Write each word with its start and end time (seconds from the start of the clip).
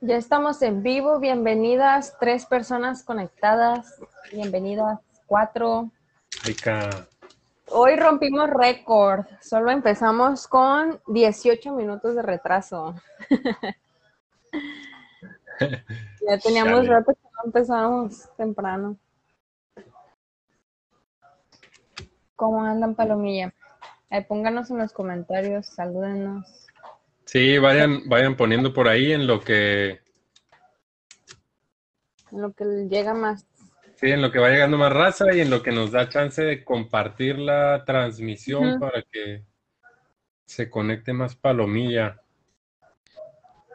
Ya 0.00 0.16
estamos 0.16 0.60
en 0.62 0.82
vivo, 0.82 1.18
bienvenidas, 1.18 2.16
tres 2.18 2.44
personas 2.44 3.02
conectadas, 3.04 3.98
bienvenidas, 4.32 5.00
cuatro. 5.26 5.90
Rica. 6.42 6.90
Hoy 7.70 7.96
rompimos 7.96 8.50
récord, 8.50 9.24
solo 9.40 9.70
empezamos 9.70 10.46
con 10.46 11.00
18 11.06 11.72
minutos 11.72 12.14
de 12.16 12.22
retraso. 12.22 12.94
ya 15.60 16.38
teníamos 16.42 16.86
rato 16.86 17.14
que 17.14 17.28
no 17.36 17.44
empezamos 17.46 18.28
temprano. 18.36 18.96
¿Cómo 22.36 22.62
andan, 22.62 22.94
Palomilla? 22.94 23.54
pónganos 24.28 24.70
en 24.70 24.78
los 24.78 24.92
comentarios, 24.92 25.66
salúdenos. 25.66 26.63
Sí, 27.24 27.58
vayan, 27.58 28.08
vayan 28.08 28.36
poniendo 28.36 28.72
por 28.72 28.88
ahí 28.88 29.12
en 29.12 29.26
lo 29.26 29.40
que. 29.40 30.00
En 32.30 32.42
lo 32.42 32.52
que 32.52 32.64
llega 32.88 33.14
más. 33.14 33.46
Sí, 33.96 34.10
en 34.10 34.22
lo 34.22 34.30
que 34.30 34.38
va 34.38 34.50
llegando 34.50 34.76
más 34.76 34.92
raza 34.92 35.34
y 35.34 35.40
en 35.40 35.50
lo 35.50 35.62
que 35.62 35.72
nos 35.72 35.92
da 35.92 36.08
chance 36.08 36.42
de 36.42 36.64
compartir 36.64 37.38
la 37.38 37.84
transmisión 37.84 38.78
para 38.78 39.02
que 39.02 39.44
se 40.44 40.68
conecte 40.68 41.12
más 41.12 41.36
palomilla. 41.36 42.20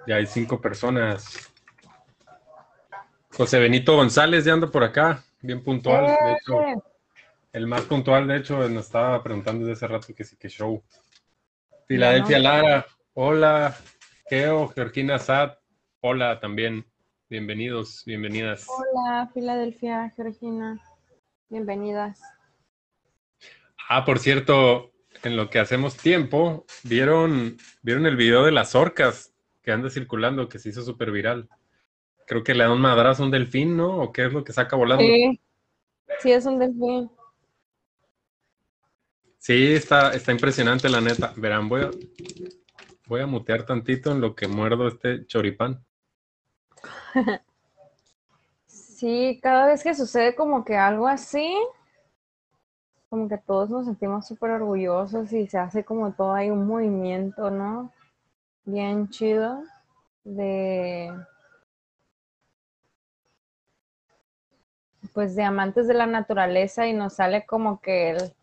Ya 0.07 0.15
hay 0.15 0.25
cinco 0.25 0.59
personas. 0.61 1.51
José 3.31 3.59
Benito 3.59 3.95
González 3.95 4.45
ya 4.45 4.53
anda 4.53 4.67
por 4.67 4.83
acá, 4.83 5.23
bien 5.41 5.63
puntual. 5.63 6.05
De 6.05 6.33
hecho, 6.33 6.83
el 7.53 7.67
más 7.67 7.81
puntual, 7.83 8.27
de 8.27 8.37
hecho, 8.37 8.57
nos 8.69 8.85
estaba 8.85 9.23
preguntando 9.23 9.65
desde 9.65 9.85
hace 9.85 9.93
rato 9.93 10.13
que 10.13 10.23
sí 10.23 10.35
que 10.35 10.49
show. 10.49 10.83
Filadelfia 11.87 12.39
Lara, 12.39 12.85
Hola, 13.21 13.75
Geo, 14.29 14.69
Georgina 14.69 15.19
Sad. 15.19 15.57
Hola 15.99 16.39
también. 16.39 16.85
Bienvenidos, 17.29 18.03
bienvenidas. 18.05 18.65
Hola, 18.69 19.29
Filadelfia, 19.33 20.09
Georgina. 20.15 20.81
Bienvenidas. 21.49 22.21
Ah, 23.89 24.05
por 24.05 24.19
cierto, 24.19 24.93
en 25.21 25.35
lo 25.35 25.49
que 25.49 25.59
hacemos 25.59 25.97
tiempo, 25.97 26.65
¿vieron, 26.83 27.57
¿vieron 27.81 28.05
el 28.05 28.15
video 28.15 28.45
de 28.45 28.53
las 28.53 28.73
orcas 28.73 29.33
que 29.63 29.73
anda 29.73 29.89
circulando, 29.89 30.47
que 30.47 30.57
se 30.57 30.69
hizo 30.69 30.81
súper 30.81 31.11
viral? 31.11 31.49
Creo 32.25 32.41
que 32.41 32.55
le 32.55 32.63
da 32.63 32.71
un 32.71 32.79
madrazo 32.79 33.23
a 33.23 33.25
un 33.25 33.33
delfín, 33.33 33.75
¿no? 33.75 33.97
¿O 33.97 34.13
qué 34.13 34.27
es 34.27 34.31
lo 34.31 34.45
que 34.45 34.53
saca 34.53 34.77
volando? 34.77 35.03
Sí, 35.03 35.41
sí 36.19 36.31
es 36.31 36.45
un 36.45 36.57
delfín. 36.57 37.11
Sí, 39.39 39.73
está, 39.73 40.13
está 40.13 40.31
impresionante 40.31 40.87
la 40.87 41.01
neta. 41.01 41.33
Verán, 41.35 41.67
voy 41.67 41.81
a, 41.81 41.89
Voy 43.09 43.21
a 43.21 43.25
mutear 43.25 43.65
tantito 43.65 44.11
en 44.11 44.21
lo 44.21 44.35
que 44.35 44.47
muerdo 44.47 44.87
este 44.87 45.25
choripán. 45.25 45.83
Sí, 48.67 49.39
cada 49.41 49.65
vez 49.65 49.81
que 49.81 49.95
sucede 49.95 50.35
como 50.35 50.63
que 50.63 50.77
algo 50.77 51.07
así, 51.07 51.57
como 53.09 53.27
que 53.27 53.39
todos 53.39 53.71
nos 53.71 53.85
sentimos 53.85 54.27
súper 54.27 54.51
orgullosos 54.51 55.33
y 55.33 55.47
se 55.47 55.57
hace 55.57 55.83
como 55.83 56.13
todo 56.13 56.33
hay 56.33 56.51
un 56.51 56.67
movimiento, 56.67 57.49
¿no? 57.49 57.91
Bien 58.63 59.09
chido 59.09 59.63
de 60.23 61.11
pues 65.15 65.35
de 65.35 65.43
amantes 65.43 65.87
de 65.87 65.95
la 65.95 66.05
naturaleza 66.05 66.85
y 66.85 66.93
nos 66.93 67.13
sale 67.13 67.47
como 67.47 67.81
que 67.81 68.11
el 68.11 68.33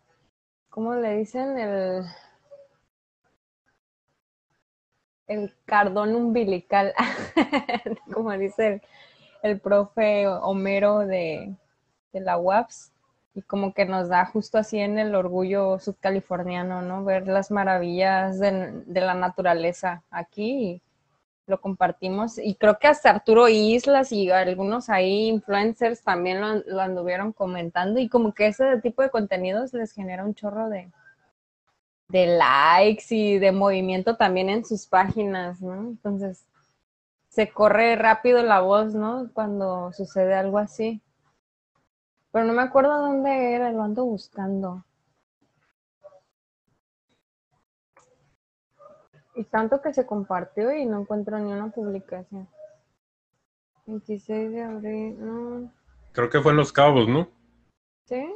¿cómo 0.69 0.93
le 0.95 1.15
dicen? 1.15 1.57
el 1.57 2.03
el 5.27 5.53
cardón 5.65 6.15
umbilical, 6.15 6.93
como 8.13 8.31
dice 8.37 8.81
el, 9.43 9.59
profe 9.59 10.27
Homero 10.27 10.99
de, 10.99 11.55
la 12.13 12.37
UAPS, 12.37 12.91
y 13.35 13.41
como 13.43 13.73
que 13.73 13.85
nos 13.85 14.09
da 14.09 14.25
justo 14.25 14.57
así 14.57 14.79
en 14.79 14.97
el 14.97 15.13
orgullo 15.13 15.77
subcaliforniano, 15.79 16.81
¿no? 16.81 17.03
Ver 17.03 17.27
las 17.27 17.51
maravillas 17.51 18.39
de, 18.39 18.83
la 18.87 19.13
naturaleza 19.13 20.01
aquí 20.09 20.71
y 20.71 20.81
lo 21.45 21.61
compartimos. 21.61 22.39
Y 22.39 22.55
creo 22.55 22.79
que 22.79 22.87
hasta 22.87 23.11
Arturo 23.11 23.47
Islas 23.47 24.11
y 24.11 24.31
algunos 24.31 24.89
ahí 24.89 25.27
influencers 25.27 26.01
también 26.01 26.41
lo, 26.41 26.55
lo 26.65 26.81
anduvieron 26.81 27.31
comentando 27.31 27.99
y 27.99 28.09
como 28.09 28.33
que 28.33 28.47
ese 28.47 28.81
tipo 28.81 29.03
de 29.03 29.11
contenidos 29.11 29.71
les 29.73 29.91
genera 29.91 30.25
un 30.25 30.33
chorro 30.33 30.69
de, 30.69 30.89
de 32.09 32.37
likes 32.37 33.05
y 33.09 33.39
de 33.39 33.51
movimiento 33.51 34.15
también 34.15 34.49
en 34.49 34.65
sus 34.65 34.87
páginas, 34.87 35.61
¿no? 35.61 35.75
Entonces, 35.81 36.45
se 37.27 37.51
corre 37.51 37.95
rápido 37.95 38.41
la 38.43 38.61
voz, 38.61 38.93
¿no? 38.93 39.29
Cuando 39.33 39.91
sucede 39.93 40.33
algo 40.33 40.57
así. 40.57 41.01
Pero 42.31 42.45
no 42.45 42.53
me 42.53 42.61
acuerdo 42.61 42.97
dónde 42.97 43.53
era, 43.53 43.71
lo 43.71 43.83
ando 43.83 44.05
buscando. 44.05 44.83
Y 49.35 49.43
tanto 49.43 49.81
que 49.81 49.93
se 49.93 50.05
compartió 50.05 50.73
y 50.73 50.85
no 50.85 51.01
encuentro 51.01 51.37
ni 51.37 51.51
una 51.51 51.69
publicación. 51.69 52.47
26 53.85 54.51
de 54.51 54.63
abril, 54.63 55.17
no. 55.19 55.71
Creo 56.11 56.29
que 56.29 56.41
fue 56.41 56.51
en 56.51 56.57
Los 56.57 56.73
Cabos, 56.73 57.07
¿no? 57.07 57.29
Sí. 58.05 58.27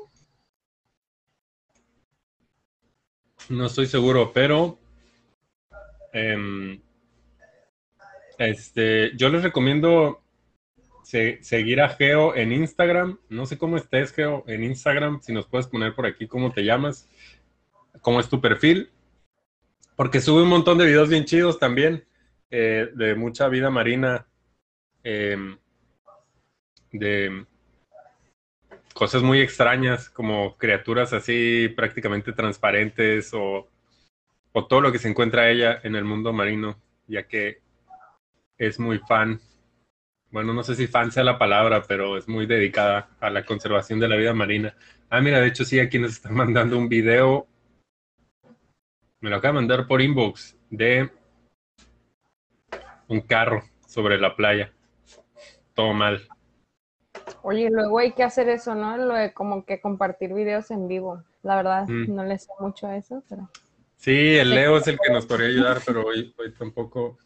No 3.52 3.66
estoy 3.66 3.86
seguro, 3.86 4.32
pero 4.34 4.80
em, 6.14 6.80
este, 8.38 9.12
yo 9.18 9.28
les 9.28 9.44
recomiendo 9.44 10.22
seguir 11.04 11.82
a 11.82 11.90
Geo 11.90 12.34
en 12.34 12.54
Instagram. 12.54 13.20
No 13.28 13.46
sé 13.46 13.58
cómo 13.58 13.76
estés, 13.76 14.14
Geo, 14.14 14.46
en 14.48 14.64
Instagram. 14.64 15.20
Si 15.22 15.34
nos 15.34 15.48
puedes 15.48 15.68
poner 15.68 15.94
por 15.94 16.06
aquí 16.06 16.28
cómo 16.28 16.54
te 16.54 16.64
llamas, 16.64 17.10
cómo 18.00 18.22
es 18.22 18.30
tu 18.30 18.40
perfil. 18.40 18.90
Porque 19.98 20.22
sube 20.22 20.44
un 20.44 20.50
montón 20.50 20.78
de 20.78 20.86
videos 20.86 21.10
bien 21.10 21.26
chidos 21.26 21.60
también, 21.60 22.06
eh, 22.52 22.90
de 22.96 23.16
mucha 23.16 23.50
vida 23.50 23.70
marina, 23.70 24.28
em, 25.04 25.58
de 26.94 27.46
cosas 28.94 29.24
muy 29.24 29.42
extrañas, 29.42 30.10
como 30.10 30.58
criaturas 30.58 31.14
así 31.14 31.70
prácticamente 31.76 32.34
transparentes 32.34 33.34
o, 33.34 33.68
o 34.52 34.66
todo 34.68 34.82
lo 34.82 34.92
que 34.92 35.00
se 35.00 35.10
encuentra 35.10 35.50
ella 35.50 35.80
en 35.84 35.96
el 35.96 36.04
mundo 36.04 36.34
marino, 36.34 36.78
ya 37.08 37.28
que 37.28 37.62
es 38.58 38.80
muy 38.80 39.00
fan. 39.00 39.40
Bueno, 40.30 40.54
no 40.54 40.64
sé 40.64 40.76
si 40.76 40.88
fan 40.88 41.12
sea 41.12 41.24
la 41.24 41.38
palabra, 41.38 41.84
pero 41.88 42.18
es 42.18 42.28
muy 42.28 42.46
dedicada 42.46 43.10
a 43.20 43.30
la 43.30 43.46
conservación 43.46 44.00
de 44.00 44.08
la 44.08 44.16
vida 44.16 44.34
marina. 44.34 44.76
Ah, 45.10 45.20
mira, 45.20 45.42
de 45.42 45.48
hecho 45.48 45.66
sí, 45.66 45.80
aquí 45.80 46.00
nos 46.00 46.12
están 46.12 46.34
mandando 46.36 46.78
un 46.78 46.88
video. 46.88 47.48
Me 49.20 49.30
lo 49.30 49.36
acaba 49.36 49.54
de 49.54 49.62
mandar 49.62 49.88
por 49.88 50.02
inbox 50.02 50.58
de 50.70 51.10
un 53.08 53.22
carro 53.22 53.64
sobre 53.88 54.18
la 54.18 54.36
playa. 54.36 54.72
Todo 55.74 55.94
mal. 55.94 56.28
Oye, 57.44 57.70
luego 57.70 58.00
hay 58.00 58.14
que 58.14 58.24
hacer 58.24 58.50
eso, 58.50 58.76
¿no? 58.76 58.98
Lo 58.98 59.14
de 59.16 59.34
como 59.34 59.66
que 59.66 59.82
compartir 59.82 60.34
videos 60.34 60.72
en 60.72 60.88
vivo. 60.88 61.24
La 61.44 61.56
verdad, 61.56 61.88
mm. 61.88 62.14
no 62.14 62.24
le 62.24 62.38
sé 62.38 62.50
mucho 62.60 62.88
a 62.88 62.98
eso, 62.98 63.24
pero. 63.28 63.50
Sí, 63.98 64.36
el 64.38 64.52
Leo 64.52 64.78
es 64.78 64.88
el 64.88 64.98
que 64.98 65.14
nos 65.14 65.26
podría 65.26 65.48
ayudar, 65.48 65.82
pero 65.86 66.06
hoy, 66.06 66.34
hoy 66.38 66.52
tampoco. 66.54 67.18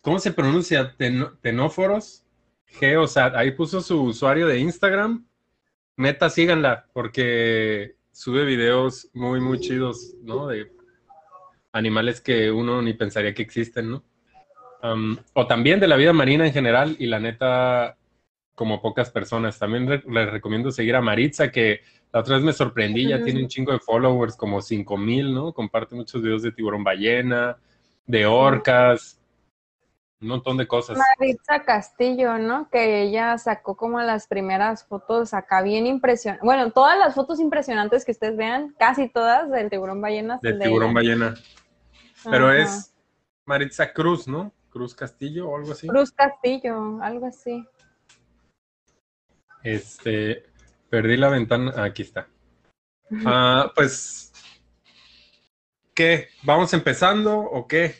¿Cómo 0.00 0.18
se 0.18 0.32
pronuncia? 0.32 0.94
¿Tenóforos? 1.40 2.24
Geosat. 2.66 3.34
Ahí 3.34 3.52
puso 3.52 3.80
su 3.80 4.02
usuario 4.02 4.46
de 4.46 4.58
Instagram. 4.58 5.26
Meta, 5.96 6.30
síganla, 6.30 6.86
porque 6.92 7.96
sube 8.12 8.44
videos 8.44 9.08
muy, 9.12 9.40
muy 9.40 9.58
chidos, 9.60 10.14
¿no? 10.22 10.48
De 10.48 10.70
animales 11.72 12.20
que 12.20 12.50
uno 12.50 12.80
ni 12.82 12.94
pensaría 12.94 13.34
que 13.34 13.42
existen, 13.42 13.90
¿no? 13.90 14.04
o 15.32 15.46
también 15.46 15.80
de 15.80 15.88
la 15.88 15.96
vida 15.96 16.12
marina 16.12 16.46
en 16.46 16.52
general, 16.52 16.94
y 16.98 17.06
la 17.06 17.18
neta, 17.18 17.96
como 18.54 18.80
pocas 18.80 19.10
personas. 19.10 19.58
También 19.58 19.88
les 19.88 20.30
recomiendo 20.30 20.70
seguir 20.70 20.96
a 20.96 21.00
Maritza, 21.00 21.50
que 21.50 21.80
la 22.12 22.20
otra 22.20 22.36
vez 22.36 22.44
me 22.44 22.52
sorprendí, 22.52 23.08
ya 23.08 23.22
tiene 23.22 23.42
un 23.42 23.48
chingo 23.48 23.72
de 23.72 23.80
followers, 23.80 24.36
como 24.36 24.62
5 24.62 24.96
mil, 24.96 25.34
¿no? 25.34 25.52
Comparte 25.52 25.94
muchos 25.94 26.22
videos 26.22 26.42
de 26.42 26.52
tiburón 26.52 26.84
ballena, 26.84 27.56
de 28.06 28.26
orcas, 28.26 29.20
un 30.20 30.28
montón 30.28 30.56
de 30.56 30.66
cosas. 30.66 30.96
Maritza 31.18 31.64
Castillo, 31.64 32.38
¿no? 32.38 32.68
Que 32.70 33.02
ella 33.02 33.36
sacó 33.36 33.76
como 33.76 34.00
las 34.00 34.26
primeras 34.26 34.86
fotos 34.86 35.34
acá 35.34 35.60
bien 35.62 35.86
impresionantes. 35.86 36.44
Bueno, 36.44 36.70
todas 36.70 36.98
las 36.98 37.14
fotos 37.14 37.40
impresionantes 37.40 38.04
que 38.04 38.12
ustedes 38.12 38.36
vean, 38.36 38.74
casi 38.78 39.08
todas 39.08 39.50
del 39.50 39.68
tiburón 39.68 40.00
ballena. 40.00 40.38
Del 40.40 40.58
tiburón 40.60 40.94
ballena. 40.94 41.34
Pero 42.30 42.52
es 42.52 42.94
Maritza 43.44 43.92
Cruz, 43.92 44.26
¿no? 44.26 44.52
Cruz 44.70 44.94
Castillo 44.94 45.48
o 45.48 45.56
algo 45.56 45.72
así. 45.72 45.86
Cruz 45.88 46.10
Castillo, 46.12 47.02
algo 47.02 47.26
así. 47.26 47.66
Este, 49.64 50.44
perdí 50.90 51.16
la 51.16 51.30
ventana, 51.30 51.72
aquí 51.82 52.02
está. 52.02 52.28
Ah, 53.24 53.72
pues, 53.74 54.30
¿qué? 55.94 56.28
¿Vamos 56.42 56.74
empezando 56.74 57.38
o 57.38 57.66
qué? 57.66 57.94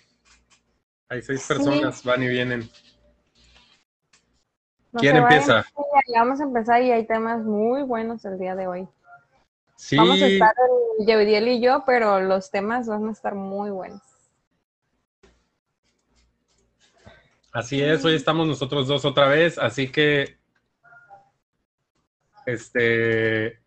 Hay 1.09 1.23
seis 1.23 1.45
personas, 1.49 2.05
van 2.05 2.23
y 2.23 2.29
vienen. 2.29 2.69
¿Quién 4.93 5.17
empieza? 5.17 5.65
vamos 6.15 6.41
a 6.41 6.45
empezar 6.45 6.83
y 6.83 6.93
hay 6.93 7.07
temas 7.07 7.43
muy 7.45 7.83
buenos 7.83 8.25
el 8.27 8.39
día 8.39 8.55
de 8.55 8.67
hoy. 8.67 8.89
Sí. 9.77 9.97
Vamos 9.97 10.21
a 10.21 10.27
estar 10.27 10.55
el 10.99 11.49
y 11.49 11.61
yo, 11.61 11.83
pero 11.87 12.21
los 12.21 12.51
temas 12.51 12.87
van 12.87 13.09
a 13.09 13.13
estar 13.13 13.35
muy 13.35 13.71
buenos. 13.71 14.03
Así 17.53 17.81
es, 17.81 18.05
hoy 18.05 18.17
estamos 18.17 18.47
nosotros 18.47 18.87
dos 18.87 19.05
otra 19.05 19.29
vez, 19.29 19.59
así 19.59 19.91
que 19.91 20.44
este 22.47 23.61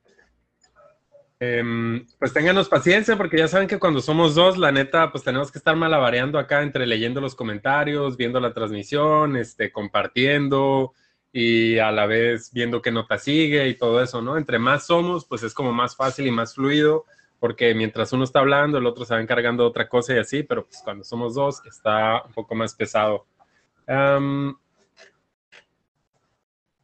em, 1.39 2.05
pues 2.19 2.33
ténganos 2.33 2.69
paciencia 2.69 3.15
porque 3.15 3.37
ya 3.37 3.47
saben 3.47 3.67
que 3.67 3.79
cuando 3.79 4.01
somos 4.01 4.35
dos, 4.35 4.57
la 4.57 4.71
neta, 4.71 5.11
pues 5.11 5.23
tenemos 5.23 5.51
que 5.51 5.59
estar 5.59 5.75
malabareando 5.75 6.39
acá 6.39 6.63
entre 6.63 6.87
leyendo 6.87 7.21
los 7.21 7.35
comentarios, 7.35 8.17
viendo 8.17 8.39
la 8.39 8.53
transmisión, 8.53 9.37
este, 9.37 9.71
compartiendo, 9.71 10.93
y 11.31 11.77
a 11.77 11.91
la 11.91 12.07
vez 12.07 12.51
viendo 12.51 12.81
qué 12.81 12.91
nota 12.91 13.17
sigue 13.17 13.67
y 13.67 13.75
todo 13.75 14.01
eso, 14.01 14.21
¿no? 14.21 14.37
Entre 14.37 14.59
más 14.59 14.87
somos, 14.87 15.25
pues 15.25 15.43
es 15.43 15.53
como 15.53 15.71
más 15.71 15.95
fácil 15.95 16.25
y 16.25 16.31
más 16.31 16.55
fluido, 16.55 17.05
porque 17.39 17.75
mientras 17.75 18.11
uno 18.13 18.23
está 18.23 18.39
hablando, 18.39 18.77
el 18.79 18.85
otro 18.87 19.05
se 19.05 19.13
va 19.13 19.21
encargando 19.21 19.63
de 19.63 19.69
otra 19.69 19.87
cosa 19.87 20.15
y 20.15 20.17
así, 20.17 20.43
pero 20.43 20.65
pues 20.65 20.81
cuando 20.83 21.03
somos 21.03 21.35
dos 21.35 21.63
está 21.65 22.23
un 22.23 22.33
poco 22.33 22.55
más 22.55 22.73
pesado. 22.73 23.27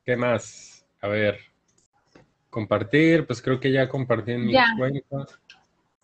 ¿Qué 0.06 0.16
más? 0.16 0.86
A 1.02 1.08
ver, 1.08 1.40
compartir, 2.54 3.26
pues 3.26 3.42
creo 3.42 3.60
que 3.60 3.72
ya 3.72 3.90
compartí 3.90 4.34
en 4.34 4.46
mi 4.46 4.54
cuenta. 4.78 5.26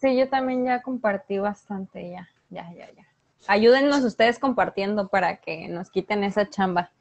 Sí, 0.02 0.18
yo 0.18 0.28
también 0.30 0.66
ya 0.66 0.82
compartí 0.82 1.38
bastante, 1.38 2.10
ya, 2.10 2.28
ya, 2.50 2.74
ya, 2.74 2.92
ya. 2.92 3.06
Ayúdennos 3.48 4.04
ustedes 4.04 4.40
compartiendo 4.40 5.10
para 5.10 5.38
que 5.38 5.68
nos 5.68 5.92
quiten 5.92 6.24
esa 6.24 6.50
chamba. 6.50 6.92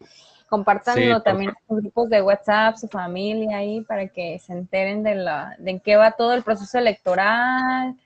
Compártanlo 0.50 1.23
también 1.23 1.53
en 1.69 1.77
grupos 1.77 2.11
de 2.11 2.23
WhatsApp, 2.23 2.77
su 2.77 2.89
familia 2.89 3.59
ahí, 3.59 3.81
para 3.81 4.09
que 4.09 4.39
se 4.39 4.53
enteren 4.53 5.03
de, 5.03 5.15
la, 5.15 5.56
de 5.59 5.73
en 5.73 5.81
qué 5.81 5.97
va 5.97 6.12
todo 6.12 6.35
el 6.35 6.43
proceso 6.43 6.79
electoral, 6.79 7.97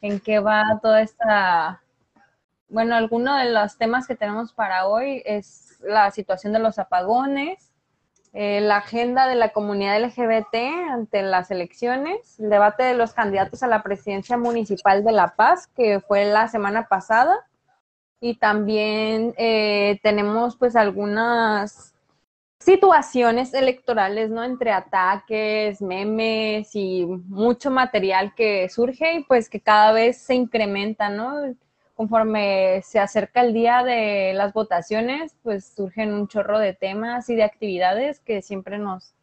en 0.00 0.20
qué 0.20 0.38
va 0.38 0.78
toda 0.82 1.02
esta... 1.02 1.82
Bueno, 2.68 2.94
alguno 2.94 3.36
de 3.36 3.52
los 3.52 3.76
temas 3.76 4.06
que 4.06 4.16
tenemos 4.16 4.52
para 4.52 4.86
hoy 4.86 5.22
es 5.26 5.78
la 5.82 6.10
situación 6.10 6.54
de 6.54 6.58
los 6.58 6.78
apagones, 6.78 7.70
eh, 8.38 8.60
la 8.60 8.76
agenda 8.76 9.26
de 9.28 9.34
la 9.34 9.48
comunidad 9.48 9.98
LGBT 9.98 10.56
ante 10.90 11.22
las 11.22 11.50
elecciones, 11.50 12.38
el 12.38 12.50
debate 12.50 12.82
de 12.82 12.92
los 12.92 13.14
candidatos 13.14 13.62
a 13.62 13.66
la 13.66 13.82
presidencia 13.82 14.36
municipal 14.36 15.02
de 15.02 15.12
La 15.12 15.34
Paz, 15.36 15.68
que 15.68 16.00
fue 16.00 16.26
la 16.26 16.46
semana 16.46 16.86
pasada, 16.86 17.34
y 18.20 18.34
también 18.34 19.32
eh, 19.38 20.00
tenemos 20.02 20.54
pues 20.56 20.76
algunas 20.76 21.94
situaciones 22.58 23.54
electorales, 23.54 24.28
¿no? 24.28 24.44
Entre 24.44 24.70
ataques, 24.70 25.80
memes 25.80 26.74
y 26.74 27.06
mucho 27.06 27.70
material 27.70 28.34
que 28.34 28.68
surge 28.68 29.14
y 29.14 29.24
pues 29.24 29.48
que 29.48 29.62
cada 29.62 29.92
vez 29.92 30.18
se 30.18 30.34
incrementa, 30.34 31.08
¿no? 31.08 31.54
Conforme 31.96 32.82
se 32.82 33.00
acerca 33.00 33.40
el 33.40 33.54
día 33.54 33.82
de 33.82 34.34
las 34.34 34.52
votaciones, 34.52 35.34
pues 35.42 35.72
surgen 35.74 36.12
un 36.12 36.28
chorro 36.28 36.58
de 36.58 36.74
temas 36.74 37.30
y 37.30 37.36
de 37.36 37.42
actividades 37.42 38.20
que 38.20 38.42
siempre 38.42 38.78
nos 38.78 39.14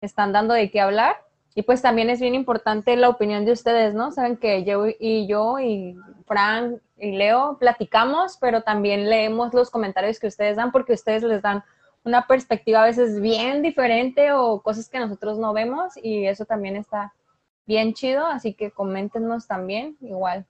están 0.00 0.32
dando 0.32 0.54
de 0.54 0.70
qué 0.70 0.80
hablar. 0.80 1.16
Y 1.54 1.62
pues 1.62 1.82
también 1.82 2.08
es 2.08 2.18
bien 2.18 2.34
importante 2.34 2.96
la 2.96 3.10
opinión 3.10 3.44
de 3.44 3.52
ustedes, 3.52 3.92
¿no? 3.92 4.12
Saben 4.12 4.38
que 4.38 4.64
yo 4.64 4.86
y 4.98 5.26
yo 5.26 5.58
y 5.58 5.94
Frank 6.26 6.80
y 6.96 7.12
Leo 7.12 7.58
platicamos, 7.58 8.38
pero 8.40 8.62
también 8.62 9.10
leemos 9.10 9.52
los 9.52 9.70
comentarios 9.70 10.18
que 10.18 10.26
ustedes 10.26 10.56
dan 10.56 10.72
porque 10.72 10.94
ustedes 10.94 11.22
les 11.22 11.42
dan 11.42 11.64
una 12.02 12.26
perspectiva 12.26 12.82
a 12.82 12.86
veces 12.86 13.20
bien 13.20 13.60
diferente 13.60 14.32
o 14.32 14.62
cosas 14.62 14.88
que 14.88 15.00
nosotros 15.00 15.38
no 15.38 15.52
vemos 15.52 15.98
y 16.02 16.26
eso 16.26 16.46
también 16.46 16.76
está 16.76 17.12
bien 17.66 17.92
chido, 17.92 18.26
así 18.26 18.54
que 18.54 18.70
coméntenos 18.70 19.46
también 19.46 19.96
igual 20.00 20.46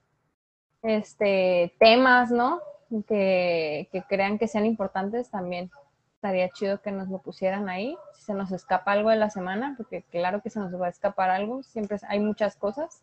este 0.86 1.74
temas, 1.78 2.30
¿no? 2.30 2.60
Que, 3.08 3.88
que 3.90 4.02
crean 4.08 4.38
que 4.38 4.48
sean 4.48 4.64
importantes 4.64 5.30
también 5.30 5.70
estaría 6.14 6.48
chido 6.48 6.80
que 6.80 6.90
nos 6.90 7.08
lo 7.08 7.18
pusieran 7.18 7.68
ahí. 7.68 7.96
Si 8.14 8.24
se 8.24 8.34
nos 8.34 8.50
escapa 8.50 8.92
algo 8.92 9.10
de 9.10 9.16
la 9.16 9.30
semana, 9.30 9.74
porque 9.76 10.02
claro 10.02 10.40
que 10.42 10.50
se 10.50 10.58
nos 10.58 10.72
va 10.80 10.86
a 10.86 10.90
escapar 10.90 11.30
algo, 11.30 11.62
siempre 11.62 11.98
hay 12.08 12.20
muchas 12.20 12.56
cosas. 12.56 13.02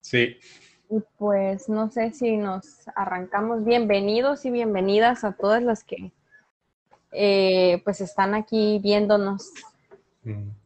Sí. 0.00 0.36
Y 0.90 1.00
pues 1.18 1.68
no 1.68 1.90
sé 1.90 2.12
si 2.12 2.36
nos 2.36 2.88
arrancamos. 2.94 3.64
Bienvenidos 3.64 4.44
y 4.44 4.50
bienvenidas 4.50 5.24
a 5.24 5.32
todas 5.32 5.62
las 5.62 5.84
que 5.84 6.12
eh, 7.12 7.80
pues 7.84 8.00
están 8.00 8.34
aquí 8.34 8.80
viéndonos. 8.82 9.50
Mm. 10.24 10.59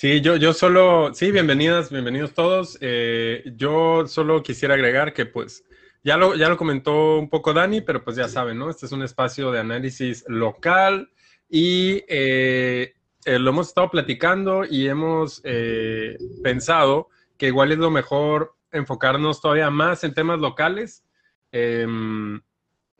Sí, 0.00 0.20
yo, 0.20 0.36
yo 0.36 0.52
solo, 0.52 1.12
sí, 1.12 1.32
bienvenidas, 1.32 1.90
bienvenidos 1.90 2.32
todos. 2.32 2.78
Eh, 2.80 3.42
yo 3.56 4.06
solo 4.06 4.44
quisiera 4.44 4.74
agregar 4.74 5.12
que 5.12 5.26
pues 5.26 5.64
ya 6.04 6.16
lo, 6.16 6.36
ya 6.36 6.48
lo 6.48 6.56
comentó 6.56 7.18
un 7.18 7.28
poco 7.28 7.52
Dani, 7.52 7.80
pero 7.80 8.04
pues 8.04 8.16
ya 8.16 8.28
saben, 8.28 8.60
¿no? 8.60 8.70
Este 8.70 8.86
es 8.86 8.92
un 8.92 9.02
espacio 9.02 9.50
de 9.50 9.58
análisis 9.58 10.24
local 10.28 11.10
y 11.48 12.04
eh, 12.06 12.94
eh, 13.24 13.38
lo 13.40 13.50
hemos 13.50 13.66
estado 13.66 13.90
platicando 13.90 14.64
y 14.64 14.86
hemos 14.86 15.40
eh, 15.42 16.16
pensado 16.44 17.08
que 17.36 17.48
igual 17.48 17.72
es 17.72 17.78
lo 17.78 17.90
mejor 17.90 18.54
enfocarnos 18.70 19.40
todavía 19.40 19.68
más 19.70 20.04
en 20.04 20.14
temas 20.14 20.38
locales 20.38 21.04
em, 21.50 22.40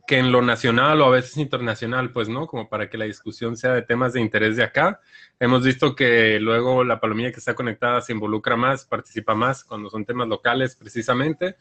que 0.09 0.19
en 0.19 0.33
lo 0.33 0.41
nacional 0.41 1.03
o 1.03 1.05
a 1.05 1.11
veces 1.11 1.37
internacional, 1.37 2.13
pues, 2.13 2.31
¿no? 2.31 2.47
Como 2.47 2.71
para 2.71 2.89
que 2.89 2.97
la 2.97 3.05
discusión 3.05 3.59
sea 3.59 3.75
de 3.75 3.83
temas 3.83 4.15
de 4.15 4.23
interés 4.23 4.57
de 4.57 4.65
acá. 4.65 5.03
Hemos 5.39 5.63
visto 5.63 5.95
que 5.95 6.41
luego 6.41 6.83
la 6.83 6.99
palomilla 6.99 7.31
que 7.31 7.41
está 7.41 7.55
conectada 7.55 8.01
se 8.01 8.15
involucra 8.15 8.57
más, 8.57 8.87
participa 8.87 9.35
más 9.35 9.65
cuando 9.65 9.91
son 9.91 10.07
temas 10.07 10.27
locales 10.27 10.77
precisamente. 10.77 11.57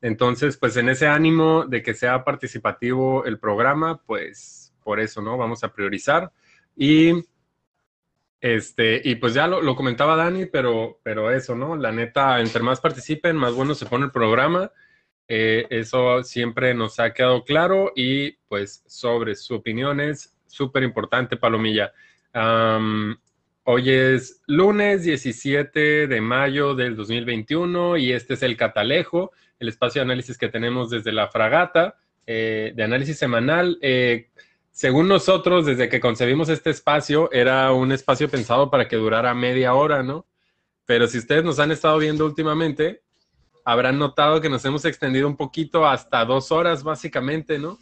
Entonces, 0.00 0.56
pues 0.56 0.74
en 0.78 0.88
ese 0.88 1.06
ánimo 1.06 1.66
de 1.66 1.82
que 1.82 1.92
sea 1.92 2.24
participativo 2.24 3.26
el 3.26 3.38
programa, 3.38 4.00
pues 4.06 4.72
por 4.82 4.98
eso, 4.98 5.20
¿no? 5.20 5.36
Vamos 5.36 5.62
a 5.62 5.74
priorizar. 5.74 6.32
Y, 6.74 7.12
este, 8.40 9.02
y 9.04 9.16
pues 9.16 9.34
ya 9.34 9.46
lo, 9.46 9.76
comentaba 9.76 10.16
Dani, 10.16 10.46
pero, 10.46 10.98
pero 11.02 11.30
eso, 11.30 11.54
¿no? 11.54 11.76
La 11.76 11.92
neta, 11.92 12.40
entre 12.40 12.62
más 12.62 12.80
participen, 12.80 13.36
más 13.36 13.52
bueno 13.52 13.74
se 13.74 13.84
pone 13.84 14.06
el 14.06 14.12
programa. 14.12 14.72
Eh, 15.34 15.66
eso 15.70 16.22
siempre 16.22 16.74
nos 16.74 17.00
ha 17.00 17.14
quedado 17.14 17.42
claro 17.42 17.92
y 17.96 18.32
pues 18.48 18.84
sobre 18.86 19.34
su 19.34 19.54
opinión 19.54 19.98
es 19.98 20.36
súper 20.46 20.82
importante, 20.82 21.38
Palomilla. 21.38 21.90
hoy 23.64 23.90
es 23.90 24.42
lunes 24.46 25.04
17 25.04 26.06
de 26.06 26.20
mayo 26.20 26.74
del 26.74 26.96
2021 26.96 27.96
y 27.96 28.12
este 28.12 28.34
es 28.34 28.42
el 28.42 28.58
Catalejo 28.58 29.32
el 29.58 29.68
espacio 29.68 30.00
de 30.00 30.04
análisis 30.04 30.36
que 30.36 30.48
tenemos 30.48 30.90
desde 30.90 31.12
la 31.12 31.28
fragata, 31.28 31.96
eh, 32.26 32.72
de 32.74 32.82
análisis 32.82 33.16
semanal. 33.16 33.78
Eh, 33.80 34.28
según 34.70 35.08
nosotros, 35.08 35.64
desde 35.64 35.88
que 35.88 36.00
concebimos 36.00 36.48
este 36.48 36.70
espacio, 36.70 37.30
era 37.32 37.72
un 37.72 37.92
espacio 37.92 38.28
pensado 38.28 38.70
para 38.70 38.86
que 38.88 38.96
durara 38.96 39.32
media 39.34 39.72
hora, 39.74 40.02
¿no? 40.02 40.26
Pero 40.84 41.06
si 41.06 41.18
ustedes 41.18 41.44
nos 41.44 41.58
han 41.58 41.70
estado 41.70 41.96
viendo 41.98 42.26
últimamente, 42.26 43.02
habrán 43.64 43.98
notado 43.98 44.40
que 44.40 44.48
nos 44.48 44.64
hemos 44.64 44.84
extendido 44.84 45.26
un 45.26 45.36
poquito 45.36 45.86
hasta 45.86 46.24
dos 46.24 46.52
horas, 46.52 46.82
básicamente, 46.82 47.58
¿no? 47.58 47.78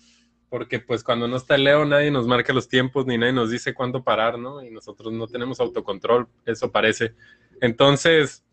Porque 0.49 0.81
pues 0.81 1.05
cuando 1.05 1.29
no 1.29 1.37
está 1.37 1.57
Leo, 1.57 1.85
nadie 1.85 2.11
nos 2.11 2.27
marca 2.27 2.53
los 2.53 2.69
tiempos 2.69 3.07
ni 3.07 3.17
nadie 3.17 3.33
nos 3.33 3.51
dice 3.51 3.75
cuándo 3.75 4.03
parar, 4.03 4.39
¿no? 4.39 4.63
Y 4.63 4.71
nosotros 4.71 5.13
no 5.13 5.27
tenemos 5.27 5.61
autocontrol, 5.61 6.29
eso 6.45 6.73
parece. 6.73 7.15
Entonces, 7.61 8.45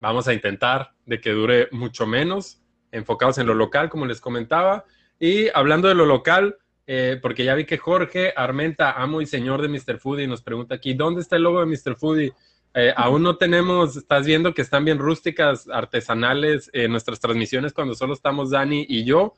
Vamos 0.00 0.28
a 0.28 0.34
intentar 0.34 0.92
de 1.06 1.20
que 1.20 1.30
dure 1.30 1.68
mucho 1.72 2.06
menos, 2.06 2.60
enfocados 2.92 3.38
en 3.38 3.46
lo 3.46 3.54
local, 3.54 3.88
como 3.88 4.06
les 4.06 4.20
comentaba. 4.20 4.84
Y 5.18 5.48
hablando 5.54 5.88
de 5.88 5.94
lo 5.94 6.04
local, 6.04 6.58
eh, 6.86 7.18
porque 7.20 7.44
ya 7.44 7.54
vi 7.54 7.64
que 7.64 7.78
Jorge 7.78 8.32
Armenta, 8.36 8.92
amo 8.92 9.20
y 9.20 9.26
señor 9.26 9.62
de 9.62 9.68
Mr. 9.68 9.98
Foodie, 9.98 10.26
nos 10.26 10.42
pregunta 10.42 10.74
aquí, 10.74 10.94
¿dónde 10.94 11.22
está 11.22 11.36
el 11.36 11.42
logo 11.42 11.60
de 11.60 11.66
Mr. 11.66 11.96
Foodie? 11.96 12.32
Eh, 12.78 12.92
aún 12.94 13.22
no 13.22 13.38
tenemos, 13.38 13.96
estás 13.96 14.26
viendo 14.26 14.52
que 14.52 14.60
están 14.60 14.84
bien 14.84 14.98
rústicas, 14.98 15.66
artesanales 15.66 16.68
en 16.74 16.90
nuestras 16.90 17.18
transmisiones 17.18 17.72
cuando 17.72 17.94
solo 17.94 18.12
estamos 18.12 18.50
Dani 18.50 18.84
y 18.86 19.02
yo, 19.04 19.32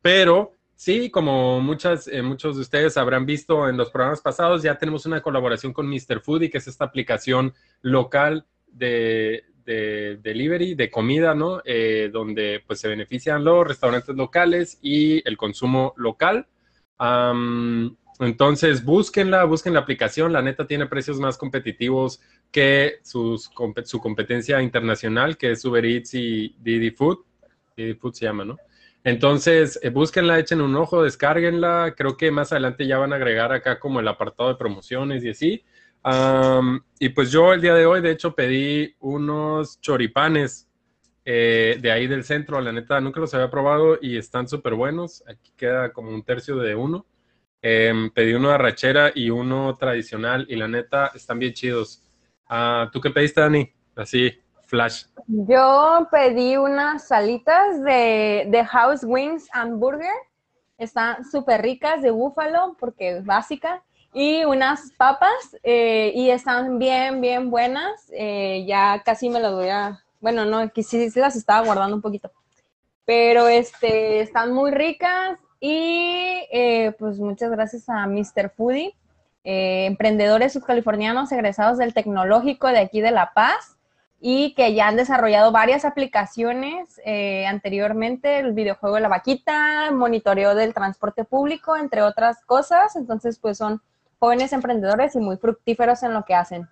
pero 0.00 0.52
sí, 0.76 1.10
como 1.10 1.60
muchas, 1.60 2.06
eh, 2.06 2.22
muchos 2.22 2.54
de 2.54 2.62
ustedes 2.62 2.96
habrán 2.96 3.26
visto 3.26 3.68
en 3.68 3.76
los 3.76 3.90
programas 3.90 4.20
pasados, 4.20 4.62
ya 4.62 4.78
tenemos 4.78 5.04
una 5.04 5.20
colaboración 5.20 5.72
con 5.72 5.88
Mr. 5.88 6.20
Foodie, 6.20 6.48
que 6.48 6.58
es 6.58 6.68
esta 6.68 6.84
aplicación 6.84 7.54
local 7.82 8.46
de, 8.68 9.46
de 9.64 10.20
delivery, 10.22 10.76
de 10.76 10.92
comida, 10.92 11.34
¿no? 11.34 11.62
Eh, 11.64 12.08
donde 12.12 12.62
pues 12.64 12.78
se 12.78 12.86
benefician 12.86 13.42
los 13.42 13.66
restaurantes 13.66 14.14
locales 14.14 14.78
y 14.80 15.28
el 15.28 15.36
consumo 15.36 15.92
local. 15.96 16.46
Entonces, 18.20 18.84
búsquenla, 18.84 19.44
busquen 19.44 19.74
la 19.74 19.80
aplicación. 19.80 20.32
La 20.32 20.42
neta 20.42 20.66
tiene 20.66 20.86
precios 20.86 21.18
más 21.18 21.38
competitivos 21.38 22.20
que 22.50 22.98
sus, 23.02 23.50
su 23.84 24.00
competencia 24.00 24.60
internacional, 24.60 25.36
que 25.36 25.52
es 25.52 25.64
Uber 25.64 25.84
Eats 25.84 26.14
y 26.14 26.54
Didi 26.58 26.90
Food. 26.90 27.18
Didi 27.76 27.94
Food 27.94 28.12
se 28.12 28.26
llama, 28.26 28.44
¿no? 28.44 28.56
Entonces, 29.02 29.80
eh, 29.82 29.88
búsquenla, 29.88 30.38
echen 30.38 30.60
un 30.60 30.76
ojo, 30.76 31.02
descárguenla. 31.02 31.94
Creo 31.96 32.16
que 32.16 32.30
más 32.30 32.52
adelante 32.52 32.86
ya 32.86 32.98
van 32.98 33.12
a 33.14 33.16
agregar 33.16 33.52
acá 33.52 33.80
como 33.80 34.00
el 34.00 34.08
apartado 34.08 34.50
de 34.50 34.56
promociones 34.56 35.24
y 35.24 35.30
así. 35.30 35.64
y 36.98 37.08
pues 37.10 37.30
yo 37.30 37.52
el 37.52 37.60
día 37.60 37.74
de 37.74 37.86
hoy, 37.86 38.02
de 38.02 38.10
hecho, 38.10 38.34
pedí 38.34 38.94
unos 39.00 39.80
choripanes 39.80 40.68
eh, 41.24 41.78
de 41.80 41.90
ahí 41.90 42.06
del 42.06 42.24
centro. 42.24 42.60
La 42.60 42.72
neta, 42.72 43.00
nunca 43.00 43.20
los 43.20 43.32
había 43.32 43.50
probado 43.50 43.98
y 44.00 44.18
están 44.18 44.48
súper 44.48 44.74
buenos. 44.74 45.24
Aquí 45.26 45.52
queda 45.56 45.92
como 45.92 46.10
un 46.10 46.22
tercio 46.22 46.56
de 46.56 46.74
uno. 46.74 47.06
Em, 47.62 48.10
pedí 48.10 48.32
uno 48.32 48.48
de 48.48 48.54
arrachera 48.54 49.12
y 49.14 49.28
uno 49.28 49.76
tradicional 49.76 50.46
y 50.48 50.56
la 50.56 50.66
neta, 50.66 51.10
están 51.14 51.38
bien 51.38 51.52
chidos. 51.52 52.02
Ah, 52.48 52.88
¿Tú 52.92 53.00
qué 53.00 53.10
pediste, 53.10 53.40
Dani? 53.40 53.70
Así, 53.94 54.32
flash. 54.66 55.04
Yo 55.26 56.08
pedí 56.10 56.56
unas 56.56 57.06
salitas 57.06 57.82
de, 57.84 58.46
de 58.48 58.64
House 58.64 59.04
Wings 59.04 59.48
and 59.52 59.78
Burger. 59.78 60.14
Están 60.78 61.24
súper 61.24 61.60
ricas 61.60 62.00
de 62.00 62.10
búfalo 62.10 62.76
porque 62.80 63.18
es 63.18 63.24
básica. 63.24 63.82
Y 64.12 64.44
unas 64.44 64.90
papas 64.96 65.56
eh, 65.62 66.12
y 66.14 66.30
están 66.30 66.78
bien, 66.78 67.20
bien 67.20 67.50
buenas. 67.50 68.10
Eh, 68.12 68.64
ya 68.66 69.02
casi 69.04 69.28
me 69.28 69.38
las 69.38 69.52
voy 69.52 69.68
a... 69.68 70.02
Bueno, 70.20 70.44
no, 70.44 70.70
que 70.72 70.82
sí, 70.82 71.10
las 71.14 71.36
estaba 71.36 71.64
guardando 71.64 71.94
un 71.94 72.02
poquito. 72.02 72.32
Pero 73.04 73.48
este, 73.48 74.20
están 74.20 74.52
muy 74.52 74.70
ricas 74.70 75.38
y 75.60 76.29
eh, 76.50 76.92
pues 76.98 77.18
muchas 77.18 77.50
gracias 77.50 77.88
a 77.88 78.06
Mr. 78.06 78.50
Foodie, 78.56 78.94
emprendedores 79.42 80.52
subcalifornianos 80.52 81.32
egresados 81.32 81.78
del 81.78 81.94
tecnológico 81.94 82.68
de 82.68 82.80
aquí 82.80 83.00
de 83.00 83.10
La 83.10 83.32
Paz 83.34 83.78
y 84.20 84.54
que 84.54 84.74
ya 84.74 84.86
han 84.88 84.96
desarrollado 84.96 85.50
varias 85.50 85.86
aplicaciones 85.86 87.00
eh, 87.06 87.46
anteriormente, 87.46 88.38
el 88.38 88.52
videojuego 88.52 88.96
de 88.96 89.00
la 89.00 89.08
vaquita, 89.08 89.90
monitoreo 89.92 90.54
del 90.54 90.74
transporte 90.74 91.24
público, 91.24 91.74
entre 91.74 92.02
otras 92.02 92.44
cosas. 92.44 92.96
Entonces, 92.96 93.38
pues 93.38 93.56
son 93.56 93.80
jóvenes 94.18 94.52
emprendedores 94.52 95.14
y 95.16 95.20
muy 95.20 95.38
fructíferos 95.38 96.02
en 96.02 96.12
lo 96.12 96.24
que 96.26 96.34
hacen. 96.34 96.68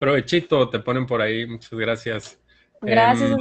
Provechito, 0.00 0.68
te 0.68 0.80
ponen 0.80 1.06
por 1.06 1.22
ahí. 1.22 1.46
Muchas 1.46 1.78
gracias. 1.78 2.40
Gracias, 2.80 3.30
em, 3.30 3.38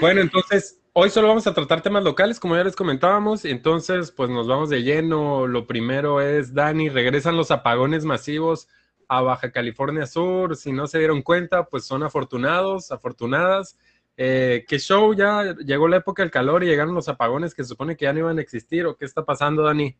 Bueno, 0.00 0.20
entonces, 0.20 0.79
hoy 0.92 1.10
solo 1.10 1.28
vamos 1.28 1.46
a 1.46 1.54
tratar 1.54 1.82
temas 1.82 2.04
locales, 2.04 2.40
como 2.40 2.56
ya 2.56 2.64
les 2.64 2.76
comentábamos. 2.76 3.44
Entonces, 3.44 4.10
pues 4.10 4.30
nos 4.30 4.46
vamos 4.46 4.70
de 4.70 4.82
lleno. 4.82 5.46
Lo 5.46 5.66
primero 5.66 6.20
es, 6.20 6.54
Dani, 6.54 6.88
regresan 6.88 7.36
los 7.36 7.50
apagones 7.50 8.04
masivos 8.04 8.68
a 9.08 9.20
Baja 9.22 9.50
California 9.50 10.06
Sur. 10.06 10.56
Si 10.56 10.72
no 10.72 10.86
se 10.86 10.98
dieron 10.98 11.22
cuenta, 11.22 11.64
pues 11.64 11.84
son 11.84 12.02
afortunados, 12.02 12.92
afortunadas. 12.92 13.76
Eh, 14.16 14.64
¿Qué 14.68 14.78
show? 14.78 15.14
Ya 15.14 15.54
llegó 15.64 15.88
la 15.88 15.96
época 15.96 16.22
del 16.22 16.30
calor 16.30 16.62
y 16.62 16.66
llegaron 16.66 16.94
los 16.94 17.08
apagones 17.08 17.54
que 17.54 17.62
se 17.62 17.68
supone 17.70 17.96
que 17.96 18.04
ya 18.04 18.12
no 18.12 18.20
iban 18.20 18.38
a 18.38 18.42
existir. 18.42 18.86
¿O 18.86 18.96
qué 18.96 19.04
está 19.04 19.24
pasando, 19.24 19.62
Dani? 19.62 19.96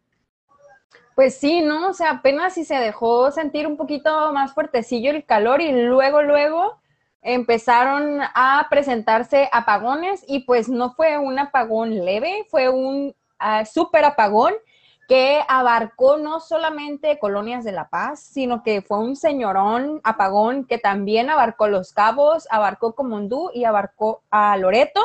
Pues 1.15 1.35
sí, 1.35 1.61
¿no? 1.61 1.89
O 1.89 1.93
sea, 1.93 2.13
apenas 2.13 2.55
si 2.55 2.65
se 2.65 2.77
dejó 2.77 3.31
sentir 3.31 3.67
un 3.67 3.77
poquito 3.77 4.33
más 4.33 4.55
fuertecillo 4.55 5.11
el 5.11 5.25
calor 5.25 5.61
y 5.61 5.73
luego, 5.73 6.23
luego 6.23 6.81
empezaron 7.23 8.21
a 8.35 8.67
presentarse 8.71 9.49
apagones 9.53 10.25
y 10.27 10.41
pues 10.41 10.69
no 10.69 10.93
fue 10.93 11.19
un 11.19 11.39
apagón 11.39 12.05
leve, 12.05 12.47
fue 12.49 12.69
un 12.69 13.15
uh, 13.41 13.65
súper 13.67 14.05
apagón 14.05 14.55
que 15.11 15.41
abarcó 15.49 16.19
no 16.19 16.39
solamente 16.39 17.19
colonias 17.19 17.65
de 17.65 17.73
La 17.73 17.89
Paz, 17.89 18.21
sino 18.21 18.63
que 18.63 18.81
fue 18.81 19.01
un 19.01 19.17
señorón 19.17 20.01
apagón 20.05 20.65
que 20.65 20.79
también 20.79 21.31
abarcó 21.31 21.67
Los 21.67 21.93
Cabos, 21.93 22.47
abarcó 22.49 22.95
Comondú 22.95 23.51
y 23.53 23.65
abarcó 23.65 24.23
a 24.31 24.57
Loreto. 24.57 25.01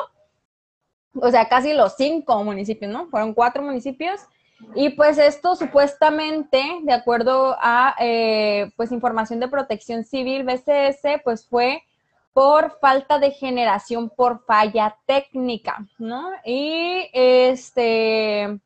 O 1.15 1.31
sea, 1.31 1.49
casi 1.49 1.73
los 1.73 1.95
cinco 1.95 2.43
municipios, 2.43 2.91
¿no? 2.91 3.07
Fueron 3.07 3.33
cuatro 3.33 3.63
municipios. 3.63 4.21
Y 4.75 4.89
pues 4.91 5.17
esto 5.17 5.55
supuestamente, 5.55 6.61
de 6.83 6.93
acuerdo 6.93 7.57
a 7.59 7.95
eh, 7.99 8.71
pues 8.77 8.91
información 8.91 9.39
de 9.39 9.47
protección 9.47 10.03
civil, 10.03 10.43
BCS, 10.43 11.21
pues 11.23 11.47
fue 11.47 11.81
por 12.35 12.79
falta 12.81 13.17
de 13.17 13.31
generación 13.31 14.09
por 14.09 14.43
falla 14.43 14.97
técnica, 15.05 15.87
¿no? 15.97 16.31
Y 16.43 17.09
este, 17.13 18.59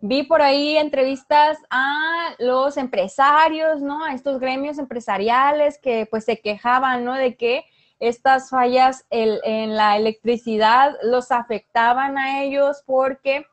Vi 0.00 0.22
por 0.22 0.42
ahí 0.42 0.76
entrevistas 0.76 1.58
a 1.68 2.36
los 2.38 2.76
empresarios, 2.76 3.82
¿no? 3.82 4.04
A 4.04 4.12
estos 4.12 4.38
gremios 4.38 4.78
empresariales 4.78 5.76
que 5.78 6.06
pues 6.08 6.24
se 6.24 6.40
quejaban, 6.40 7.04
¿no? 7.04 7.14
De 7.14 7.34
que 7.34 7.64
estas 7.98 8.48
fallas 8.48 9.04
en 9.10 9.74
la 9.74 9.96
electricidad 9.96 10.92
los 11.02 11.32
afectaban 11.32 12.18
a 12.18 12.44
ellos 12.44 12.84
porque 12.86 13.44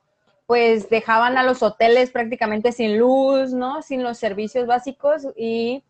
pues 0.46 0.88
dejaban 0.88 1.36
a 1.40 1.44
los 1.44 1.64
hoteles 1.64 2.12
prácticamente 2.12 2.74
sin 2.74 3.00
luz, 3.00 3.54
¿no? 3.54 3.82
Sin 3.82 4.04
los 4.04 4.20
servicios 4.20 4.68
básicos 4.68 5.26
y 5.36 5.84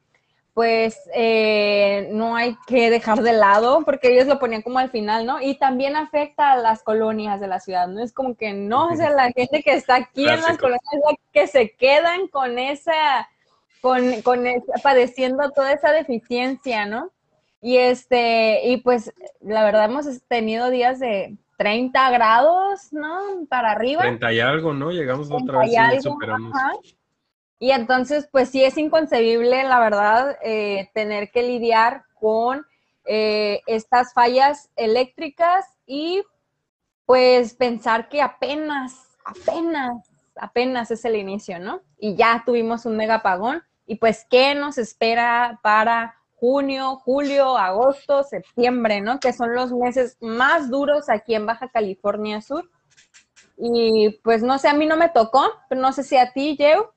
pues 0.54 1.00
eh, 1.16 2.10
no 2.12 2.36
hay 2.36 2.56
que 2.68 2.92
dejar 2.92 3.24
de 3.24 3.34
lado, 3.34 3.82
porque 3.84 4.14
ellos 4.14 4.28
lo 4.28 4.38
ponían 4.38 4.62
como 4.62 4.78
al 4.78 4.92
final, 4.92 5.26
¿no? 5.26 5.42
Y 5.42 5.56
también 5.56 5.96
afecta 5.96 6.52
a 6.52 6.58
las 6.58 6.84
colonias 6.84 7.42
de 7.42 7.48
la 7.48 7.60
ciudad, 7.60 7.88
¿no? 7.88 8.04
Es 8.04 8.14
como 8.14 8.36
que 8.36 8.54
no, 8.54 8.90
o 8.90 8.96
sea, 8.96 9.10
la 9.10 9.32
gente 9.32 9.64
que 9.64 9.74
está 9.74 9.96
aquí 9.96 10.28
en 10.28 10.42
las 10.42 10.58
colonias 10.60 10.84
que 11.32 11.48
se 11.48 11.72
quedan 11.72 12.28
con 12.28 12.60
esa, 12.60 13.28
con, 13.82 14.22
con 14.22 14.44
padeciendo 14.84 15.50
toda 15.52 15.72
esa 15.72 15.92
deficiencia, 15.92 16.86
¿no? 16.86 17.12
Y 17.60 17.78
este, 17.78 18.68
y 18.68 18.78
pues 18.78 19.12
la 19.42 19.64
verdad 19.64 19.86
hemos 19.86 20.06
tenido 20.28 20.70
días 20.70 21.00
de 21.00 21.36
30 21.58 22.12
grados, 22.12 22.92
¿no? 22.92 23.48
Para 23.50 23.72
arriba. 23.72 24.02
30 24.02 24.34
y 24.34 24.40
algo, 24.40 24.74
¿no? 24.74 24.92
Llegamos 24.92 25.32
otra 25.32 25.60
vez 25.60 25.72
y 25.98 26.02
superamos. 26.02 26.54
Y 27.60 27.72
entonces, 27.72 28.28
pues 28.32 28.50
sí 28.50 28.64
es 28.64 28.78
inconcebible, 28.78 29.64
la 29.64 29.80
verdad, 29.80 30.38
eh, 30.44 30.90
tener 30.94 31.32
que 31.32 31.44
lidiar 31.44 32.04
con 32.20 32.66
eh, 33.06 33.62
estas 33.68 34.14
fallas 34.14 34.70
eléctricas 34.76 35.66
y 35.86 36.24
pues 37.06 37.54
pensar 37.54 38.10
que 38.10 38.22
apenas, 38.22 38.94
apenas, 39.26 40.10
apenas 40.36 40.92
es 40.92 41.06
el 41.06 41.16
inicio, 41.16 41.60
¿no? 41.60 41.82
Y 41.98 42.16
ya 42.16 42.44
tuvimos 42.46 42.86
un 42.86 42.98
mega 42.98 43.16
apagón 43.16 43.64
y 43.86 43.96
pues 43.96 44.26
qué 44.30 44.56
nos 44.56 44.78
espera 44.78 45.60
para 45.62 46.16
junio, 46.36 46.98
julio, 46.98 47.58
agosto, 47.58 48.24
septiembre, 48.24 49.02
¿no? 49.02 49.20
Que 49.20 49.34
son 49.34 49.54
los 49.54 49.72
meses 49.72 50.18
más 50.20 50.70
duros 50.70 51.10
aquí 51.10 51.36
en 51.36 51.46
Baja 51.46 51.70
California 51.70 52.42
Sur. 52.42 52.70
Y 53.58 54.20
pues 54.24 54.44
no 54.44 54.58
sé, 54.58 54.68
a 54.68 54.74
mí 54.74 54.86
no 54.86 54.98
me 54.98 55.10
tocó, 55.10 55.44
pero 55.70 55.80
no 55.80 55.94
sé 55.94 56.04
si 56.04 56.18
a 56.18 56.34
ti, 56.34 56.56
Jeu 56.58 56.88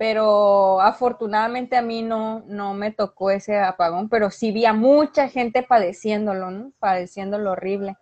pero 0.00 0.80
afortunadamente 0.80 1.76
a 1.76 1.82
mí 1.82 2.00
no, 2.00 2.42
no 2.46 2.72
me 2.72 2.90
tocó 2.90 3.30
ese 3.30 3.58
apagón, 3.58 4.08
pero 4.08 4.30
sí 4.30 4.50
vi 4.50 4.64
a 4.64 4.72
mucha 4.72 5.28
gente 5.28 5.62
padeciéndolo, 5.62 6.50
¿no? 6.50 6.72
Padeciéndolo 6.78 7.50
horrible. 7.50 7.98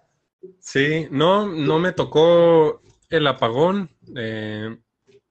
Sí, 0.61 1.09
no, 1.11 1.49
no 1.49 1.81
me 1.81 1.91
tocó 1.91 2.83
el 3.11 3.27
apagón. 3.27 3.91
Eh, 4.17 4.79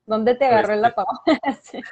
¿Dónde 0.05 0.36
te 0.36 0.43
agarró 0.43 0.74
el 0.74 0.83
este, 0.83 0.88
apagón? 0.88 1.17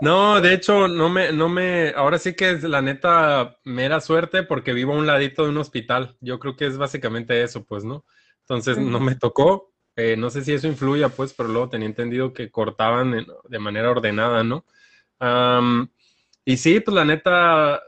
No, 0.00 0.40
de 0.40 0.54
hecho, 0.54 0.88
no 0.88 1.10
me, 1.10 1.32
no 1.32 1.50
me, 1.50 1.90
ahora 1.90 2.16
sí 2.16 2.34
que 2.34 2.52
es 2.52 2.62
la 2.62 2.80
neta 2.80 3.58
mera 3.64 4.00
suerte 4.00 4.42
porque 4.42 4.72
vivo 4.72 4.94
a 4.94 4.96
un 4.96 5.06
ladito 5.06 5.42
de 5.42 5.50
un 5.50 5.58
hospital. 5.58 6.16
Yo 6.20 6.38
creo 6.38 6.56
que 6.56 6.66
es 6.66 6.78
básicamente 6.78 7.42
eso, 7.42 7.64
pues, 7.64 7.84
¿no? 7.84 8.06
Entonces 8.42 8.78
no 8.78 9.00
me 9.00 9.16
tocó, 9.16 9.71
eh, 9.96 10.16
no 10.16 10.30
sé 10.30 10.44
si 10.44 10.52
eso 10.52 10.66
influya, 10.66 11.08
pues, 11.08 11.34
pero 11.34 11.48
luego 11.48 11.68
tenía 11.68 11.86
entendido 11.86 12.32
que 12.32 12.50
cortaban 12.50 13.26
de 13.48 13.58
manera 13.58 13.90
ordenada, 13.90 14.44
¿no? 14.44 14.64
y 16.44 16.56
sí, 16.56 16.80
pues 16.80 16.94
la 16.96 17.04
neta, 17.04 17.80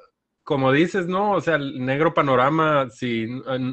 como 0.45 0.71
dices, 0.71 1.09
¿no? 1.09 1.33
O 1.33 1.41
sea, 1.41 1.57
el 1.57 1.85
negro 1.85 2.15
panorama, 2.15 2.89
si 2.91 3.27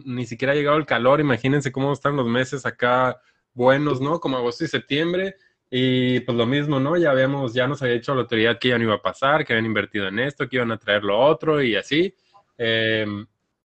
ni 0.05 0.25
siquiera 0.25 0.53
ha 0.53 0.55
llegado 0.55 0.77
el 0.77 0.88
calor, 0.88 1.19
imagínense 1.19 1.71
cómo 1.71 1.93
están 1.93 2.15
los 2.15 2.27
meses 2.27 2.65
acá 2.65 3.21
buenos, 3.53 4.01
¿no? 4.01 4.19
Como 4.19 4.38
agosto 4.38 4.63
y 4.63 4.67
septiembre. 4.67 5.35
Y 5.69 6.19
pues 6.21 6.38
lo 6.38 6.45
mismo, 6.45 6.79
¿no? 6.79 6.97
Ya 6.97 7.11
habíamos, 7.11 7.53
ya 7.53 7.65
nos 7.67 7.81
había 7.81 7.95
dicho 7.95 8.13
la 8.13 8.21
autoridad 8.21 8.59
que 8.59 8.69
ya 8.69 8.77
no 8.77 8.83
iba 8.83 8.95
a 8.95 9.01
pasar, 9.01 9.45
que 9.45 9.53
habían 9.53 9.67
invertido 9.67 10.07
en 10.07 10.19
esto, 10.19 10.50
que 10.50 10.57
iban 10.57 10.71
a 10.71 10.77
traer 10.77 11.03
lo 11.03 11.17
otro 11.17 11.61
y 11.61 11.75
así. 11.75 12.13
Em, 12.57 13.25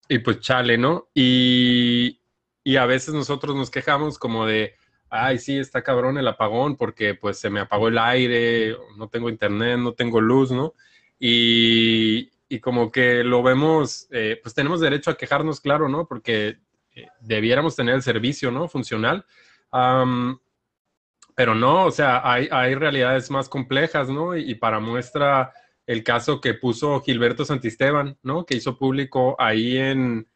y 0.09 0.19
pues 0.19 0.39
chale, 0.39 0.77
¿no? 0.77 1.09
Y, 1.13 2.19
y 2.63 2.77
a 2.77 2.85
veces 2.85 3.13
nosotros 3.13 3.55
nos 3.55 3.69
quejamos 3.69 4.17
como 4.17 4.45
de, 4.45 4.75
ay, 5.09 5.37
sí, 5.37 5.57
está 5.57 5.83
cabrón 5.83 6.17
el 6.17 6.27
apagón 6.27 6.75
porque 6.75 7.13
pues 7.13 7.39
se 7.39 7.49
me 7.49 7.59
apagó 7.59 7.89
el 7.89 7.97
aire, 7.97 8.75
no 8.97 9.09
tengo 9.09 9.29
internet, 9.29 9.77
no 9.77 9.93
tengo 9.93 10.21
luz, 10.21 10.51
¿no? 10.51 10.73
Y, 11.19 12.31
y 12.49 12.59
como 12.59 12.91
que 12.91 13.23
lo 13.23 13.43
vemos, 13.43 14.07
eh, 14.11 14.39
pues 14.41 14.55
tenemos 14.55 14.79
derecho 14.79 15.11
a 15.11 15.17
quejarnos, 15.17 15.59
claro, 15.59 15.89
¿no? 15.89 16.07
Porque 16.07 16.57
eh, 16.95 17.07
debiéramos 17.21 17.75
tener 17.75 17.95
el 17.95 18.01
servicio, 18.01 18.51
¿no? 18.51 18.67
Funcional. 18.67 19.25
pero 21.35 21.55
no, 21.55 21.85
o 21.85 21.91
sea, 21.91 22.21
hay, 22.23 22.47
hay, 22.51 22.75
realidades 22.75 23.31
más 23.31 23.49
complejas, 23.49 24.09
¿no? 24.09 24.37
Y, 24.37 24.51
y, 24.51 24.55
para 24.55 24.79
muestra 24.79 25.51
el 25.87 26.03
caso 26.03 26.39
que 26.39 26.53
puso 26.53 27.01
Gilberto 27.01 27.43
Santisteban, 27.43 28.17
¿no? 28.21 28.45
Que 28.45 28.55
hizo 28.55 28.77
público 28.77 29.35
ahí 29.39 29.77
en, 29.77 30.27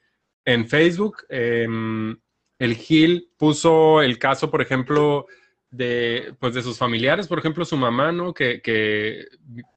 en 0.48 0.66
Facebook, 0.66 1.26
em, 1.28 2.18
el 2.58 2.76
Gil 2.76 3.30
puso 3.38 4.02
el 4.02 4.18
caso, 4.18 4.50
por 4.50 4.62
ejemplo, 4.62 5.28
de, 5.70 6.34
pues 6.40 6.54
de 6.54 6.62
sus 6.62 6.78
familiares, 6.78 7.28
por 7.28 7.38
ejemplo, 7.38 7.66
su 7.66 7.76
mamá, 7.76 8.14
¿no? 8.14 8.34
Que, 8.34 8.62
que 8.62 9.26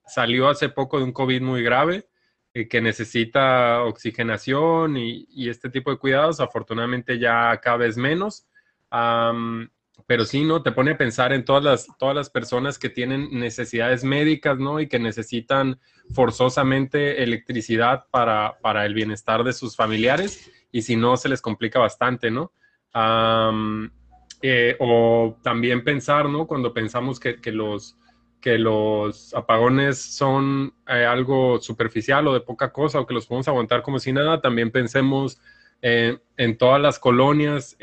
salió 0.07 0.49
hace 0.49 0.69
poco 0.69 0.99
de 0.99 1.05
un 1.05 1.13
COVID 1.13 1.43
muy 1.43 1.65
grave, 1.65 2.07
y 2.55 2.69
que 2.69 2.81
necesita 2.81 3.83
oxigenación 3.83 4.97
y, 4.97 5.27
y, 5.31 5.49
este 5.49 5.71
tipo 5.71 5.91
de 5.91 5.99
cuidados. 5.99 6.39
Afortunadamente 6.39 7.19
ya 7.19 7.61
cada 7.61 7.79
vez 7.79 7.97
menos. 7.97 8.47
pero 10.07 10.25
sí, 10.25 10.45
¿no? 10.45 10.63
Te 10.63 10.73
pone 10.73 10.93
a 10.93 10.99
pensar 10.99 11.33
en 11.33 11.45
todas 11.45 11.65
las, 11.65 11.87
todas 11.99 12.15
las 12.15 12.31
personas 12.31 12.79
que 12.79 12.91
tienen 12.91 13.29
necesidades 13.33 14.05
médicas, 14.05 14.59
¿no? 14.59 14.81
Y 14.81 14.89
que 14.89 15.01
necesitan 15.01 15.81
forzosamente 16.15 17.23
electricidad 17.25 18.07
para, 18.11 18.59
para 18.61 18.87
el 18.87 18.95
bienestar 18.95 19.43
de 19.43 19.53
sus 19.53 19.75
familiares 19.75 20.51
y 20.73 20.83
si 20.83 20.97
no, 20.97 21.17
se 21.17 21.29
les 21.29 21.43
complica 21.43 21.79
bastante, 21.79 22.31
¿no? 22.31 22.53
Eh, 24.43 24.77
o 24.79 25.37
también 25.43 25.85
pensar, 25.85 26.29
¿no? 26.29 26.47
Cuando 26.47 26.73
pensamos 26.73 27.21
que, 27.21 27.39
los, 27.53 27.97
que 28.41 28.59
los 28.59 29.35
apagones 29.35 29.99
son 30.01 30.73
eh, 30.89 31.05
algo 31.05 31.61
superficial 31.61 32.27
o 32.29 32.35
de 32.35 32.41
poca 32.41 32.73
cosa 32.73 33.01
o 33.01 33.07
que 33.07 33.15
los 33.15 33.27
podemos 33.27 33.49
aguantar 33.49 33.83
como 33.83 33.99
si 33.99 34.13
nada, 34.13 34.41
también 34.41 34.71
pensemos 34.71 35.41
eh, 35.83 36.19
en 36.37 36.57
todas 36.57 36.81
las 36.81 36.99
colonias, 36.99 37.77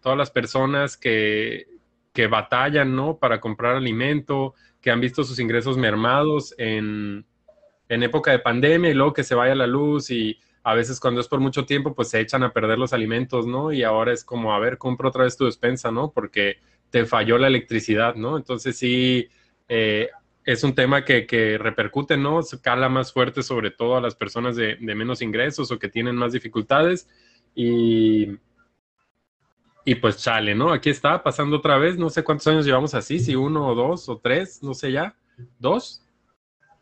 todas 0.00 0.18
las 0.18 0.30
personas 0.30 0.96
que, 0.96 1.66
que 2.12 2.26
batallan, 2.26 2.94
¿no? 2.94 3.18
Para 3.18 3.40
comprar 3.40 3.76
alimento, 3.76 4.54
que 4.80 4.90
han 4.90 5.00
visto 5.00 5.22
sus 5.24 5.38
ingresos 5.38 5.76
mermados 5.78 6.54
en, 6.58 7.24
en 7.88 8.02
época 8.02 8.32
de 8.32 8.38
pandemia 8.38 8.90
y 8.90 8.94
luego 8.94 9.12
que 9.12 9.24
se 9.24 9.34
vaya 9.34 9.54
la 9.54 9.66
luz 9.66 10.10
y 10.10 10.38
a 10.64 10.74
veces 10.74 11.00
cuando 11.00 11.20
es 11.20 11.28
por 11.28 11.40
mucho 11.40 11.66
tiempo, 11.66 11.94
pues 11.94 12.08
se 12.08 12.20
echan 12.20 12.42
a 12.42 12.52
perder 12.52 12.78
los 12.78 12.92
alimentos, 12.92 13.46
¿no? 13.46 13.72
Y 13.72 13.82
ahora 13.82 14.12
es 14.12 14.24
como, 14.24 14.54
a 14.54 14.58
ver, 14.58 14.78
compra 14.78 15.08
otra 15.08 15.24
vez 15.24 15.36
tu 15.36 15.44
despensa, 15.44 15.90
¿no? 15.90 16.12
Porque 16.12 16.58
te 16.90 17.04
falló 17.04 17.38
la 17.38 17.48
electricidad, 17.48 18.14
¿no? 18.14 18.36
Entonces 18.36 18.76
sí, 18.76 19.28
eh, 19.68 20.08
es 20.44 20.62
un 20.62 20.74
tema 20.74 21.04
que, 21.04 21.26
que, 21.26 21.58
repercute, 21.58 22.16
¿no? 22.16 22.42
Se 22.42 22.60
cala 22.60 22.88
más 22.88 23.12
fuerte 23.12 23.42
sobre 23.42 23.70
todo 23.70 23.96
a 23.96 24.00
las 24.00 24.14
personas 24.14 24.56
de, 24.56 24.76
menos 24.80 25.22
ingresos 25.22 25.70
o 25.72 25.78
que 25.78 25.88
tienen 25.88 26.16
más 26.16 26.32
dificultades. 26.32 27.08
Y, 27.54 28.38
y 29.84 29.94
pues 29.96 30.18
chale, 30.18 30.54
¿no? 30.54 30.72
Aquí 30.72 30.90
está 30.90 31.22
pasando 31.22 31.56
otra 31.56 31.78
vez, 31.78 31.98
no 31.98 32.10
sé 32.10 32.22
cuántos 32.22 32.46
años 32.46 32.66
llevamos 32.66 32.94
así, 32.94 33.18
si 33.18 33.34
uno 33.34 33.68
o 33.68 33.74
dos 33.74 34.08
o 34.08 34.18
tres, 34.18 34.62
no 34.62 34.74
sé 34.74 34.92
ya, 34.92 35.16
dos. 35.58 36.04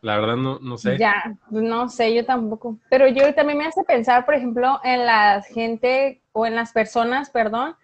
La 0.01 0.17
verdad 0.17 0.35
no, 0.35 0.59
no 0.59 0.77
sé. 0.77 0.97
Ya, 0.97 1.37
no 1.51 1.87
sé, 1.87 2.13
yo 2.13 2.25
tampoco. 2.25 2.77
Pero 2.89 3.07
yo 3.07 3.33
también 3.35 3.59
me 3.59 3.65
hace 3.65 3.83
pensar, 3.83 4.25
por 4.25 4.33
ejemplo, 4.33 4.79
en 4.83 5.05
la 5.05 5.43
gente 5.43 6.21
o 6.31 6.47
en 6.47 6.55
las 6.55 6.71
personas, 6.71 7.29
perdón, 7.29 7.75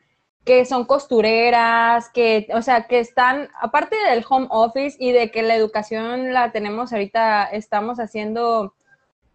que 0.43 0.65
son 0.65 0.86
costureras, 0.86 2.09
que, 2.09 2.47
o 2.53 2.62
sea, 2.62 2.88
que 2.88 3.00
están, 3.00 3.50
aparte 3.59 3.95
del 4.09 4.25
home 4.27 4.47
office 4.50 4.97
y 5.00 5.12
de 5.12 5.29
que 5.29 5.43
la 5.43 5.55
educación 5.55 6.33
la 6.33 6.51
tenemos 6.51 6.91
ahorita, 6.91 7.43
estamos 7.45 8.00
haciendo 8.00 8.74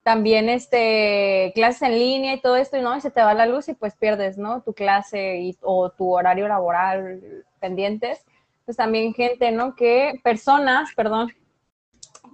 también 0.02 0.48
este 0.48 1.52
clases 1.54 1.82
en 1.82 1.98
línea 1.98 2.34
y 2.34 2.40
todo 2.40 2.56
esto, 2.56 2.76
y 2.76 2.80
no, 2.80 2.96
y 2.96 3.00
se 3.00 3.12
te 3.12 3.22
va 3.22 3.34
la 3.34 3.46
luz 3.46 3.68
y 3.68 3.74
pues 3.74 3.94
pierdes, 3.94 4.38
¿no? 4.38 4.62
Tu 4.62 4.72
clase 4.72 5.38
y, 5.38 5.56
o 5.60 5.90
tu 5.90 6.12
horario 6.12 6.48
laboral 6.48 7.44
pendientes. 7.60 8.24
Pues 8.64 8.76
también 8.76 9.14
gente, 9.14 9.52
¿no? 9.52 9.76
Que 9.76 10.20
personas, 10.24 10.90
perdón, 10.96 11.32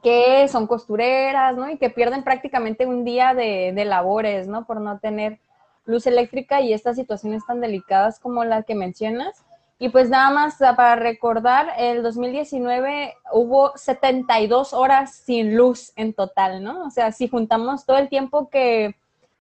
que 0.02 0.48
son 0.48 0.66
costureras, 0.66 1.56
¿no? 1.56 1.70
Y 1.70 1.78
que 1.78 1.90
pierden 1.90 2.24
prácticamente 2.24 2.86
un 2.86 3.04
día 3.04 3.34
de, 3.34 3.72
labores, 3.84 4.48
¿no? 4.48 4.66
Por 4.66 4.80
no 4.80 4.98
tener 4.98 5.40
luz 5.84 6.06
eléctrica 6.06 6.60
y 6.60 6.72
estas 6.72 6.96
situaciones 6.96 7.44
tan 7.46 7.60
delicadas 7.60 8.20
como 8.20 8.44
la 8.44 8.62
que 8.62 8.74
mencionas. 8.74 9.44
Y 9.78 9.90
pues 9.90 10.10
nada 10.10 10.30
más 10.30 10.56
para 10.58 10.96
recordar, 10.96 11.72
el 11.78 12.02
2019 12.02 13.14
hubo 13.32 13.72
72 13.76 14.72
horas 14.72 15.14
sin 15.14 15.56
luz 15.56 15.92
en 15.94 16.14
total, 16.14 16.62
¿no? 16.62 16.84
O 16.84 16.90
sea, 16.90 17.12
si 17.12 17.28
juntamos 17.28 17.86
todo 17.86 17.98
el 17.98 18.08
tiempo 18.08 18.50
que 18.50 18.96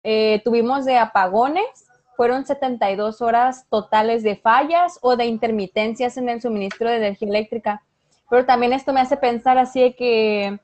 eh, 0.04 0.40
tuvimos 0.44 0.84
de 0.84 0.98
apagones, 0.98 1.90
fueron 2.16 2.44
72 2.44 3.22
horas 3.22 3.66
totales 3.70 4.22
de 4.22 4.36
fallas 4.36 4.98
o 5.00 5.16
de 5.16 5.24
intermitencias 5.24 6.16
en 6.16 6.28
el 6.28 6.42
suministro 6.42 6.88
de 6.88 6.98
energía 6.98 7.28
eléctrica. 7.28 7.82
Pero 8.30 8.46
también 8.46 8.72
esto 8.72 8.92
me 8.92 9.00
hace 9.00 9.16
pensar 9.16 9.58
así 9.58 9.80
de 9.82 9.94
que, 9.96 10.60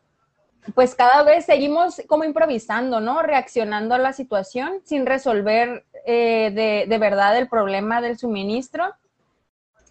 pues 0.74 0.94
cada 0.94 1.24
vez 1.24 1.44
seguimos 1.44 2.00
como 2.06 2.24
improvisando, 2.24 3.00
¿no? 3.00 3.22
Reaccionando 3.22 3.94
a 3.94 3.98
la 3.98 4.12
situación 4.12 4.80
sin 4.84 5.04
resolver 5.04 5.84
eh, 6.06 6.86
de, 6.88 6.98
verdad 6.98 7.36
el 7.36 7.48
problema 7.48 8.00
del 8.00 8.16
suministro. 8.16 8.94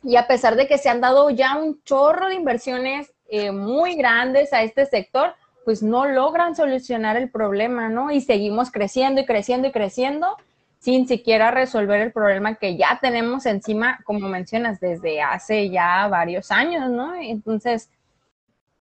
Y 0.03 0.15
a 0.15 0.27
pesar 0.27 0.55
de 0.55 0.67
que 0.67 0.77
se 0.77 0.89
han 0.89 1.01
dado 1.01 1.29
ya 1.29 1.57
un 1.57 1.81
chorro 1.83 2.29
de 2.29 2.35
inversiones 2.35 3.11
eh, 3.27 3.51
muy 3.51 3.95
grandes 3.95 4.53
a 4.53 4.63
este 4.63 4.85
sector, 4.85 5.35
pues 5.65 5.83
no 5.83 6.05
logran 6.05 6.55
solucionar 6.55 7.17
el 7.17 7.29
problema, 7.29 7.89
¿no? 7.89 8.11
Y 8.11 8.21
seguimos 8.21 8.71
creciendo 8.71 9.19
y 9.21 9.25
creciendo 9.25 9.67
y 9.67 9.71
creciendo 9.71 10.38
sin 10.86 11.08
siquiera 11.08 11.50
resolver 11.50 12.00
el 12.00 12.12
problema 12.12 12.54
que 12.54 12.78
ya 12.78 13.00
tenemos 13.02 13.48
encima, 13.48 13.98
como 14.04 14.30
mencionas, 14.30 14.80
desde 14.80 15.19
hace 15.19 15.71
ya 15.71 16.08
varios 16.08 16.52
años, 16.52 16.91
¿no? 16.91 17.15
Entonces, 17.15 17.89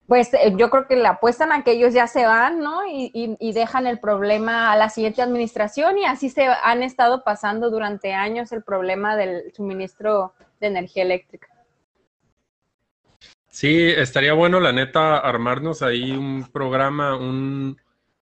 pues 0.07 0.35
eh, 0.35 0.53
yo 0.59 0.69
creo 0.69 0.87
que 0.87 0.97
le 0.97 1.09
apuestan 1.09 1.53
a 1.53 1.65
que 1.65 1.71
ellos 1.71 1.95
ya 1.95 2.07
se 2.07 2.27
van, 2.27 2.61
¿no? 2.61 2.83
Y, 2.87 3.39
dejan 3.55 3.87
el 3.87 3.99
problema 3.99 4.73
a 4.73 4.77
la 4.77 4.91
siguiente 4.91 5.23
administración 5.23 5.97
y 5.97 6.05
así 6.05 6.29
se 6.29 6.45
han 6.45 6.83
estado 6.83 7.25
pasando 7.25 7.71
durante 7.71 8.13
años 8.13 8.53
el 8.53 8.63
problema 8.63 9.17
del 9.17 9.51
suministro 9.55 10.35
de 10.61 10.67
energía 10.67 11.03
eléctrica. 11.03 11.49
Sí, 13.49 13.89
estaría 13.89 14.35
bueno, 14.35 14.61
la 14.61 14.73
neta, 14.73 15.17
armarnos 15.17 15.81
ahí 15.81 16.13
un 16.13 16.47
programa, 16.53 17.17
un, 17.17 17.79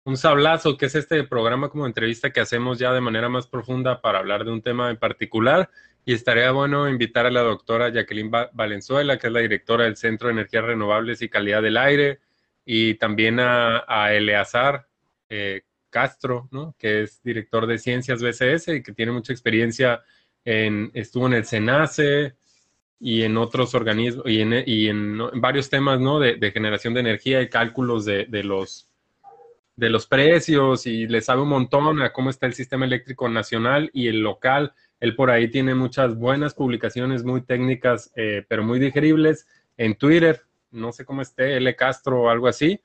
un 0.04 0.18
sablazo, 0.18 0.78
que 0.78 0.88
es 0.88 0.96
este 0.96 1.24
programa 1.24 1.70
como 1.70 1.86
entrevista 1.86 2.32
que 2.32 2.40
hacemos 2.40 2.80
ya 2.80 2.92
de 2.92 3.02
manera 3.02 3.30
más 3.30 3.48
profunda 3.48 4.02
para 4.02 4.20
hablar 4.20 4.46
de 4.46 4.52
un 4.52 4.62
tema 4.62 4.90
en 4.90 4.98
particular. 4.98 5.70
Y 6.04 6.14
estaría 6.14 6.52
bueno 6.52 6.90
invitar 6.90 7.28
a 7.28 7.32
la 7.32 7.42
doctora 7.42 7.90
Jacqueline 7.90 8.32
Valenzuela, 8.54 9.20
que 9.20 9.28
es 9.28 9.34
la 9.34 9.42
directora 9.42 9.84
del 9.86 9.98
Centro 9.98 10.28
de 10.28 10.34
Energías 10.34 10.64
Renovables 10.64 11.22
y 11.22 11.30
Calidad 11.30 11.62
del 11.62 11.78
Aire, 11.78 12.20
y 12.66 12.96
también 12.96 13.40
a, 13.40 14.12
Eleazar 14.14 14.88
eh, 15.30 15.62
Castro, 15.90 16.48
¿no? 16.52 16.76
que 16.80 17.04
es 17.04 17.22
director 17.22 17.68
de 17.68 17.78
Ciencias 17.78 18.22
BCS 18.22 18.70
y 18.70 18.84
que 18.84 18.94
tiene 18.94 19.12
mucha 19.12 19.34
experiencia 19.34 20.02
en, 20.46 20.90
estuvo 20.94 21.28
en 21.28 21.34
el 21.34 21.46
SENACE 21.46 22.34
y 23.00 23.24
en 23.24 23.38
otros 23.38 23.76
organismos 23.76 24.26
y 24.28 24.42
en, 24.42 24.64
y 24.66 24.88
en, 24.88 25.20
varios 25.36 25.70
temas 25.70 26.00
¿no? 26.00 26.20
de, 26.20 26.52
generación 26.52 26.94
de 26.94 27.02
energía 27.02 27.42
y 27.42 27.50
cálculos 27.50 28.06
de, 28.06 28.26
de 28.26 28.44
los 28.44 28.91
de 29.76 29.90
los 29.90 30.08
precios 30.08 30.86
y 30.86 31.08
le 31.08 31.22
sabe 31.22 31.42
un 31.42 31.50
montón 31.50 32.02
a 32.02 32.12
cómo 32.12 32.30
está 32.30 32.46
el 32.46 32.54
sistema 32.54 32.86
eléctrico 32.86 33.30
nacional 33.30 33.90
y 33.94 34.08
el 34.08 34.22
local. 34.22 34.74
Él 35.00 35.16
por 35.16 35.32
ahí 35.32 35.50
tiene 35.50 35.76
muchas 35.76 36.16
buenas 36.16 36.54
publicaciones 36.54 37.24
muy 37.24 37.42
técnicas, 37.42 38.12
eh, 38.16 38.46
pero 38.48 38.64
muy 38.64 38.80
digeribles 38.80 39.48
en 39.78 39.96
Twitter. 39.96 40.44
No 40.72 40.92
sé 40.92 41.06
cómo 41.06 41.22
esté, 41.22 41.58
L. 41.58 41.76
Castro 41.76 42.22
o 42.24 42.30
algo 42.30 42.48
así. 42.48 42.80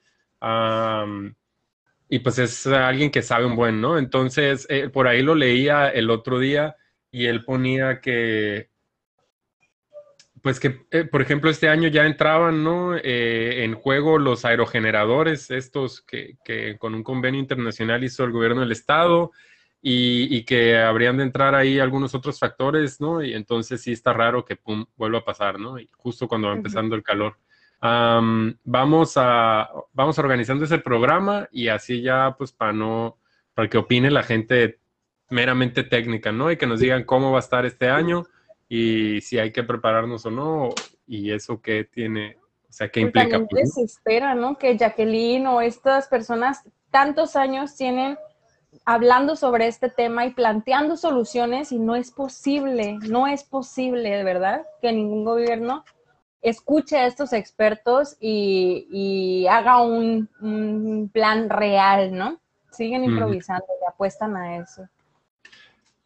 y 2.08 2.18
pues 2.20 2.38
es 2.38 2.66
alguien 2.66 3.10
que 3.10 3.22
sabe 3.22 3.46
un 3.46 3.56
buen, 3.56 3.80
¿no? 3.80 3.98
Entonces, 3.98 4.66
eh, 4.70 4.88
por 4.88 5.08
ahí 5.08 5.22
lo 5.22 5.34
leía 5.34 5.88
el 5.88 6.10
otro 6.10 6.38
día 6.38 6.76
y 7.10 7.26
él 7.26 7.44
ponía 7.44 8.00
que 8.00 8.70
pues 10.46 10.60
que, 10.60 10.86
eh, 10.92 11.02
por 11.02 11.22
ejemplo, 11.22 11.50
este 11.50 11.68
año 11.68 11.88
ya 11.88 12.06
entraban 12.06 12.62
¿no? 12.62 12.94
Eh, 12.94 13.64
en 13.64 13.74
juego 13.74 14.16
los 14.16 14.44
aerogeneradores, 14.44 15.50
estos 15.50 16.02
que, 16.02 16.36
con 16.78 16.94
un 16.94 17.02
convenio 17.02 17.40
internacional 17.40 18.04
hizo 18.04 18.22
el 18.22 18.30
gobierno 18.30 18.60
del 18.60 18.70
estado 18.70 19.32
y, 19.82 20.44
que 20.44 20.78
habrían 20.78 21.16
de 21.16 21.24
entrar 21.24 21.56
ahí 21.56 21.80
algunos 21.80 22.14
otros 22.14 22.38
factores, 22.38 23.00
¿no? 23.00 23.24
Y 23.24 23.34
entonces 23.34 23.82
sí 23.82 23.90
está 23.90 24.12
raro 24.12 24.44
que 24.44 24.54
pum, 24.54 24.86
vuelva 24.96 25.18
a 25.18 25.24
pasar, 25.24 25.58
¿no? 25.58 25.80
Y 25.80 25.90
justo 25.96 26.28
cuando 26.28 26.46
va 26.46 26.54
empezando 26.54 26.94
el 26.94 27.02
calor. 27.02 27.36
vamos, 27.80 29.14
a, 29.16 29.68
vamos 29.92 30.16
organizando 30.20 30.64
ese 30.64 30.78
programa 30.78 31.48
y 31.50 31.66
así 31.66 32.02
ya, 32.02 32.36
pues, 32.38 32.52
para 32.52 32.72
no, 32.72 33.18
para 33.52 33.68
que 33.68 33.78
opine 33.78 34.12
la 34.12 34.22
gente 34.22 34.78
meramente 35.28 35.82
técnica, 35.82 36.30
¿no? 36.30 36.52
Y 36.52 36.56
que 36.56 36.68
nos 36.68 36.78
digan 36.78 37.02
cómo 37.02 37.32
va 37.32 37.38
a 37.38 37.40
estar 37.40 37.66
este 37.66 37.88
año 37.88 38.28
y 38.68 39.20
si 39.20 39.38
hay 39.38 39.52
que 39.52 39.62
prepararnos 39.62 40.26
o 40.26 40.30
no, 40.30 40.70
y 41.06 41.32
eso 41.32 41.60
que 41.60 41.84
tiene, 41.84 42.36
o 42.68 42.72
sea, 42.72 42.88
qué 42.88 43.02
pues 43.02 43.24
implica. 43.24 43.46
Pues, 43.48 43.74
se 43.74 43.82
espera, 43.82 44.34
¿no? 44.34 44.58
Que 44.58 44.76
Jacqueline 44.76 45.46
o 45.46 45.60
estas 45.60 46.08
personas 46.08 46.62
tantos 46.90 47.36
años 47.36 47.76
tienen 47.76 48.18
hablando 48.84 49.36
sobre 49.36 49.66
este 49.68 49.88
tema 49.88 50.26
y 50.26 50.30
planteando 50.30 50.96
soluciones 50.96 51.72
y 51.72 51.78
no 51.78 51.96
es 51.96 52.10
posible, 52.10 52.98
no 53.08 53.26
es 53.26 53.44
posible 53.44 54.10
de 54.10 54.24
verdad 54.24 54.66
que 54.80 54.92
ningún 54.92 55.24
gobierno 55.24 55.84
escuche 56.42 56.96
a 56.96 57.06
estos 57.06 57.32
expertos 57.32 58.16
y, 58.20 59.46
haga 59.50 59.80
un, 59.82 61.10
plan 61.12 61.48
real, 61.48 62.16
¿no? 62.16 62.38
Siguen 62.70 63.04
improvisando 63.04 63.66
y 63.80 63.90
apuestan 63.90 64.36
a 64.36 64.58
eso. 64.58 64.86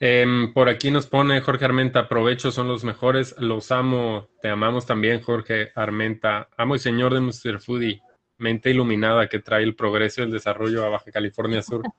Em, 0.03 0.55
por 0.55 0.71
aquí 0.71 0.91
nos 0.91 1.07
pone 1.07 1.43
Jorge 1.43 1.67
Armenta, 1.67 2.01
aprovecho, 2.01 2.51
son 2.51 2.67
los 2.69 2.85
mejores, 2.85 3.35
los 3.39 3.71
amo, 3.71 4.31
te 4.41 4.49
amamos 4.49 4.87
también, 4.87 5.21
Jorge 5.21 5.73
Armenta. 5.75 6.49
Amo 6.57 6.75
y 6.75 6.79
señor 6.79 7.13
de 7.13 7.21
Mr. 7.21 7.61
Foodie, 7.61 8.01
mente 8.39 8.71
iluminada 8.71 9.29
que 9.29 9.41
trae 9.41 9.63
el 9.63 9.77
progreso 9.77 10.23
y 10.23 10.25
el 10.25 10.31
desarrollo 10.31 10.87
a 10.87 10.89
Baja 10.89 11.13
California 11.13 11.63
Sur. 11.63 11.83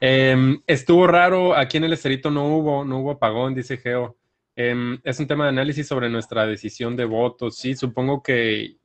Em, 0.00 0.60
estuvo 0.66 1.06
raro, 1.06 1.56
aquí 1.56 1.78
en 1.78 1.84
el 1.84 1.94
esterito 1.94 2.30
no 2.30 2.44
hubo, 2.48 2.84
no 2.84 2.98
hubo 2.98 3.12
apagón, 3.12 3.54
dice 3.54 3.78
Geo. 3.78 4.18
Em, 4.54 5.00
es 5.02 5.18
un 5.18 5.26
tema 5.26 5.44
de 5.44 5.50
análisis 5.50 5.86
sobre 5.88 6.10
nuestra 6.10 6.46
decisión 6.46 6.94
de 6.94 7.06
votos. 7.06 7.56
Sí, 7.56 7.74
supongo 7.74 8.22
que 8.22 8.76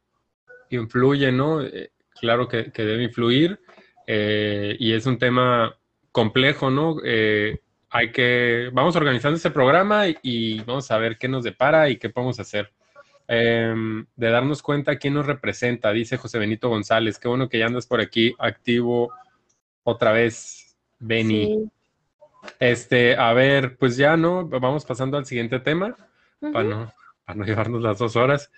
influye, 0.69 1.30
¿no? 1.34 1.62
Eh, 1.62 1.91
claro 2.21 2.47
que, 2.47 2.71
debe 2.73 3.04
influir 3.04 3.60
eh, 4.08 4.78
y 4.80 4.93
es 4.93 5.06
un 5.08 5.17
tema 5.17 5.78
complejo, 6.13 6.69
¿no? 6.69 6.97
Eh, 7.04 7.60
hay 7.89 8.12
que, 8.12 8.69
vamos 8.73 8.95
organizando 8.95 9.38
ese 9.38 9.52
programa 9.52 10.06
y, 10.21 10.62
vamos 10.62 10.89
a 10.91 10.97
ver 10.97 11.17
qué 11.17 11.28
nos 11.28 11.43
depara 11.43 11.89
y 11.89 11.97
qué 11.97 12.10
podemos 12.10 12.39
hacer. 12.39 12.71
Em, 13.28 14.06
de 14.15 14.30
darnos 14.30 14.63
cuenta 14.63 14.97
quién 14.97 15.13
nos 15.13 15.25
representa, 15.25 15.91
dice 15.91 16.17
José 16.17 16.39
Benito 16.39 16.69
González. 16.69 17.19
Qué 17.19 17.28
bueno 17.28 17.49
que 17.49 17.60
ya 17.60 17.67
andas 17.67 17.86
por 17.86 18.02
aquí 18.02 18.34
activo 18.39 19.12
otra 19.84 20.12
vez, 20.12 20.75
Beni. 20.99 21.69
Este, 22.60 23.15
a 23.15 23.34
ver, 23.34 23.78
pues 23.78 23.97
ya 23.97 24.17
no, 24.17 24.47
vamos 24.47 24.86
pasando 24.86 25.17
al 25.17 25.25
siguiente 25.25 25.60
tema 25.60 25.95
para, 26.39 26.63
no, 26.63 26.93
para, 27.25 27.38
no, 27.38 27.45
llevarnos 27.45 27.82
las 27.82 27.97
dos 27.97 28.15
horas. 28.15 28.52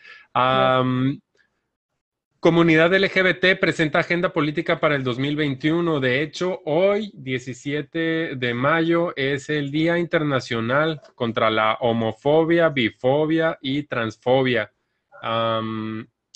Comunidad 2.42 2.92
LGBT 2.92 3.60
presenta 3.60 4.00
agenda 4.00 4.34
política 4.34 4.80
para 4.80 4.96
el 4.96 5.04
2021. 5.04 6.00
De 6.00 6.24
hecho, 6.24 6.60
hoy, 6.66 7.12
17 7.14 8.36
de 8.36 8.54
mayo, 8.56 9.14
es 9.16 9.48
el 9.52 9.70
Día 9.70 10.00
Internacional 10.00 11.04
contra 11.14 11.52
la 11.52 11.78
Homofobia, 11.82 12.70
Bifobia 12.70 13.60
y 13.62 13.84
Transfobia. 13.84 14.74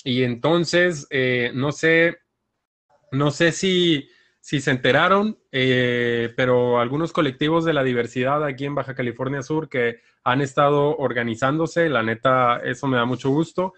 y 0.04 0.22
entonces, 0.22 1.08
eh, 1.10 1.50
no 1.52 1.72
sé, 1.72 2.18
no 3.10 3.32
sé 3.32 3.50
si, 3.50 4.08
si 4.38 4.60
se 4.60 4.70
enteraron, 4.70 5.36
eh, 5.50 6.32
pero 6.36 6.78
algunos 6.78 7.12
colectivos 7.12 7.64
de 7.64 7.72
la 7.72 7.82
diversidad 7.82 8.44
aquí 8.44 8.64
en 8.64 8.76
Baja 8.76 8.94
California 8.94 9.42
Sur 9.42 9.68
que 9.68 10.02
han 10.22 10.40
estado 10.40 10.96
organizándose, 10.98 11.88
la 11.88 12.04
neta, 12.04 12.58
eso 12.58 12.86
me 12.86 12.96
da 12.96 13.06
mucho 13.06 13.30
gusto 13.30 13.74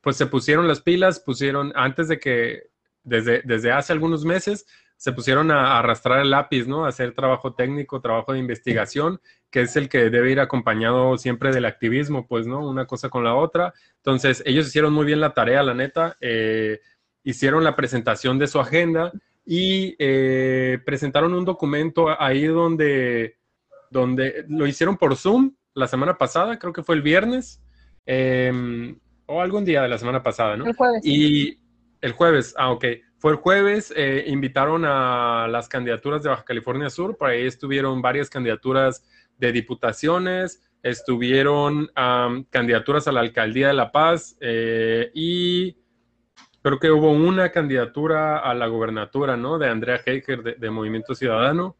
pues 0.00 0.16
se 0.16 0.26
pusieron 0.26 0.68
las 0.68 0.80
pilas, 0.80 1.20
pusieron, 1.20 1.72
antes 1.74 2.08
de 2.08 2.18
que, 2.18 2.70
desde, 3.04 3.42
desde 3.44 3.72
hace 3.72 3.92
algunos 3.92 4.24
meses, 4.24 4.66
se 4.96 5.12
pusieron 5.12 5.50
a, 5.50 5.78
arrastrar 5.78 6.20
el 6.20 6.30
lápiz, 6.30 6.68
¿no? 6.68 6.84
A 6.84 6.88
hacer 6.88 7.12
trabajo 7.12 7.54
técnico, 7.54 8.00
trabajo 8.00 8.32
de 8.32 8.38
investigación, 8.38 9.20
que 9.50 9.62
es 9.62 9.74
el 9.74 9.88
que 9.88 10.10
debe 10.10 10.30
ir 10.30 10.38
acompañado 10.38 11.18
siempre 11.18 11.52
del 11.52 11.64
activismo, 11.64 12.28
pues, 12.28 12.46
¿no? 12.46 12.64
Una 12.64 12.86
cosa 12.86 13.08
con 13.08 13.24
la 13.24 13.34
otra. 13.34 13.74
Entonces, 13.96 14.44
ellos 14.46 14.68
hicieron 14.68 14.92
muy 14.92 15.04
bien 15.04 15.20
la 15.20 15.34
tarea, 15.34 15.64
la 15.64 15.74
neta. 15.74 16.16
Eh, 16.20 16.80
hicieron 17.24 17.64
la 17.64 17.74
presentación 17.74 18.38
de 18.38 18.46
su 18.46 18.60
agenda 18.60 19.12
y 19.44 19.96
eh, 19.98 20.78
presentaron 20.86 21.34
un 21.34 21.44
documento 21.44 22.08
ahí 22.20 22.46
donde, 22.46 23.38
donde 23.90 24.44
lo 24.48 24.68
hicieron 24.68 24.96
por 24.96 25.16
Zoom 25.16 25.56
la 25.74 25.88
semana 25.88 26.16
pasada, 26.16 26.58
creo 26.58 26.72
que 26.72 26.84
fue 26.84 26.94
el 26.94 27.02
viernes. 27.02 27.60
Em, 28.06 28.98
o 29.26 29.40
algún 29.40 29.64
día 29.64 29.82
de 29.82 29.88
la 29.88 29.98
semana 29.98 30.22
pasada, 30.22 30.56
¿no? 30.56 30.66
El 30.66 30.74
jueves. 30.74 31.04
Y 31.04 31.58
el 32.00 32.12
jueves, 32.12 32.54
ah, 32.58 32.70
ok. 32.70 32.84
Fue 33.18 33.32
el 33.32 33.38
jueves, 33.38 33.92
eh, 33.96 34.24
invitaron 34.26 34.84
a 34.84 35.46
las 35.48 35.68
candidaturas 35.68 36.22
de 36.22 36.28
Baja 36.28 36.44
California 36.44 36.90
Sur, 36.90 37.16
por 37.16 37.30
ahí 37.30 37.46
estuvieron 37.46 38.02
varias 38.02 38.28
candidaturas 38.28 39.04
de 39.38 39.52
diputaciones, 39.52 40.60
estuvieron 40.82 41.88
candidaturas 42.50 43.06
a 43.06 43.12
la 43.12 43.20
alcaldía 43.20 43.68
de 43.68 43.74
La 43.74 43.92
Paz 43.92 44.36
eh, 44.40 45.12
y 45.14 45.76
creo 46.62 46.80
que 46.80 46.90
hubo 46.90 47.12
una 47.12 47.50
candidatura 47.50 48.38
a 48.38 48.54
la 48.54 48.66
gobernatura, 48.66 49.36
¿no? 49.36 49.58
De 49.58 49.68
Andrea 49.68 50.00
Heiker 50.04 50.58
de, 50.58 50.70
Movimiento 50.70 51.14
Ciudadano. 51.14 51.76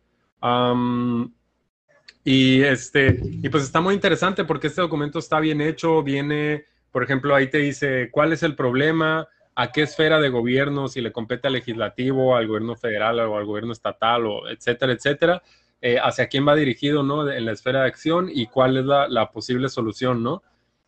y 2.23 2.63
este, 2.63 3.21
y 3.21 3.49
pues 3.49 3.65
está 3.65 3.81
muy 3.81 3.95
interesante 3.95 4.45
porque 4.45 4.69
este 4.69 4.81
documento 4.81 5.19
está 5.19 5.41
bien 5.41 5.61
hecho, 5.61 6.05
viene 6.05 6.67
por 6.93 7.03
ejemplo, 7.03 7.35
ahí 7.35 7.49
te 7.49 7.59
dice 7.59 8.11
cuál 8.13 8.33
es 8.33 8.43
el 8.43 8.55
problema, 8.55 9.29
a 9.55 9.73
qué 9.73 9.83
esfera 9.83 10.21
de 10.21 10.29
gobierno, 10.29 10.89
si 10.89 11.01
le 11.01 11.13
compete 11.13 11.49
al 11.49 11.55
legislativo, 11.55 12.37
al 12.37 12.47
gobierno 12.47 12.77
federal 12.77 13.19
o 13.21 13.37
al 13.37 13.47
gobierno 13.47 13.73
estatal, 13.73 14.27
o 14.27 14.49
etcétera, 14.49 14.93
etcétera, 14.93 15.43
eh, 15.81 15.99
hacia 15.99 16.29
quién 16.29 16.47
va 16.47 16.55
dirigido, 16.55 17.03
¿no? 17.03 17.31
En 17.31 17.45
la 17.45 17.53
esfera 17.53 17.81
de 17.81 17.89
acción 17.89 18.29
y 18.33 18.47
cuál 18.47 18.77
es 18.77 18.85
la, 18.85 19.31
posible 19.33 19.69
solución, 19.69 20.23
¿no? 20.23 20.43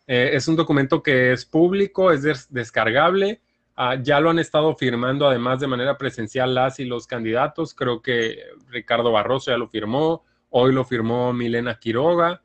Eh, 0.07 0.31
es 0.35 0.47
un 0.47 0.57
documento 0.57 1.03
que 1.03 1.33
es 1.33 1.47
público, 1.47 2.13
es 2.13 2.53
descargable, 2.53 3.41
ah, 3.77 3.97
ya 3.97 4.21
lo 4.21 4.31
han 4.31 4.39
estado 4.39 4.75
firmando 4.77 5.27
además 5.27 5.61
de 5.61 5.67
manera 5.67 5.97
presencial 5.97 6.55
las 6.55 6.79
y 6.81 6.85
los 6.85 7.07
candidatos, 7.07 7.75
creo 7.75 8.03
que 8.03 8.39
Ricardo 8.69 9.11
Barroso 9.13 9.51
ya 9.51 9.57
lo 9.57 9.69
firmó, 9.69 10.23
hoy 10.51 10.73
lo 10.73 10.85
firmó 10.85 11.33
Milena 11.33 11.79
Quiroga 11.79 12.43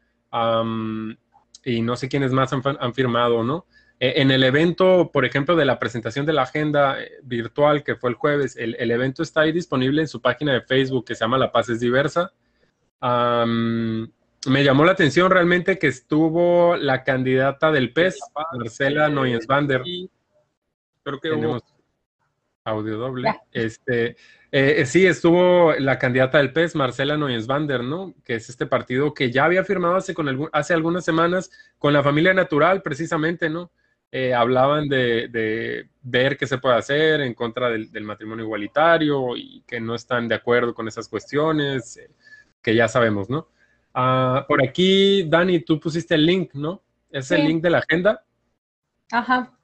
y 1.64 1.82
no 1.82 1.96
sé 1.96 2.10
quiénes 2.10 2.32
más 2.32 2.52
han, 2.54 2.94
firmado, 2.94 3.44
¿no? 3.44 3.66
E, 4.00 4.22
en 4.22 4.32
el 4.32 4.44
evento, 4.44 5.12
por 5.12 5.26
ejemplo, 5.26 5.56
de 5.56 5.66
la 5.66 5.80
presentación 5.80 6.26
de 6.26 6.34
la 6.34 6.44
agenda 6.44 7.02
eh, 7.02 7.12
virtual 7.24 7.84
que 7.84 7.96
fue 7.96 8.10
el 8.10 8.16
jueves, 8.16 8.56
el, 8.58 8.76
evento 8.92 9.24
está 9.24 9.42
ahí 9.42 9.52
disponible 9.52 10.02
en 10.02 10.08
su 10.08 10.22
página 10.22 10.54
de 10.54 10.62
Facebook 10.62 11.06
que 11.06 11.16
se 11.16 11.24
llama 11.26 11.38
La 11.38 11.52
Paz 11.52 11.70
es 11.70 11.80
Diversa. 11.80 12.32
me 13.02 14.64
llamó 14.64 14.86
la 14.86 14.92
atención 14.92 15.30
realmente 15.30 15.78
que 15.78 15.88
estuvo 15.88 16.76
la 16.78 17.04
candidata 17.04 17.72
del 17.72 17.94
PES, 17.94 18.20
Marcela 18.58 19.10
Noyensbander. 19.10 19.84
Creo 21.04 21.20
que 21.20 21.30
tenemos 21.30 21.64
audio 22.64 22.98
doble. 22.98 23.36
Este, 23.52 24.16
eh, 24.52 24.86
sí, 24.86 25.06
estuvo 25.06 25.74
la 25.74 26.00
candidata 26.00 26.40
del 26.40 26.52
PES, 26.52 26.76
Marcela 26.76 27.18
Noyensbander, 27.18 27.84
¿no? 27.84 28.16
Que 28.24 28.36
es 28.36 28.50
este 28.50 28.66
partido 28.66 29.14
que 29.14 29.32
ya 29.32 29.46
había 29.46 29.64
firmado 29.64 29.96
hace, 29.96 30.14
con 30.14 30.50
hace 30.52 30.74
algunas 30.74 31.06
semanas 31.06 31.52
con 31.78 31.94
la 31.94 32.02
familia 32.02 32.34
natural, 32.34 32.82
precisamente, 32.82 33.50
¿no? 33.50 33.72
Eh, 34.12 34.34
hablaban 34.34 34.90
de, 34.90 35.88
ver 36.02 36.36
qué 36.36 36.48
se 36.48 36.58
puede 36.58 36.76
hacer 36.78 37.22
en 37.22 37.36
contra 37.36 37.70
del, 37.70 38.04
matrimonio 38.04 38.46
igualitario 38.46 39.38
y 39.38 39.62
que 39.68 39.80
no 39.80 39.94
están 39.94 40.28
de 40.28 40.34
acuerdo 40.34 40.74
con 40.74 40.88
esas 40.88 41.08
cuestiones, 41.08 41.98
eh, 41.98 42.10
que 42.62 42.74
ya 42.74 42.88
sabemos, 42.88 43.30
¿no? 43.30 43.50
Ah, 43.94 44.46
por 44.48 44.64
aquí, 44.64 45.30
Dani, 45.30 45.60
tú 45.60 45.80
pusiste 45.80 46.16
el 46.16 46.26
link, 46.26 46.56
¿no? 46.56 46.82
¿Es 47.12 47.30
el 47.30 47.46
link 47.46 47.62
de 47.62 47.70
la 47.70 47.80
agenda? 47.80 48.24
Ajá. 49.12 49.59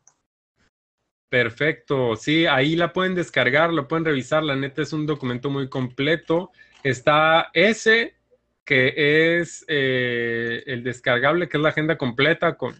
Perfecto, 1.35 2.15
sí, 2.15 2.45
ahí 2.45 2.77
la 2.77 2.93
pueden 2.93 3.13
descargar, 3.13 3.73
lo 3.73 3.89
pueden 3.89 4.05
revisar, 4.05 4.41
la 4.41 4.55
neta 4.55 4.81
es 4.81 4.93
un 4.93 5.05
documento 5.05 5.49
muy 5.49 5.67
completo. 5.67 6.49
Está 6.81 7.49
ese, 7.53 8.15
que 8.63 9.39
es 9.41 9.65
eh, 9.67 10.63
el 10.65 10.81
descargable, 10.81 11.49
que 11.49 11.57
es 11.57 11.61
la 11.63 11.69
agenda 11.71 11.97
completa 11.97 12.55
con, 12.55 12.73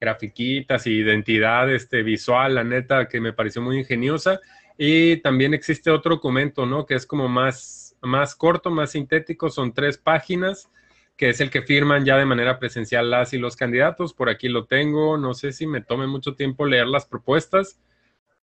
grafiquitas 0.00 0.88
y 0.88 0.94
identidad 0.94 1.72
este, 1.72 2.02
visual, 2.02 2.56
la 2.56 2.64
neta, 2.64 3.06
que 3.06 3.20
me 3.20 3.32
pareció 3.32 3.62
muy 3.62 3.78
ingeniosa. 3.78 4.40
Y 4.76 5.18
también 5.18 5.54
existe 5.54 5.92
otro 5.92 6.16
documento, 6.16 6.66
¿no? 6.66 6.86
Que 6.86 6.94
es 6.94 7.06
como 7.06 7.28
más, 7.28 7.94
más 8.00 8.34
corto, 8.34 8.68
más 8.68 8.90
sintético, 8.90 9.48
son 9.48 9.72
tres 9.72 9.96
páginas 9.96 10.68
que 11.16 11.30
es 11.30 11.40
el 11.40 11.50
que 11.50 11.62
firman 11.62 12.04
ya 12.04 12.16
de 12.16 12.26
manera 12.26 12.58
presencial 12.58 13.10
las 13.10 13.32
y 13.32 13.38
los 13.38 13.56
candidatos. 13.56 14.12
Por 14.12 14.28
aquí 14.28 14.48
lo 14.48 14.66
tengo. 14.66 15.16
No 15.16 15.34
sé 15.34 15.52
si 15.52 15.66
me 15.66 15.80
tome 15.80 16.06
mucho 16.06 16.34
tiempo 16.34 16.66
leer 16.66 16.86
las 16.86 17.06
propuestas, 17.06 17.80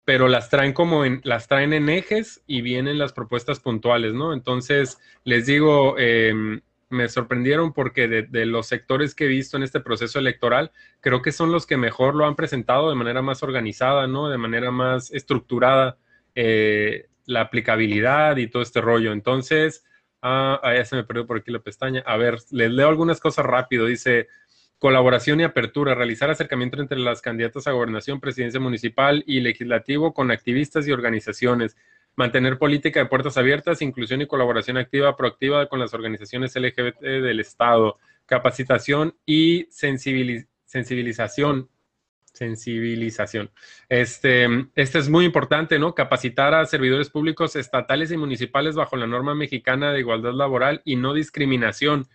pero 0.04 0.28
las 0.28 0.50
traen 0.50 0.72
como 0.72 1.04
en, 1.04 1.20
las 1.24 1.46
traen 1.46 1.72
en 1.72 1.88
ejes 1.88 2.42
y 2.46 2.62
vienen 2.62 2.98
las 2.98 3.12
propuestas 3.12 3.60
puntuales, 3.60 4.14
¿no? 4.14 4.32
Entonces, 4.32 4.98
les 5.24 5.46
digo, 5.46 5.98
em, 5.98 6.62
me 6.88 7.08
sorprendieron 7.08 7.72
porque 7.72 8.08
de, 8.08 8.46
los 8.46 8.66
sectores 8.66 9.14
que 9.14 9.24
he 9.24 9.28
visto 9.28 9.56
en 9.56 9.62
este 9.62 9.80
proceso 9.80 10.18
electoral, 10.18 10.72
creo 11.00 11.22
que 11.22 11.32
son 11.32 11.52
los 11.52 11.66
que 11.66 11.76
mejor 11.76 12.14
lo 12.14 12.26
han 12.26 12.36
presentado 12.36 12.88
de 12.88 12.96
manera 12.96 13.20
más 13.22 13.42
organizada, 13.42 14.06
¿no? 14.06 14.28
De 14.28 14.38
manera 14.38 14.70
más 14.70 15.10
estructurada, 15.12 15.98
eh, 16.34 17.08
la 17.26 17.42
aplicabilidad 17.42 18.36
y 18.36 18.48
todo 18.48 18.62
este 18.62 18.80
rollo. 18.80 19.12
Entonces, 19.12 19.84
Ah, 20.26 20.58
ya 20.74 20.82
se 20.86 20.96
me 20.96 21.04
perdió 21.04 21.26
por 21.26 21.36
aquí 21.36 21.50
la 21.52 21.58
pestaña. 21.58 22.02
A 22.06 22.16
ver, 22.16 22.38
les 22.50 22.70
leo 22.70 22.88
algunas 22.88 23.20
cosas 23.20 23.44
rápido. 23.44 23.84
Dice, 23.84 24.28
colaboración 24.78 25.38
y 25.40 25.44
apertura, 25.44 25.94
realizar 25.94 26.30
acercamiento 26.30 26.80
entre 26.80 26.98
las 26.98 27.20
candidatas 27.20 27.66
a 27.66 27.72
gobernación, 27.72 28.20
presidencia 28.20 28.58
municipal 28.58 29.22
y 29.26 29.40
legislativo 29.40 30.14
con 30.14 30.30
activistas 30.30 30.88
y 30.88 30.92
organizaciones. 30.92 31.76
Mantener 32.16 32.56
política 32.56 33.00
de 33.00 33.06
puertas 33.06 33.36
abiertas, 33.36 33.82
inclusión 33.82 34.22
y 34.22 34.26
colaboración 34.26 34.78
activa, 34.78 35.14
proactiva 35.14 35.68
con 35.68 35.78
las 35.78 35.92
organizaciones 35.92 36.56
LGBT 36.56 37.02
del 37.02 37.40
Estado. 37.40 37.98
Capacitación 38.24 39.14
y 39.26 39.68
sensibilización 39.70 41.68
Sensibilización. 42.34 43.48
Este, 43.88 44.48
este 44.74 44.98
es 44.98 45.08
muy 45.08 45.24
importante, 45.24 45.78
¿no? 45.78 45.94
Capacitar 45.94 46.52
a 46.52 46.66
servidores 46.66 47.08
públicos 47.08 47.54
estatales 47.54 48.10
y 48.10 48.16
municipales 48.16 48.74
bajo 48.74 48.96
la 48.96 49.06
norma 49.06 49.36
mexicana 49.36 49.92
de 49.92 50.00
igualdad 50.00 50.32
laboral 50.32 50.82
y 50.84 50.96
no 50.96 51.14
discriminación. 51.14 52.08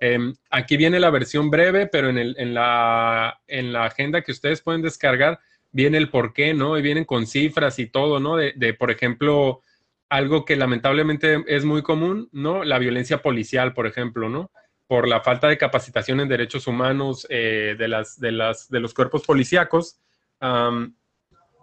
Em, 0.00 0.34
aquí 0.48 0.78
viene 0.78 0.98
la 0.98 1.10
versión 1.10 1.50
breve, 1.50 1.86
pero 1.86 2.08
en, 2.08 2.16
el, 2.16 2.34
en, 2.38 2.54
la, 2.54 3.38
en 3.46 3.74
la 3.74 3.84
agenda 3.84 4.22
que 4.22 4.32
ustedes 4.32 4.62
pueden 4.62 4.80
descargar 4.80 5.40
viene 5.72 5.98
el 5.98 6.08
por 6.08 6.32
qué, 6.32 6.54
¿no? 6.54 6.78
Y 6.78 6.82
vienen 6.82 7.04
con 7.04 7.26
cifras 7.26 7.78
y 7.78 7.86
todo, 7.86 8.18
¿no? 8.18 8.36
De, 8.36 8.54
de, 8.56 8.72
por 8.72 8.90
ejemplo, 8.90 9.60
algo 10.08 10.46
que 10.46 10.56
lamentablemente 10.56 11.44
es 11.48 11.66
muy 11.66 11.82
común, 11.82 12.30
¿no? 12.32 12.64
La 12.64 12.78
violencia 12.78 13.20
policial, 13.20 13.74
por 13.74 13.86
ejemplo, 13.86 14.30
¿no? 14.30 14.50
Por 14.86 15.08
la 15.08 15.20
falta 15.20 15.48
de 15.48 15.58
capacitación 15.58 16.20
en 16.20 16.28
derechos 16.28 16.66
humanos 16.66 17.26
eh, 17.28 17.74
de, 17.78 17.88
las, 17.88 18.18
de, 18.20 18.32
las, 18.32 18.68
de 18.68 18.80
los 18.80 18.94
cuerpos 18.94 19.24
policíacos, 19.24 19.98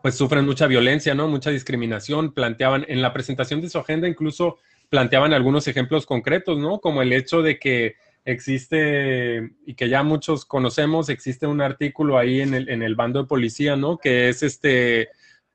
pues 0.02 0.16
sufren 0.16 0.46
mucha 0.46 0.68
violencia, 0.68 1.14
¿no? 1.16 1.28
Mucha 1.28 1.50
discriminación. 1.50 2.34
Planteaban 2.34 2.86
en 2.90 3.02
la 3.02 3.14
presentación 3.14 3.62
de 3.62 3.70
su 3.70 3.80
agenda 3.80 4.08
incluso 4.08 4.58
planteaban 4.90 5.34
algunos 5.34 5.68
ejemplos 5.68 6.06
concretos, 6.06 6.60
¿no? 6.60 6.80
Como 6.80 7.02
el 7.02 7.14
hecho 7.14 7.42
de 7.42 7.58
que 7.58 7.96
existe, 8.26 9.52
y 9.66 9.74
que 9.76 9.90
ya 9.90 10.04
muchos 10.04 10.46
conocemos, 10.46 11.10
existe 11.10 11.48
un 11.48 11.62
artículo 11.62 12.18
ahí 12.18 12.42
en 12.42 12.54
el, 12.54 12.70
en 12.70 12.84
el 12.84 12.96
bando 12.96 13.22
de 13.22 13.28
policía, 13.28 13.76
¿no? 13.76 13.98
Que 13.98 14.30
es 14.30 14.44
este, 14.44 15.10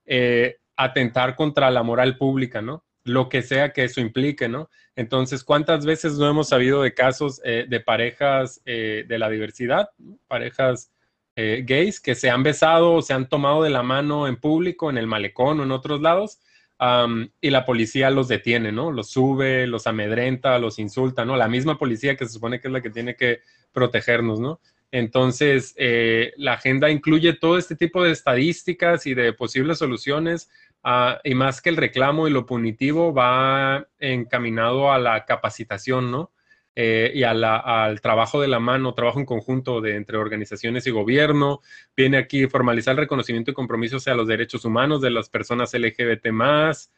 eh, 0.07 0.57
atentar 0.77 1.37
contra 1.37 1.71
la 1.71 1.83
moral 1.83 2.17
pública, 2.17 2.63
¿no? 2.63 2.85
Lo 3.09 3.29
que 3.29 3.43
sea 3.43 3.73
que 3.73 3.85
eso 3.85 4.01
implique, 4.01 4.49
¿no? 4.49 4.71
Entonces, 4.99 5.45
¿cuántas 5.45 5.87
veces 5.87 6.19
no 6.19 6.29
hemos 6.29 6.49
sabido 6.49 6.83
de 6.83 6.93
casos 6.93 7.41
eh, 7.45 7.67
de 7.69 7.81
parejas 7.81 8.61
eh, 8.65 9.05
de 9.07 9.19
la 9.19 9.31
diversidad, 9.31 9.91
parejas 10.27 10.93
eh, 11.37 11.63
gays 11.65 12.01
que 12.01 12.15
se 12.15 12.31
han 12.31 12.43
besado 12.43 12.95
o 12.95 13.03
se 13.03 13.15
han 13.15 13.29
tomado 13.29 13.63
de 13.63 13.71
la 13.71 13.83
mano 13.83 14.27
en 14.27 14.37
público, 14.37 14.91
en 14.91 14.99
el 14.99 15.07
malecón 15.07 15.61
o 15.61 15.63
en 15.63 15.71
otros 15.71 16.01
lados, 16.01 16.41
y 17.41 17.51
la 17.51 17.65
policía 17.65 18.09
los 18.09 18.29
detiene, 18.29 18.71
¿no? 18.71 18.93
Los 18.93 19.11
sube, 19.11 19.67
los 19.67 19.89
amedrenta, 19.89 20.61
los 20.61 20.79
insulta, 20.79 21.25
¿no? 21.25 21.37
La 21.37 21.49
misma 21.49 21.77
policía 21.77 22.17
que 22.17 22.25
se 22.25 22.35
supone 22.35 22.61
que 22.61 22.69
es 22.69 22.73
la 22.73 22.81
que 22.81 22.91
tiene 22.91 23.17
que 23.17 23.41
protegernos, 23.73 24.39
¿no? 24.39 24.61
Entonces, 24.93 25.75
la 26.37 26.53
agenda 26.53 26.89
incluye 26.89 27.33
todo 27.33 27.59
este 27.59 27.75
tipo 27.75 28.05
de 28.05 28.13
estadísticas 28.13 29.07
y 29.07 29.15
de 29.15 29.33
posibles 29.33 29.79
soluciones 29.79 30.51
Ah, 30.83 31.21
y 31.25 31.35
más 31.35 31.61
que 31.61 31.71
el 31.71 31.77
reclamo 31.77 32.29
y 32.29 32.31
lo 32.31 32.47
punitivo, 32.47 33.13
va 33.13 33.87
encaminado 33.99 34.93
a 34.93 34.99
la 34.99 35.25
capacitación, 35.25 36.11
¿no? 36.11 36.33
Eh, 36.81 37.11
y 37.13 37.25
al 37.25 38.01
trabajo 38.01 38.41
de 38.41 38.47
la 38.47 38.61
mano, 38.61 38.95
trabajo 38.95 39.19
en 39.19 39.27
conjunto 39.27 39.81
de, 39.81 39.97
entre 39.97 40.17
organizaciones 40.17 40.87
y 40.87 40.93
gobierno. 40.93 41.61
Viene 41.97 42.19
aquí 42.19 42.47
formalizar 42.47 42.93
el 42.93 42.99
reconocimiento 42.99 43.51
y 43.51 43.55
compromiso 43.55 43.97
hacia 43.97 44.15
los 44.15 44.29
derechos 44.29 44.65
humanos 44.65 45.01
de 45.01 45.11
las 45.11 45.29
personas 45.29 45.75
LGBT 45.75 46.29
más. 46.31 46.93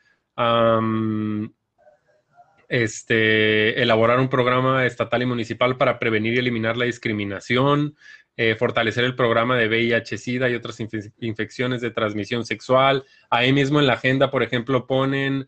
este, 2.69 3.83
elaborar 3.83 4.21
un 4.21 4.29
programa 4.29 4.85
estatal 4.87 5.23
y 5.23 5.27
municipal 5.27 5.77
para 5.79 5.99
prevenir 5.99 6.35
y 6.35 6.39
eliminar 6.39 6.77
la 6.77 6.85
discriminación, 6.85 7.97
eh, 8.43 8.55
fortalecer 8.55 9.05
el 9.05 9.15
programa 9.15 9.55
de 9.59 9.69
VIH-Sida 9.69 10.49
y 10.49 10.55
otras 10.55 10.79
infecciones 11.19 11.83
de 11.83 11.91
transmisión 11.91 12.47
sexual. 12.47 13.05
Ahí 13.29 13.53
mismo 13.53 13.81
en 13.81 13.87
la 13.87 13.93
agenda, 13.93 14.31
por 14.31 14.43
ejemplo, 14.43 14.87
ponen 14.87 15.47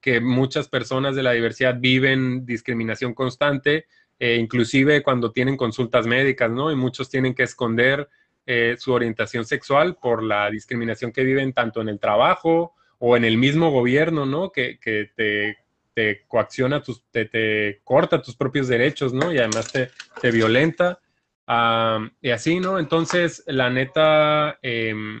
que 0.00 0.20
muchas 0.20 0.68
personas 0.68 1.16
de 1.16 1.24
la 1.24 1.32
diversidad 1.32 1.74
viven 1.76 2.46
discriminación 2.46 3.12
constante, 3.12 3.86
eh, 4.20 4.36
inclusive 4.36 5.02
cuando 5.02 5.32
tienen 5.32 5.56
consultas 5.56 6.06
médicas, 6.06 6.48
¿no? 6.48 6.70
Y 6.70 6.76
muchos 6.76 7.10
tienen 7.10 7.34
que 7.34 7.42
esconder 7.42 8.08
eh, 8.46 8.76
su 8.78 8.92
orientación 8.92 9.44
sexual 9.44 9.96
por 10.00 10.22
la 10.22 10.48
discriminación 10.50 11.10
que 11.10 11.24
viven 11.24 11.52
tanto 11.52 11.80
en 11.80 11.88
el 11.88 11.98
trabajo 11.98 12.74
o 13.00 13.16
en 13.16 13.24
el 13.24 13.36
mismo 13.36 13.72
gobierno, 13.72 14.26
¿no? 14.26 14.52
Que, 14.52 14.78
te, 15.16 16.22
coacciona, 16.28 16.80
tus, 16.80 17.02
te, 17.10 17.24
te, 17.24 17.80
corta 17.82 18.22
tus 18.22 18.36
propios 18.36 18.68
derechos, 18.68 19.12
¿no? 19.12 19.32
Y 19.32 19.38
además 19.38 19.72
te, 19.72 19.90
te 20.20 20.30
violenta 20.30 21.00
y 21.46 22.30
así, 22.30 22.60
¿no? 22.60 22.78
Entonces, 22.78 23.44
la 23.46 23.70
neta, 23.70 24.58
em, 24.62 25.20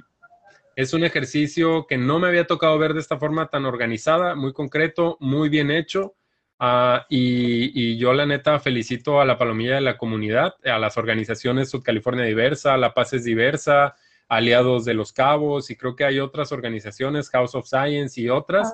es 0.76 0.92
un 0.92 1.04
ejercicio 1.04 1.86
que 1.86 1.98
no 1.98 2.18
me 2.18 2.28
había 2.28 2.46
tocado 2.46 2.78
ver 2.78 2.94
de 2.94 3.00
esta 3.00 3.18
forma 3.18 3.48
tan 3.48 3.64
organizada, 3.64 4.34
muy 4.34 4.52
concreto, 4.52 5.16
muy 5.20 5.48
bien 5.48 5.70
hecho. 5.70 6.14
Ah, 6.58 7.06
y, 7.08 7.96
yo, 7.98 8.12
la 8.12 8.26
neta, 8.26 8.58
felicito 8.60 9.20
a 9.20 9.24
la 9.24 9.38
Palomilla 9.38 9.74
de 9.76 9.80
la 9.80 9.98
comunidad, 9.98 10.54
a 10.64 10.78
las 10.78 10.96
organizaciones 10.96 11.72
California 11.84 12.24
Diversa, 12.24 12.76
La 12.76 12.94
Paz 12.94 13.12
es 13.12 13.24
Diversa, 13.24 13.94
Aliados 14.28 14.84
de 14.84 14.94
los 14.94 15.12
Cabos, 15.12 15.70
y 15.70 15.76
creo 15.76 15.94
que 15.94 16.04
hay 16.04 16.20
otras 16.20 16.52
organizaciones, 16.52 17.28
House 17.30 17.54
of 17.54 17.66
Science 17.66 18.20
y 18.20 18.28
otras, 18.28 18.72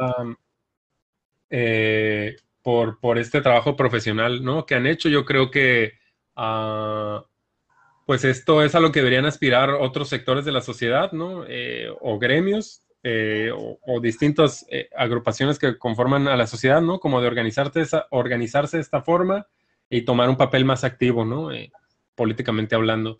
ah, 0.00 0.24
eh, 1.50 2.36
por, 2.62 2.98
por 3.00 3.18
este 3.18 3.40
trabajo 3.40 3.76
profesional, 3.76 4.42
¿no? 4.44 4.66
Que 4.66 4.74
han 4.74 4.86
hecho. 4.86 5.08
Yo 5.08 5.24
creo 5.24 5.50
que 5.50 5.97
Ah, 6.40 7.24
pues 8.06 8.24
esto 8.24 8.62
es 8.62 8.76
a 8.76 8.80
lo 8.80 8.92
que 8.92 9.00
deberían 9.00 9.26
aspirar 9.26 9.70
otros 9.70 10.08
sectores 10.08 10.44
de 10.44 10.52
la 10.52 10.60
sociedad, 10.60 11.10
¿no? 11.10 11.44
Eh, 11.48 11.88
o 12.00 12.18
gremios 12.18 12.84
eh, 13.02 13.50
o, 13.52 14.00
distintas 14.00 14.64
eh, 14.70 14.88
agrupaciones 14.96 15.58
que 15.58 15.76
conforman 15.76 16.28
a 16.28 16.36
la 16.36 16.46
sociedad, 16.46 16.80
¿no? 16.80 17.00
Como 17.00 17.20
de 17.20 17.26
organizarse, 17.26 17.80
esa, 17.80 18.06
organizarse 18.10 18.76
de 18.76 18.82
esta 18.82 19.02
forma 19.02 19.48
y 19.90 20.02
tomar 20.02 20.30
un 20.30 20.36
papel 20.36 20.64
más 20.64 20.84
activo, 20.84 21.24
¿no? 21.24 21.50
políticamente 22.14 22.74
hablando. 22.74 23.18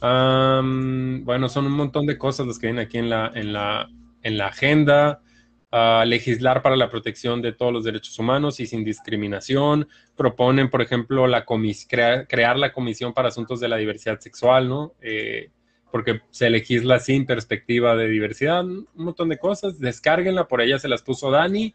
bueno, 0.00 1.48
son 1.48 1.66
un 1.66 1.72
montón 1.72 2.06
de 2.06 2.16
cosas 2.16 2.46
las 2.46 2.58
que 2.58 2.68
vienen 2.68 2.86
aquí 2.86 2.98
en 2.98 3.10
la 3.10 4.46
agenda 4.46 5.20
legislar 6.06 6.62
para 6.62 6.76
la 6.76 6.88
protección 6.88 7.42
de 7.42 7.52
todos 7.52 7.72
los 7.72 7.84
derechos 7.84 8.16
humanos 8.18 8.60
y 8.60 8.66
sin 8.66 8.84
discriminación. 8.84 9.88
Proponen, 10.16 10.70
por 10.70 10.82
ejemplo, 10.82 11.26
la 11.26 11.44
crear 11.44 12.56
la 12.56 12.72
Comisión 12.72 13.12
para 13.12 13.28
Asuntos 13.28 13.58
de 13.58 13.68
la 13.68 13.76
Diversidad 13.76 14.20
Sexual, 14.20 14.68
¿no? 14.68 14.94
Eh, 15.00 15.50
porque 15.90 16.20
se 16.30 16.48
legisla 16.50 17.00
sin 17.00 17.26
perspectiva 17.26 17.96
de 17.96 18.08
diversidad, 18.08 18.64
un 18.64 18.86
montón 18.94 19.28
de 19.28 19.38
cosas. 19.38 19.78
Descárguenla, 19.80 20.46
por 20.46 20.60
ella 20.60 20.78
se 20.78 20.88
las 20.88 21.02
puso 21.02 21.30
Dani. 21.30 21.74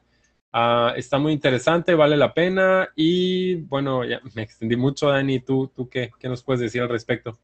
Ah, 0.51 0.93
está 0.95 1.19
muy 1.19 1.33
interesante, 1.33 1.93
vale 1.93 2.15
la 2.17 2.33
pena. 2.33 2.89
Y 2.95 3.55
bueno, 3.55 4.05
ya 4.05 4.21
me 4.33 4.43
extendí 4.43 4.77
mucho, 4.77 5.09
Dani. 5.09 5.39
¿Tú, 5.39 5.71
tú 5.75 5.89
qué, 5.89 6.11
qué 6.19 6.29
nos 6.29 6.43
puedes 6.43 6.61
decir 6.61 6.81
al 6.81 6.89
respecto? 6.89 7.37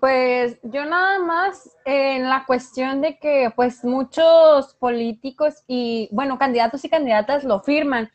Pues 0.00 0.58
yo 0.64 0.84
nada 0.84 1.20
más 1.20 1.70
en 1.84 2.28
la 2.28 2.44
cuestión 2.44 3.00
de 3.00 3.18
que 3.18 3.52
pues 3.54 3.84
muchos 3.84 4.74
políticos 4.74 5.62
y 5.68 6.08
bueno, 6.10 6.38
candidatos 6.38 6.84
y 6.84 6.88
candidatas 6.88 7.44
lo 7.44 7.60
firman, 7.60 8.10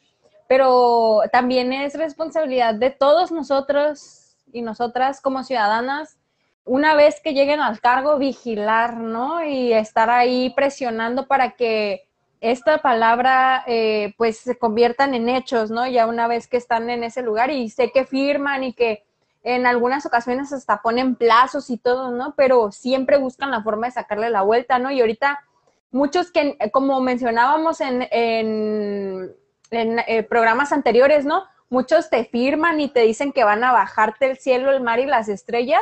pero 0.49 1.21
también 1.31 1.71
es 1.71 1.93
responsabilidad 1.93 2.75
de 2.75 2.89
todos 2.89 3.31
nosotros 3.31 4.35
y 4.51 4.61
nosotras 4.63 5.21
como 5.21 5.45
ciudadanas, 5.45 6.17
una 6.65 6.93
vez 6.93 7.21
que 7.23 7.33
lleguen 7.33 7.61
al 7.61 7.79
cargo, 7.79 8.17
vigilar, 8.17 8.97
¿no? 8.97 9.41
Y 9.45 9.71
estar 9.71 10.09
ahí 10.09 10.49
presionando 10.53 11.25
para 11.25 11.51
que 11.51 12.03
esta 12.41 12.79
palabra 12.79 13.63
eh, 13.65 14.13
pues 14.17 14.39
se 14.39 14.57
conviertan 14.57 15.13
en 15.13 15.29
hechos, 15.29 15.71
¿no? 15.71 15.87
Ya 15.87 16.05
una 16.05 16.27
vez 16.27 16.49
que 16.49 16.57
están 16.57 16.89
en 16.89 17.05
ese 17.05 17.21
lugar 17.21 17.49
y 17.49 17.69
sé 17.69 17.91
que 17.91 18.03
firman 18.03 18.65
y 18.65 18.73
que 18.73 19.05
en 19.43 19.65
algunas 19.65 20.05
ocasiones 20.05 20.53
hasta 20.53 20.81
ponen 20.81 21.15
plazos 21.15 21.69
y 21.69 21.77
todo, 21.77 22.11
¿no? 22.11 22.33
Pero 22.35 22.71
siempre 22.71 23.17
buscan 23.17 23.51
la 23.51 23.63
forma 23.63 23.87
de 23.87 23.93
sacarle 23.93 24.29
la 24.29 24.43
vuelta, 24.43 24.77
¿no? 24.79 24.91
Y 24.91 25.01
ahorita 25.01 25.39
muchos 25.91 26.31
que, 26.31 26.57
como 26.71 27.01
mencionábamos 27.01 27.81
en, 27.81 28.07
en, 28.11 29.35
eh, 29.71 30.23
programas 30.23 30.71
anteriores, 30.71 31.25
¿no? 31.25 31.45
Muchos 31.69 32.09
te 32.09 32.25
firman 32.25 32.79
y 32.81 32.89
te 32.89 33.01
dicen 33.01 33.31
que 33.31 33.43
van 33.43 33.63
a 33.63 33.71
bajarte 33.71 34.29
el 34.29 34.37
cielo, 34.37 34.71
el 34.71 34.81
mar 34.81 34.99
y 34.99 35.05
las 35.05 35.29
estrellas, 35.29 35.81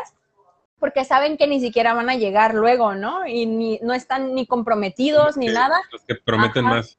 porque 0.80 1.04
saben 1.04 1.36
que 1.36 1.48
ni 1.48 1.60
siquiera 1.60 1.94
van 1.94 2.10
a 2.10 2.16
llegar 2.16 2.54
luego, 2.54 2.96
¿no? 2.96 3.28
Y 3.28 3.46
ni, 3.46 3.80
no 3.82 3.94
están 3.94 4.36
ni 4.36 4.46
comprometidos 4.46 5.36
ni 5.36 5.48
nada. 5.48 5.82
Los 5.92 6.06
que 6.06 6.16
prometen 6.16 6.66
más. 6.66 6.98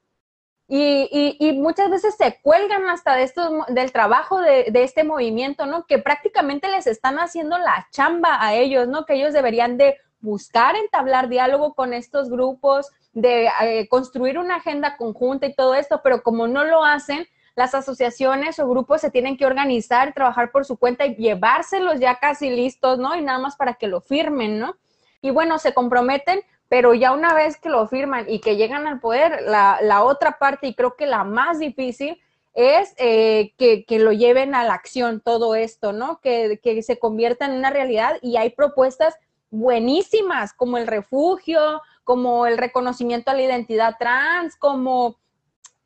Y, 0.73 1.37
y, 1.41 1.53
muchas 1.55 1.91
veces 1.91 2.15
se 2.17 2.39
cuelgan 2.43 2.89
hasta 2.89 3.17
de 3.17 3.25
estos, 3.25 3.51
del 3.71 3.91
trabajo 3.91 4.41
de, 4.41 4.67
de, 4.71 4.85
este 4.85 5.03
movimiento, 5.03 5.67
¿no? 5.67 5.85
Que 5.85 5.99
prácticamente 5.99 6.69
les 6.69 6.87
están 6.87 7.19
haciendo 7.19 7.59
la 7.59 7.89
chamba 7.91 8.41
a 8.41 8.55
ellos, 8.55 8.87
¿no? 8.87 9.05
Que 9.05 9.15
ellos 9.15 9.33
deberían 9.33 9.77
de 9.79 9.97
buscar 10.21 10.77
entablar 10.77 11.29
diálogo 11.29 11.75
con 11.75 11.93
estos 11.93 12.31
grupos, 12.31 12.93
de 13.13 13.49
eh, 13.63 13.89
construir 13.89 14.39
una 14.39 14.57
agenda 14.57 14.97
conjunta 14.97 15.47
y 15.47 15.55
todo 15.55 15.75
esto, 15.75 16.01
pero 16.03 16.23
como 16.23 16.47
no 16.47 16.65
lo 16.65 16.85
hacen, 16.85 17.27
las 17.57 17.75
asociaciones 17.75 18.59
o 18.59 18.69
grupos 18.69 19.01
se 19.01 19.11
tienen 19.11 19.37
que 19.37 19.47
organizar, 19.47 20.15
trabajar 20.15 20.53
por 20.53 20.65
su 20.65 20.79
cuenta 20.79 21.05
y 21.05 21.17
llevárselos 21.17 21.99
ya 21.99 22.19
casi 22.21 22.49
listos, 22.51 22.99
¿no? 22.99 23.17
Y 23.17 23.23
nada 23.23 23.39
más 23.39 23.57
para 23.57 23.75
que 23.75 23.89
lo 23.89 24.01
firmen, 24.01 24.59
¿no? 24.59 24.77
Y 25.21 25.31
bueno, 25.31 25.59
se 25.59 25.75
comprometen, 25.75 26.43
pero 26.71 26.95
ya 26.95 27.11
una 27.11 27.35
vez 27.35 27.57
que 27.57 27.69
lo 27.69 27.89
firman 27.89 28.27
y 28.29 28.39
que 28.39 28.55
llegan 28.55 28.87
al 28.87 29.01
poder, 29.01 29.43
la, 29.43 30.05
otra 30.05 30.39
parte, 30.39 30.69
y 30.69 30.75
creo 30.75 30.95
que 30.95 31.05
la 31.05 31.25
más 31.25 31.59
difícil, 31.59 32.17
es 32.55 32.95
eh, 32.97 33.55
que, 33.59 33.85
lo 33.99 34.13
lleven 34.13 34.55
a 34.55 34.63
la 34.63 34.75
acción 34.75 35.21
todo 35.21 35.57
esto, 35.57 35.93
¿no? 35.93 36.21
Que, 36.21 36.61
se 36.87 36.99
convierta 37.01 37.45
en 37.45 37.55
una 37.55 37.71
realidad 37.71 38.19
y 38.23 38.37
hay 38.37 38.51
propuestas 38.51 39.17
buenísimas, 39.51 40.53
como 40.53 40.79
el 40.79 40.87
refugio, 40.87 41.83
como 42.05 42.47
el 42.47 42.57
reconocimiento 42.57 43.33
a 43.33 43.35
la 43.35 43.43
identidad 43.43 43.97
trans, 43.99 44.55
como 44.55 45.19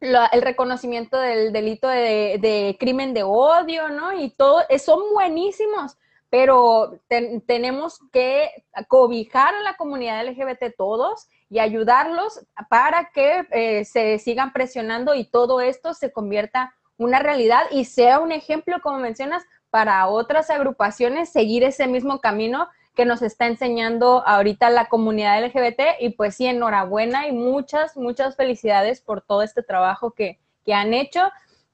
el 0.00 0.42
reconocimiento 0.42 1.18
del 1.18 1.50
delito 1.50 1.88
de, 1.88 2.76
crimen 2.78 3.14
de 3.14 3.22
odio, 3.22 3.88
¿no? 3.88 4.12
Y 4.20 4.28
todo, 4.32 4.60
eh, 4.68 4.78
son 4.78 5.00
buenísimos, 5.14 5.96
pero 6.34 6.98
tenemos 7.46 8.00
que 8.10 8.50
cobijar 8.88 9.54
a 9.54 9.62
la 9.62 9.76
comunidad 9.76 10.26
LGBT 10.26 10.74
todos 10.76 11.28
y 11.48 11.60
ayudarlos 11.60 12.44
para 12.68 13.10
que 13.14 13.46
eh, 13.52 13.84
se 13.84 14.18
sigan 14.18 14.52
presionando 14.52 15.14
y 15.14 15.26
todo 15.26 15.60
esto 15.60 15.94
se 15.94 16.10
convierta 16.10 16.74
una 16.96 17.20
realidad 17.20 17.62
y 17.70 17.84
sea 17.84 18.18
un 18.18 18.32
ejemplo, 18.32 18.78
como 18.82 18.98
mencionas, 18.98 19.44
para 19.70 20.08
otras 20.08 20.50
agrupaciones 20.50 21.30
seguir 21.30 21.62
ese 21.62 21.86
mismo 21.86 22.18
camino 22.18 22.66
que 22.96 23.04
nos 23.04 23.22
está 23.22 23.46
enseñando 23.46 24.26
ahorita 24.26 24.70
la 24.70 24.88
comunidad 24.88 25.40
LGBT 25.40 26.00
y 26.00 26.08
pues 26.10 26.34
sí, 26.34 26.46
enhorabuena 26.46 27.28
y 27.28 27.32
muchas, 27.32 27.96
muchas 27.96 28.34
felicidades 28.34 29.00
por 29.00 29.20
todo 29.22 29.42
este 29.42 29.62
trabajo 29.62 30.10
que, 30.10 30.40
han 30.66 30.94
hecho. 30.94 31.20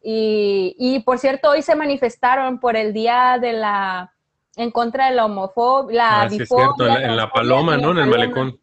Y, 0.03 1.03
por 1.07 1.19
cierto, 1.19 1.49
hoy 1.49 1.63
se 1.63 1.77
manifestaron 1.77 2.61
por 2.61 2.77
el 2.77 2.93
día 2.93 3.39
de 3.41 3.53
la, 3.55 4.13
en 4.57 4.71
contra 4.71 5.09
de 5.09 5.17
la 5.17 5.27
homofobia, 5.27 5.97
la 5.97 6.23
ah, 6.23 6.27
es 6.27 6.49
cierto, 6.49 6.87
en 6.87 7.17
la, 7.17 7.31
Paloma, 7.31 7.77
¿no? 7.77 7.93
En 7.93 7.99
el 7.99 8.07
malecón. 8.07 8.61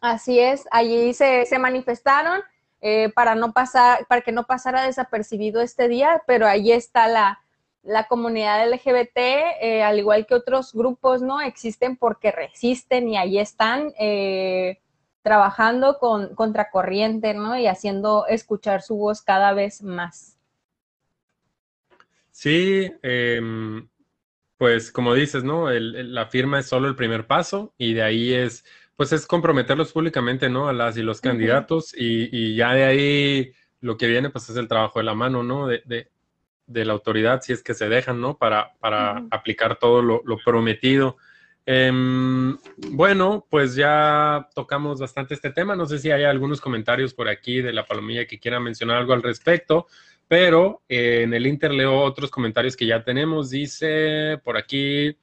Así 0.00 0.38
es, 0.38 0.66
allí 0.70 1.12
se, 1.14 1.46
se 1.46 1.58
manifestaron 1.58 2.42
eh, 2.80 3.10
para 3.14 3.34
no 3.34 3.52
pasar, 3.52 4.06
para 4.06 4.20
que 4.20 4.32
no 4.32 4.44
pasara 4.44 4.82
desapercibido 4.82 5.60
este 5.60 5.88
día, 5.88 6.22
pero 6.26 6.46
ahí 6.46 6.70
está 6.70 7.08
la, 7.08 7.40
la 7.82 8.06
comunidad 8.06 8.68
LGBT, 8.70 9.16
eh, 9.16 9.82
al 9.82 9.98
igual 9.98 10.26
que 10.26 10.34
otros 10.34 10.72
grupos, 10.72 11.22
¿no? 11.22 11.40
Existen 11.40 11.96
porque 11.96 12.32
resisten 12.32 13.08
y 13.08 13.16
ahí 13.16 13.38
están 13.38 13.92
eh, 13.98 14.78
trabajando 15.22 15.98
con 15.98 16.34
contracorriente, 16.34 17.32
¿no? 17.32 17.56
Y 17.58 17.66
haciendo 17.66 18.26
escuchar 18.26 18.82
su 18.82 18.96
voz 18.96 19.22
cada 19.22 19.52
vez 19.52 19.82
más. 19.82 20.36
Sí, 22.30 22.92
em, 23.02 23.88
pues 24.58 24.90
como 24.90 25.14
dices, 25.14 25.44
¿no? 25.44 25.70
la 25.70 26.26
firma 26.26 26.58
es 26.60 26.66
solo 26.66 26.88
el 26.88 26.96
primer 26.96 27.26
paso 27.26 27.74
y 27.78 27.94
de 27.94 28.02
ahí 28.02 28.32
es, 28.32 28.64
pues 28.96 29.12
es 29.12 29.26
comprometerlos 29.26 29.92
públicamente, 29.92 30.48
¿no? 30.48 30.68
A 30.68 30.72
las 30.72 30.96
y 30.96 31.02
los 31.02 31.20
candidatos 31.20 31.94
y, 31.96 32.56
ya 32.56 32.72
de 32.72 32.84
ahí 32.84 33.52
lo 33.80 33.96
que 33.96 34.08
viene, 34.08 34.30
pues 34.30 34.48
es 34.48 34.56
el 34.56 34.68
trabajo 34.68 34.98
de 34.98 35.04
la 35.04 35.14
mano, 35.14 35.42
¿no? 35.42 35.66
de, 35.66 36.08
de 36.66 36.84
la 36.84 36.92
autoridad, 36.92 37.40
si 37.42 37.52
es 37.52 37.62
que 37.62 37.74
se 37.74 37.88
dejan, 37.88 38.20
¿no? 38.20 38.36
Para, 38.36 38.74
para 38.80 39.24
aplicar 39.30 39.76
todo 39.76 40.02
lo, 40.02 40.22
prometido. 40.44 41.16
Em, 41.64 42.56
bueno, 42.90 43.46
pues 43.50 43.74
ya 43.74 44.48
tocamos 44.54 45.00
bastante 45.00 45.34
este 45.34 45.50
tema. 45.50 45.76
No 45.76 45.86
sé 45.86 45.98
si 45.98 46.10
hay 46.10 46.24
algunos 46.24 46.60
comentarios 46.60 47.14
por 47.14 47.28
aquí 47.28 47.60
de 47.60 47.72
la 47.72 47.86
palomilla 47.86 48.26
que 48.26 48.38
quieran 48.38 48.62
mencionar 48.62 48.98
algo 48.98 49.12
al 49.12 49.22
respecto, 49.22 49.86
pero 50.28 50.82
eh, 50.88 51.22
en 51.22 51.34
el 51.34 51.46
Inter 51.46 51.72
leo 51.72 52.00
otros 52.00 52.30
comentarios 52.30 52.76
que 52.76 52.86
ya 52.86 53.04
tenemos. 53.04 53.50
Dice 53.50 54.38
por 54.44 54.56
aquí, 54.56 55.16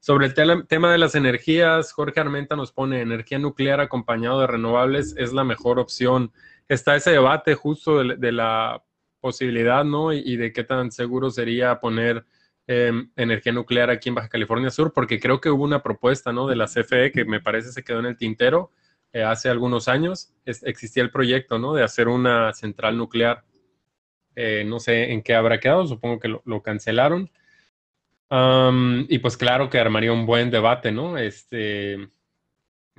sobre 0.00 0.26
el 0.26 0.34
tema 0.66 0.92
de 0.92 0.98
las 0.98 1.14
energías, 1.14 1.92
Jorge 1.92 2.20
Armenta 2.20 2.56
nos 2.56 2.72
pone 2.72 3.00
energía 3.00 3.38
nuclear 3.38 3.80
acompañado 3.80 4.40
de 4.40 4.46
renovables 4.46 5.14
es 5.18 5.32
la 5.32 5.44
mejor 5.44 5.78
opción. 5.78 6.32
Está 6.68 6.96
ese 6.96 7.10
debate 7.10 7.54
justo 7.54 8.02
de 8.02 8.32
la 8.32 8.84
posibilidad, 9.20 9.84
¿no? 9.84 10.12
Y, 10.12 10.36
de 10.36 10.52
qué 10.52 10.62
tan 10.62 10.92
seguro 10.92 11.30
sería 11.30 11.80
poner 11.80 12.24
em, 12.68 13.10
energía 13.16 13.52
nuclear 13.52 13.90
aquí 13.90 14.08
en 14.08 14.14
Baja 14.14 14.28
California 14.28 14.70
Sur, 14.70 14.92
porque 14.92 15.18
creo 15.18 15.40
que 15.40 15.50
hubo 15.50 15.64
una 15.64 15.82
propuesta, 15.82 16.32
¿no? 16.32 16.46
De 16.46 16.54
la 16.54 16.66
CFE 16.66 17.10
que 17.10 17.24
me 17.24 17.40
parece 17.40 17.72
se 17.72 17.82
quedó 17.82 17.98
en 17.98 18.06
el 18.06 18.16
tintero 18.16 18.70
eh, 19.12 19.24
hace 19.24 19.48
algunos 19.48 19.88
años. 19.88 20.32
existía 20.44 21.02
el 21.02 21.10
proyecto, 21.10 21.58
¿no? 21.58 21.74
De 21.74 21.82
hacer 21.82 22.06
una 22.06 22.52
central 22.52 22.96
nuclear. 22.96 23.42
Eh, 24.36 24.64
no 24.66 24.78
sé 24.78 25.12
en 25.12 25.22
qué 25.22 25.34
habrá 25.34 25.58
quedado, 25.58 25.86
supongo 25.86 26.20
que 26.20 26.28
lo, 26.28 26.62
cancelaron. 26.62 27.30
y 29.08 29.18
pues 29.18 29.36
claro 29.36 29.70
que 29.70 29.78
armaría 29.78 30.12
un 30.12 30.26
buen 30.26 30.50
debate, 30.50 30.92
¿no? 30.92 31.16
Este, 31.16 32.10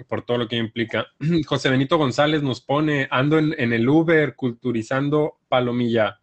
por 0.07 0.25
todo 0.25 0.37
lo 0.37 0.47
que 0.47 0.57
implica. 0.57 1.07
José 1.45 1.69
Benito 1.69 1.97
González 1.97 2.43
nos 2.43 2.61
pone, 2.61 3.07
ando 3.11 3.37
en, 3.37 3.73
el 3.73 3.87
Uber 3.87 4.35
culturizando 4.35 5.39
Palomilla. 5.47 6.19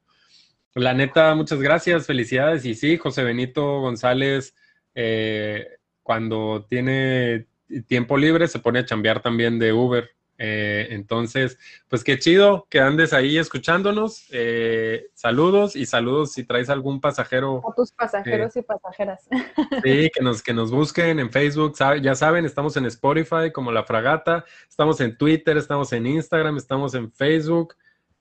La 0.74 0.94
neta, 0.94 1.34
muchas 1.34 1.60
gracias, 1.60 2.06
felicidades. 2.06 2.64
Y 2.64 2.74
sí, 2.74 2.96
José 2.96 3.22
Benito 3.22 3.80
González, 3.80 4.54
eh, 4.94 5.68
cuando 6.02 6.66
tiene 6.68 7.46
tiempo 7.86 8.16
libre, 8.16 8.48
se 8.48 8.58
pone 8.58 8.80
a 8.80 8.84
chambear 8.84 9.20
también 9.20 9.58
de 9.58 9.72
Uber. 9.72 10.10
Eh, 10.36 10.88
entonces, 10.90 11.58
pues 11.88 12.02
qué 12.02 12.18
chido 12.18 12.66
que 12.68 12.80
andes 12.80 13.12
ahí 13.12 13.38
escuchándonos. 13.38 14.26
Eh, 14.32 15.06
saludos 15.14 15.76
y 15.76 15.86
saludos 15.86 16.32
si 16.32 16.44
traes 16.44 16.70
algún 16.70 17.00
pasajero. 17.00 17.62
A 17.68 17.74
tus 17.74 17.92
pasajeros 17.92 18.56
y 18.56 18.62
pasajeras. 18.62 19.28
Sí, 19.84 20.10
que 20.14 20.22
nos, 20.22 20.42
que 20.42 20.54
nos 20.54 20.70
busquen 20.70 21.18
en 21.18 21.30
Facebook. 21.30 21.74
Ya 22.00 22.14
saben, 22.14 22.44
estamos 22.44 22.76
en 22.76 22.86
Spotify 22.86 23.50
como 23.52 23.70
La 23.70 23.84
Fragata, 23.84 24.44
estamos 24.68 25.00
en 25.00 25.16
Twitter, 25.16 25.56
estamos 25.56 25.92
en 25.92 26.06
Instagram, 26.06 26.56
estamos 26.56 26.94
en 26.94 27.12
Facebook 27.12 27.74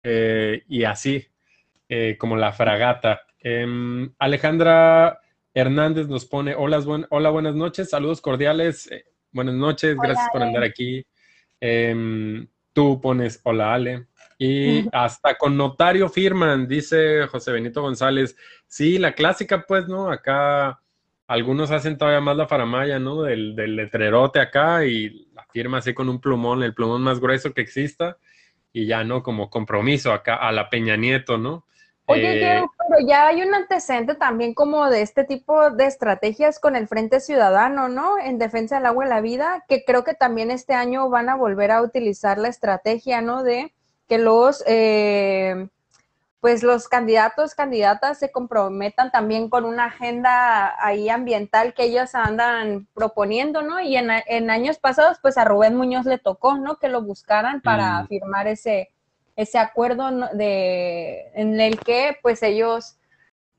eh, 0.04 0.64
y 0.68 0.84
así 0.84 1.28
como 2.18 2.36
La 2.36 2.52
Fragata. 2.52 3.22
Em, 3.40 4.12
Alejandra 4.18 5.20
Hernández 5.54 6.08
nos 6.08 6.26
pone, 6.26 6.56
hola, 6.56 6.84
hola 7.10 7.30
buenas 7.30 7.54
noches, 7.54 7.92
saludos 7.92 8.20
cordiales. 8.20 8.90
buenas 9.32 9.54
noches, 9.54 9.96
gracias 9.96 10.28
por 10.32 10.42
andar 10.42 10.64
aquí. 10.64 11.06
Em, 11.66 12.46
tú 12.74 13.00
pones 13.00 13.40
hola 13.44 13.74
Ale. 13.74 14.08
Y 14.38 14.86
hasta 14.92 15.38
con 15.38 15.56
notario 15.56 16.10
firman, 16.10 16.68
dice 16.68 17.26
José 17.28 17.54
Benito 17.54 17.82
González. 17.82 18.36
Sí, 18.68 18.98
la 18.98 19.14
clásica, 19.14 19.64
pues, 19.66 19.88
¿no? 19.88 20.12
Acá 20.12 20.82
algunos 21.26 21.72
hacen 21.72 21.98
todavía 21.98 22.20
más 22.20 22.36
la 22.36 22.50
faramaya, 22.50 23.00
¿no? 23.00 23.22
Del, 23.22 23.56
del 23.56 23.78
letrerote 23.78 24.42
acá 24.42 24.86
y 24.86 25.30
la 25.34 25.46
firma 25.54 25.78
así 25.78 25.94
con 25.94 26.10
un 26.10 26.20
plumón, 26.20 26.64
el 26.64 26.74
plumón 26.74 27.02
más 27.02 27.22
grueso 27.22 27.54
que 27.54 27.62
exista. 27.62 28.18
Y 28.74 28.86
ya, 28.86 29.06
¿no? 29.06 29.24
Como 29.24 29.50
compromiso 29.50 30.12
acá 30.12 30.36
a 30.36 30.52
la 30.52 30.70
Peña 30.70 30.98
Nieto, 30.98 31.38
¿no? 31.38 31.66
Oye, 32.14 32.58
eh, 32.58 32.64
pero 32.78 33.08
ya 33.08 33.28
hay 33.28 33.42
un 33.42 33.54
antecedente 33.54 34.16
también 34.16 34.54
como 34.54 34.90
de 34.90 35.02
este 35.02 35.24
tipo 35.24 35.72
de 35.72 35.86
estrategias 35.86 36.60
con 36.60 36.76
el 36.76 36.88
Frente 36.88 37.20
Ciudadano, 37.20 37.90
¿no? 37.90 38.18
En 38.20 38.38
defensa 38.38 38.76
del 38.76 38.86
agua 38.86 39.06
y 39.06 39.10
la 39.10 39.22
vida, 39.22 39.66
que 39.68 39.84
creo 39.84 40.04
que 40.04 40.14
también 40.14 40.52
este 40.52 40.74
año 40.74 41.10
van 41.10 41.30
a 41.30 41.36
volver 41.36 41.72
a 41.72 41.82
utilizar 41.82 42.38
la 42.38 42.48
estrategia, 42.48 43.22
¿no? 43.22 43.44
De 43.44 43.74
que 44.08 44.18
los, 44.18 44.64
eh, 44.68 45.68
pues 46.40 46.62
los 46.64 46.88
candidatos, 46.88 47.56
candidatas 47.56 48.20
se 48.20 48.32
comprometan 48.32 49.12
también 49.12 49.50
con 49.50 49.66
una 49.66 49.86
agenda 49.86 50.76
ahí 50.86 51.10
ambiental 51.10 51.74
que 51.74 51.86
ellos 51.86 52.16
andan 52.16 52.88
proponiendo, 52.94 53.62
¿no? 53.62 53.82
Y 53.82 53.96
en, 53.96 54.10
en 54.28 54.50
años 54.50 54.78
pasados, 54.78 55.20
pues 55.22 55.38
a 55.38 55.46
Rubén 55.46 55.76
Muñoz 55.76 56.06
le 56.06 56.18
tocó, 56.18 56.58
¿no? 56.58 56.78
Que 56.78 56.90
lo 56.90 57.02
buscaran 57.02 57.62
para 57.62 58.04
mm. 58.04 58.08
firmar 58.08 58.48
ese 58.48 58.93
ese 59.36 59.58
acuerdo 59.58 60.10
de, 60.34 61.32
en 61.34 61.60
el 61.60 61.80
que 61.80 62.18
pues 62.22 62.44
ellos 62.44 62.98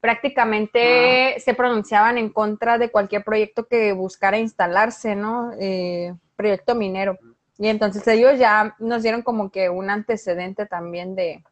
prácticamente 0.00 1.40
se 1.40 1.54
pronunciaban 1.54 2.18
en 2.18 2.28
contra 2.28 2.76
de 2.78 2.90
cualquier 2.90 3.24
proyecto 3.24 3.66
que 3.66 3.92
buscara 3.92 4.38
instalarse, 4.38 5.16
¿no? 5.16 5.52
Eh, 5.58 6.14
proyecto 6.36 6.74
minero. 6.74 7.18
Y 7.56 7.68
entonces 7.68 8.06
ellos 8.08 8.38
ya 8.38 8.74
nos 8.78 9.02
dieron 9.02 9.22
como 9.22 9.50
que 9.50 9.70
un 9.70 9.88
antecedente 9.88 10.66
también 10.66 11.14
de, 11.14 11.42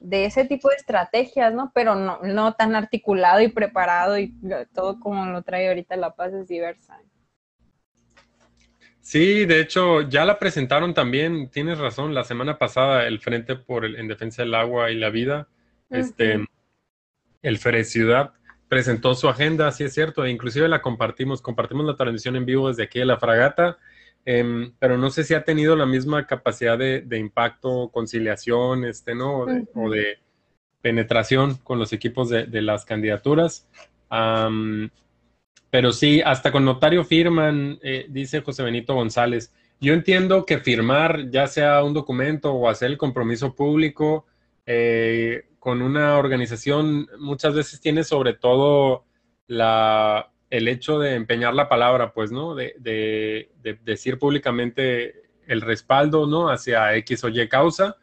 de 0.00 0.24
ese 0.24 0.44
tipo 0.44 0.68
de 0.68 0.76
estrategias, 0.76 1.54
¿no? 1.54 1.70
Pero 1.74 1.94
no, 1.94 2.18
no 2.22 2.54
tan 2.54 2.74
articulado 2.74 3.40
y 3.40 3.48
preparado 3.48 4.18
y 4.18 4.34
todo 4.74 4.98
como 4.98 5.26
lo 5.26 5.42
trae 5.42 5.68
ahorita 5.68 5.96
La 5.96 6.14
Paz 6.14 6.32
es 6.32 6.48
diversa. 6.48 6.98
Sí, 9.12 9.44
de 9.44 9.60
hecho, 9.60 10.00
ya 10.08 10.24
la 10.24 10.38
presentaron 10.38 10.94
también, 10.94 11.50
tienes 11.50 11.76
razón, 11.76 12.14
la 12.14 12.24
semana 12.24 12.56
pasada 12.56 13.06
el 13.06 13.20
Frente 13.20 13.56
por 13.56 13.84
el, 13.84 13.96
en 13.96 14.08
Defensa 14.08 14.40
del 14.40 14.54
Agua 14.54 14.90
y 14.90 14.94
la 14.94 15.10
Vida, 15.10 15.48
este, 15.90 16.46
el 17.42 17.58
FERE 17.58 17.84
Ciudad, 17.84 18.32
presentó 18.68 19.14
su 19.14 19.28
agenda, 19.28 19.70
sí 19.70 19.84
es 19.84 19.92
cierto, 19.92 20.24
e 20.24 20.30
inclusive 20.30 20.66
la 20.66 20.80
compartimos, 20.80 21.42
compartimos 21.42 21.84
la 21.84 21.94
transmisión 21.94 22.36
en 22.36 22.46
vivo 22.46 22.68
desde 22.68 22.84
aquí 22.84 23.00
de 23.00 23.04
la 23.04 23.18
fragata, 23.18 23.76
em, 24.24 24.72
pero 24.78 24.96
no 24.96 25.10
sé 25.10 25.24
si 25.24 25.34
ha 25.34 25.44
tenido 25.44 25.76
la 25.76 25.84
misma 25.84 26.26
capacidad 26.26 26.78
de, 26.78 27.18
impacto, 27.18 27.90
conciliación, 27.92 28.86
este, 28.86 29.14
¿no? 29.14 29.40
O 29.74 29.90
de, 29.90 30.20
penetración 30.80 31.56
con 31.56 31.78
los 31.78 31.92
equipos 31.92 32.30
de, 32.30 32.62
las 32.62 32.86
candidaturas. 32.86 33.68
Pero 35.72 35.90
sí, 35.90 36.20
hasta 36.20 36.52
con 36.52 36.66
notario 36.66 37.02
firman, 37.02 37.78
eh, 37.82 38.04
dice 38.10 38.42
José 38.42 38.62
Benito 38.62 38.94
González. 38.94 39.54
Yo 39.80 39.94
entiendo 39.94 40.44
que 40.44 40.58
firmar, 40.58 41.30
ya 41.30 41.46
sea 41.46 41.82
un 41.82 41.94
documento 41.94 42.52
o 42.52 42.68
hacer 42.68 42.90
el 42.90 42.98
compromiso 42.98 43.54
público 43.54 44.26
eh, 44.66 45.46
con 45.58 45.80
una 45.80 46.18
organización, 46.18 47.08
muchas 47.18 47.54
veces 47.54 47.80
tiene 47.80 48.04
sobre 48.04 48.34
todo 48.34 49.06
la, 49.46 50.30
el 50.50 50.68
hecho 50.68 50.98
de 50.98 51.14
empeñar 51.14 51.54
la 51.54 51.70
palabra, 51.70 52.12
pues, 52.12 52.30
¿no? 52.30 52.54
De, 52.54 52.74
de, 52.78 53.50
de, 53.62 53.78
decir 53.82 54.18
públicamente 54.18 55.22
el 55.46 55.62
respaldo, 55.62 56.26
¿no? 56.26 56.50
Hacia 56.50 56.94
X 56.96 57.24
o 57.24 57.30
Y 57.30 57.48
causa, 57.48 57.96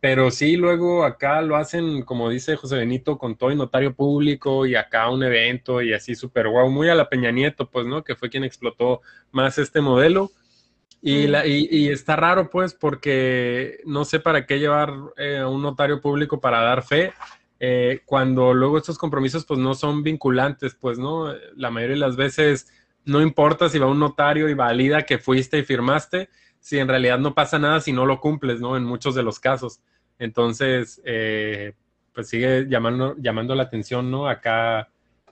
pero 0.00 0.30
sí, 0.30 0.56
luego 0.56 1.04
acá 1.04 1.42
lo 1.42 1.56
hacen, 1.56 2.02
como 2.02 2.30
dice 2.30 2.56
José 2.56 2.76
Benito, 2.76 3.18
con 3.18 3.36
todo 3.36 3.50
y 3.50 3.56
notario 3.56 3.94
público 3.94 4.64
y 4.64 4.76
acá 4.76 5.10
un 5.10 5.24
evento 5.24 5.82
y 5.82 5.92
así 5.92 6.14
súper 6.14 6.48
guau, 6.48 6.70
muy 6.70 6.88
a 6.88 6.94
la 6.94 7.08
Peña 7.08 7.32
Nieto, 7.32 7.68
pues, 7.68 7.86
¿no? 7.86 8.04
Que 8.04 8.14
fue 8.14 8.30
quien 8.30 8.44
explotó 8.44 9.00
más 9.32 9.58
este 9.58 9.80
modelo. 9.80 10.30
Y, 11.00 11.28
la, 11.28 11.46
y, 11.46 11.88
está 11.88 12.16
raro, 12.16 12.50
pues, 12.50 12.74
porque 12.74 13.78
no 13.84 14.04
sé 14.04 14.18
para 14.18 14.46
qué 14.46 14.58
llevar 14.58 14.92
eh, 15.16 15.38
a 15.38 15.48
un 15.48 15.62
notario 15.62 16.00
público 16.00 16.40
para 16.40 16.60
dar 16.60 16.82
fe, 16.82 17.12
eh, 17.60 18.02
cuando 18.04 18.52
luego 18.52 18.78
estos 18.78 18.98
compromisos, 18.98 19.44
pues, 19.44 19.58
no 19.60 19.74
son 19.74 20.02
vinculantes, 20.02 20.74
pues, 20.74 20.98
¿no? 20.98 21.32
La 21.56 21.70
mayoría 21.70 21.94
de 21.94 22.00
las 22.00 22.16
veces 22.16 22.68
no 23.04 23.22
importa 23.22 23.68
si 23.68 23.78
va 23.78 23.86
un 23.86 23.98
notario 23.98 24.48
y 24.48 24.54
valida 24.54 25.02
que 25.02 25.18
fuiste 25.18 25.58
y 25.58 25.64
firmaste, 25.64 26.28
si 26.68 26.78
en 26.78 26.88
realidad 26.88 27.18
no 27.18 27.34
pasa 27.34 27.58
nada 27.58 27.80
si 27.80 27.92
no 27.92 28.04
lo 28.04 28.20
cumples, 28.20 28.60
¿no? 28.60 28.76
En 28.76 28.84
muchos 28.84 29.14
de 29.14 29.22
los 29.22 29.40
casos. 29.40 29.80
Entonces, 30.18 31.00
eh, 31.04 31.72
pues 32.12 32.28
sigue 32.28 32.66
llamando, 32.68 33.16
llamando 33.16 33.54
la 33.54 33.62
atención, 33.62 34.10
¿no? 34.10 34.28
Acá 34.28 34.88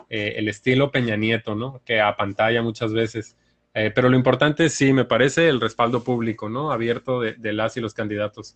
el 0.09 0.49
estilo 0.49 0.91
Peña 0.93 1.17
Nieto, 1.17 1.55
¿no? 1.55 1.83
Que 1.85 2.01
a 2.01 2.17
pantalla 2.17 2.63
muchas 2.63 2.93
veces. 2.93 3.37
Eh, 3.75 3.93
pero 3.95 4.09
lo 4.09 4.17
importante 4.17 4.71
sí, 4.71 4.95
me 4.95 5.05
parece 5.05 5.51
el 5.51 5.61
respaldo 5.61 6.03
público, 6.03 6.49
¿no? 6.49 6.73
Abierto 6.73 7.21
de, 7.21 7.53
las 7.53 7.77
y 7.77 7.81
los 7.83 7.93
candidatos. 7.93 8.55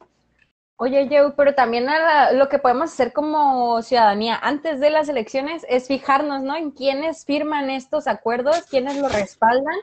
Oye, 0.76 1.06
Joe, 1.10 1.34
pero 1.36 1.54
también 1.54 1.86
lo 2.32 2.48
que 2.48 2.58
podemos 2.58 2.90
hacer 2.90 3.12
como 3.12 3.82
ciudadanía 3.82 4.38
antes 4.42 4.80
de 4.80 4.88
las 4.88 5.10
elecciones 5.10 5.66
es 5.68 5.88
fijarnos, 5.88 6.42
¿no? 6.42 6.56
En 6.56 6.70
quiénes 6.70 7.26
firman 7.26 7.68
estos 7.68 8.06
acuerdos, 8.06 8.62
quiénes 8.70 8.96
lo 8.96 9.10
respaldan 9.10 9.76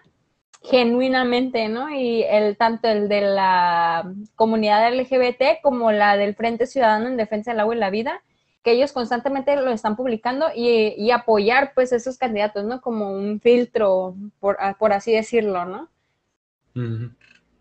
genuinamente, 0.63 1.69
¿no? 1.69 1.89
Y 1.89 2.23
el 2.23 2.57
tanto 2.57 2.87
el 2.87 3.07
de 3.09 3.21
la 3.21 4.11
comunidad 4.35 4.93
LGBT 4.93 5.61
como 5.61 5.91
la 5.91 6.17
del 6.17 6.35
Frente 6.35 6.65
Ciudadano 6.65 7.07
en 7.07 7.17
Defensa 7.17 7.51
del 7.51 7.61
Agua 7.61 7.75
y 7.75 7.79
la 7.79 7.89
Vida, 7.89 8.21
que 8.63 8.71
ellos 8.71 8.91
constantemente 8.91 9.55
lo 9.55 9.71
están 9.71 9.95
publicando 9.95 10.47
y, 10.53 11.09
apoyar 11.11 11.71
pues 11.73 11.91
esos 11.93 12.17
candidatos, 12.17 12.65
¿no? 12.65 12.81
Como 12.81 13.11
un 13.11 13.39
filtro, 13.39 14.15
por, 14.39 14.57
ah, 14.59 14.75
así 14.91 15.13
decirlo, 15.13 15.65
¿no? 15.65 15.89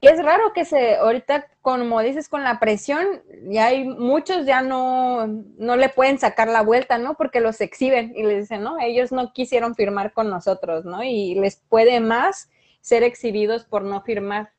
Y 0.00 0.08
es 0.08 0.22
raro 0.22 0.52
que 0.52 0.64
se, 0.64 0.96
ahorita, 0.96 1.46
como 1.62 2.00
dices, 2.00 2.28
con 2.28 2.42
la 2.44 2.60
presión, 2.60 3.06
ya 3.44 3.66
hay 3.66 3.84
muchos 3.84 4.44
ya 4.44 4.60
no, 4.60 5.26
no 5.26 5.76
le 5.76 5.88
pueden 5.88 6.18
sacar 6.18 6.48
la 6.48 6.62
vuelta, 6.62 6.98
¿no? 6.98 7.14
Porque 7.14 7.40
los 7.40 7.60
exhiben 7.60 8.12
y 8.14 8.22
les 8.22 8.40
dicen, 8.40 8.62
no, 8.62 8.78
ellos 8.78 9.10
no 9.10 9.32
quisieron 9.32 9.74
firmar 9.74 10.12
con 10.12 10.28
nosotros, 10.28 10.84
¿no? 10.84 11.02
Y 11.02 11.34
les 11.36 11.56
puede 11.68 12.00
más 12.00 12.50
ser 12.86 13.02
exhibidos 13.02 13.64
por 13.64 13.82
no 13.82 14.00
firmar. 14.02 14.52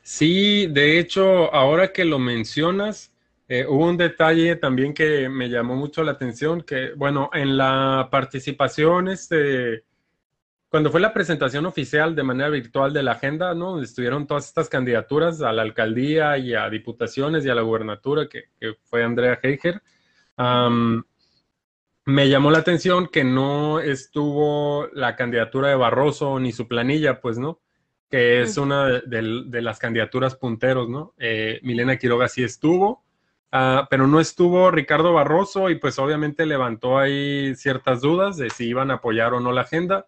Sí, 0.00 0.68
de 0.68 1.00
hecho, 1.00 1.52
ahora 1.52 1.92
que 1.92 2.04
lo 2.04 2.20
mencionas, 2.20 3.12
eh, 3.48 3.66
hubo 3.66 3.88
un 3.88 3.96
detalle 3.96 4.54
también 4.54 4.94
que 4.94 5.28
me 5.28 5.48
llamó 5.48 5.74
mucho 5.74 6.04
la 6.04 6.12
atención, 6.12 6.60
que 6.62 6.92
bueno, 6.94 7.28
en 7.32 7.56
la 7.56 8.06
participación, 8.12 9.08
este, 9.08 9.82
cuando 10.68 10.92
fue 10.92 11.00
la 11.00 11.12
presentación 11.12 11.66
oficial 11.66 12.14
de 12.14 12.22
manera 12.22 12.48
virtual 12.48 12.92
de 12.92 13.02
la 13.02 13.12
agenda, 13.12 13.56
¿no? 13.56 13.72
Donde 13.72 13.86
estuvieron 13.86 14.28
todas 14.28 14.46
estas 14.46 14.68
candidaturas 14.68 15.42
a 15.42 15.52
la 15.52 15.62
alcaldía 15.62 16.38
y 16.38 16.54
a 16.54 16.70
diputaciones 16.70 17.44
y 17.44 17.48
a 17.48 17.56
la 17.56 17.62
gubernatura, 17.62 18.28
que, 18.28 18.44
fue 18.84 19.02
Andrea 19.02 19.40
Heiger, 19.42 19.82
me 22.10 22.28
llamó 22.28 22.50
la 22.50 22.58
atención 22.58 23.06
que 23.06 23.24
no 23.24 23.80
estuvo 23.80 24.88
la 24.92 25.16
candidatura 25.16 25.68
de 25.68 25.76
Barroso 25.76 26.38
ni 26.40 26.52
su 26.52 26.68
planilla, 26.68 27.20
pues, 27.20 27.38
¿no? 27.38 27.60
Que 28.10 28.42
es 28.42 28.56
una 28.58 28.86
de, 28.86 29.62
las 29.62 29.78
candidaturas 29.78 30.34
punteros, 30.34 30.88
¿no? 30.88 31.14
Eh, 31.18 31.60
Milena 31.62 31.96
Quiroga 31.96 32.28
sí 32.28 32.42
estuvo, 32.42 33.04
Ah, 33.52 33.88
pero 33.90 34.06
no 34.06 34.20
estuvo 34.20 34.70
Ricardo 34.70 35.12
Barroso 35.12 35.70
y 35.70 35.74
pues 35.74 35.98
obviamente 35.98 36.46
levantó 36.46 36.98
ahí 36.98 37.54
ciertas 37.56 38.00
dudas 38.00 38.36
de 38.36 38.48
si 38.50 38.66
iban 38.66 38.92
a 38.92 38.94
apoyar 38.94 39.34
o 39.34 39.40
no 39.40 39.50
la 39.52 39.62
agenda. 39.62 40.06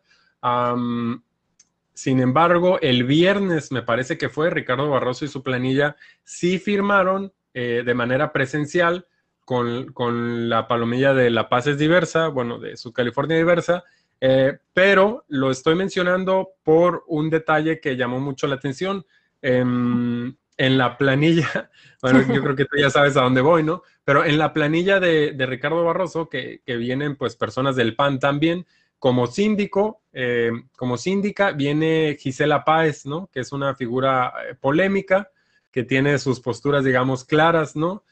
sin 1.94 2.20
embargo, 2.20 2.78
el 2.80 3.04
viernes 3.04 3.72
me 3.72 3.82
parece 3.82 4.16
que 4.16 4.28
fue 4.28 4.50
Ricardo 4.50 4.88
Barroso 4.88 5.24
y 5.24 5.28
su 5.28 5.42
planilla 5.42 5.96
sí 6.24 6.58
firmaron 6.58 7.32
eh, 7.54 7.82
de 7.84 7.94
manera 7.94 8.32
presencial 8.32 9.06
con, 9.44 10.48
la 10.48 10.68
palomilla 10.68 11.14
de 11.14 11.30
La 11.30 11.48
Paz 11.48 11.66
es 11.66 11.78
diversa, 11.78 12.28
bueno, 12.28 12.58
de 12.58 12.76
su 12.76 12.92
California 12.92 13.36
diversa, 13.36 13.84
eh, 14.20 14.58
pero 14.72 15.24
lo 15.28 15.50
estoy 15.50 15.74
mencionando 15.74 16.50
por 16.62 17.04
un 17.08 17.28
detalle 17.28 17.80
que 17.80 17.96
llamó 17.96 18.20
mucho 18.20 18.46
la 18.46 18.54
atención. 18.54 19.04
Em, 19.40 20.36
en 20.56 20.78
la 20.78 20.96
planilla, 20.96 21.70
bueno, 22.02 22.20
yo 22.32 22.42
creo 22.42 22.54
que 22.54 22.66
tú 22.66 22.76
ya 22.78 22.90
sabes 22.90 23.16
a 23.16 23.22
dónde 23.22 23.40
voy, 23.40 23.62
¿no? 23.64 23.82
Pero 24.04 24.24
en 24.24 24.38
la 24.38 24.52
planilla 24.52 25.00
de, 25.00 25.34
Ricardo 25.46 25.84
Barroso, 25.84 26.28
que, 26.28 26.62
vienen 26.66 27.16
pues 27.16 27.36
personas 27.36 27.76
del 27.76 27.96
PAN 27.96 28.18
también, 28.18 28.66
como 28.98 29.26
síndico, 29.26 30.02
eh, 30.12 30.52
como 30.76 30.96
síndica, 30.96 31.52
viene 31.52 32.16
Gisela 32.20 32.64
Páez, 32.64 33.06
¿no? 33.06 33.28
Que 33.32 33.40
es 33.40 33.50
una 33.50 33.74
figura 33.74 34.32
eh, 34.48 34.54
polémica, 34.54 35.30
que 35.72 35.82
tiene 35.82 36.18
sus 36.18 36.38
posturas, 36.40 36.84
digamos, 36.84 37.24
claras, 37.24 37.74
¿no? 37.74 38.04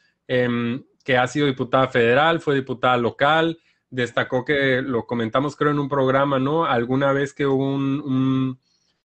Que 1.03 1.17
ha 1.17 1.27
sido 1.27 1.47
diputada 1.47 1.87
federal, 1.87 2.39
fue 2.39 2.55
diputada 2.55 2.97
local, 2.97 3.59
destacó 3.89 4.45
que 4.45 4.81
lo 4.81 5.05
comentamos 5.05 5.55
creo 5.55 5.71
en 5.71 5.79
un 5.79 5.89
programa, 5.89 6.39
¿no? 6.39 6.65
Alguna 6.65 7.11
vez 7.11 7.33
que 7.33 7.45
hubo 7.45 7.65
un 7.65 8.59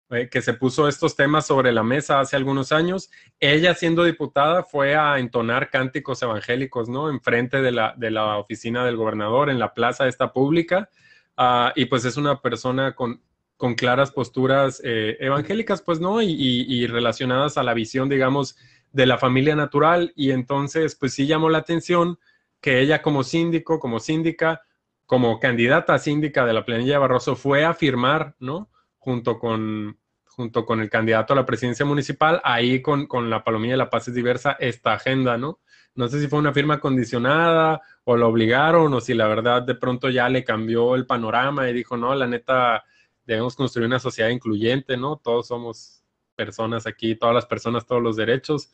eh, 0.10 0.30
que 0.30 0.42
se 0.42 0.54
puso 0.54 0.88
estos 0.88 1.18
temas 1.18 1.46
sobre 1.46 1.74
la 1.74 1.84
mesa 1.84 2.22
hace 2.22 2.38
algunos 2.38 2.72
años. 2.72 3.10
Ella, 3.42 3.74
siendo 3.76 4.06
diputada, 4.06 4.64
fue 4.64 4.96
a 4.96 5.20
entonar 5.20 5.70
cánticos 5.70 6.22
evangélicos, 6.22 6.88
¿no? 6.88 7.10
Enfrente 7.10 7.62
de 7.62 7.74
la, 7.74 7.94
de 7.98 8.10
la 8.12 8.38
oficina 8.38 8.86
del 8.86 8.96
gobernador, 8.96 9.50
en 9.50 9.60
la 9.60 9.74
plaza 9.74 10.08
esta 10.08 10.32
pública. 10.32 10.90
Ah, 11.36 11.74
y 11.76 11.86
pues 11.86 12.06
es 12.06 12.16
una 12.16 12.42
persona 12.42 12.96
con, 12.96 13.22
con 13.58 13.76
claras 13.76 14.12
posturas 14.12 14.82
eh, 14.82 15.18
evangélicas, 15.20 15.82
pues, 15.82 16.00
¿no? 16.00 16.22
Y, 16.22 16.32
y, 16.32 16.88
relacionadas 16.88 17.58
a 17.58 17.64
la 17.64 17.74
visión, 17.74 18.08
digamos, 18.08 18.56
de 18.92 19.06
la 19.06 19.18
familia 19.18 19.56
natural. 19.56 20.14
Y 20.16 20.32
entonces, 20.32 20.96
pues 20.96 21.14
sí 21.14 21.28
llamó 21.28 21.50
la 21.50 21.60
atención 21.60 22.20
que 22.62 22.82
ella 22.82 23.02
como 23.02 23.24
síndico, 23.24 23.80
como 23.80 24.00
síndica, 24.00 24.62
como 25.06 25.40
candidata 25.40 25.94
a 25.94 26.00
síndica 26.00 26.46
de 26.46 26.54
la 26.54 26.66
planilla 26.66 26.94
de 26.94 27.00
Barroso, 27.00 27.36
fue 27.36 27.64
a 27.66 27.74
firmar, 27.74 28.36
¿no? 28.40 28.70
junto 29.08 29.40
con, 29.40 29.98
junto 30.26 30.66
con 30.66 30.82
el 30.82 30.90
candidato 30.90 31.32
a 31.32 31.36
la 31.38 31.46
presidencia 31.46 31.86
municipal, 31.86 32.42
ahí 32.44 32.82
con, 32.82 33.08
la 33.30 33.42
Palomilla 33.42 33.76
de 33.76 33.78
la 33.78 33.90
Paz 33.90 34.10
es 34.10 34.14
diversa, 34.14 34.58
esta 34.60 34.92
agenda, 34.92 35.38
¿no? 35.38 35.62
No 35.96 36.10
sé 36.10 36.20
si 36.20 36.28
fue 36.28 36.40
una 36.40 36.52
firma 36.52 36.82
condicionada 36.82 37.82
o 38.04 38.18
lo 38.18 38.28
obligaron 38.28 38.94
o 38.94 39.00
si 39.00 39.14
la 39.14 39.30
verdad 39.30 39.64
de 39.64 39.76
pronto 39.76 40.10
ya 40.10 40.28
le 40.28 40.44
cambió 40.44 40.94
el 40.96 41.06
panorama 41.06 41.70
y 41.70 41.74
dijo, 41.74 41.96
no, 41.96 42.14
la 42.16 42.28
neta, 42.28 42.84
debemos 43.26 43.56
construir 43.56 43.88
una 43.88 43.98
sociedad 43.98 44.30
incluyente, 44.30 44.98
¿no? 44.98 45.22
Todos 45.24 45.48
somos 45.48 45.97
personas 46.38 46.88
aquí, 46.88 47.16
todas 47.16 47.36
las 47.36 47.46
personas, 47.46 47.86
todos 47.86 48.02
los 48.02 48.16
derechos. 48.16 48.72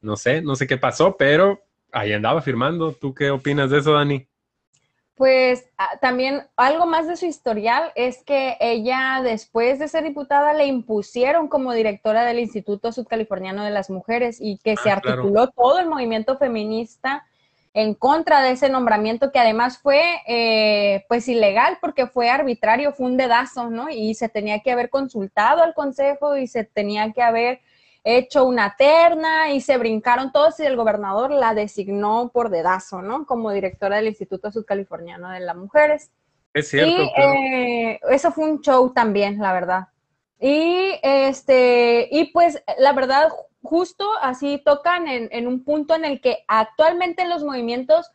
No 0.00 0.16
sé, 0.16 0.42
no 0.42 0.56
sé 0.56 0.66
qué 0.66 0.78
pasó, 0.78 1.16
pero 1.16 1.62
ahí 1.92 2.12
andaba 2.12 2.42
firmando. 2.42 2.92
¿Tú 2.92 3.14
qué 3.14 3.30
opinas 3.30 3.70
de 3.70 3.78
eso, 3.78 3.92
Dani? 3.92 4.26
Pues 5.14 5.64
ah, 5.78 5.98
también 6.00 6.42
algo 6.56 6.84
más 6.84 7.08
de 7.08 7.16
su 7.16 7.24
historial 7.24 7.90
es 7.94 8.22
que 8.22 8.56
ella, 8.60 9.20
después 9.22 9.78
de 9.78 9.88
ser 9.88 10.04
diputada, 10.04 10.52
le 10.52 10.66
impusieron 10.66 11.48
como 11.48 11.72
directora 11.72 12.24
del 12.24 12.38
Instituto 12.38 12.92
Subcaliforniano 12.92 13.64
de 13.64 13.70
las 13.70 13.88
Mujeres 13.88 14.38
y 14.40 14.58
que 14.58 14.76
se 14.76 14.90
ah, 14.90 14.94
articuló 14.94 15.48
todo 15.48 15.78
el 15.78 15.88
movimiento 15.88 16.36
feminista 16.36 17.26
en 17.76 17.92
contra 17.92 18.40
de 18.40 18.52
ese 18.52 18.70
nombramiento 18.70 19.30
que 19.30 19.38
además 19.38 19.76
fue 19.76 20.00
eh, 20.26 21.04
pues 21.08 21.28
ilegal 21.28 21.76
porque 21.78 22.06
fue 22.06 22.30
arbitrario, 22.30 22.94
fue 22.94 23.04
un 23.04 23.18
dedazo, 23.18 23.68
¿no? 23.68 23.90
Y 23.90 24.14
se 24.14 24.30
tenía 24.30 24.60
que 24.60 24.72
haber 24.72 24.88
consultado 24.88 25.62
al 25.62 25.74
consejo 25.74 26.38
y 26.38 26.46
se 26.46 26.64
tenía 26.64 27.12
que 27.12 27.20
haber 27.20 27.60
hecho 28.02 28.46
una 28.46 28.76
terna 28.78 29.50
y 29.50 29.60
se 29.60 29.76
brincaron 29.76 30.32
todos 30.32 30.58
y 30.58 30.64
el 30.64 30.74
gobernador 30.74 31.30
la 31.30 31.52
designó 31.52 32.30
por 32.32 32.48
dedazo, 32.48 33.02
¿no? 33.02 33.26
Como 33.26 33.50
directora 33.50 33.96
del 33.96 34.06
Instituto 34.06 34.50
Subcaliforniano 34.50 35.28
de 35.28 35.40
las 35.40 35.56
Mujeres. 35.56 36.10
Es 36.54 36.70
cierto. 36.70 37.02
Y 37.02 37.20
eh, 37.20 38.00
eso 38.08 38.32
fue 38.32 38.48
un 38.48 38.62
show 38.62 38.90
también, 38.94 39.38
la 39.38 39.52
verdad. 39.52 39.88
Y 40.40 40.98
este, 41.02 42.08
y 42.10 42.32
pues 42.32 42.62
la 42.78 42.94
verdad, 42.94 43.28
justo 43.66 44.08
así 44.22 44.62
tocan 44.64 45.06
en, 45.08 45.46
un 45.46 45.64
punto 45.64 45.94
en 45.94 46.04
el 46.04 46.20
que 46.20 46.44
actualmente 46.48 47.26
los 47.26 47.44
movimientos 47.44 48.10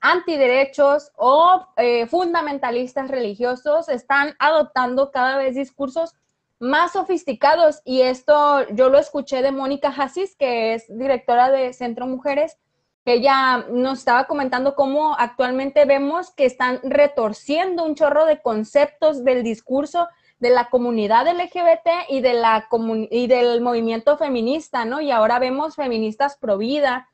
antiderechos 0.00 1.10
o 1.16 1.66
eh, 1.76 2.06
fundamentalistas 2.06 3.08
religiosos 3.08 3.88
están 3.88 4.34
adoptando 4.38 5.10
cada 5.10 5.38
vez 5.38 5.54
discursos 5.54 6.14
más 6.58 6.92
sofisticados. 6.92 7.80
Y 7.84 8.02
esto 8.02 8.68
yo 8.70 8.88
lo 8.88 8.98
escuché 8.98 9.42
de 9.42 9.52
Mónica 9.52 9.88
Hassis, 9.88 10.36
que 10.36 10.74
es 10.74 10.84
directora 10.88 11.50
de 11.50 11.72
Centro 11.72 12.06
Mujeres, 12.06 12.58
que 13.04 13.14
ella 13.14 13.64
nos 13.70 14.00
estaba 14.00 14.24
comentando 14.24 14.74
cómo 14.74 15.14
actualmente 15.16 15.84
vemos 15.84 16.32
que 16.32 16.44
están 16.44 16.80
retorciendo 16.82 17.84
un 17.84 17.94
chorro 17.94 18.26
de 18.26 18.42
conceptos 18.42 19.24
del 19.24 19.44
discurso 19.44 20.08
de 20.38 20.50
la 20.50 20.68
comunidad 20.68 21.26
LGBT 21.26 22.08
y, 22.08 22.20
de 22.20 22.34
la 22.34 22.68
y 23.10 23.26
del 23.26 23.60
movimiento 23.60 24.18
feminista, 24.18 24.84
¿no? 24.84 25.00
Y 25.00 25.10
ahora 25.10 25.38
vemos 25.38 25.76
feministas 25.76 26.36
pro 26.36 26.58
vida, 26.58 27.08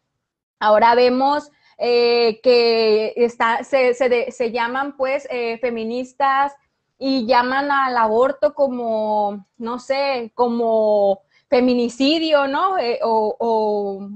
ahora 0.58 0.94
vemos 0.94 1.50
eh, 1.78 2.40
que 2.42 3.12
está, 3.16 3.64
se, 3.64 3.94
se, 3.94 4.52
llaman 4.52 4.96
pues 4.96 5.26
eh, 5.30 5.58
feministas 5.58 6.52
y 6.98 7.26
llaman 7.26 7.70
al 7.70 7.96
aborto 7.96 8.54
como, 8.54 9.46
no 9.56 9.78
sé, 9.78 10.30
como 10.34 11.22
feminicidio, 11.48 12.46
¿no? 12.46 12.78
Eh, 12.78 13.00
o, 13.02 14.08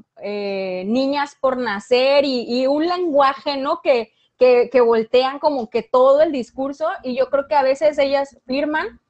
niñas 0.85 1.37
por 1.41 1.57
nacer 1.57 2.25
y, 2.25 2.67
un 2.67 2.87
lenguaje, 2.87 3.57
¿no? 3.57 3.81
Que, 3.83 4.13
que, 4.39 4.81
voltean 4.81 5.39
como 5.39 5.71
que 5.71 5.83
todo 5.83 6.23
el 6.23 6.33
discurso 6.33 6.89
y 7.03 7.17
yo 7.17 7.31
creo 7.31 7.49
que 7.49 7.55
a 7.55 7.63
veces 7.63 7.99
ellas 7.99 8.39
firman, 8.47 9.01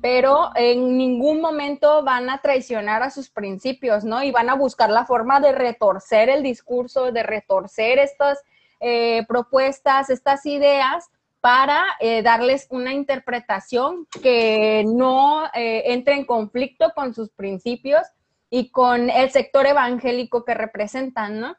pero 0.00 0.50
en 0.56 0.96
ningún 0.96 1.40
momento 1.40 2.02
van 2.02 2.28
a 2.30 2.40
traicionar 2.40 3.02
a 3.02 3.10
sus 3.10 3.30
principios, 3.30 4.04
¿no? 4.04 4.22
Y 4.22 4.30
van 4.30 4.50
a 4.50 4.54
buscar 4.54 4.90
la 4.90 5.06
forma 5.06 5.40
de 5.40 5.52
retorcer 5.52 6.28
el 6.28 6.42
discurso, 6.42 7.12
de 7.12 7.22
retorcer 7.22 7.98
estas 7.98 8.42
eh, 8.80 9.24
propuestas, 9.28 10.10
estas 10.10 10.44
ideas 10.46 11.08
para 11.40 11.82
eh, 11.98 12.22
darles 12.22 12.68
una 12.70 12.92
interpretación 12.92 14.06
que 14.22 14.84
no 14.86 15.44
eh, 15.54 15.82
entre 15.86 16.14
en 16.14 16.24
conflicto 16.24 16.92
con 16.94 17.14
sus 17.14 17.30
principios 17.30 18.02
y 18.48 18.70
con 18.70 19.10
el 19.10 19.30
sector 19.30 19.66
evangélico 19.66 20.44
que 20.44 20.54
representan, 20.54 21.40
¿no? 21.40 21.56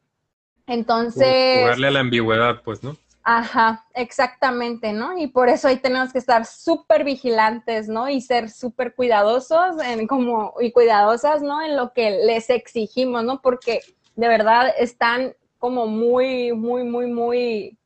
Entonces... 0.68 1.62
Jugarle 1.62 1.88
a 1.88 1.92
la 1.92 2.00
ambigüedad, 2.00 2.62
pues, 2.64 2.84
¿no? 2.84 2.96
Ajá, 3.26 3.86
exactamente, 3.94 4.92
¿no? 4.92 5.18
Y 5.18 5.28
por 5.28 5.48
eso 5.48 5.70
ahí 5.70 5.78
tenemos 5.78 6.12
que 6.12 6.20
estar 6.20 6.46
súper 6.46 7.06
vigilantes, 7.06 7.88
¿no? 7.88 8.10
Y 8.10 8.20
ser 8.20 8.50
súper 8.50 8.96
cuidadosos 8.96 9.82
en 9.82 10.08
como, 10.08 10.56
y 10.60 10.74
cuidadosas, 10.74 11.42
¿no? 11.42 11.62
En 11.62 11.78
lo 11.78 11.94
que 11.94 12.12
les 12.12 12.50
exigimos, 12.50 13.24
¿no? 13.24 13.42
Porque 13.42 13.80
de 14.18 14.28
verdad 14.28 14.74
están 14.78 15.36
como 15.58 15.88
muy, 15.88 16.52
muy, 16.52 16.84
muy, 16.84 17.08
muy, 17.08 17.78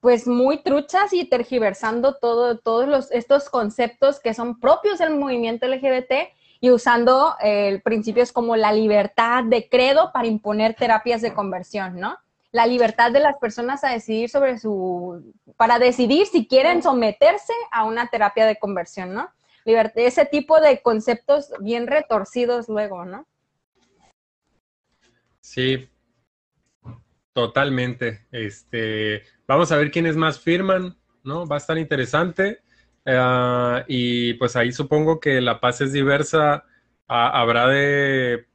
pues 0.00 0.26
muy 0.26 0.62
truchas 0.62 1.12
y 1.12 1.26
tergiversando 1.26 2.14
todo, 2.14 2.56
todos 2.58 2.88
los, 2.88 3.10
estos 3.10 3.50
conceptos 3.50 4.20
que 4.20 4.32
son 4.32 4.58
propios 4.58 5.00
del 5.00 5.16
movimiento 5.16 5.66
LGBT 5.66 6.32
y 6.60 6.70
usando 6.70 7.34
eh, 7.42 7.82
principios 7.84 8.32
como 8.32 8.56
la 8.56 8.72
libertad 8.72 9.44
de 9.44 9.68
credo 9.68 10.12
para 10.14 10.26
imponer 10.26 10.74
terapias 10.74 11.20
de 11.20 11.34
conversión, 11.34 12.00
¿no? 12.00 12.16
La 12.54 12.68
libertad 12.68 13.10
de 13.10 13.18
las 13.18 13.36
personas 13.38 13.82
a 13.82 13.90
decidir 13.90 14.30
sobre 14.30 14.60
su, 14.60 15.34
para 15.56 15.80
decidir 15.80 16.28
si 16.28 16.46
quieren 16.46 16.84
someterse 16.84 17.52
a 17.72 17.82
una 17.82 18.06
terapia 18.06 18.46
de 18.46 18.60
conversión, 18.60 19.12
¿no? 19.12 19.28
ese 19.64 20.24
tipo 20.26 20.60
de 20.60 20.80
conceptos 20.80 21.50
bien 21.58 21.88
retorcidos 21.88 22.68
luego, 22.68 23.04
¿no? 23.06 23.26
Sí, 25.40 25.88
totalmente. 27.32 28.24
Este, 28.30 29.24
vamos 29.48 29.72
a 29.72 29.76
ver 29.76 29.90
quiénes 29.90 30.14
más 30.14 30.38
firman, 30.38 30.96
¿no? 31.24 31.46
Va 31.46 31.56
a 31.56 31.58
estar 31.58 31.76
interesante. 31.76 32.60
Ah, 33.04 33.84
y 33.88 34.34
pues 34.34 34.54
ahí 34.54 34.70
supongo 34.70 35.18
que 35.18 35.40
la 35.40 35.58
paz 35.58 35.80
es 35.80 35.92
diversa. 35.92 36.64
Ah, 37.08 37.40
habrá 37.40 37.66
de 37.66 38.46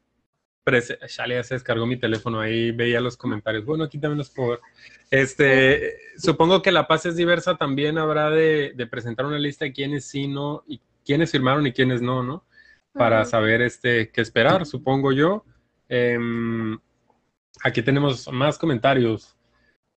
ya 0.72 1.44
se 1.44 1.54
descargó 1.56 1.86
mi 1.86 1.98
teléfono, 1.98 2.40
ahí 2.40 2.72
veía 2.72 3.02
los 3.02 3.18
comentarios. 3.18 3.66
Bueno, 3.66 3.84
aquí 3.84 3.98
también 3.98 4.18
los 4.20 4.30
puedo 4.30 4.52
ver. 4.52 4.60
Este, 5.12 5.98
supongo 6.18 6.62
que 6.62 6.72
la 6.72 6.88
paz 6.88 7.06
es 7.06 7.16
diversa, 7.16 7.58
también 7.58 7.98
habrá 7.98 8.30
de, 8.30 8.74
presentar 8.90 9.26
una 9.26 9.40
lista 9.40 9.66
de 9.66 9.74
quiénes 9.74 10.06
sí, 10.06 10.28
no, 10.28 10.64
y 10.68 10.82
quiénes 11.06 11.32
firmaron 11.32 11.66
y 11.68 11.74
quiénes 11.74 12.02
no, 12.02 12.24
¿no? 12.24 12.46
Para 12.94 13.26
saber 13.26 13.62
este, 13.62 14.10
qué 14.12 14.22
esperar, 14.22 14.66
supongo 14.66 15.12
yo. 15.12 15.46
Em, 15.88 16.78
aquí 17.64 17.82
tenemos 17.82 18.32
más 18.32 18.58
comentarios. 18.58 19.36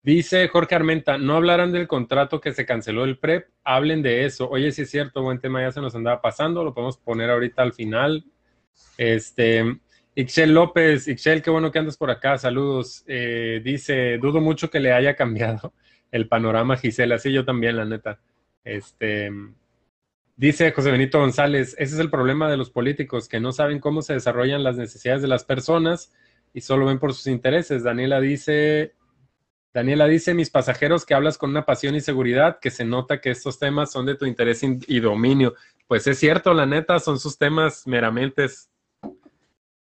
Dice 0.02 0.48
Jorge 0.48 0.74
Armenta, 0.74 1.16
no 1.16 1.36
hablarán 1.36 1.70
del 1.70 1.86
contrato 1.86 2.40
que 2.40 2.52
se 2.52 2.66
canceló 2.66 3.04
el 3.04 3.18
PREP, 3.18 3.48
hablen 3.62 4.02
de 4.02 4.24
eso. 4.24 4.48
Oye, 4.50 4.72
sí 4.72 4.82
es 4.82 4.90
cierto, 4.90 5.22
buen 5.22 5.40
tema, 5.40 5.62
ya 5.62 5.70
se 5.70 5.80
nos 5.80 5.94
andaba 5.94 6.20
pasando, 6.20 6.64
lo 6.64 6.74
podemos 6.74 6.96
poner 6.96 7.30
ahorita 7.30 7.62
al 7.62 7.72
final. 7.72 8.24
Este, 8.98 9.78
Ixchel 10.14 10.52
López, 10.52 11.08
Ixchel, 11.08 11.42
qué 11.42 11.50
bueno 11.50 11.72
que 11.72 11.78
andas 11.78 11.96
por 11.96 12.10
acá, 12.10 12.36
saludos. 12.36 13.02
Eh, 13.06 13.62
dice, 13.64 14.18
dudo 14.18 14.40
mucho 14.40 14.68
que 14.68 14.80
le 14.80 14.92
haya 14.92 15.16
cambiado 15.16 15.72
el 16.10 16.28
panorama 16.28 16.76
Gisela, 16.76 17.18
sí, 17.18 17.32
yo 17.32 17.44
también, 17.44 17.76
la 17.76 17.86
neta. 17.86 18.20
Este, 18.64 19.30
dice 20.36 20.70
José 20.72 20.90
Benito 20.90 21.18
González, 21.18 21.74
ese 21.78 21.94
es 21.94 22.00
el 22.00 22.10
problema 22.10 22.50
de 22.50 22.58
los 22.58 22.70
políticos, 22.70 23.28
que 23.28 23.40
no 23.40 23.52
saben 23.52 23.80
cómo 23.80 24.02
se 24.02 24.12
desarrollan 24.12 24.62
las 24.62 24.76
necesidades 24.76 25.22
de 25.22 25.28
las 25.28 25.44
personas 25.44 26.12
y 26.52 26.60
solo 26.60 26.86
ven 26.86 26.98
por 26.98 27.14
sus 27.14 27.26
intereses. 27.28 27.82
Daniela 27.82 28.20
dice, 28.20 28.92
Daniela 29.72 30.06
dice, 30.06 30.34
mis 30.34 30.50
pasajeros 30.50 31.06
que 31.06 31.14
hablas 31.14 31.38
con 31.38 31.50
una 31.50 31.64
pasión 31.64 31.94
y 31.94 32.02
seguridad, 32.02 32.58
que 32.60 32.70
se 32.70 32.84
nota 32.84 33.22
que 33.22 33.30
estos 33.30 33.58
temas 33.58 33.90
son 33.90 34.04
de 34.04 34.16
tu 34.16 34.26
interés 34.26 34.62
y 34.62 35.00
dominio. 35.00 35.54
Pues 35.86 36.06
es 36.06 36.18
cierto, 36.18 36.52
la 36.52 36.66
neta, 36.66 37.00
son 37.00 37.18
sus 37.18 37.38
temas 37.38 37.86
meramente 37.86 38.44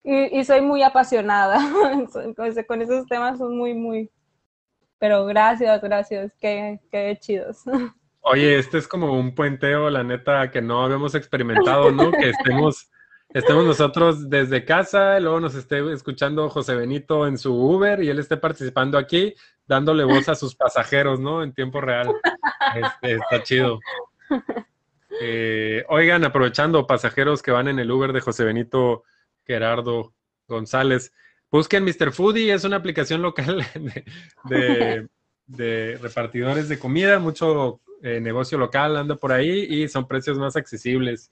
y, 0.06 0.44
soy 0.46 0.62
muy 0.62 0.84
apasionada 0.84 1.58
con, 2.68 2.82
esos 2.82 3.06
temas, 3.08 3.40
son 3.40 3.58
muy, 3.58 3.74
muy, 3.74 4.12
pero 5.00 5.26
gracias, 5.26 5.82
gracias, 5.82 6.32
qué, 6.40 6.80
qué 6.92 7.18
chidos. 7.20 7.64
Oye, 8.22 8.58
este 8.58 8.78
es 8.78 8.88
como 8.88 9.14
un 9.14 9.34
puenteo, 9.34 9.90
la 9.90 10.04
neta, 10.04 10.50
que 10.52 10.62
no 10.62 10.84
habíamos 10.84 11.16
experimentado, 11.16 11.92
¿no? 11.92 12.12
Que 12.12 12.30
estemos, 12.30 12.90
estemos 13.30 13.66
nosotros 13.66 14.30
desde 14.30 14.64
casa, 14.64 15.20
luego 15.20 15.40
nos 15.40 15.56
esté 15.56 15.92
escuchando 15.92 16.50
José 16.50 16.76
Benito 16.76 17.28
en 17.28 17.38
su 17.38 17.54
Uber 17.54 18.02
y 18.04 18.10
él 18.10 18.20
esté 18.20 18.38
participando 18.38 18.98
aquí, 18.98 19.34
dándole 19.68 20.04
voz 20.04 20.30
a 20.30 20.36
sus 20.36 20.56
pasajeros, 20.56 21.20
¿no? 21.20 21.44
En 21.44 21.54
tiempo 21.54 21.82
real. 21.82 22.14
Este, 22.76 23.14
está 23.14 23.44
chido. 23.44 23.80
Eh, 25.22 25.86
oigan, 25.88 26.26
aprovechando 26.26 26.88
pasajeros 26.88 27.42
que 27.42 27.52
van 27.52 27.68
en 27.68 27.80
el 27.80 27.90
Uber 27.90 28.12
de 28.12 28.22
José 28.22 28.44
Benito 28.44 29.04
Gerardo 29.46 30.14
González. 30.48 31.12
Busquen 31.52 31.84
Mr. 31.84 32.12
Foodie, 32.12 32.54
es 32.54 32.64
una 32.64 32.78
aplicación 32.78 33.22
local 33.22 33.66
de, 35.48 35.98
repartidores 36.02 36.68
de 36.68 36.80
comida, 36.80 37.20
mucho 37.20 37.82
eh, 38.02 38.20
negocio 38.20 38.58
local 38.58 38.98
anda 38.98 39.16
por 39.16 39.32
ahí 39.32 39.66
y 39.70 39.88
son 39.88 40.08
precios 40.08 40.38
más 40.38 40.56
accesibles, 40.56 41.32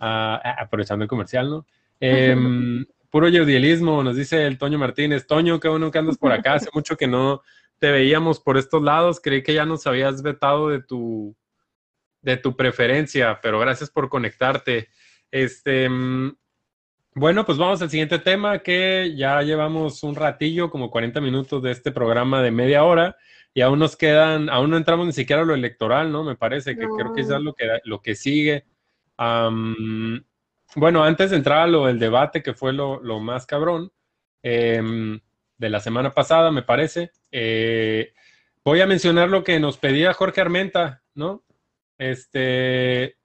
ah, 0.00 0.40
ah, 0.44 0.56
aprovechando 0.60 1.04
el 1.04 1.08
comercial, 1.08 1.48
¿no? 1.48 1.66
Em, 2.00 2.84
puro 3.10 3.28
yeudielismo, 3.28 4.02
nos 4.02 4.16
dice 4.16 4.46
el 4.46 4.58
Toño 4.58 4.78
Martínez. 4.78 5.26
Toño, 5.26 5.60
qué 5.60 5.68
bueno 5.68 5.90
que 5.90 5.98
andas 5.98 6.18
por 6.18 6.32
acá, 6.32 6.54
hace 6.54 6.68
mucho 6.74 6.96
que 6.96 7.06
no 7.06 7.42
te 7.78 7.90
veíamos 7.90 8.40
por 8.40 8.58
estos 8.58 8.82
lados, 8.82 9.20
creí 9.20 9.42
que 9.42 9.54
ya 9.54 9.64
nos 9.64 9.86
habías 9.86 10.22
vetado 10.22 10.68
de 10.68 10.82
tu, 10.82 11.36
de 12.20 12.36
tu 12.36 12.56
preferencia, 12.56 13.40
pero 13.42 13.58
gracias 13.58 13.90
por 13.90 14.08
conectarte. 14.08 14.88
Este, 15.30 15.88
mm, 15.88 16.36
bueno, 17.14 17.44
pues 17.44 17.58
vamos 17.58 17.82
al 17.82 17.90
siguiente 17.90 18.18
tema 18.18 18.60
que 18.60 19.14
ya 19.16 19.42
llevamos 19.42 20.02
un 20.02 20.14
ratillo, 20.14 20.70
como 20.70 20.90
40 20.90 21.20
minutos 21.20 21.62
de 21.62 21.70
este 21.70 21.92
programa 21.92 22.42
de 22.42 22.50
media 22.50 22.84
hora 22.84 23.16
y 23.54 23.60
aún 23.60 23.78
nos 23.78 23.96
quedan, 23.96 24.48
aún 24.48 24.70
no 24.70 24.78
entramos 24.78 25.06
ni 25.06 25.12
siquiera 25.12 25.42
a 25.42 25.44
lo 25.44 25.54
electoral, 25.54 26.10
¿no? 26.10 26.24
Me 26.24 26.36
parece 26.36 26.74
que 26.74 26.86
creo 26.86 27.12
que 27.12 27.20
es 27.20 27.28
lo 27.28 27.54
que, 27.54 27.68
lo 27.84 28.00
que 28.00 28.14
sigue. 28.14 28.64
bueno, 30.74 31.04
antes 31.04 31.30
de 31.30 31.36
entrar 31.36 31.60
a 31.60 31.66
lo 31.66 31.86
del 31.86 31.98
debate, 31.98 32.42
que 32.42 32.54
fue 32.54 32.72
lo, 32.72 33.00
más 33.20 33.44
cabrón 33.44 33.92
em, 34.42 35.20
de 35.58 35.70
la 35.70 35.80
semana 35.80 36.10
pasada, 36.12 36.50
me 36.50 36.62
parece, 36.62 37.12
eh, 37.30 38.14
voy 38.64 38.80
a 38.80 38.86
mencionar 38.86 39.28
lo 39.28 39.44
que 39.44 39.60
nos 39.60 39.76
pedía 39.76 40.14
Jorge 40.14 40.40
Armenta, 40.40 41.02
¿no? 41.14 41.44
Este, 41.98 43.16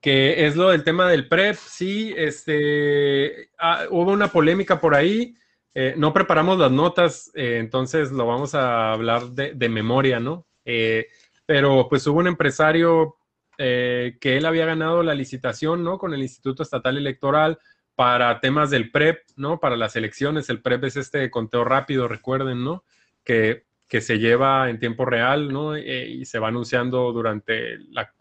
que 0.00 0.46
es 0.46 0.56
lo 0.56 0.70
del 0.70 0.84
tema 0.84 1.08
del 1.08 1.28
PREP. 1.28 1.56
Sí, 1.56 2.14
este, 2.16 3.50
ah, 3.58 3.84
hubo 3.90 4.12
una 4.12 4.28
polémica 4.28 4.80
por 4.80 4.94
ahí. 4.94 5.34
Eh, 5.74 5.94
no 5.96 6.12
preparamos 6.12 6.58
las 6.58 6.72
notas, 6.72 7.30
eh, 7.34 7.58
entonces 7.58 8.10
lo 8.10 8.26
vamos 8.26 8.54
a 8.54 8.92
hablar 8.92 9.30
de, 9.30 9.68
memoria, 9.68 10.18
¿no? 10.18 10.46
Eh, 10.64 11.06
pero 11.46 11.88
pues 11.88 12.06
hubo 12.06 12.18
un 12.18 12.26
empresario 12.26 13.16
que 13.56 14.16
él 14.22 14.46
había 14.46 14.66
ganado 14.66 15.02
la 15.02 15.14
licitación, 15.14 15.82
¿no? 15.82 15.98
Con 15.98 16.14
el 16.14 16.22
Instituto 16.22 16.62
Estatal 16.62 16.96
Electoral 16.96 17.58
para 17.96 18.38
temas 18.40 18.70
del 18.70 18.92
PREP, 18.92 19.24
¿no? 19.34 19.58
Para 19.58 19.76
las 19.76 19.96
elecciones. 19.96 20.48
El 20.48 20.62
PREP 20.62 20.84
es 20.84 20.96
este 20.96 21.28
conteo 21.28 21.64
rápido, 21.64 22.06
recuerden, 22.06 22.62
¿no? 22.62 22.84
Que 23.24 23.67
que 23.88 24.00
se 24.00 24.18
lleva 24.18 24.68
en 24.68 24.78
tiempo 24.78 25.04
real, 25.04 25.52
¿no? 25.52 25.74
Eh, 25.74 26.08
y 26.08 26.24
se 26.24 26.38
va 26.38 26.48
anunciando 26.48 27.10
durante 27.12 27.78
la, 27.90 28.12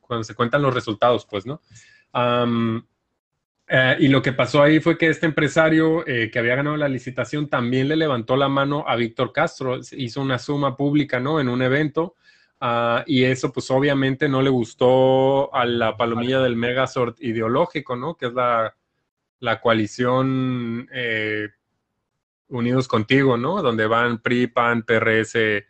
cuando 0.00 0.24
se 0.24 0.34
cuentan 0.34 0.62
los 0.62 0.72
resultados, 0.72 1.26
pues, 1.28 1.44
¿no? 1.44 1.60
Eh, 3.68 3.96
y 3.98 4.08
lo 4.08 4.22
que 4.22 4.32
pasó 4.32 4.62
ahí 4.62 4.78
fue 4.78 4.96
que 4.96 5.08
este 5.08 5.26
empresario 5.26 6.06
eh, 6.06 6.30
que 6.30 6.38
había 6.38 6.54
ganado 6.54 6.76
la 6.76 6.88
licitación 6.88 7.48
también 7.48 7.88
le 7.88 7.96
levantó 7.96 8.36
la 8.36 8.48
mano 8.48 8.84
a 8.86 8.94
Víctor 8.94 9.32
Castro, 9.32 9.80
hizo 9.92 10.20
una 10.20 10.38
suma 10.38 10.76
pública, 10.76 11.18
¿no? 11.18 11.40
En 11.40 11.48
un 11.48 11.62
evento. 11.62 12.14
Ah, 12.60 13.02
y 13.06 13.24
eso, 13.24 13.52
pues 13.52 13.70
obviamente 13.70 14.28
no 14.28 14.40
le 14.40 14.50
gustó 14.50 15.52
a 15.54 15.64
la 15.66 15.96
palomilla 15.96 16.40
del 16.40 16.56
Megazord 16.56 17.16
ideológico, 17.18 17.96
¿no? 17.96 18.16
Que 18.16 18.26
es 18.26 18.32
la, 18.32 18.72
coalición 19.60 20.88
eh, 20.92 21.48
Unidos 22.48 22.88
Contigo, 22.88 23.36
¿no? 23.36 23.62
Donde 23.62 23.86
van 23.86 24.18
PRI, 24.18 24.46
PAN, 24.46 24.82
PRS, 24.82 25.64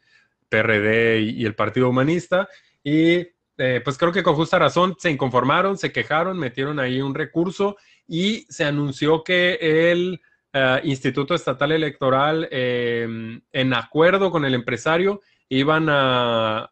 PRD 0.48 1.20
y, 1.20 1.44
el 1.44 1.54
Partido 1.54 1.88
Humanista. 1.88 2.48
Y 2.82 3.28
eh, 3.58 3.80
pues 3.82 3.98
creo 3.98 4.12
que 4.12 4.22
con 4.22 4.34
justa 4.34 4.58
razón 4.58 4.96
se 4.98 5.10
inconformaron, 5.10 5.78
se 5.78 5.92
quejaron, 5.92 6.38
metieron 6.38 6.78
ahí 6.78 7.00
un 7.00 7.14
recurso 7.14 7.76
y 8.06 8.46
se 8.48 8.64
anunció 8.64 9.24
que 9.24 9.58
el 9.90 10.20
eh, 10.52 10.80
Instituto 10.84 11.34
Estatal 11.34 11.72
Electoral, 11.72 12.48
em, 12.50 13.40
en 13.52 13.74
acuerdo 13.74 14.30
con 14.30 14.44
el 14.44 14.54
empresario, 14.54 15.20
iban 15.48 15.86
a, 15.88 16.70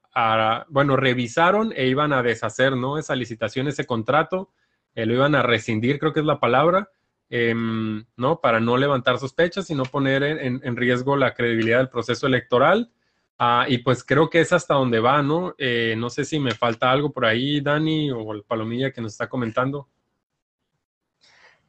bueno, 0.69 0.97
revisaron 0.97 1.73
e 1.77 1.87
iban 1.87 2.13
a 2.13 2.23
deshacer, 2.23 2.77
¿no? 2.77 2.99
Esa 2.99 3.15
licitación, 3.15 3.69
ese 3.69 3.87
contrato, 3.87 4.53
eh, 4.95 5.07
lo 5.07 5.15
iban 5.15 5.35
a 5.35 5.43
rescindir, 5.43 5.99
creo 5.99 6.13
que 6.13 6.21
es 6.21 6.27
la 6.27 6.41
palabra, 6.41 6.89
em, 7.35 8.05
¿no? 8.16 8.41
Para 8.41 8.61
no 8.61 8.76
levantar 8.76 9.18
sospechas 9.18 9.70
y 9.70 9.74
no 9.74 9.85
poner 9.85 10.22
en 10.22 10.76
riesgo 10.76 11.16
la 11.16 11.35
credibilidad 11.35 11.78
del 11.78 11.89
proceso 11.89 12.26
electoral. 12.26 12.91
Ah, 13.39 13.66
y 13.68 13.78
pues 13.78 14.05
creo 14.05 14.30
que 14.30 14.41
es 14.41 14.53
hasta 14.53 14.74
donde 14.74 15.01
va, 15.01 15.22
¿no? 15.22 15.55
Eh, 15.59 15.95
no 15.99 16.09
sé 16.09 16.24
si 16.24 16.39
me 16.39 16.53
falta 16.53 16.91
algo 16.91 17.11
por 17.11 17.26
ahí, 17.26 17.61
Dani, 17.61 18.11
o 18.12 18.32
el 18.32 18.45
Palomilla 18.45 18.93
que 18.93 19.01
nos 19.01 19.12
está 19.12 19.28
comentando. 19.28 19.89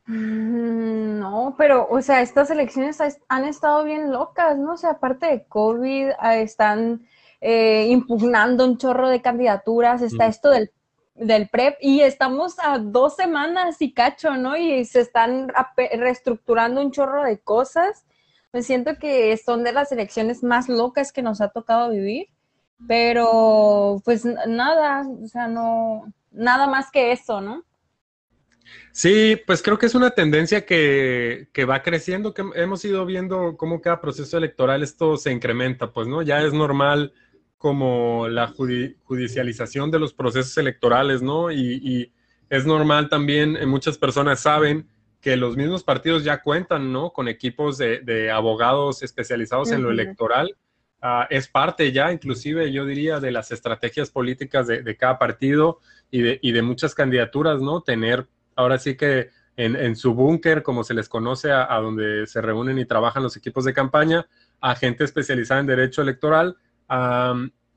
Mm, 0.05 1.20
no, 1.20 1.55
pero, 1.57 1.88
o 1.89 2.01
sea, 2.01 2.22
estas 2.22 2.51
elecciones 2.51 2.99
han 3.28 3.45
estado 3.45 3.84
bien 3.84 4.11
locas, 4.11 4.57
¿no? 4.57 4.74
O 4.74 4.78
sea, 4.78 4.91
aparte 4.91 5.26
de 5.26 5.45
COVID, 5.47 6.09
ah, 6.20 6.38
están 6.38 7.07
eh, 7.41 7.88
impugnando 7.89 8.66
un 8.66 8.78
chorro 8.78 9.09
de 9.09 9.22
candidaturas, 9.24 10.03
está 10.03 10.28
esto 10.28 10.51
del, 10.51 10.72
del 11.16 11.49
PREP 11.49 11.78
y 11.82 12.01
estamos 12.01 12.57
a 12.59 12.78
dos 12.78 13.16
semanas 13.16 13.82
y 13.82 13.93
cacho, 13.93 14.36
¿no? 14.36 14.55
Y 14.55 14.86
se 14.86 14.99
están 14.99 15.51
reestructurando 15.97 16.82
un 16.82 16.91
chorro 16.91 17.24
de 17.24 17.39
cosas 17.39 18.05
me 18.55 18.63
siento 18.63 18.97
que 18.97 19.36
son 19.36 19.66
de 19.66 19.74
las 19.74 19.91
elecciones 19.91 20.41
más 20.41 20.70
locas 20.70 21.11
que 21.11 21.22
nos 21.22 21.41
ha 21.41 21.49
tocado 21.49 21.89
vivir, 21.89 22.28
pero 22.88 24.01
pues 24.05 24.24
nada, 24.24 25.05
o 25.05 25.28
sea, 25.28 25.49
no, 25.49 26.13
nada 26.32 26.66
más 26.66 26.89
que 26.89 27.11
eso, 27.11 27.41
¿no? 27.41 27.66
Sí, 28.93 29.38
pues 29.45 29.61
creo 29.61 29.78
que 29.78 29.88
es 29.88 29.93
una 29.93 30.11
tendencia 30.11 30.66
que, 30.66 31.49
va 31.70 31.84
creciendo, 31.84 32.34
que 32.34 32.45
hemos 32.55 32.86
ido 32.86 33.05
viendo 33.05 33.57
cómo 33.57 33.82
cada 33.82 33.99
proceso 33.99 34.38
electoral 34.38 34.84
esto 34.84 35.18
se 35.18 35.34
incrementa, 35.34 35.91
pues, 35.91 36.07
¿no? 36.07 36.22
Ya 36.22 36.39
es 36.41 36.53
normal 36.53 37.11
como 37.66 38.28
la 38.28 38.49
judicialización 38.49 39.89
de 39.89 39.97
los 39.97 40.13
procesos 40.13 40.55
electorales, 40.59 41.24
¿no? 41.24 41.49
Y, 41.49 41.82
y, 41.84 42.13
es 42.47 42.63
normal 42.63 43.09
también, 43.09 43.57
eh, 43.57 43.66
muchas 43.66 43.97
personas 43.97 44.39
saben 44.39 44.88
que 45.20 45.36
los 45.36 45.57
mismos 45.57 45.84
partidos 45.84 46.24
ya 46.24 46.43
cuentan, 46.43 46.93
¿no? 46.93 47.09
Con 47.09 47.28
equipos 47.28 47.80
de, 47.80 48.30
abogados 48.30 49.01
especializados 49.01 49.72
en 49.72 49.82
lo 49.82 49.89
electoral. 49.89 50.55
Ah, 51.01 51.26
es 51.32 51.47
parte 51.47 51.91
ya, 51.91 52.11
inclusive, 52.11 52.72
yo 52.72 52.86
diría, 52.86 53.20
de 53.20 53.32
las 53.32 53.49
estrategias 53.49 54.11
políticas 54.11 54.68
de, 54.68 54.95
cada 54.95 55.18
partido 55.18 55.80
y 56.11 56.22
de, 56.22 56.39
y 56.43 56.51
de, 56.51 56.61
muchas 56.61 56.93
candidaturas, 56.93 57.61
¿no? 57.61 57.82
Tener, 57.82 58.28
ahora 58.55 58.78
sí 58.78 58.95
que 58.95 59.32
en, 59.57 59.95
su 59.95 60.13
búnker, 60.13 60.61
como 60.61 60.84
se 60.84 60.93
les 60.93 61.09
conoce, 61.09 61.51
a, 61.51 61.76
donde 61.78 62.28
se 62.28 62.41
reúnen 62.41 62.78
y 62.78 62.86
trabajan 62.86 63.24
los 63.24 63.36
equipos 63.36 63.66
de 63.66 63.74
campaña, 63.74 64.28
a 64.61 64.76
gente 64.76 65.03
especializada 65.03 65.61
en 65.61 65.66
derecho 65.66 66.03
electoral, 66.03 66.57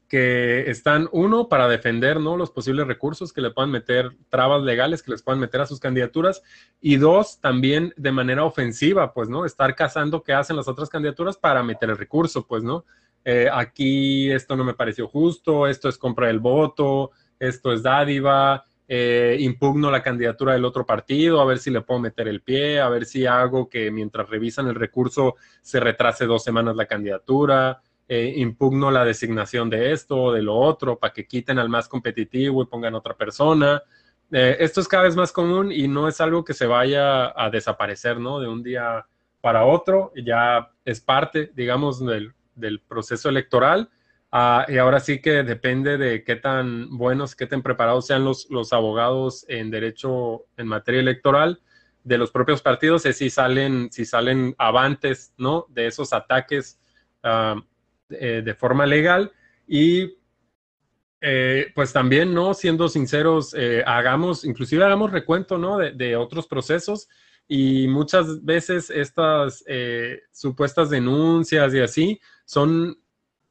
que 0.09 0.71
están, 0.71 1.09
uno, 1.13 1.49
para 1.49 1.69
defender 1.69 2.19
¿no? 2.19 2.37
los 2.37 2.51
posibles 2.51 2.87
recursos 2.87 3.33
que 3.33 3.43
le 3.43 3.51
puedan 3.51 3.71
meter, 3.71 4.17
trabas 4.31 4.63
legales 4.63 5.03
que 5.03 5.11
les 5.11 5.23
puedan 5.23 5.39
meter 5.39 5.61
a 5.61 5.67
sus 5.67 5.81
candidaturas, 5.81 6.43
y 6.81 6.97
dos, 6.97 7.41
también 7.41 7.93
de 7.97 8.11
manera 8.11 8.45
ofensiva, 8.45 9.13
pues, 9.13 9.29
¿no? 9.29 9.45
Estar 9.45 9.75
cazando 9.75 10.23
qué 10.23 10.33
hacen 10.33 10.57
las 10.57 10.67
otras 10.67 10.89
candidaturas 10.89 11.37
para 11.37 11.63
meter 11.63 11.91
el 11.91 11.99
recurso, 11.99 12.47
pues, 12.47 12.63
¿no? 12.63 12.87
Eh, 13.25 13.49
aquí 13.53 14.31
esto 14.31 14.57
no 14.57 14.65
me 14.65 14.73
pareció 14.73 15.09
justo, 15.09 15.67
esto 15.67 15.91
es 15.91 15.99
compra 15.99 16.29
del 16.29 16.39
voto, 16.39 17.11
esto 17.39 17.73
es 17.73 17.83
dádiva, 17.83 18.65
eh, 18.91 19.37
impugno 19.41 19.91
la 19.91 20.03
candidatura 20.03 20.55
del 20.55 20.65
otro 20.65 20.87
partido, 20.87 21.43
a 21.43 21.45
ver 21.45 21.59
si 21.59 21.71
le 21.71 21.83
puedo 21.83 22.01
meter 22.01 22.27
el 22.27 22.41
pie, 22.41 22.81
a 22.81 22.89
ver 22.89 23.05
si 23.05 23.27
hago 23.27 23.69
que 23.69 23.91
mientras 23.91 24.31
revisan 24.31 24.67
el 24.69 24.77
recurso 24.77 25.35
se 25.61 25.79
retrase 25.79 26.25
dos 26.25 26.43
semanas 26.43 26.75
la 26.75 26.87
candidatura. 26.87 27.83
Eh, 28.11 28.33
impugno 28.37 28.91
la 28.91 29.05
designación 29.05 29.69
de 29.69 29.93
esto 29.93 30.17
o 30.17 30.33
de 30.33 30.41
lo 30.41 30.57
otro 30.57 30.99
para 30.99 31.13
que 31.13 31.27
quiten 31.27 31.59
al 31.59 31.69
más 31.69 31.89
competitivo 31.89 32.63
y 32.63 32.67
pongan 32.67 32.95
otra 32.95 33.15
persona. 33.15 33.83
Eh, 34.33 34.57
esto 34.61 34.81
es 34.81 34.89
cada 34.89 35.03
vez 35.03 35.15
más 35.15 35.31
común 35.31 35.71
y 35.71 35.89
no 35.89 36.09
es 36.09 36.19
algo 36.23 36.43
que 36.43 36.55
se 36.55 36.67
vaya 36.67 37.33
a 37.37 37.51
desaparecer, 37.51 38.19
¿no? 38.19 38.41
De 38.41 38.49
un 38.49 38.63
día 38.63 39.07
para 39.43 39.67
otro, 39.67 40.13
ya 40.17 40.71
es 40.87 41.01
parte, 41.03 41.53
digamos, 41.55 42.03
del, 42.05 42.33
proceso 42.89 43.29
electoral. 43.29 43.91
Ah, 44.33 44.65
y 44.69 44.79
ahora 44.79 45.01
sí 45.01 45.21
que 45.21 45.43
depende 45.43 45.99
de 45.99 46.25
qué 46.25 46.37
tan 46.37 46.97
buenos, 46.97 47.37
qué 47.37 47.47
tan 47.47 47.63
preparados 47.63 48.07
sean 48.07 48.25
los, 48.25 48.49
los 48.51 48.73
abogados 48.73 49.45
en 49.49 49.71
derecho 49.71 50.47
en 50.57 50.67
materia 50.67 51.01
electoral 51.01 51.61
de 52.05 52.17
los 52.17 52.31
propios 52.31 52.63
partidos, 52.63 53.05
es 53.05 53.19
si 53.19 53.29
salen, 53.29 53.91
si 53.93 54.07
salen 54.07 54.55
avantes, 54.57 55.35
¿no? 55.37 55.67
De 55.69 55.87
esos 55.87 56.15
ataques 56.15 56.81
uh, 57.23 57.61
eh, 58.11 58.43
de 58.45 58.55
forma 58.55 58.87
legal 58.87 59.33
y 59.67 60.17
eh, 61.21 61.67
pues 61.75 61.93
también, 61.93 62.33
¿no? 62.33 62.55
Siendo 62.55 62.89
sinceros, 62.89 63.55
eh, 63.55 63.83
hagamos, 63.87 64.45
inclusive 64.45 64.85
hagamos 64.85 65.11
recuento, 65.11 65.59
¿no? 65.59 65.77
De, 65.79 66.17
otros 66.17 66.47
procesos 66.47 67.09
y 67.47 67.87
muchas 67.89 68.45
veces 68.45 68.91
estas 68.91 69.65
supuestas 70.33 70.91
denuncias 70.91 71.75
y 71.75 71.81
así 71.81 72.21
son, 72.45 72.99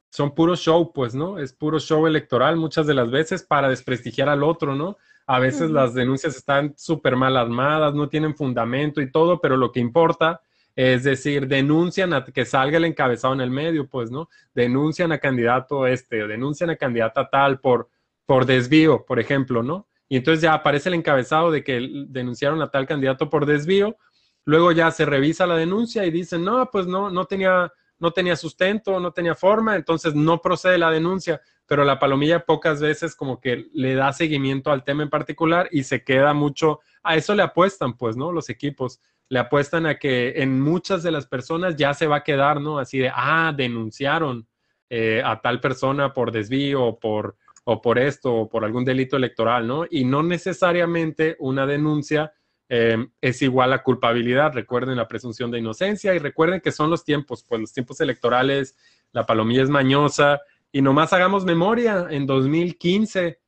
son 0.10 0.34
puro 0.34 0.56
show, 0.56 0.92
pues, 0.94 1.14
¿no? 1.14 1.40
Es 1.40 1.54
puro 1.54 1.80
show 1.80 2.08
electoral 2.08 2.56
muchas 2.56 2.88
de 2.88 2.94
las 2.94 3.12
veces 3.12 3.44
para 3.44 3.70
desprestigiar 3.70 4.30
al 4.30 4.44
otro, 4.44 4.76
¿no? 4.76 4.98
A 5.28 5.40
veces 5.40 5.70
las 5.70 5.94
denuncias 5.94 6.36
están 6.36 6.74
súper 6.78 7.16
mal 7.16 7.36
armadas, 7.36 7.94
no 7.94 8.08
tienen 8.08 8.36
fundamento 8.36 9.02
y 9.02 9.12
todo, 9.12 9.42
pero 9.42 9.58
lo 9.58 9.72
que 9.72 9.82
importa 9.82 10.42
es 10.78 11.04
decir, 11.04 11.48
denuncian 11.48 12.14
a 12.14 12.24
que 12.24 12.46
salga 12.46 12.78
el 12.78 12.86
encabezado 12.86 13.34
en 13.34 13.42
el 13.42 13.50
medio, 13.50 13.88
pues, 13.90 14.12
¿no? 14.12 14.30
Denuncian 14.54 15.12
a 15.12 15.18
candidato 15.18 15.88
este, 15.88 16.22
o 16.22 16.28
denuncian 16.28 16.70
a 16.70 16.76
candidata 16.76 17.32
tal 17.32 17.60
por, 17.60 17.90
por 18.28 18.46
desvío, 18.46 19.04
por 19.04 19.20
ejemplo, 19.20 19.64
¿no? 19.64 19.88
Y 20.08 20.18
entonces 20.18 20.44
ya 20.44 20.54
aparece 20.54 20.90
el 20.90 20.96
encabezado 20.96 21.50
de 21.50 21.64
que 21.64 22.06
denunciaron 22.10 22.62
a 22.62 22.70
tal 22.70 22.86
candidato 22.86 23.28
por 23.28 23.48
desvío, 23.48 23.98
luego 24.46 24.72
ya 24.72 24.92
se 24.92 25.08
revisa 25.08 25.48
la 25.48 25.56
denuncia 25.56 26.06
y 26.06 26.12
dicen, 26.12 26.46
no, 26.46 26.70
pues 26.70 26.86
no, 26.86 27.10
no 27.10 27.26
tenía, 27.26 27.74
no 27.98 28.12
tenía 28.12 28.36
sustento, 28.36 29.00
no 29.00 29.12
tenía 29.12 29.34
forma, 29.34 29.76
entonces 29.78 30.14
no 30.14 30.44
procede 30.44 30.78
la 30.78 30.92
denuncia, 30.92 31.42
pero 31.66 31.86
la 31.86 31.98
palomilla 31.98 32.46
pocas 32.46 32.80
veces 32.80 33.16
como 33.16 33.42
que 33.42 33.66
le 33.74 33.96
da 33.96 34.14
seguimiento 34.14 34.72
al 34.72 34.84
tema 34.84 35.02
en 35.02 35.10
particular 35.10 35.70
y 35.72 35.86
se 35.86 36.04
queda 36.04 36.36
mucho, 36.36 36.82
a 37.02 37.16
eso 37.16 37.34
le 37.34 37.42
apuestan, 37.42 37.98
pues, 37.98 38.16
¿no? 38.16 38.32
Los 38.32 38.52
equipos 38.52 39.02
le 39.30 39.40
apuestan 39.40 39.86
a 39.86 39.98
que 40.00 40.34
en 40.38 40.60
muchas 40.62 41.04
de 41.04 41.12
las 41.12 41.28
personas 41.28 41.76
ya 41.76 41.94
se 41.94 42.08
va 42.08 42.18
a 42.18 42.24
quedar, 42.24 42.62
¿no? 42.62 42.80
Así 42.80 43.00
de, 43.00 43.12
ah, 43.14 43.54
denunciaron 43.56 44.48
eh, 44.90 45.22
a 45.24 45.42
tal 45.42 45.60
persona 45.60 46.14
por 46.14 46.32
desvío 46.32 46.84
o 46.84 47.00
por, 47.00 47.36
o 47.66 47.82
por 47.82 48.00
esto 48.00 48.34
o 48.34 48.50
por 48.50 48.64
algún 48.64 48.86
delito 48.86 49.18
electoral, 49.18 49.68
¿no? 49.68 49.86
Y 49.90 50.06
no 50.06 50.24
necesariamente 50.24 51.36
una 51.40 51.66
denuncia 51.66 52.32
em, 52.70 53.12
es 53.20 53.42
igual 53.42 53.74
a 53.74 53.84
culpabilidad. 53.84 54.54
Recuerden 54.54 54.96
la 54.96 55.08
presunción 55.08 55.52
de 55.52 55.60
inocencia 55.60 56.16
y 56.16 56.20
recuerden 56.20 56.62
que 56.62 56.72
son 56.72 56.90
los 56.90 57.04
tiempos, 57.04 57.44
pues 57.48 57.60
los 57.60 57.74
tiempos 57.74 58.00
electorales, 58.00 58.78
la 59.12 59.26
palomilla 59.26 59.64
es 59.64 59.70
mañosa 59.70 60.40
y 60.72 60.82
nomás 60.82 61.12
hagamos 61.14 61.44
memoria, 61.44 62.08
en 62.10 62.26
2015 62.26 63.40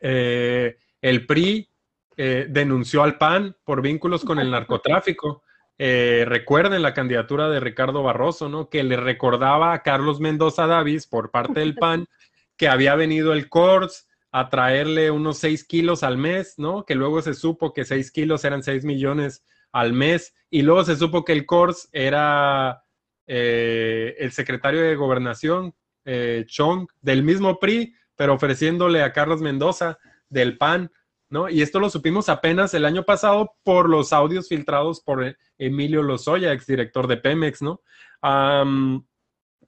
eh, 0.00 0.76
el 1.00 1.26
PRI 1.26 1.67
eh, 2.20 2.48
denunció 2.50 3.04
al 3.04 3.16
PAN 3.16 3.56
por 3.62 3.80
vínculos 3.80 4.24
con 4.24 4.40
el 4.40 4.50
narcotráfico. 4.50 5.44
Eh, 5.78 6.24
recuerden 6.26 6.82
la 6.82 6.92
candidatura 6.92 7.48
de 7.48 7.60
Ricardo 7.60 8.02
Barroso, 8.02 8.48
¿no? 8.48 8.68
Que 8.68 8.82
le 8.82 8.96
recordaba 8.96 9.72
a 9.72 9.84
Carlos 9.84 10.18
Mendoza 10.18 10.66
Davis 10.66 11.06
por 11.06 11.30
parte 11.30 11.60
del 11.60 11.76
PAN 11.76 12.08
que 12.56 12.66
había 12.66 12.96
venido 12.96 13.32
el 13.32 13.48
CORS 13.48 14.08
a 14.32 14.48
traerle 14.48 15.12
unos 15.12 15.38
6 15.38 15.62
kilos 15.62 16.02
al 16.02 16.18
mes, 16.18 16.54
¿no? 16.58 16.84
Que 16.84 16.96
luego 16.96 17.22
se 17.22 17.34
supo 17.34 17.72
que 17.72 17.84
6 17.84 18.10
kilos 18.10 18.44
eran 18.44 18.64
6 18.64 18.84
millones 18.84 19.44
al 19.70 19.92
mes 19.92 20.34
y 20.50 20.62
luego 20.62 20.82
se 20.82 20.96
supo 20.96 21.24
que 21.24 21.34
el 21.34 21.46
CORS 21.46 21.88
era 21.92 22.82
eh, 23.28 24.16
el 24.18 24.32
secretario 24.32 24.82
de 24.82 24.96
gobernación, 24.96 25.72
Chong, 26.46 26.88
del 27.00 27.22
mismo 27.22 27.60
PRI, 27.60 27.94
pero 28.16 28.34
ofreciéndole 28.34 29.02
a 29.02 29.12
Carlos 29.12 29.40
Mendoza 29.40 29.98
del 30.30 30.58
PAN 30.58 30.90
¿no? 31.30 31.48
Y 31.48 31.62
esto 31.62 31.80
lo 31.80 31.90
supimos 31.90 32.28
apenas 32.28 32.74
el 32.74 32.84
año 32.84 33.04
pasado 33.04 33.54
por 33.62 33.88
los 33.88 34.12
audios 34.12 34.48
filtrados 34.48 35.00
por 35.00 35.36
Emilio 35.58 36.02
Lozoya, 36.02 36.52
exdirector 36.52 37.06
de 37.06 37.16
Pemex, 37.18 37.62
¿no? 37.62 37.82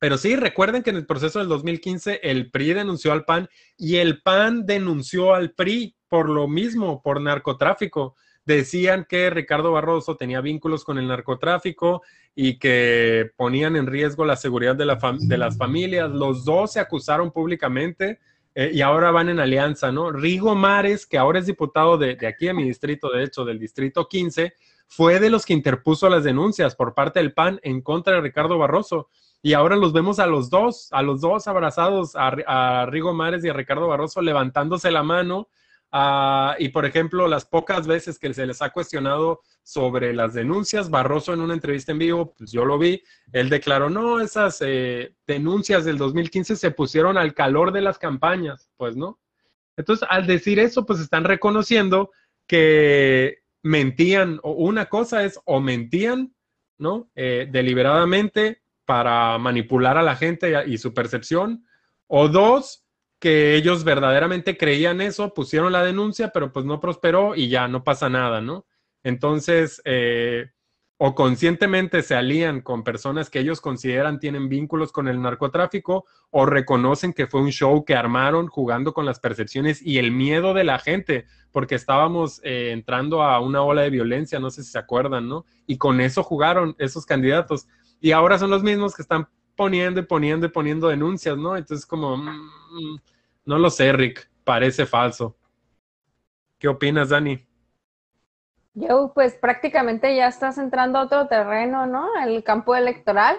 pero 0.01 0.17
sí, 0.17 0.35
recuerden 0.35 0.83
que 0.83 0.91
en 0.91 0.97
el 0.97 1.07
proceso 1.07 1.39
del 1.39 1.49
2015 1.49 2.21
el 2.23 2.51
PRI 2.51 2.73
denunció 2.73 3.13
al 3.13 3.27
PAN 3.27 3.49
y 3.77 3.97
el 3.97 4.23
PAN 4.23 4.65
denunció 4.65 5.35
al 5.35 5.53
PRI 5.53 5.95
por 6.09 6.31
lo 6.31 6.49
mismo, 6.49 7.03
por 7.03 7.21
narcotráfico. 7.21 8.17
Decían 8.47 9.07
que 9.07 9.29
Ricardo 9.29 9.73
Barroso 9.73 10.17
tenía 10.17 10.41
vínculos 10.41 10.85
con 10.85 10.99
el 10.99 11.07
narcotráfico 11.07 12.03
y 12.35 12.59
que 12.59 13.31
ponían 13.37 13.77
en 13.77 13.87
riesgo 13.87 14.25
la 14.25 14.37
seguridad 14.37 14.75
de, 14.75 14.87
la 14.87 14.99
de 15.19 15.37
las 15.37 15.59
familias. 15.59 16.11
Los 16.11 16.47
dos 16.47 16.73
se 16.73 16.81
acusaron 16.81 17.31
públicamente 17.31 18.19
eh, 18.55 18.71
y 18.73 18.81
ahora 18.81 19.11
van 19.11 19.29
en 19.29 19.41
alianza, 19.41 19.93
¿no? 19.93 20.11
Rigo 20.11 20.55
Mares, 20.55 21.07
que 21.07 21.19
ahora 21.19 21.39
es 21.39 21.47
diputado 21.47 21.97
de, 21.99 22.17
de, 22.17 22.27
aquí 22.27 22.49
a 22.49 22.55
mi 22.55 22.65
distrito, 22.65 23.11
de 23.11 23.25
hecho, 23.25 23.45
del 23.45 23.59
distrito 23.59 24.09
15, 24.09 24.55
fue 24.89 25.21
de 25.21 25.31
los 25.31 25.47
que 25.47 25.53
interpuso 25.53 26.09
las 26.09 26.25
denuncias 26.25 26.75
por 26.75 26.95
parte 26.95 27.21
del 27.21 27.33
PAN 27.33 27.61
en 27.63 27.81
contra 27.81 28.15
de 28.15 28.21
Ricardo 28.23 28.59
Barroso. 28.59 29.09
Y 29.43 29.53
ahora 29.53 29.77
los 29.77 29.93
vemos 29.93 30.19
a 30.19 30.27
los 30.27 30.51
dos, 30.51 30.89
a 30.91 31.03
los 31.03 31.21
dos 31.21 31.47
abrazados, 31.47 32.17
a, 32.17 32.29
a 32.47 32.87
Rigo 32.87 33.15
Mares 33.15 33.45
y 33.45 33.49
a 33.49 33.53
Ricardo 33.53 33.87
Barroso 33.87 34.21
levantándose 34.21 34.91
la 34.91 35.03
mano 35.03 35.49
Ah, 35.93 36.55
y 36.59 36.69
por 36.69 36.87
ejemplo, 36.87 37.27
las 37.27 37.45
pocas 37.45 37.87
veces 37.87 38.19
que 38.19 38.33
se 38.33 38.47
les 38.47 38.63
ha 38.63 38.71
cuestionado 38.71 39.41
sobre 39.63 40.13
las 40.15 40.35
denuncias, 40.35 40.89
Barroso 40.89 41.33
en 41.33 41.41
una 41.41 41.55
entrevista 41.55 41.93
en 41.93 41.99
vivo, 41.99 42.35
pues 42.37 42.53
yo 42.53 42.65
lo 42.65 42.79
vi, 42.79 43.03
él 43.33 43.51
declaró, 43.51 43.91
no, 43.91 44.21
esas 44.21 44.59
eh, 44.61 45.15
denuncias 45.27 45.85
del 45.85 45.99
2015 45.99 46.57
se 46.57 46.71
pusieron 46.71 47.19
al 47.19 47.35
calor 47.35 47.73
de 47.73 47.81
las 47.81 47.99
campañas, 47.99 48.71
pues 48.77 48.97
no. 48.97 49.19
Entonces, 49.77 50.07
al 50.11 50.27
decir 50.27 50.59
eso, 50.59 50.87
pues 50.87 51.01
están 51.01 51.25
reconociendo 51.25 52.11
que 52.47 53.39
mentían, 53.63 54.39
o 54.43 54.53
una 54.53 54.87
cosa 54.87 55.25
es 55.25 55.41
o 55.45 55.61
mentían, 55.61 56.35
¿no? 56.79 57.11
Eh, 57.15 57.49
deliberadamente 57.51 58.63
para 58.85 59.39
manipular 59.39 59.97
a 59.99 60.03
la 60.03 60.17
gente 60.17 60.53
y 60.67 60.79
su 60.79 60.93
percepción, 60.95 61.65
o 62.07 62.29
dos, 62.29 62.80
que 63.21 63.55
ellos 63.55 63.85
verdaderamente 63.85 64.57
creían 64.57 65.01
eso, 65.01 65.35
pusieron 65.35 65.73
la 65.73 65.85
denuncia, 65.85 66.31
pero 66.31 66.53
pues 66.53 66.65
no 66.65 66.81
prosperó 66.81 67.37
y 67.37 67.49
ya 67.49 67.69
no 67.69 67.85
pasa 67.85 68.09
nada, 68.09 68.41
¿no? 68.41 68.67
Entonces, 69.05 69.83
eh, 69.85 70.51
o 70.97 71.15
conscientemente 71.15 72.03
se 72.03 72.15
alían 72.15 72.61
con 72.61 72.83
personas 72.83 73.31
que 73.31 73.41
ellos 73.41 73.61
consideran 73.61 74.19
tienen 74.19 74.49
vínculos 74.49 74.91
con 74.91 75.07
el 75.07 75.21
narcotráfico, 75.21 76.05
o 76.31 76.47
reconocen 76.47 77.13
que 77.13 77.27
fue 77.27 77.41
un 77.41 77.53
show 77.53 77.85
que 77.85 77.95
armaron 77.95 78.49
jugando 78.49 78.93
con 78.95 79.07
las 79.07 79.21
percepciones 79.21 79.81
y 79.81 79.99
el 79.99 80.13
miedo 80.13 80.55
de 80.55 80.65
la 80.65 80.79
gente, 80.79 81.27
porque 81.53 81.75
estábamos 81.75 82.41
eh, 82.45 82.71
entrando 82.73 83.23
a 83.23 83.41
una 83.41 83.63
ola 83.63 83.83
de 83.83 83.91
violencia, 83.91 84.39
no 84.41 84.51
sé 84.51 84.63
si 84.63 84.73
se 84.73 84.79
acuerdan, 84.79 85.29
¿no? 85.29 85.45
Y 85.67 85.79
con 85.79 86.01
eso 86.01 86.23
jugaron 86.23 86.75
esos 86.79 87.05
candidatos. 87.07 87.67
Y 88.01 88.13
ahora 88.13 88.39
son 88.39 88.51
los 88.51 88.63
mismos 88.63 88.95
que 88.95 89.03
están 89.03 89.29
poniendo 89.57 90.01
y 90.01 90.05
poniendo 90.05 90.47
y 90.47 90.51
poniendo 90.51 90.89
denuncias, 90.89 91.37
¿no? 91.37 91.57
Entonces, 91.57 91.87
como, 91.87 92.17
mm, 92.17 92.99
no 93.45 93.59
lo 93.59 93.71
sé, 93.71 93.93
Rick, 93.93 94.31
parece 94.45 94.87
falso. 94.87 95.37
¿Qué 96.59 96.69
opinas, 96.69 97.09
Dani? 97.09 97.47
Yo, 98.75 99.13
pues 99.15 99.35
prácticamente 99.35 100.15
ya 100.15 100.29
estás 100.29 100.59
entrando 100.59 100.99
a 100.99 101.05
otro 101.05 101.27
terreno, 101.27 101.87
¿no? 101.87 102.09
El 102.23 102.45
campo 102.45 102.77
electoral. 102.77 103.39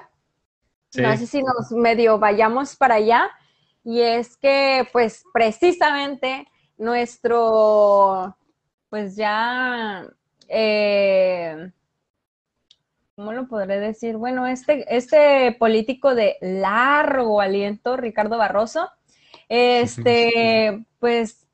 No 0.95 1.15
sé 1.15 1.25
si 1.25 1.41
nos 1.41 1.71
medio 1.71 2.19
vayamos 2.19 2.75
para 2.75 2.95
allá. 2.95 3.29
Y 3.83 4.01
es 4.01 4.37
que, 4.37 4.87
pues, 4.91 5.23
precisamente 5.33 6.47
nuestro, 6.77 8.35
pues 8.89 9.15
ya, 9.15 10.05
eh, 10.49 11.71
¿cómo 13.15 13.31
lo 13.31 13.47
podré 13.47 13.79
decir? 13.79 14.17
Bueno, 14.17 14.47
este, 14.47 14.85
este 14.95 15.55
político 15.57 16.13
de 16.13 16.37
largo 16.41 17.39
aliento, 17.39 17.95
Ricardo 17.97 18.37
Barroso, 18.37 18.89
este, 19.53 20.85
pues 20.99 21.45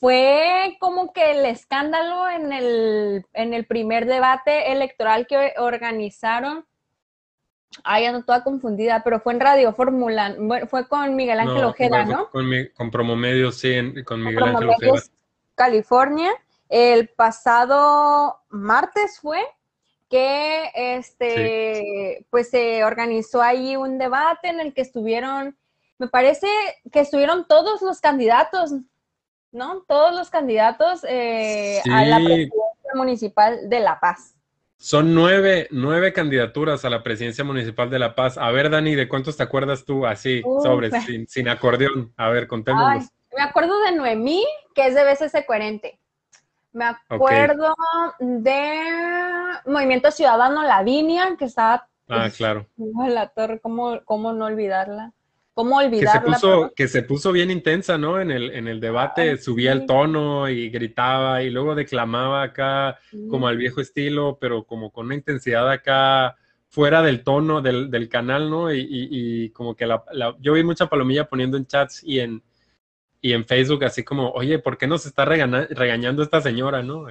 fue 0.00 0.76
como 0.80 1.12
que 1.12 1.30
el 1.30 1.46
escándalo 1.46 2.28
en 2.28 2.52
el, 2.52 3.24
en 3.32 3.54
el 3.54 3.64
primer 3.64 4.06
debate 4.06 4.72
electoral 4.72 5.28
que 5.28 5.52
organizaron. 5.56 6.66
Ay, 7.84 8.06
ando 8.06 8.24
toda 8.24 8.42
confundida, 8.42 9.04
pero 9.04 9.20
fue 9.20 9.34
en 9.34 9.40
Radio 9.40 9.72
Fórmula, 9.72 10.36
fue 10.68 10.88
con 10.88 11.14
Miguel 11.14 11.38
Ángel 11.38 11.62
Ojeda, 11.62 12.04
¿no? 12.04 12.28
Con, 12.30 12.50
con 12.74 12.90
Promomedio, 12.90 13.52
sí, 13.52 14.02
con 14.04 14.24
Miguel 14.24 14.42
Ángel 14.42 14.70
Ojeda. 14.70 15.02
California. 15.54 16.32
El 16.68 17.08
pasado 17.08 18.40
martes 18.48 19.20
fue, 19.20 19.38
que 20.10 20.72
este, 20.74 22.26
pues 22.30 22.50
se 22.50 22.82
organizó 22.82 23.40
ahí 23.40 23.76
un 23.76 23.96
debate 23.96 24.48
en 24.48 24.58
el 24.58 24.74
que 24.74 24.82
estuvieron, 24.82 25.56
me 25.98 26.08
parece 26.08 26.46
que 26.90 27.00
estuvieron 27.00 27.46
todos 27.46 27.82
los 27.82 28.00
candidatos, 28.00 28.72
¿no? 29.52 29.82
Todos 29.86 30.14
los 30.14 30.30
candidatos 30.30 31.04
eh, 31.08 31.80
a 31.90 32.04
la 32.04 32.16
presidencia 32.16 32.94
municipal 32.94 33.68
de 33.68 33.80
La 33.80 34.00
Paz. 34.00 34.34
Son 34.82 35.14
nueve, 35.14 35.68
nueve 35.70 36.12
candidaturas 36.12 36.84
a 36.84 36.90
la 36.90 37.04
presidencia 37.04 37.44
municipal 37.44 37.88
de 37.88 38.00
La 38.00 38.16
Paz. 38.16 38.36
A 38.36 38.50
ver, 38.50 38.68
Dani, 38.68 38.96
¿de 38.96 39.08
cuántos 39.08 39.36
te 39.36 39.44
acuerdas 39.44 39.84
tú 39.84 40.06
así, 40.06 40.42
sobre, 40.60 40.90
sin, 41.28 41.48
acordeón? 41.48 42.12
A 42.16 42.30
ver, 42.30 42.48
contémonos. 42.48 43.04
me 43.36 43.42
acuerdo 43.42 43.80
de 43.84 43.92
Noemí, 43.92 44.44
que 44.74 44.88
es 44.88 44.96
de 44.96 45.04
BCC 45.04 45.46
Coherente. 45.46 46.00
Me 46.72 46.86
acuerdo 46.86 47.72
de 48.18 48.80
Movimiento 49.66 50.10
Ciudadano 50.10 50.64
Lavinia, 50.64 51.36
que 51.38 51.44
estaba... 51.44 51.86
Ah, 52.08 52.28
claro. 52.36 52.66
La 52.76 53.28
torre, 53.28 53.60
¿cómo, 53.60 54.00
cómo 54.04 54.32
no 54.32 54.46
olvidarla? 54.46 55.12
¿Cómo 55.54 55.76
olvidarla? 55.76 56.12
Que 56.12 56.18
se 56.18 56.32
puso, 56.32 56.72
que 56.74 56.88
se 56.88 57.02
puso 57.02 57.32
bien 57.32 57.50
intensa, 57.50 57.98
¿no? 57.98 58.20
En 58.20 58.30
el, 58.30 58.50
en 58.52 58.68
el 58.68 58.80
debate 58.80 59.36
subía 59.36 59.72
el 59.72 59.84
tono 59.84 60.48
y 60.48 60.70
gritaba 60.70 61.42
y 61.42 61.50
luego 61.50 61.74
declamaba 61.74 62.42
acá 62.42 62.98
como 63.28 63.48
al 63.48 63.58
viejo 63.58 63.80
estilo, 63.80 64.38
pero 64.40 64.64
como 64.64 64.90
con 64.90 65.06
una 65.06 65.14
intensidad 65.14 65.70
acá 65.70 66.36
fuera 66.68 67.02
del 67.02 67.22
tono 67.22 67.60
del, 67.60 67.90
del 67.90 68.08
canal, 68.08 68.48
¿no? 68.48 68.72
Y, 68.72 68.86
y, 68.88 69.50
como 69.50 69.76
que 69.76 69.86
la, 69.86 70.02
yo 70.40 70.54
vi 70.54 70.64
mucha 70.64 70.86
palomilla 70.86 71.28
poniendo 71.28 71.58
en 71.58 71.66
chats 71.66 72.02
y 72.02 72.20
en, 72.20 72.42
y 73.20 73.34
en 73.34 73.44
Facebook 73.44 73.84
así 73.84 74.02
como, 74.02 74.30
oye, 74.30 74.58
¿por 74.58 74.78
qué 74.78 74.86
nos 74.86 75.04
está 75.04 75.26
regañando 75.26 76.22
esta 76.22 76.40
señora, 76.40 76.82
no? 76.82 77.08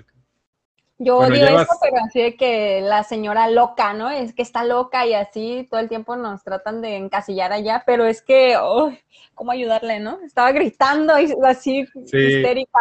Yo 1.04 1.18
odio 1.18 1.45
eso, 1.47 1.74
pero 1.82 1.97
así 2.06 2.22
de 2.22 2.36
que 2.36 2.82
la 2.82 3.04
señora 3.04 3.47
loca, 3.49 3.93
¿no? 3.93 4.10
Es 4.10 4.34
que 4.34 4.43
está 4.43 4.64
loca 4.64 5.08
y 5.08 5.16
así 5.16 5.68
todo 5.70 5.80
el 5.80 5.89
tiempo 5.89 6.16
nos 6.16 6.43
tratan 6.43 6.82
de 6.82 6.95
encasillar 6.95 7.52
allá, 7.52 7.82
pero 7.88 8.06
es 8.06 8.22
que, 8.22 8.56
oh, 8.58 8.93
¿cómo 9.34 9.52
ayudarle, 9.52 9.99
no? 9.99 10.20
Estaba 10.24 10.52
gritando 10.52 11.20
y 11.20 11.34
así 11.43 11.88
histérica 11.95 12.80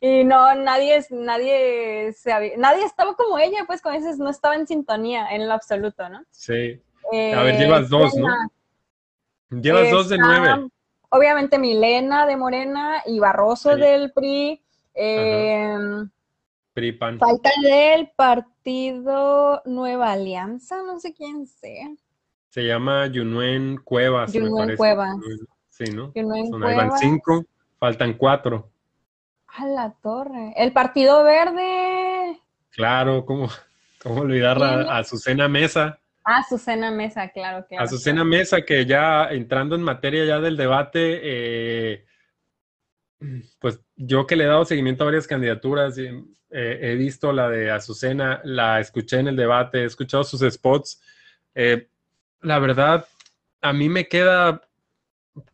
y 0.00 0.22
no, 0.24 0.54
nadie, 0.54 1.02
nadie, 1.10 2.12
se 2.12 2.56
nadie 2.58 2.84
estaba 2.84 3.14
como 3.14 3.38
ella, 3.38 3.64
pues 3.66 3.80
con 3.80 3.94
eso 3.94 4.22
no 4.22 4.28
estaba 4.28 4.54
en 4.54 4.66
sintonía 4.66 5.28
en 5.30 5.48
lo 5.48 5.54
absoluto, 5.54 6.08
¿no? 6.10 6.22
Sí. 6.30 6.78
a 7.10 7.42
ver, 7.42 7.58
llevas 7.58 7.88
dos, 7.88 8.14
¿no? 8.14 8.28
Llevas 9.50 9.90
dos 9.90 10.10
de 10.10 10.18
nueve 10.18 10.68
obviamente 11.14 11.58
Milena 11.58 12.26
de 12.26 12.36
Morena 12.36 13.02
y 13.06 13.18
Barroso 13.18 13.76
del 13.76 14.12
PRI. 14.12 14.62
Eh, 14.94 15.76
PRI 15.76 16.10
PAN. 16.98 17.18
Falta 17.18 17.50
del 17.62 18.10
partido 18.16 19.62
Nueva 19.66 20.12
Alianza, 20.12 20.82
no 20.82 20.98
sé 20.98 21.12
quién 21.12 21.46
sea. 21.46 21.88
Se 22.48 22.62
llama 22.62 23.06
Yunuen 23.06 23.78
Cuevas. 23.78 24.32
Yunuen 24.32 24.76
Cuevas. 24.76 25.16
Sí, 25.68 25.84
¿no? 25.92 26.12
Yunuen 26.14 26.50
Cuevas. 26.50 27.00
cinco, 27.00 27.44
faltan 27.78 28.14
cuatro. 28.14 28.70
A 29.48 29.66
la 29.66 29.94
torre. 30.02 30.54
El 30.56 30.72
Partido 30.72 31.24
Verde. 31.24 32.40
Claro, 32.70 33.26
¿cómo, 33.26 33.48
cómo 34.02 34.22
olvidar 34.22 34.62
a 34.62 34.98
Azucena 34.98 35.46
Mesa? 35.48 35.98
Azucena 36.24 36.90
Mesa, 36.90 37.28
claro. 37.28 37.66
que 37.68 37.76
Azucena 37.76 38.24
Mesa, 38.24 38.62
que 38.62 38.86
ya 38.86 39.26
entrando 39.30 39.74
en 39.74 39.82
materia 39.82 40.24
ya 40.24 40.40
del 40.40 40.56
debate, 40.56 41.20
eh, 41.22 42.06
pues 43.58 43.80
yo 43.96 44.26
que 44.26 44.36
le 44.36 44.44
he 44.44 44.48
dado 44.48 44.64
seguimiento 44.64 45.04
a 45.04 45.06
varias 45.06 45.26
candidaturas, 45.26 45.96
eh, 45.98 46.22
he 46.50 46.94
visto 46.96 47.32
la 47.32 47.48
de 47.48 47.70
Azucena, 47.70 48.40
la 48.44 48.80
escuché 48.80 49.18
en 49.18 49.28
el 49.28 49.36
debate, 49.36 49.82
he 49.82 49.84
escuchado 49.84 50.24
sus 50.24 50.40
spots. 50.52 51.00
Eh, 51.54 51.88
la 52.40 52.58
verdad, 52.58 53.06
a 53.60 53.72
mí 53.72 53.88
me 53.88 54.08
queda 54.08 54.62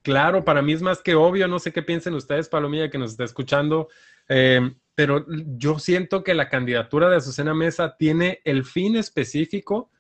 claro, 0.03 0.45
para 0.45 0.63
mí 0.63 0.73
es 0.73 0.83
más 0.83 1.03
que 1.03 1.15
obvio, 1.15 1.47
no 1.49 1.59
sé 1.59 1.73
qué 1.73 1.83
piensen 1.83 2.15
ustedes, 2.15 2.49
Palomilla, 2.49 2.91
que 2.91 2.99
nos 2.99 3.13
está 3.13 3.25
escuchando, 3.25 3.89
pero 4.95 5.25
yo 5.29 5.79
siento 5.79 6.25
que 6.25 6.35
la 6.35 6.49
candidatura 6.49 7.09
de 7.09 7.17
Azucena 7.17 7.55
Mesa 7.55 7.97
tiene 7.97 8.41
el 8.45 8.65
fin 8.65 8.97
específico 8.97 9.91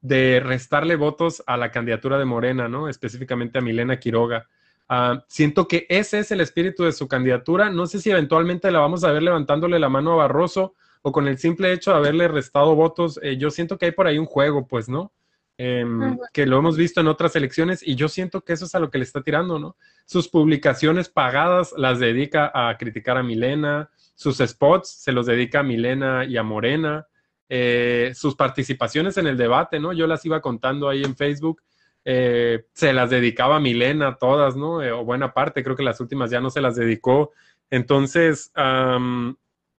de 0.00 0.40
restarle 0.40 0.96
votos 0.96 1.42
a 1.46 1.56
la 1.56 1.70
candidatura 1.70 2.18
de 2.18 2.24
Morena, 2.24 2.68
¿no? 2.68 2.88
Específicamente 2.88 3.58
a 3.58 3.60
Milena 3.60 3.98
Quiroga. 3.98 4.48
Ah, 4.88 5.24
siento 5.26 5.66
que 5.66 5.86
ese 5.88 6.20
es 6.20 6.30
el 6.30 6.40
espíritu 6.40 6.84
de 6.84 6.92
su 6.92 7.08
candidatura. 7.08 7.70
No 7.70 7.86
sé 7.86 8.00
si 8.00 8.10
eventualmente 8.10 8.70
la 8.70 8.78
vamos 8.78 9.04
a 9.04 9.12
ver 9.12 9.22
levantándole 9.22 9.78
la 9.78 9.88
mano 9.88 10.12
a 10.12 10.16
Barroso 10.16 10.74
o 11.02 11.12
con 11.12 11.28
el 11.28 11.38
simple 11.38 11.72
hecho 11.72 11.90
de 11.90 11.96
haberle 11.98 12.28
restado 12.28 12.74
votos. 12.74 13.18
Eh, 13.22 13.36
yo 13.36 13.50
siento 13.50 13.78
que 13.78 13.86
hay 13.86 13.92
por 13.92 14.06
ahí 14.06 14.18
un 14.18 14.26
juego, 14.26 14.66
pues, 14.66 14.88
¿no? 14.88 15.12
Em, 15.58 16.18
que 16.34 16.44
lo 16.44 16.58
hemos 16.58 16.76
visto 16.76 17.00
en 17.00 17.08
otras 17.08 17.34
elecciones 17.34 17.82
y 17.82 17.94
yo 17.94 18.08
siento 18.08 18.42
que 18.42 18.52
eso 18.52 18.66
es 18.66 18.74
a 18.74 18.78
lo 18.78 18.90
que 18.90 18.98
le 18.98 19.04
está 19.04 19.22
tirando, 19.22 19.58
¿no? 19.58 19.76
Sus 20.04 20.28
publicaciones 20.28 21.08
pagadas 21.08 21.72
las 21.78 21.98
dedica 21.98 22.50
a 22.52 22.76
criticar 22.76 23.16
a 23.16 23.22
Milena, 23.22 23.88
sus 24.14 24.36
spots 24.38 24.90
se 24.90 25.12
los 25.12 25.24
dedica 25.24 25.60
a 25.60 25.62
Milena 25.62 26.26
y 26.26 26.36
a 26.36 26.42
Morena, 26.42 27.06
eh, 27.48 28.12
sus 28.14 28.34
participaciones 28.34 29.16
en 29.16 29.28
el 29.28 29.38
debate, 29.38 29.80
¿no? 29.80 29.94
Yo 29.94 30.06
las 30.06 30.24
iba 30.26 30.42
contando 30.42 30.90
ahí 30.90 31.02
en 31.02 31.16
Facebook, 31.16 31.62
eh, 32.06 32.64
se 32.72 32.94
las 32.94 33.10
dedicaba 33.10 33.56
a 33.56 33.60
Milena 33.60 34.16
todas, 34.16 34.56
¿no? 34.56 34.82
Eh, 34.82 34.92
o 34.92 35.04
buena 35.04 35.34
parte, 35.34 35.62
creo 35.62 35.76
que 35.76 35.82
las 35.82 36.00
últimas 36.00 36.30
ya 36.30 36.40
no 36.40 36.48
se 36.48 36.62
las 36.62 36.76
dedicó. 36.76 37.32
Entonces, 37.68 38.50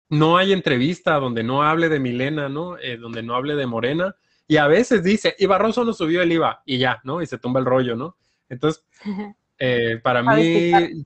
no 0.09 0.37
hay 0.37 0.53
entrevista 0.53 1.15
donde 1.15 1.43
no 1.43 1.63
hable 1.63 1.89
de 1.89 2.01
Milena, 2.01 2.49
¿no? 2.49 2.77
donde 3.01 3.23
no 3.23 3.35
hable 3.35 3.55
de 3.55 3.67
Morena 3.67 4.17
y 4.49 4.57
a 4.59 4.67
veces 4.69 5.03
dice, 5.03 5.35
y 5.39 5.47
Barroso 5.47 5.85
no 5.85 5.93
subió 5.93 6.23
el 6.23 6.33
IVA, 6.33 6.63
y 6.65 6.79
ya, 6.79 7.01
¿no? 7.05 7.21
Y 7.21 7.27
se 7.27 7.39
tumba 7.39 7.61
el 7.61 7.67
rollo, 7.67 7.97
¿no? 7.97 8.17
Entonces, 8.49 8.85
eh, 9.59 10.01
para 10.03 10.23
mí, 10.23 11.05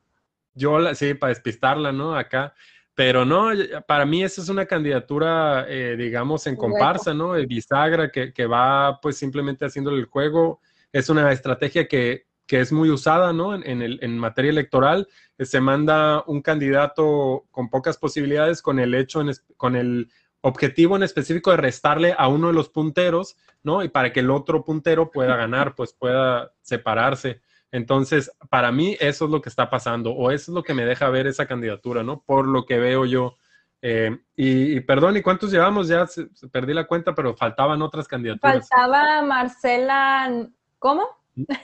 yo, 0.55 0.79
la, 0.79 0.95
sí, 0.95 1.15
para 1.15 1.31
despistarla, 1.31 1.93
¿no? 1.93 2.15
Acá. 2.15 2.55
Pero 2.95 3.25
no, 3.25 3.51
para 3.87 4.05
mí 4.05 4.23
esa 4.23 4.43
es 4.43 4.51
una 4.51 4.67
candidatura, 4.67 5.65
eh, 5.69 5.97
digamos, 5.97 6.47
en 6.47 6.57
comparsa, 6.57 7.15
¿no? 7.15 7.35
El 7.35 7.47
bisagra 7.47 8.11
que, 8.11 8.33
que, 8.35 8.45
va 8.45 9.01
pues 9.01 9.17
simplemente 9.17 9.65
haciéndole 9.65 10.01
el 10.01 10.07
juego. 10.07 10.61
Es 10.93 11.09
una 11.09 11.31
estrategia 11.33 11.87
que, 11.89 12.27
que 12.47 12.61
es 12.61 12.73
muy 12.73 12.91
usada, 12.91 13.33
¿no? 13.33 13.55
En, 13.55 13.63
en, 13.67 13.83
el, 13.83 13.99
en 14.03 14.19
materia 14.19 14.51
electoral. 14.51 15.09
Se 15.39 15.61
manda 15.61 16.25
un 16.27 16.43
candidato 16.43 17.47
con 17.51 17.71
pocas 17.71 17.97
posibilidades 17.97 18.63
con 18.63 18.79
el 18.79 18.95
hecho, 18.95 19.21
en, 19.21 19.31
con 19.57 19.77
el 19.77 20.11
objetivo 20.43 20.97
en 20.97 21.03
específico 21.03 21.51
de 21.51 21.59
restarle 21.59 22.15
a 22.17 22.29
uno 22.29 22.49
de 22.49 22.55
los 22.55 22.69
punteros, 22.69 23.37
¿no? 23.63 23.85
Y 23.85 23.89
para 23.89 24.13
que 24.13 24.21
el 24.21 24.31
otro 24.31 24.65
puntero 24.65 25.11
pueda 25.11 25.37
ganar, 25.37 25.75
pues 25.75 25.93
pueda 25.93 26.53
separarse. 26.63 27.41
Entonces, 27.73 28.33
para 28.49 28.73
mí 28.73 28.97
eso 29.01 29.27
es 29.27 29.31
lo 29.31 29.41
que 29.41 29.49
está 29.49 29.71
pasando, 29.71 30.13
o 30.13 30.31
eso 30.31 30.51
es 30.51 30.55
lo 30.55 30.63
que 30.63 30.75
me 30.75 30.85
deja 30.85 31.09
ver 31.09 31.27
esa 31.27 31.47
candidatura, 31.47 32.03
¿no? 32.03 32.23
Por 32.23 32.49
lo 32.49 32.65
que 32.65 32.79
veo 32.79 33.05
yo. 33.05 33.37
Eh, 33.83 34.19
y, 34.35 34.81
perdón, 34.81 35.17
¿y 35.17 35.23
cuántos 35.23 35.53
llevamos? 35.53 35.89
Ya 35.89 36.07
perdí 36.51 36.75
la 36.75 36.87
cuenta, 36.87 37.15
pero 37.15 37.35
faltaban 37.35 37.81
otras 37.81 38.09
candidaturas. 38.09 38.69
Faltaba 38.69 39.23
Marcela, 39.23 40.49
¿cómo? 40.81 41.07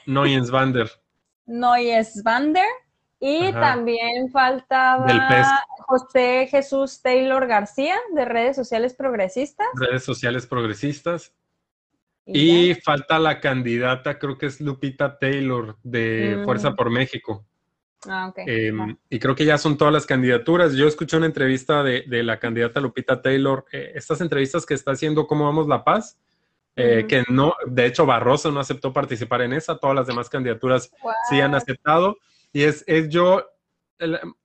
Noyens 0.07 0.53
Vander. 0.53 0.89
Noyens 1.47 2.23
Vander. 2.23 2.67
Y 3.19 3.51
también 3.53 4.31
faltaba 4.31 5.07
José 5.87 6.47
Jesús 6.51 7.01
Taylor 7.01 7.47
García 7.47 7.97
de 8.15 8.27
redes 8.27 8.55
sociales 8.55 8.95
progresistas. 8.95 9.67
Redes 9.75 10.05
sociales 10.05 10.47
progresistas. 10.47 11.33
Y, 12.27 12.75
falta 12.75 13.19
la 13.19 13.41
candidata, 13.41 14.19
creo 14.19 14.37
que 14.37 14.47
es 14.47 14.61
Lupita 14.61 15.19
Taylor 15.19 15.79
de 15.83 16.43
Fuerza 16.45 16.71
mm. 16.71 16.77
por 16.77 16.91
México. 16.91 17.47
Ah, 18.09 18.29
ok. 18.29 18.39
Em, 18.47 18.97
y 19.09 19.19
creo 19.19 19.35
que 19.35 19.45
ya 19.45 19.59
son 19.59 19.79
todas 19.79 19.95
las 19.95 20.07
candidaturas. 20.07 20.75
Yo 20.75 20.89
escuché 20.89 21.17
una 21.17 21.27
entrevista 21.27 21.83
de, 21.83 22.05
la 22.23 22.39
candidata 22.39 22.81
Lupita 22.81 23.23
Taylor, 23.23 23.65
eh, 23.73 23.93
estas 23.95 24.21
entrevistas 24.21 24.67
que 24.67 24.75
está 24.75 24.91
haciendo 24.91 25.27
Cómo 25.27 25.45
Vamos 25.45 25.69
la 25.69 25.85
Paz, 25.85 26.19
eh, 26.77 27.07
que 27.09 27.25
no, 27.29 27.55
de 27.67 27.87
hecho 27.87 28.05
Barroso 28.05 28.53
no 28.53 28.61
aceptó 28.61 28.93
participar 28.93 29.41
en 29.41 29.55
esa, 29.55 29.79
todas 29.79 29.97
las 29.97 30.07
demás 30.07 30.29
candidaturas 30.29 30.91
sí 31.31 31.41
han 31.41 31.55
aceptado. 31.55 32.19
Y 32.53 32.63
es, 32.63 32.85
es 32.87 33.09
yo, 33.09 33.45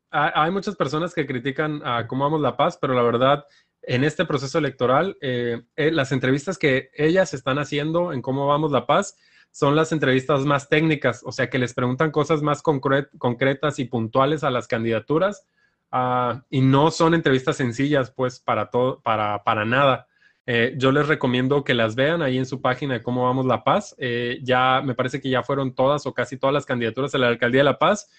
hay 0.09 0.51
muchas 0.51 0.75
personas 0.75 1.13
que 1.13 1.27
critican 1.27 1.81
a 1.85 2.07
cómo 2.07 2.23
vamos 2.23 2.41
la 2.41 2.57
paz, 2.57 2.77
pero 2.79 2.93
la 2.93 3.01
verdad, 3.01 3.45
en 3.81 4.03
este 4.03 4.25
proceso 4.25 4.57
electoral, 4.57 5.17
eh, 5.21 5.61
eh, 5.75 5.91
las 5.91 6.11
entrevistas 6.11 6.57
que 6.57 6.89
ellas 6.95 7.33
están 7.33 7.59
haciendo 7.59 8.13
en 8.13 8.21
cómo 8.21 8.47
vamos 8.47 8.71
la 8.71 8.85
paz 8.85 9.17
son 9.51 9.75
las 9.75 9.91
entrevistas 9.91 10.45
más 10.45 10.69
técnicas, 10.69 11.23
o 11.25 11.31
sea, 11.33 11.49
que 11.49 11.59
les 11.59 11.73
preguntan 11.73 12.11
cosas 12.11 12.41
más 12.41 12.61
concretas 12.61 13.79
y 13.79 13.85
puntuales 13.85 14.45
a 14.45 14.49
las 14.49 14.67
candidaturas. 14.67 15.45
Ah, 15.91 16.45
y 16.49 16.61
no 16.61 16.89
son 16.89 17.13
entrevistas 17.13 17.57
sencillas, 17.57 18.11
pues, 18.11 18.39
para 18.39 18.69
todo, 18.69 19.01
para, 19.01 19.43
para 19.43 19.65
nada. 19.65 20.07
Eh, 20.47 20.73
yo 20.77 20.91
les 20.91 21.07
recomiendo 21.07 21.63
que 21.63 21.73
las 21.73 21.95
vean 21.95 22.21
ahí 22.21 22.37
en 22.37 22.45
su 22.45 22.61
página 22.61 22.95
de 22.95 23.03
Cómo 23.03 23.25
Vamos 23.25 23.45
La 23.45 23.63
Paz. 23.63 23.95
Eh, 23.97 24.39
ya 24.43 24.81
me 24.83 24.95
parece 24.95 25.21
que 25.21 25.29
ya 25.29 25.43
fueron 25.43 25.73
todas 25.75 26.05
o 26.05 26.13
casi 26.13 26.37
todas 26.37 26.53
las 26.53 26.65
candidaturas 26.65 27.13
a 27.13 27.19
la 27.19 27.27
alcaldía 27.27 27.59
de 27.59 27.65
La 27.65 27.79
Paz. 27.79 28.09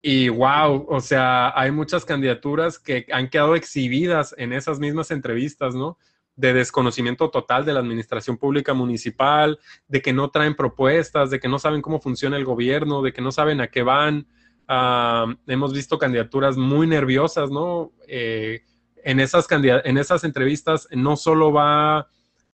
Y 0.00 0.28
wow, 0.28 0.86
o 0.88 1.00
sea, 1.00 1.58
hay 1.58 1.70
muchas 1.70 2.04
candidaturas 2.04 2.78
que 2.78 3.06
han 3.10 3.28
quedado 3.28 3.54
exhibidas 3.54 4.34
en 4.36 4.52
esas 4.52 4.78
mismas 4.78 5.10
entrevistas, 5.10 5.74
¿no? 5.74 5.98
De 6.36 6.52
desconocimiento 6.52 7.30
total 7.30 7.64
de 7.64 7.72
la 7.72 7.80
administración 7.80 8.36
pública 8.36 8.74
municipal, 8.74 9.58
de 9.88 10.02
que 10.02 10.12
no 10.12 10.30
traen 10.30 10.56
propuestas, 10.56 11.30
de 11.30 11.40
que 11.40 11.48
no 11.48 11.58
saben 11.58 11.80
cómo 11.80 12.00
funciona 12.00 12.36
el 12.36 12.44
gobierno, 12.44 13.00
de 13.00 13.12
que 13.12 13.22
no 13.22 13.32
saben 13.32 13.60
a 13.62 13.68
qué 13.68 13.82
van. 13.82 14.26
Ah, 14.68 15.26
hemos 15.46 15.72
visto 15.72 15.98
candidaturas 15.98 16.56
muy 16.56 16.86
nerviosas, 16.86 17.50
¿no? 17.50 17.92
Eh, 18.06 18.62
en 19.04 19.20
esas, 19.20 19.46
en 19.50 19.98
esas 19.98 20.24
entrevistas 20.24 20.88
no 20.90 21.16
solo 21.16 21.52
va 21.52 22.08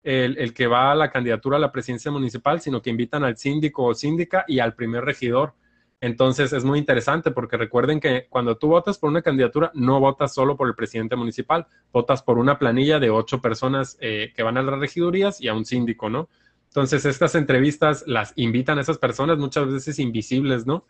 el, 0.04 0.54
que 0.54 0.68
va 0.68 0.92
a 0.92 0.96
la 0.96 1.12
candidatura 1.12 1.58
a 1.58 1.60
la 1.60 1.72
presidencia 1.72 2.12
municipal, 2.12 2.60
sino 2.60 2.82
que 2.82 2.90
invitan 2.90 3.24
al 3.24 3.38
síndico 3.38 3.86
o 3.86 3.94
síndica 3.94 4.46
y 4.48 4.60
al 4.60 4.74
primer 4.74 5.06
regidor. 5.06 5.54
Entonces 6.02 6.54
es 6.54 6.64
muy 6.64 6.80
interesante 6.80 7.32
porque 7.32 7.58
recuerden 7.58 8.00
que 8.00 8.26
cuando 8.30 8.58
tú 8.58 8.70
votas 8.70 8.98
por 8.98 9.10
una 9.10 9.22
candidatura, 9.22 9.72
no 9.76 10.00
votas 10.00 10.34
solo 10.34 10.56
por 10.56 10.68
el 10.68 10.76
presidente 10.76 11.16
municipal, 11.16 11.68
votas 11.92 12.24
por 12.24 12.38
una 12.38 12.58
planilla 12.58 13.00
de 13.00 13.10
ocho 13.10 13.42
personas 13.42 13.98
eh, 14.00 14.32
que 14.36 14.44
van 14.44 14.58
a 14.58 14.64
las 14.64 14.80
regidurías 14.80 15.42
y 15.42 15.50
a 15.50 15.54
un 15.54 15.66
síndico, 15.66 16.10
¿no? 16.10 16.30
Entonces 16.70 17.06
estas 17.06 17.36
entrevistas 17.36 18.06
las 18.08 18.32
invitan 18.36 18.78
a 18.78 18.82
esas 18.82 18.98
personas, 18.98 19.38
muchas 19.38 19.72
veces 19.72 20.00
invisibles, 20.00 20.66
¿no? 20.66 20.86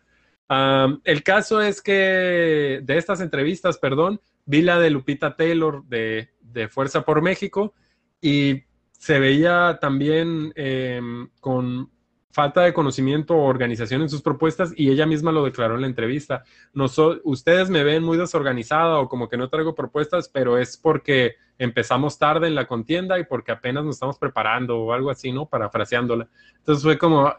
el 1.03 1.21
caso 1.21 1.61
es 1.61 1.79
que 1.79 2.81
de 2.83 2.97
estas 2.97 3.21
entrevistas, 3.21 3.77
perdón, 3.77 4.19
vi 4.49 4.63
la 4.63 4.79
de 4.79 4.89
Lupita 4.89 5.35
Taylor 5.35 5.83
de, 5.85 6.27
Fuerza 6.71 7.05
por 7.05 7.21
México 7.21 7.75
y 8.19 8.63
se 8.91 9.19
veía 9.19 9.77
también 9.79 10.51
em, 10.55 11.29
con 11.39 11.91
falta 12.31 12.61
de 12.61 12.73
conocimiento 12.73 13.35
o 13.35 13.45
organización 13.45 14.01
en 14.01 14.09
sus 14.09 14.23
propuestas 14.23 14.73
y 14.75 14.89
ella 14.89 15.05
misma 15.05 15.31
lo 15.31 15.45
declaró 15.45 15.75
en 15.75 15.81
la 15.81 15.87
entrevista. 15.87 16.43
No 16.73 16.87
ustedes 17.25 17.69
me 17.69 17.83
ven 17.83 18.03
muy 18.03 18.17
desorganizada 18.17 18.97
o 18.97 19.07
como 19.07 19.29
que 19.29 19.37
no 19.37 19.49
traigo 19.49 19.75
propuestas, 19.75 20.29
pero 20.29 20.57
es 20.57 20.77
porque 20.77 21.35
empezamos 21.59 22.17
tarde 22.17 22.47
en 22.47 22.55
la 22.55 22.65
contienda 22.65 23.19
y 23.19 23.25
porque 23.25 23.51
apenas 23.51 23.85
nos 23.85 23.97
estamos 23.97 24.17
preparando 24.17 24.79
o 24.79 24.93
algo 24.93 25.11
así, 25.11 25.31
¿no? 25.31 25.45
Parafraseándola. 25.47 26.27
Entonces 26.57 26.83
fue 26.83 26.97
como, 26.97 27.31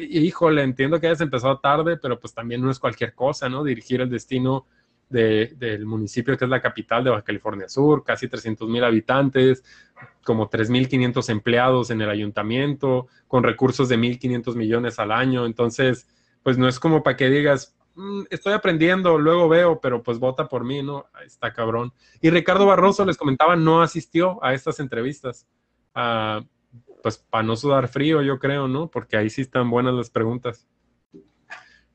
híjole, 0.00 0.62
entiendo 0.62 1.00
que 1.00 1.06
hayas 1.06 1.22
empezado 1.22 1.60
tarde, 1.60 1.96
pero 1.96 2.20
pues 2.20 2.34
también 2.34 2.60
no 2.60 2.70
es 2.70 2.78
cualquier 2.78 3.14
cosa, 3.14 3.48
¿no? 3.48 3.64
Dirigir 3.64 4.02
el 4.02 4.10
destino 4.10 4.66
del 5.08 5.86
municipio 5.86 6.36
que 6.36 6.44
es 6.44 6.50
la 6.50 6.60
capital 6.60 7.04
de 7.04 7.10
Baja 7.10 7.22
California 7.22 7.68
Sur, 7.68 8.04
casi 8.04 8.28
300 8.28 8.68
mil 8.68 8.84
habitantes, 8.84 9.64
como 10.24 10.50
3.500 10.50 11.28
empleados 11.30 11.90
en 11.90 12.00
el 12.02 12.10
ayuntamiento, 12.10 13.06
con 13.26 13.42
recursos 13.42 13.88
de 13.88 13.98
1.500 13.98 14.54
millones 14.54 14.98
al 14.98 15.12
año. 15.12 15.46
Entonces, 15.46 16.06
pues 16.42 16.58
no 16.58 16.68
es 16.68 16.78
como 16.78 17.02
para 17.02 17.16
que 17.16 17.30
digas, 17.30 17.76
mm, 17.94 18.22
estoy 18.30 18.52
aprendiendo, 18.52 19.18
luego 19.18 19.48
veo, 19.48 19.80
pero 19.80 20.02
pues 20.02 20.18
vota 20.18 20.48
por 20.48 20.64
mí, 20.64 20.82
¿no? 20.82 21.06
Está 21.24 21.52
cabrón. 21.52 21.92
Y 22.20 22.30
Ricardo 22.30 22.66
Barroso, 22.66 23.04
les 23.04 23.16
comentaba, 23.16 23.56
no 23.56 23.82
asistió 23.82 24.42
a 24.44 24.54
estas 24.54 24.80
entrevistas. 24.80 25.46
Ah, 25.94 26.42
pues 27.02 27.18
para 27.18 27.42
no 27.42 27.56
sudar 27.56 27.88
frío, 27.88 28.22
yo 28.22 28.38
creo, 28.38 28.68
¿no? 28.68 28.88
Porque 28.90 29.16
ahí 29.16 29.30
sí 29.30 29.42
están 29.42 29.70
buenas 29.70 29.94
las 29.94 30.10
preguntas. 30.10 30.66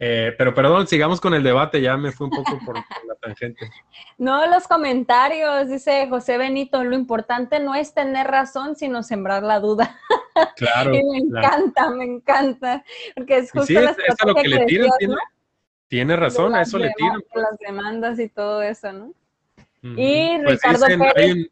Eh, 0.06 0.36
pero 0.38 0.54
perdón, 0.54 0.86
sigamos 0.86 1.22
con 1.22 1.34
el 1.34 1.44
debate, 1.44 1.80
ya 1.80 1.96
me 1.96 2.12
fui 2.12 2.26
un 2.26 2.32
poco 2.32 2.60
por, 2.66 2.76
la 3.08 3.16
tangente. 3.22 3.70
No, 4.18 4.46
los 4.48 4.68
comentarios, 4.68 5.70
dice 5.70 6.08
José 6.10 6.38
Benito, 6.38 6.84
lo 6.84 6.94
importante 6.94 7.62
no 7.62 7.74
es 7.74 7.94
tener 7.94 8.28
razón, 8.28 8.76
sino 8.76 9.02
sembrar 9.02 9.44
la 9.44 9.60
duda. 9.62 9.98
Claro. 10.56 10.96
y 10.96 11.04
me 11.04 11.20
encanta, 11.20 11.92
me 11.92 12.06
encanta, 12.06 12.84
porque 13.16 13.38
es 13.38 13.52
justo 13.52 13.68
sí, 13.68 13.76
es, 13.76 13.96
lo 14.26 14.34
que, 14.34 14.48
le 14.48 14.66
tiran, 14.66 14.90
tiene, 15.88 16.16
razón, 16.16 16.56
a 16.56 16.64
eso 16.64 16.80
le 16.80 16.92
tiran. 16.98 17.22
Pues. 17.32 17.46
Las 17.52 17.60
demandas 17.60 18.18
y 18.18 18.30
todo 18.30 18.64
eso, 18.64 18.92
¿no? 18.92 19.14
Y 19.84 20.40
pues 20.44 20.60
Ricardo 20.64 20.88
Pérez. 20.88 21.52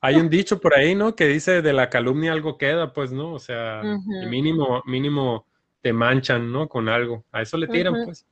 Hay 0.00 0.14
un, 0.14 0.30
dicho 0.30 0.60
por 0.60 0.74
ahí, 0.74 0.94
¿no? 0.94 1.16
Que 1.16 1.26
dice 1.26 1.60
de 1.60 1.72
la 1.72 1.90
calumnia 1.90 2.30
algo 2.30 2.56
queda, 2.56 2.92
pues, 2.92 3.10
¿no? 3.10 3.32
O 3.32 3.40
sea, 3.40 3.82
mínimo, 4.28 4.80
mínimo 4.86 5.44
te 5.80 5.92
manchan, 5.92 6.50
¿no? 6.52 6.68
Con 6.68 6.88
algo. 6.88 7.24
A 7.32 7.42
eso 7.42 7.56
le 7.56 7.66
tiran, 7.66 7.94
pues. 8.04 8.26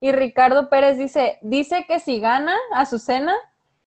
Y 0.00 0.12
Ricardo 0.12 0.68
Pérez 0.68 0.98
dice, 0.98 1.38
dice 1.42 1.84
que 1.88 2.00
si 2.00 2.20
gana 2.20 2.54
Azucena, 2.72 3.34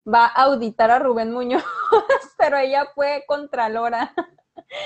va 0.07 0.25
a 0.27 0.43
auditar 0.43 0.91
a 0.91 0.99
Rubén 0.99 1.31
Muñoz, 1.31 1.63
pero 2.37 2.57
ella 2.57 2.87
fue 2.93 3.23
contralora. 3.27 4.13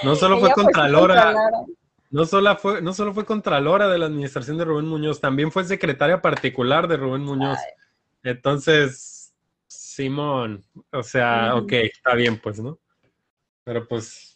No 0.04 0.16
solo 0.16 0.40
fue 0.40 0.52
contralora, 0.52 1.36
No 2.10 2.26
solo, 2.26 2.56
fue, 2.58 2.82
no 2.82 2.94
solo 2.94 3.14
fue 3.14 3.26
Contralora 3.26 3.88
de 3.88 3.98
la 3.98 4.08
administración 4.08 4.58
de 4.58 4.66
Rubén 4.66 4.88
Muñoz, 4.88 5.20
también 5.20 5.52
fue 5.52 5.64
secretaria 5.64 6.22
particular 6.22 6.88
de 6.88 6.98
Rubén 6.98 7.24
Muñoz. 7.24 7.60
Entonces, 8.24 9.34
Simón, 9.68 10.66
o 10.92 11.04
sea, 11.04 11.56
ok, 11.56 11.72
está 11.74 12.16
bien, 12.16 12.40
pues, 12.40 12.60
¿no? 12.60 12.80
Pero 13.64 13.88
pues. 13.88 14.29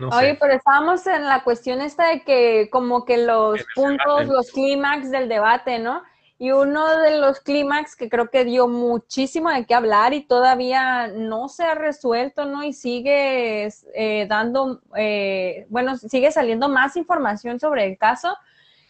No 0.00 0.08
Oye, 0.16 0.34
pero 0.40 0.54
estábamos 0.54 1.06
en 1.06 1.26
la 1.26 1.44
cuestión 1.44 1.82
esta 1.82 2.08
de 2.08 2.22
que, 2.22 2.70
como 2.70 3.04
que 3.04 3.18
los 3.18 3.60
puntos, 3.74 4.26
los 4.26 4.50
clímax 4.50 5.10
del 5.10 5.28
debate, 5.28 5.78
¿no? 5.78 6.02
Y 6.38 6.52
uno 6.52 6.88
de 7.00 7.18
los 7.18 7.40
clímax 7.40 7.96
que 7.96 8.08
creo 8.08 8.30
que 8.30 8.46
dio 8.46 8.66
muchísimo 8.66 9.50
de 9.50 9.66
qué 9.66 9.74
hablar 9.74 10.14
y 10.14 10.22
todavía 10.22 11.08
no 11.08 11.50
se 11.50 11.64
ha 11.64 11.74
resuelto, 11.74 12.46
¿no? 12.46 12.64
Y 12.64 12.72
sigue 12.72 13.68
eh, 13.94 14.26
dando, 14.26 14.80
eh, 14.96 15.66
bueno, 15.68 15.98
sigue 15.98 16.32
saliendo 16.32 16.70
más 16.70 16.96
información 16.96 17.60
sobre 17.60 17.84
el 17.84 17.98
caso, 17.98 18.34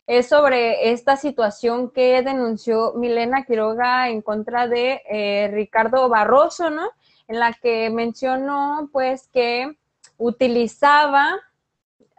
es 0.07 0.29
sobre 0.29 0.93
esta 0.93 1.17
situación 1.17 1.91
que 1.91 2.23
denunció 2.23 2.93
Milena 2.95 3.45
Quiroga 3.45 4.11
en 4.11 4.23
contra 4.23 4.69
de 4.69 5.03
eh, 5.11 5.51
Ricardo 5.53 6.09
Barroso, 6.09 6.71
¿no? 6.71 6.89
En 7.27 7.41
la 7.41 7.53
que 7.53 7.91
mencionó, 7.91 8.89
pues, 8.93 9.29
que 9.33 9.77
utilizaba 10.21 11.41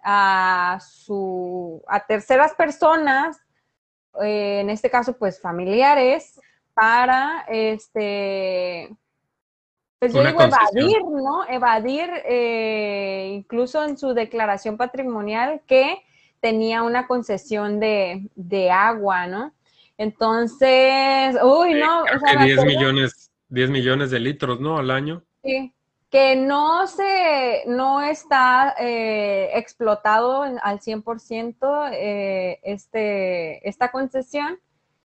a, 0.04 0.80
su, 0.82 1.84
a 1.88 2.06
terceras 2.06 2.54
personas 2.56 3.39
eh, 4.22 4.60
en 4.60 4.70
este 4.70 4.89
caso, 4.89 5.18
pues 5.18 5.39
familiares, 5.39 6.39
para, 6.74 7.45
este, 7.47 8.89
pues 9.99 10.14
yo 10.14 10.24
digo 10.24 10.41
evadir, 10.41 10.97
¿no? 11.04 11.47
Evadir, 11.47 12.10
eh, 12.26 13.32
incluso 13.34 13.86
en 13.86 13.97
su 13.97 14.14
declaración 14.14 14.76
patrimonial, 14.76 15.62
que 15.66 16.02
tenía 16.41 16.84
una 16.84 17.08
concesión 17.08 17.80
de, 17.80 18.30
de 18.36 18.72
agua, 18.72 19.28
¿no? 19.28 19.54
Entonces, 19.97 21.38
uy, 21.43 21.76
no. 21.76 22.02
o 22.02 22.20
sea, 22.20 22.43
10 22.43 22.66
millones, 22.66 23.32
10 23.49 23.70
millones 23.70 24.12
de 24.12 24.20
litros, 24.20 24.60
¿no? 24.60 24.78
Al 24.78 24.91
año. 24.91 25.24
Sí 25.43 25.74
que 26.12 26.36
no 26.36 26.88
se, 26.88 27.64
no 27.68 28.01
está 28.01 28.76
eh, 28.78 29.49
explotado 29.53 30.41
al 30.41 30.80
100% 30.82 31.89
eh, 31.93 32.59
este, 32.64 33.68
esta 33.68 33.91
concesión. 33.91 34.59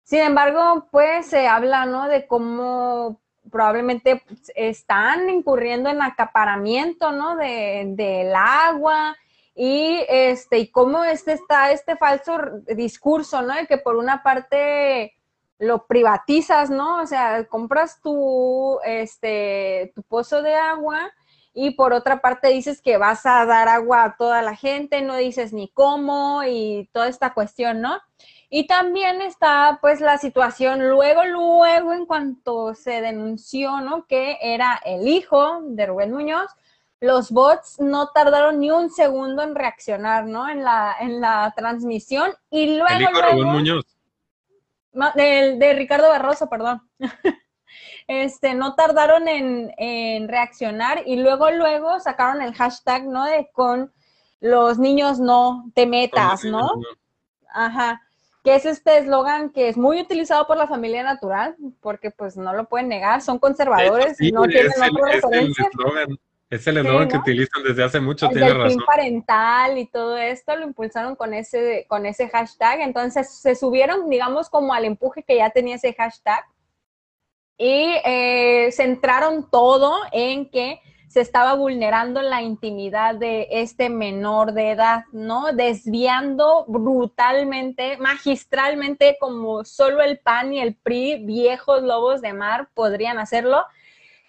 Sin 0.05 0.21
embargo, 0.21 0.87
pues 0.93 1.27
se 1.27 1.49
habla, 1.49 1.85
¿no? 1.85 2.07
De 2.07 2.29
cómo 2.29 3.21
probablemente 3.51 4.23
están 4.55 5.29
incurriendo 5.31 5.91
en 5.91 6.01
acaparamiento, 6.01 7.11
¿no? 7.11 7.37
De, 7.37 7.87
del 7.89 8.33
agua 8.33 9.17
y 9.53 10.05
este, 10.09 10.61
y 10.61 10.69
cómo 10.69 11.03
este 11.03 11.33
está 11.33 11.73
este 11.73 11.97
falso 11.97 12.39
discurso, 12.69 13.43
¿no? 13.43 13.55
De 13.55 13.67
que 13.67 13.79
por 13.79 13.97
una 13.97 14.23
parte 14.23 15.17
lo 15.59 15.87
privatizas, 15.87 16.71
¿no? 16.71 17.01
O 17.01 17.07
sea, 17.07 17.47
compras 17.47 18.01
tu, 18.01 18.79
este, 18.85 19.93
tu 19.95 20.03
pozo 20.03 20.43
de 20.43 20.55
agua 20.55 21.13
y 21.53 21.71
por 21.73 21.93
otra 21.93 22.21
parte 22.21 22.49
dices 22.49 22.83
que 22.83 22.97
vas 22.97 23.25
a 23.27 23.47
dar 23.47 23.69
agua 23.69 24.05
a 24.05 24.17
toda 24.17 24.43
la 24.43 24.57
gente, 24.57 25.03
no 25.03 25.17
dices 25.17 25.53
ni 25.53 25.69
cómo 25.69 26.43
y 26.45 26.91
toda 26.93 27.09
esta 27.09 27.33
cuestión, 27.33 27.81
¿no? 27.81 28.01
Y 28.51 28.67
también 28.67 29.23
está 29.23 29.79
pues 29.81 30.01
la 30.01 30.19
situación 30.19 30.89
luego, 30.91 31.25
luego 31.25 31.93
en 31.93 32.07
cuanto 32.07 32.75
se 32.75 33.01
denunció, 33.01 33.81
¿no? 33.81 34.07
Que 34.07 34.39
era 34.43 34.81
el 34.85 35.07
hijo 35.07 35.61
de 35.63 35.87
Rubén 35.87 36.13
Muñoz, 36.13 36.51
los 37.01 37.31
bots 37.31 37.81
no 37.81 38.09
tardaron 38.09 38.59
ni 38.59 38.71
un 38.71 38.91
segundo 38.91 39.43
en 39.43 39.55
reaccionar, 39.55 40.27
¿no? 40.27 40.49
En 40.49 40.65
la, 40.65 40.97
en 41.01 41.21
la 41.21 41.53
transmisión 41.57 42.35
y 42.51 42.77
luego... 42.77 42.95
El 42.95 43.03
hijo 43.03 43.13
de 43.13 43.33
Rubén 43.33 43.47
Muñoz 43.47 43.94
de, 45.15 45.75
Ricardo 45.77 46.09
Barroso, 46.09 46.49
perdón. 46.49 46.83
Este, 48.07 48.53
no 48.53 48.75
tardaron 48.75 49.27
en, 49.29 50.29
reaccionar 50.29 51.03
y 51.07 51.17
luego, 51.17 51.51
luego 51.51 51.99
sacaron 52.01 52.43
el 52.43 52.55
hashtag, 52.55 53.07
¿no? 53.07 53.25
De 53.25 53.49
con 53.53 53.95
los 54.41 54.79
niños 54.79 55.19
no 55.19 55.65
te 55.75 55.87
metas, 55.87 56.45
¿no? 56.45 56.71
Ajá. 57.49 58.03
Que 58.45 58.57
es 58.57 58.67
este 58.67 58.99
eslogan 58.99 59.49
que 59.51 59.69
es 59.69 59.79
muy 59.79 60.03
utilizado 60.03 60.47
por 60.47 60.59
la 60.59 60.69
familia 60.69 61.03
natural, 61.03 61.57
porque 61.81 62.11
pues 62.11 62.37
no 62.37 62.53
lo 62.53 62.69
pueden 62.69 62.89
negar, 62.89 63.23
son 63.23 63.39
conservadores, 63.39 64.19
no 64.33 64.43
tienen 64.45 64.71
otra 64.71 65.13
referencia. 65.13 65.65
Es 65.65 66.09
el 66.09 66.19
eslogan 66.57 67.09
que 67.09 67.17
utilizan 67.17 67.63
desde 67.63 67.85
hace 67.85 68.01
mucho, 68.01 68.29
tiene 68.29 68.53
razón. 68.53 68.83
parental 68.87 69.79
y 69.79 69.87
todo 69.87 70.17
esto 70.17 70.57
lo 70.57 70.65
impulsaron 70.65 71.17
con 71.17 71.35
ese, 71.35 71.87
con 71.89 72.07
ese 72.07 72.29
hashtag. 72.29 72.81
Entonces 72.81 73.31
se 73.31 73.55
subieron, 73.55 74.09
digamos, 74.11 74.49
como 74.49 74.75
al 74.75 74.85
empuje 74.85 75.23
que 75.23 75.37
ya 75.37 75.51
tenía 75.51 75.77
ese 75.77 75.95
hashtag 75.95 76.45
y 77.57 77.95
eh, 78.05 78.71
centraron 78.73 79.49
todo 79.51 79.95
en 80.13 80.51
que 80.51 80.81
se 81.09 81.21
estaba 81.21 81.55
vulnerando 81.55 82.23
la 82.23 82.43
intimidad 82.43 83.15
de 83.15 83.47
este 83.51 83.89
menor 83.89 84.53
de 84.53 84.73
edad, 84.73 85.05
¿no? 85.13 85.53
Desviando 85.53 86.65
brutalmente, 86.67 87.99
magistralmente, 87.99 89.17
como 89.21 89.65
solo 89.65 90.03
el 90.03 90.19
PAN 90.19 90.53
y 90.53 90.61
el 90.61 90.75
PRI, 90.75 91.25
viejos 91.25 91.85
lobos 91.85 92.21
de 92.21 92.33
mar, 92.33 92.69
podrían 92.75 93.19
hacerlo 93.19 93.65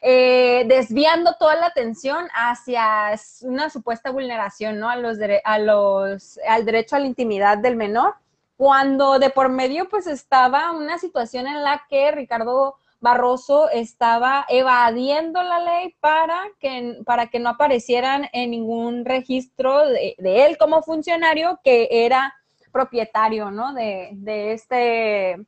eh, 0.07 0.65
desviando 0.67 1.33
toda 1.39 1.55
la 1.55 1.65
atención 1.65 2.27
hacia 2.35 3.15
una 3.41 3.71
supuesta 3.71 4.11
vulneración, 4.11 4.77
¿no? 4.77 4.87
A 4.87 4.97
los, 4.97 5.17
a 5.43 5.57
los, 5.57 6.39
al 6.47 6.63
derecho 6.63 6.95
a 6.95 6.99
la 6.99 7.07
intimidad 7.07 7.57
del 7.57 7.75
menor, 7.75 8.13
cuando 8.55 9.17
de 9.17 9.31
por 9.31 9.49
medio 9.49 9.89
pues 9.89 10.05
estaba 10.05 10.73
una 10.73 10.99
situación 10.99 11.47
en 11.47 11.63
la 11.63 11.87
que 11.89 12.11
Ricardo 12.11 12.75
Barroso 12.99 13.67
estaba 13.71 14.45
evadiendo 14.47 15.41
la 15.41 15.59
ley 15.59 15.95
para 15.99 16.39
que, 16.59 16.99
para 17.03 17.25
que 17.25 17.39
no 17.39 17.49
aparecieran 17.49 18.29
en 18.31 18.51
ningún 18.51 19.05
registro 19.05 19.87
de, 19.87 20.15
él 20.19 20.59
como 20.59 20.83
funcionario 20.83 21.59
que 21.63 21.87
era 21.89 22.31
propietario, 22.71 23.49
¿no? 23.49 23.73
De, 23.73 24.09
de, 24.13 24.53
este, 24.53 25.43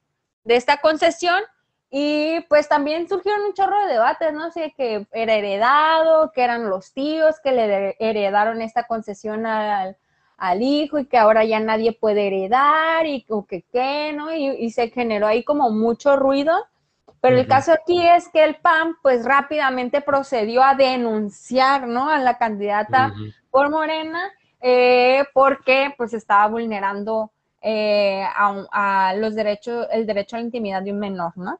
de 0.46 0.56
esta 0.56 0.78
concesión 0.78 1.44
y 1.90 2.42
pues 2.50 2.68
también 2.68 3.08
surgieron 3.08 3.46
un 3.46 3.54
chorro 3.54 3.80
de 3.86 3.94
debates, 3.94 4.34
¿no? 4.34 4.52
sé, 4.52 4.74
que 4.76 5.08
era 5.12 5.36
heredado, 5.36 6.32
que 6.34 6.44
eran 6.44 6.70
los 6.70 6.92
tíos 6.92 7.38
que 7.42 7.54
le 7.54 7.96
heredaron 8.00 8.62
esta 8.62 8.84
concesión 8.84 9.46
al, 9.46 9.96
hijo 10.60 11.00
y 11.00 11.06
que 11.06 11.18
ahora 11.18 11.46
ya 11.46 11.60
nadie 11.60 11.94
puede 11.94 12.28
heredar 12.28 13.06
y 13.06 13.26
o 13.30 13.46
que 13.46 13.64
qué, 13.72 14.14
¿no? 14.14 14.36
Y, 14.36 14.70
se 14.72 14.90
generó 14.90 15.28
ahí 15.28 15.44
como 15.44 15.72
mucho 15.72 16.16
ruido. 16.16 16.54
Pero 17.22 17.38
el 17.38 17.48
caso 17.48 17.74
aquí 17.74 18.06
es 18.06 18.30
que 18.30 18.44
el 18.44 18.58
PAN 18.58 18.96
pues 19.02 19.26
rápidamente 19.26 20.02
procedió 20.02 20.64
a 20.64 20.76
denunciar, 20.76 21.88
¿no? 21.88 22.10
A 22.10 22.20
la 22.20 22.38
candidata 22.38 23.14
por 23.50 23.72
Morena 23.72 24.32
eh, 24.62 25.26
porque 25.34 25.94
pues 25.98 26.14
estaba 26.14 26.48
vulnerando 26.48 27.32
eh, 27.62 28.24
a, 28.24 29.10
a, 29.10 29.14
los 29.16 29.34
derechos, 29.34 29.88
el 29.92 30.06
derecho 30.06 30.36
a 30.36 30.40
la 30.40 30.46
intimidad 30.46 30.84
de 30.84 30.92
un 30.92 31.00
menor, 31.00 31.36
¿no? 31.36 31.60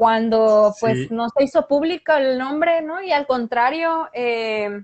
Cuando 0.00 0.74
pues 0.80 1.10
no 1.10 1.28
se 1.28 1.44
hizo 1.44 1.68
público 1.68 2.14
el 2.14 2.38
nombre, 2.38 2.80
¿no? 2.80 3.02
Y 3.02 3.12
al 3.12 3.26
contrario, 3.26 4.08
eh, 4.14 4.82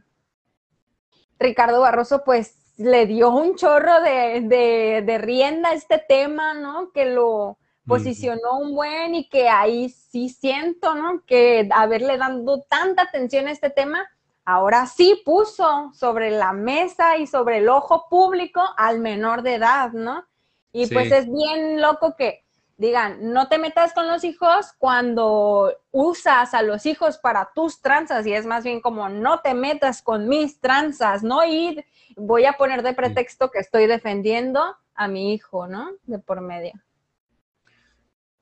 Ricardo 1.39 1.81
Barroso 1.81 2.23
pues 2.23 2.75
le 2.77 3.07
dio 3.07 3.31
un 3.31 3.57
chorro 3.57 4.03
de, 4.03 5.19
rienda 5.23 5.71
a 5.71 5.73
este 5.73 6.05
tema, 6.07 6.53
¿no? 6.53 6.93
Que 6.93 7.07
lo 7.07 7.57
posicionó 7.87 8.59
un 8.59 8.75
buen 8.75 9.15
y 9.15 9.27
que 9.31 9.49
ahí 9.49 9.89
sí 9.89 10.29
siento, 10.29 10.95
¿no? 10.95 11.25
Que 11.25 11.67
haberle 11.73 12.19
dado 12.19 12.67
tanta 12.69 13.05
atención 13.05 13.49
a 13.49 13.53
este 13.53 13.71
tema, 13.71 14.07
ahora 14.45 14.85
sí 14.85 15.23
puso 15.25 15.93
sobre 15.95 16.31
la 16.31 16.53
mesa 16.53 17.17
y 17.17 17.27
sobre 17.27 17.57
el 17.57 17.71
ojo 17.71 18.05
público 18.11 18.61
al 18.77 19.01
menor 19.01 19.41
de 19.41 19.55
edad, 19.55 19.93
¿no? 19.93 20.27
Y 20.73 20.89
pues 20.89 21.11
es 21.11 21.27
bien 21.33 21.81
loco 21.81 22.17
que 22.19 22.46
digan, 22.77 23.33
no 23.33 23.49
te 23.49 23.59
metas 23.59 23.93
con 23.95 24.07
los 24.07 24.25
hijos 24.25 24.73
cuando 24.79 25.75
usas 25.91 26.55
a 26.55 26.63
los 26.63 26.87
hijos 26.87 27.19
para 27.19 27.51
tus 27.55 27.81
tranzas 27.81 28.27
y 28.27 28.33
es 28.33 28.47
más 28.47 28.65
bien 28.65 28.81
como 28.81 29.09
no 29.09 29.41
te 29.41 29.55
metas 29.55 30.03
con 30.03 30.29
mis 30.29 30.61
tranzas, 30.61 31.23
¿no? 31.23 31.45
Y 31.45 31.85
voy 32.17 32.45
a 32.45 32.55
poner 32.55 32.83
de 32.83 32.95
pretexto 32.95 33.51
que 33.51 33.59
estoy 33.59 33.87
defendiendo 33.87 34.77
a 34.95 35.09
mi 35.09 35.33
hijo, 35.33 35.67
¿no? 35.67 35.91
De 36.05 36.19
por 36.19 36.41
medio. 36.41 36.73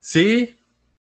Sí, 0.00 0.58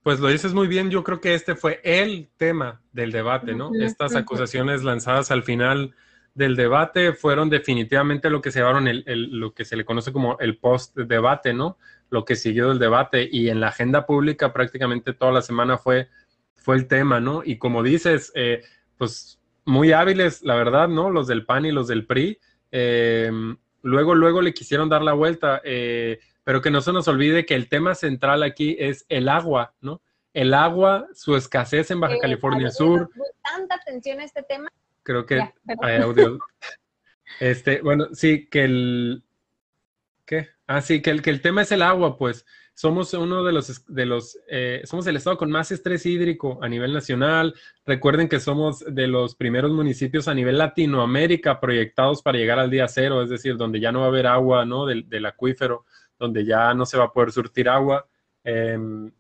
pues 0.01 0.19
lo 0.19 0.29
dices 0.29 0.53
muy 0.53 0.67
bien. 0.67 0.89
Yo 0.89 1.03
creo 1.03 1.19
que 1.19 1.33
este 1.33 1.55
fue 1.55 1.81
el 1.83 2.29
tema 2.37 2.81
del 2.91 3.11
debate, 3.11 3.53
¿no? 3.53 3.71
Estas 3.79 4.15
acusaciones 4.15 4.83
lanzadas 4.83 5.29
al 5.31 5.43
final 5.43 5.93
del 6.33 6.55
debate 6.55 7.13
fueron 7.13 7.49
definitivamente 7.49 8.29
lo 8.29 8.41
que 8.41 8.51
se 8.51 8.59
llevaron 8.59 8.87
el, 8.87 9.03
lo 9.31 9.53
que 9.53 9.65
se 9.65 9.75
le 9.75 9.85
conoce 9.85 10.13
como 10.13 10.39
el 10.39 10.57
post-debate, 10.57 11.53
¿no? 11.53 11.77
Lo 12.09 12.25
que 12.25 12.35
siguió 12.35 12.69
del 12.69 12.79
debate 12.79 13.27
y 13.31 13.49
en 13.49 13.59
la 13.59 13.67
agenda 13.67 14.05
pública 14.05 14.51
prácticamente 14.53 15.13
toda 15.13 15.31
la 15.31 15.41
semana 15.41 15.77
fue, 15.77 16.09
fue 16.55 16.75
el 16.75 16.87
tema, 16.87 17.19
¿no? 17.19 17.41
Y 17.43 17.57
como 17.57 17.83
dices, 17.83 18.31
eh, 18.35 18.63
pues 18.97 19.39
muy 19.65 19.91
hábiles, 19.91 20.41
la 20.41 20.55
verdad, 20.55 20.87
¿no? 20.87 21.09
Los 21.09 21.27
del 21.27 21.45
PAN 21.45 21.65
y 21.65 21.71
los 21.71 21.87
del 21.87 22.05
PRI, 22.05 22.39
Eh, 22.71 23.31
luego, 23.81 24.13
luego 24.13 24.41
le 24.41 24.53
quisieron 24.53 24.89
dar 24.89 25.01
la 25.01 25.13
vuelta, 25.13 25.61
eh, 25.63 26.19
pero 26.43 26.61
que 26.61 26.71
no 26.71 26.81
se 26.81 26.93
nos 26.93 27.07
olvide 27.07 27.45
que 27.45 27.55
el 27.55 27.67
tema 27.67 27.95
central 27.95 28.43
aquí 28.43 28.75
es 28.79 29.05
el 29.09 29.29
agua, 29.29 29.73
¿no? 29.81 30.01
El 30.33 30.53
agua, 30.53 31.07
su 31.13 31.35
escasez 31.35 31.89
en 31.91 31.99
Baja 31.99 32.17
California 32.19 32.69
Sur. 32.69 33.09
Tanta 33.43 33.75
atención 33.75 34.19
a 34.19 34.23
este 34.23 34.43
tema. 34.43 34.69
Creo 35.03 35.25
que 35.25 35.41
hay 35.81 35.97
audio. 35.97 36.39
Este, 37.39 37.81
bueno, 37.81 38.07
sí, 38.13 38.47
que 38.47 38.63
el. 38.63 39.23
¿Qué? 40.25 40.49
Ah, 40.71 40.81
sí, 40.81 41.01
que 41.01 41.09
el, 41.09 41.23
que 41.23 41.31
el 41.31 41.41
tema 41.41 41.63
es 41.63 41.71
el 41.71 41.81
agua, 41.81 42.15
pues 42.15 42.45
somos 42.75 43.15
uno 43.15 43.43
de 43.43 43.51
los, 43.51 43.87
de 43.87 44.05
los 44.05 44.37
eh, 44.47 44.83
somos 44.85 45.07
el 45.07 45.15
estado 45.15 45.35
con 45.35 45.49
más 45.49 45.71
estrés 45.71 46.05
hídrico 46.05 46.59
a 46.61 46.69
nivel 46.69 46.93
nacional. 46.93 47.55
Recuerden 47.87 48.29
que 48.29 48.39
somos 48.39 48.85
de 48.85 49.07
los 49.07 49.33
primeros 49.33 49.71
municipios 49.71 50.27
a 50.27 50.35
nivel 50.35 50.59
Latinoamérica 50.59 51.59
proyectados 51.59 52.21
para 52.21 52.37
llegar 52.37 52.59
al 52.59 52.69
día 52.69 52.87
cero, 52.87 53.23
es 53.23 53.31
decir, 53.31 53.57
donde 53.57 53.79
ya 53.79 53.91
no 53.91 54.01
va 54.01 54.05
a 54.05 54.09
haber 54.09 54.27
agua, 54.27 54.63
¿no? 54.63 54.85
Del, 54.85 55.09
del 55.09 55.25
acuífero, 55.25 55.85
donde 56.19 56.45
ya 56.45 56.71
no 56.75 56.85
se 56.85 56.99
va 56.99 57.05
a 57.05 57.13
poder 57.13 57.31
surtir 57.31 57.67
agua. 57.67 58.07
Em, 58.43 59.11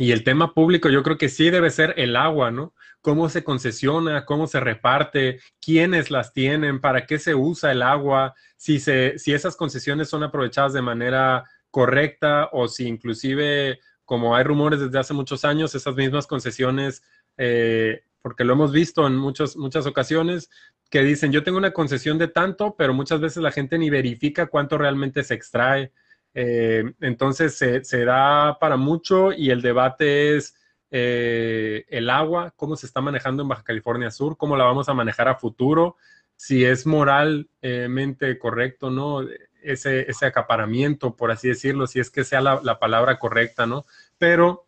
y 0.00 0.12
el 0.12 0.24
tema 0.24 0.54
público 0.54 0.88
yo 0.88 1.02
creo 1.02 1.18
que 1.18 1.28
sí 1.28 1.50
debe 1.50 1.68
ser 1.68 1.92
el 1.98 2.16
agua, 2.16 2.50
¿no? 2.50 2.72
Cómo 3.02 3.28
se 3.28 3.44
concesiona, 3.44 4.24
cómo 4.24 4.46
se 4.46 4.58
reparte, 4.58 5.40
quiénes 5.60 6.10
las 6.10 6.32
tienen, 6.32 6.80
para 6.80 7.04
qué 7.04 7.18
se 7.18 7.34
usa 7.34 7.70
el 7.70 7.82
agua, 7.82 8.34
si, 8.56 8.80
se, 8.80 9.18
si 9.18 9.34
esas 9.34 9.56
concesiones 9.56 10.08
son 10.08 10.22
aprovechadas 10.22 10.72
de 10.72 10.80
manera 10.80 11.44
correcta 11.70 12.48
o 12.50 12.66
si 12.66 12.86
inclusive, 12.86 13.78
como 14.06 14.34
hay 14.34 14.42
rumores 14.42 14.80
desde 14.80 14.98
hace 14.98 15.12
muchos 15.12 15.44
años, 15.44 15.74
esas 15.74 15.94
mismas 15.94 16.26
concesiones, 16.26 17.02
eh, 17.36 18.02
porque 18.22 18.44
lo 18.44 18.54
hemos 18.54 18.72
visto 18.72 19.06
en 19.06 19.16
muchos, 19.16 19.54
muchas 19.58 19.84
ocasiones, 19.84 20.48
que 20.88 21.02
dicen, 21.02 21.30
yo 21.30 21.42
tengo 21.42 21.58
una 21.58 21.72
concesión 21.72 22.16
de 22.16 22.28
tanto, 22.28 22.74
pero 22.74 22.94
muchas 22.94 23.20
veces 23.20 23.42
la 23.42 23.52
gente 23.52 23.76
ni 23.76 23.90
verifica 23.90 24.46
cuánto 24.46 24.78
realmente 24.78 25.24
se 25.24 25.34
extrae. 25.34 25.92
Eh, 26.34 26.84
entonces 27.00 27.56
se, 27.56 28.04
da 28.04 28.58
para 28.58 28.76
mucho 28.76 29.32
y 29.32 29.50
el 29.50 29.62
debate 29.62 30.36
es 30.36 30.56
eh, 30.90 31.84
el 31.88 32.10
agua, 32.10 32.52
cómo 32.56 32.76
se 32.76 32.86
está 32.86 33.00
manejando 33.00 33.42
en 33.42 33.48
Baja 33.48 33.64
California 33.64 34.10
Sur, 34.10 34.36
cómo 34.36 34.56
la 34.56 34.64
vamos 34.64 34.88
a 34.88 34.94
manejar 34.94 35.28
a 35.28 35.36
futuro, 35.36 35.96
si 36.36 36.64
es 36.64 36.86
moralmente 36.86 38.38
correcto, 38.38 38.90
¿no? 38.90 39.22
ese, 39.62 40.26
acaparamiento, 40.26 41.16
por 41.16 41.30
así 41.30 41.48
decirlo, 41.48 41.86
si 41.86 42.00
es 42.00 42.10
que 42.10 42.24
sea 42.24 42.40
la, 42.40 42.78
palabra 42.78 43.18
correcta, 43.18 43.66
¿no? 43.66 43.86
Pero, 44.18 44.66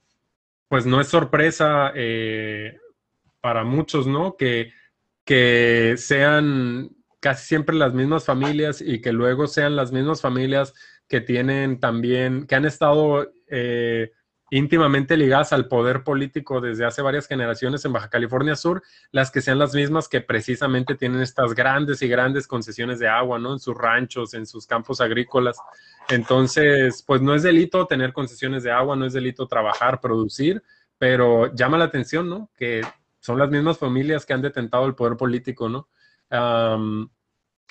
pues 0.69 0.87
no 0.87 1.01
es 1.01 1.09
sorpresa 1.09 1.93
eh, 1.95 2.79
para 3.41 3.65
muchos, 3.65 4.07
¿no? 4.07 4.37
Que, 4.37 4.73
que 5.25 5.95
sean 5.97 6.91
casi 7.21 7.47
siempre 7.47 7.77
las 7.77 7.95
mismas 7.95 8.25
familias 8.25 8.81
y 8.81 9.01
que 9.01 9.13
luego 9.13 9.47
sean 9.47 9.77
las 9.77 9.93
mismas 9.93 10.21
familias 10.21 10.75
que 11.13 11.21
tienen 11.21 11.79
también, 11.79 12.47
que 12.47 12.55
han 12.55 12.65
estado 12.65 13.35
eh, 13.47 14.13
íntimamente 14.49 15.19
ligadas 15.19 15.53
al 15.53 15.69
poder 15.69 16.05
político 16.05 16.63
desde 16.63 16.87
hace 16.87 17.03
varias 17.03 17.29
generaciones 17.29 17.85
en 17.85 17.93
Baja 17.93 18.09
California 18.09 18.57
Sur, 18.57 18.83
las 19.11 19.31
que 19.31 19.43
sean 19.43 19.59
las 19.59 19.75
mismas 19.75 20.09
que 20.09 20.23
precisamente 20.23 20.95
tienen 20.95 21.21
estas 21.21 21.53
grandes 21.53 22.01
y 22.01 22.09
grandes 22.09 22.47
concesiones 22.47 22.99
de 22.99 23.09
agua, 23.09 23.39
¿no? 23.39 23.53
En 23.53 23.59
sus 23.59 23.77
ranchos, 23.77 24.33
en 24.33 24.47
sus 24.47 24.67
campos 24.67 25.03
agrícolas. 25.03 25.59
Entonces, 26.09 27.05
pues 27.07 27.21
no 27.21 27.35
es 27.35 27.43
delito 27.43 27.87
tener 27.87 28.15
concesiones 28.15 28.63
de 28.63 28.71
agua, 28.71 28.97
no 28.97 29.05
es 29.05 29.13
delito 29.13 29.47
trabajar, 29.47 30.01
producir, 30.01 30.63
pero 30.97 31.55
llama 31.55 31.77
la 31.77 31.85
atención, 31.85 32.31
¿no? 32.31 32.51
Que 32.57 32.81
son 33.21 33.39
las 33.39 33.51
mismas 33.51 33.77
familias 33.77 34.25
que 34.25 34.33
han 34.33 34.41
detentado 34.41 34.87
el 34.87 34.95
poder 34.95 35.19
político, 35.19 35.69
¿no? 35.69 35.91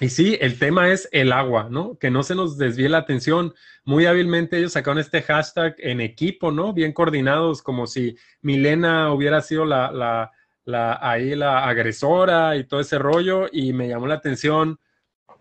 Y 0.01 0.09
sí, 0.09 0.35
el 0.41 0.57
tema 0.57 0.89
es 0.89 1.07
el 1.11 1.31
agua, 1.31 1.67
¿no? 1.69 1.95
Que 1.99 2.09
no 2.09 2.23
se 2.23 2.33
nos 2.33 2.57
desvíe 2.57 2.89
la 2.89 2.97
atención. 2.97 3.53
Muy 3.85 4.07
hábilmente 4.07 4.57
ellos 4.57 4.71
sacaron 4.71 4.97
este 4.97 5.21
hashtag 5.21 5.75
en 5.77 6.01
equipo, 6.01 6.51
¿no? 6.51 6.73
Bien 6.73 6.91
coordinados, 6.91 7.61
como 7.61 7.85
si 7.85 8.17
Milena 8.41 9.13
hubiera 9.13 9.41
sido 9.41 9.63
la, 9.63 9.91
la, 10.65 10.99
ahí 11.03 11.35
la 11.35 11.67
agresora 11.67 12.55
y 12.57 12.63
todo 12.63 12.79
ese 12.79 12.97
rollo. 12.97 13.47
Y 13.51 13.73
me 13.73 13.89
llamó 13.89 14.07
la 14.07 14.15
atención 14.15 14.79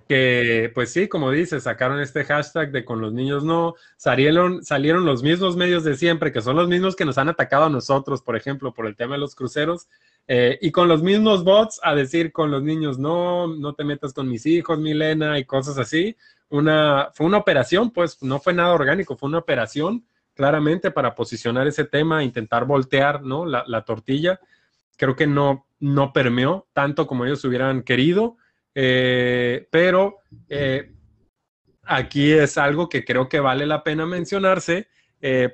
que, 0.07 0.71
pues 0.75 0.93
sí, 0.93 1.09
como 1.09 1.31
dices, 1.31 1.63
sacaron 1.63 1.99
este 1.99 2.25
hashtag 2.25 2.71
de 2.71 2.85
con 2.85 3.01
los 3.01 3.15
niños 3.15 3.43
no. 3.43 3.77
Salieron, 3.97 4.63
salieron 4.63 5.07
los 5.07 5.23
mismos 5.23 5.57
medios 5.57 5.85
de 5.85 5.97
siempre, 5.97 6.33
que 6.33 6.43
son 6.43 6.57
los 6.57 6.69
mismos 6.69 6.97
que 6.97 7.07
nos 7.07 7.17
han 7.17 7.31
atacado 7.31 7.65
a 7.65 7.71
nosotros, 7.71 8.21
por 8.21 8.37
ejemplo, 8.37 8.75
por 8.75 8.87
el 8.87 8.95
tema 8.95 9.15
de 9.15 9.21
los 9.21 9.35
cruceros 9.35 9.89
eh, 10.33 10.61
y 10.63 10.71
con 10.71 10.87
los 10.87 11.03
mismos 11.03 11.43
bots 11.43 11.81
a 11.83 11.93
decir 11.93 12.31
con 12.31 12.53
los 12.53 12.63
niños, 12.63 13.01
no, 13.01 13.49
no 13.49 13.75
te 13.75 13.83
metas 13.83 14.13
con 14.13 14.29
mis 14.29 14.47
hijos, 14.47 14.79
Milena, 14.79 15.41
y 15.41 15.45
cosas 15.45 15.77
así. 15.77 16.17
Una, 16.51 17.11
fue 17.13 17.27
una 17.27 17.39
operación, 17.39 17.91
pues 17.91 18.23
no 18.23 18.39
fue 18.39 18.55
nada 18.55 18.73
orgánico, 18.73 19.17
fue 19.17 19.29
una 19.29 19.39
operación 19.39 20.05
claramente 20.35 20.93
para 20.93 21.17
posicionar 21.17 21.67
ese 21.67 21.83
tema, 21.83 22.23
intentar 22.23 22.65
voltear 22.65 23.25
¿no? 23.25 23.45
la, 23.45 23.85
tortilla. 23.85 24.39
Creo 24.97 25.17
que 25.17 25.27
no, 25.27 25.67
no 25.81 26.13
permeó 26.13 26.69
tanto 26.73 27.09
como 27.09 27.27
ellos 27.27 27.45
hubieran 27.45 27.83
querido, 27.83 28.37
eh, 28.77 29.67
pero 29.73 30.19
eh, 30.49 30.93
aquí 31.83 32.31
es 32.31 32.57
algo 32.57 32.89
que 32.89 33.05
creo 33.05 33.29
que 33.29 33.41
vale 33.41 33.67
la 33.67 33.83
pena 33.83 34.07
mencionarse. 34.07 34.87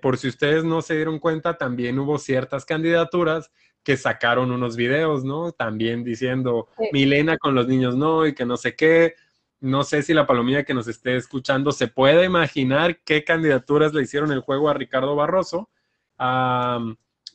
por 0.02 0.18
si 0.18 0.28
ustedes 0.28 0.64
no 0.64 0.82
se 0.82 0.96
dieron 0.96 1.18
cuenta, 1.18 1.56
también 1.56 1.98
hubo 1.98 2.18
ciertas 2.18 2.66
candidaturas 2.66 3.50
que 3.86 3.96
sacaron 3.96 4.50
unos 4.50 4.74
videos, 4.74 5.24
¿no? 5.24 5.52
También 5.52 6.02
diciendo 6.02 6.66
Milena 6.90 7.38
con 7.38 7.54
los 7.54 7.68
niños 7.68 7.94
no 7.94 8.26
y 8.26 8.34
que 8.34 8.44
no 8.44 8.56
sé 8.56 8.74
qué. 8.74 9.14
No 9.60 9.84
sé 9.84 10.02
si 10.02 10.12
la 10.12 10.26
palomilla 10.26 10.64
que 10.64 10.74
nos 10.74 10.88
esté 10.88 11.14
escuchando 11.14 11.70
se 11.70 11.86
puede 11.86 12.24
imaginar 12.24 12.98
qué 13.04 13.22
candidaturas 13.22 13.94
le 13.94 14.02
hicieron 14.02 14.32
el 14.32 14.40
juego 14.40 14.68
a 14.68 14.74
Ricardo 14.74 15.14
Barroso. 15.14 15.70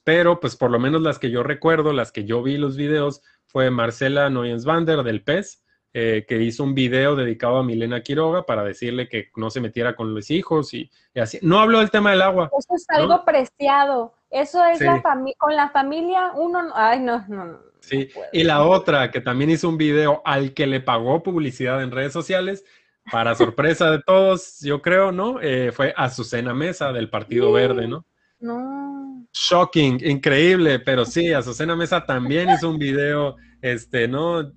pero 0.04 0.42
pues 0.42 0.58
por 0.58 0.72
lo 0.72 0.78
menos 0.78 1.02
las 1.02 1.20
que 1.20 1.32
yo 1.32 1.42
recuerdo, 1.42 1.94
las 1.94 2.12
que 2.12 2.26
yo 2.26 2.44
vi 2.44 2.58
los 2.58 2.76
videos, 2.76 3.22
fue 3.46 3.72
Marcela 3.72 4.30
Noyensvander 4.30 5.04
del 5.04 5.24
PES, 5.24 5.61
eh, 5.94 6.26
que 6.28 6.42
hizo 6.42 6.64
un 6.64 6.74
video 6.74 7.16
dedicado 7.16 7.58
a 7.58 7.64
Milena 7.64 8.02
Quiroga 8.02 8.46
para 8.46 8.64
decirle 8.64 9.10
que 9.10 9.30
no 9.36 9.50
se 9.50 9.62
metiera 9.62 9.96
con 9.96 10.14
los 10.14 10.32
hijos 10.32 10.74
y, 10.74 10.90
así. 11.16 11.40
No 11.42 11.60
habló 11.60 11.80
del 11.80 11.92
tema 11.92 12.12
del 12.12 12.22
agua. 12.22 12.50
Eso 12.58 12.76
es 12.76 12.86
algo 12.90 13.26
preciado. 13.26 14.14
Eso 14.30 14.66
es 14.66 14.80
la 14.80 15.02
familia, 15.02 15.36
con 15.38 15.56
la 15.56 15.70
familia 15.70 16.32
uno, 16.36 16.70
ay 16.74 17.02
no, 17.02 17.26
no, 17.28 17.46
no. 17.46 17.60
Sí, 17.82 18.10
y 18.32 18.44
la 18.44 18.64
otra 18.64 19.12
que 19.12 19.22
también 19.22 19.50
hizo 19.50 19.68
un 19.68 19.78
video 19.78 20.22
al 20.24 20.54
que 20.54 20.68
le 20.68 20.82
pagó 20.82 21.24
publicidad 21.24 21.82
en 21.82 21.92
redes 21.92 22.14
sociales, 22.14 22.64
para 23.10 23.36
sorpresa 23.36 23.90
de 23.92 24.02
todos, 24.02 24.60
yo 24.62 24.82
creo, 24.82 25.12
¿no? 25.12 25.42
Eh, 25.42 25.72
fue 25.72 25.94
Azucena 25.98 26.54
Mesa 26.54 26.92
del 26.94 27.10
Partido 27.10 27.52
Verde, 27.52 27.88
¿no? 27.88 28.06
No. 28.40 29.28
Shocking, 29.34 30.00
increíble, 30.06 30.80
pero 30.80 31.06
sí, 31.06 31.34
Azucena 31.34 31.76
Mesa 31.76 32.06
también 32.06 32.50
hizo 32.50 32.70
un 32.70 32.78
video, 32.78 33.36
este, 33.62 34.08
¿no? 34.08 34.52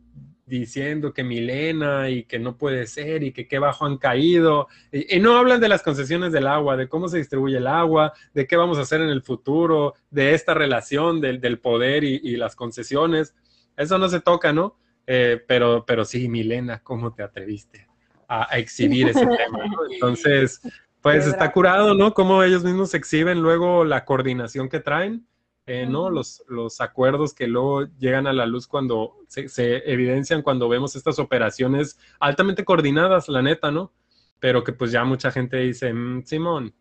Diciendo 0.47 1.13
que 1.13 1.25
Milena 1.25 2.11
y 2.11 2.25
que 2.25 2.39
no 2.39 2.57
puede 2.57 2.87
ser 2.87 3.23
y 3.23 3.33
que 3.33 3.49
qué 3.49 3.59
bajo 3.59 3.87
han 3.87 3.99
caído. 3.99 4.69
Y, 4.93 5.19
no 5.21 5.37
hablan 5.37 5.61
de 5.61 5.69
las 5.69 5.83
concesiones 5.83 6.33
del 6.33 6.47
agua, 6.47 6.77
de 6.77 6.89
cómo 6.89 7.09
se 7.09 7.19
distribuye 7.19 7.57
el 7.57 7.67
agua, 7.67 8.13
de 8.33 8.47
qué 8.47 8.57
vamos 8.57 8.79
a 8.79 8.83
hacer 8.83 9.01
en 9.01 9.09
el 9.09 9.23
futuro, 9.23 9.95
de 10.11 10.35
esta 10.35 10.55
relación 10.55 11.21
del, 11.21 11.41
del 11.41 11.59
poder 11.59 12.05
y, 12.05 12.37
las 12.37 12.57
concesiones. 12.57 13.35
Eso 13.77 13.99
no 13.99 14.09
se 14.09 14.21
toca, 14.21 14.53
¿no? 14.53 14.77
Eh, 15.07 15.43
pero, 15.47 15.85
pero 15.87 16.05
sí, 16.05 16.29
Milena, 16.29 16.81
¿cómo 16.83 17.15
te 17.15 17.23
atreviste 17.23 17.87
a, 18.29 18.59
exhibir 18.59 19.09
ese 19.09 19.21
tema? 19.27 19.61
Entonces, 19.91 20.61
pues 21.01 21.27
está 21.27 21.53
curado, 21.53 21.95
¿no? 21.95 22.13
Cómo 22.13 22.43
ellos 22.43 22.65
mismos 22.65 22.95
exhiben 22.95 23.41
luego 23.41 23.85
la 23.85 24.05
coordinación 24.05 24.69
que 24.69 24.81
traen 24.81 25.27
eh, 25.67 25.87
¿no? 25.87 26.11
Los, 26.11 26.45
los 26.49 26.81
acuerdos 26.81 27.33
que 27.33 27.47
luego 27.47 27.87
llegan 27.99 28.27
a 28.27 28.35
la 28.35 28.45
luz 28.45 28.67
cuando 28.67 29.15
se, 29.29 29.49
evidencian 29.91 30.43
cuando 30.43 30.69
vemos 30.69 30.95
estas 30.95 31.19
operaciones 31.19 31.99
altamente 32.21 32.65
coordinadas, 32.65 33.29
la 33.29 33.41
neta, 33.41 33.71
¿no? 33.71 33.93
Pero 34.41 34.63
que 34.63 34.73
pues 34.75 34.93
ya 34.93 35.05
mucha 35.05 35.31
gente 35.31 35.57
dice, 35.59 35.93
mm, 35.95 36.25
Simón, 36.25 36.75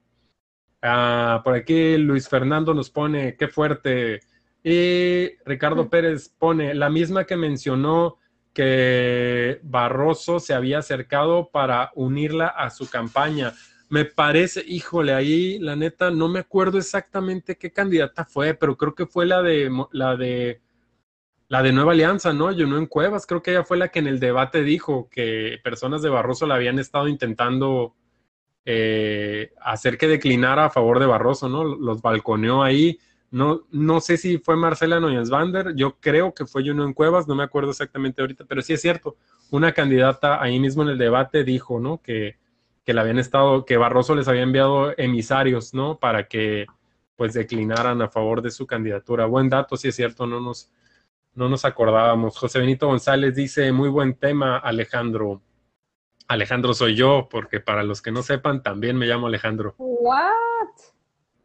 ah, 0.82 1.42
por 1.46 1.56
aquí 1.56 1.98
Luis 1.98 2.28
Fernando 2.28 2.74
nos 2.74 2.90
pone, 2.90 3.38
qué 3.38 3.48
fuerte. 3.48 4.20
Y 4.64 5.30
Ricardo 5.46 5.90
Pérez 5.90 6.30
pone, 6.38 6.74
la 6.74 6.90
misma 6.90 7.26
que 7.26 7.38
mencionó 7.38 8.18
que 8.54 9.60
Barroso 9.64 10.40
se 10.40 10.54
había 10.54 10.80
acercado 10.80 11.50
para 11.52 11.92
unirla 11.96 12.48
a 12.48 12.70
su 12.70 12.90
campaña 12.90 13.54
me 13.94 14.06
parece, 14.06 14.64
híjole, 14.66 15.14
ahí 15.14 15.60
la 15.60 15.76
neta 15.76 16.10
no 16.10 16.28
me 16.28 16.40
acuerdo 16.40 16.80
exactamente 16.80 17.60
qué 17.60 17.72
candidata 17.72 18.26
fue, 18.26 18.56
pero 18.56 18.76
creo 18.76 18.96
que 18.96 19.06
fue 19.06 19.28
la 19.28 19.44
de 19.44 19.70
la 19.92 20.18
de 20.18 20.62
la 21.48 21.62
de 21.62 21.72
Nueva 21.74 21.92
Alianza, 21.92 22.34
¿no? 22.34 22.52
Yo 22.52 22.66
no 22.66 22.80
en 22.80 22.88
Cuevas, 22.88 23.28
creo 23.28 23.44
que 23.44 23.52
ella 23.52 23.64
fue 23.64 23.78
la 23.78 23.90
que 23.90 24.00
en 24.00 24.08
el 24.08 24.20
debate 24.20 24.64
dijo 24.64 25.10
que 25.12 25.60
personas 25.64 26.02
de 26.02 26.10
Barroso 26.10 26.48
la 26.48 26.56
habían 26.56 26.80
estado 26.80 27.08
intentando 27.08 27.94
eh, 28.66 29.54
hacer 29.62 30.00
que 30.00 30.08
declinara 30.08 30.66
a 30.66 30.70
favor 30.72 31.00
de 31.00 31.06
Barroso, 31.06 31.48
¿no? 31.48 31.64
Los 31.64 32.02
balconeó 32.02 32.64
ahí. 32.64 32.98
No, 33.30 33.68
no 33.72 34.02
sé 34.02 34.18
si 34.18 34.40
fue 34.40 34.56
Marcela 34.56 35.00
Noyes-Vander, 35.00 35.76
yo 35.76 35.98
creo 36.00 36.34
que 36.34 36.48
fue 36.48 36.64
Juno 36.68 36.84
en 36.86 36.94
Cuevas, 36.94 37.28
no 37.28 37.36
me 37.36 37.44
acuerdo 37.44 37.70
exactamente 37.70 38.22
ahorita, 38.24 38.46
pero 38.46 38.64
sí 38.64 38.74
es 38.74 38.82
cierto, 38.82 39.18
una 39.52 39.72
candidata 39.72 40.42
ahí 40.42 40.60
mismo 40.60 40.82
en 40.82 40.90
el 40.90 40.98
debate 40.98 41.44
dijo, 41.44 41.80
¿no? 41.80 42.02
Que, 42.02 42.42
que 42.86 42.94
le 42.94 43.02
habían 43.02 43.20
estado, 43.20 43.66
que 43.66 43.78
Barroso 43.78 44.16
les 44.16 44.28
había 44.28 44.42
enviado 44.42 44.94
emisarios, 44.98 45.74
¿no? 45.74 46.00
Para 46.00 46.28
que 46.28 46.66
pues 47.16 47.34
declinaran 47.34 48.02
a 48.02 48.10
favor 48.10 48.42
de 48.42 48.52
su 48.52 48.66
candidatura. 48.68 49.26
Buen 49.26 49.50
dato, 49.50 49.78
sí 49.78 49.88
es 49.88 49.96
cierto, 49.96 50.26
no 50.26 50.40
nos, 50.40 50.72
no 51.36 51.48
nos 51.48 51.64
acordábamos. 51.66 52.38
José 52.38 52.60
Benito 52.60 52.88
González 52.88 53.36
dice, 53.36 53.72
muy 53.72 53.90
buen 53.90 54.16
tema, 54.16 54.58
Alejandro. 54.58 55.42
Alejandro 56.28 56.74
soy 56.74 56.96
yo, 56.96 57.28
porque 57.30 57.60
para 57.60 57.84
los 57.84 58.02
que 58.02 58.12
no 58.12 58.24
sepan, 58.24 58.64
también 58.64 58.98
me 58.98 59.06
llamo 59.06 59.28
Alejandro. 59.28 59.76
What? 59.78 60.24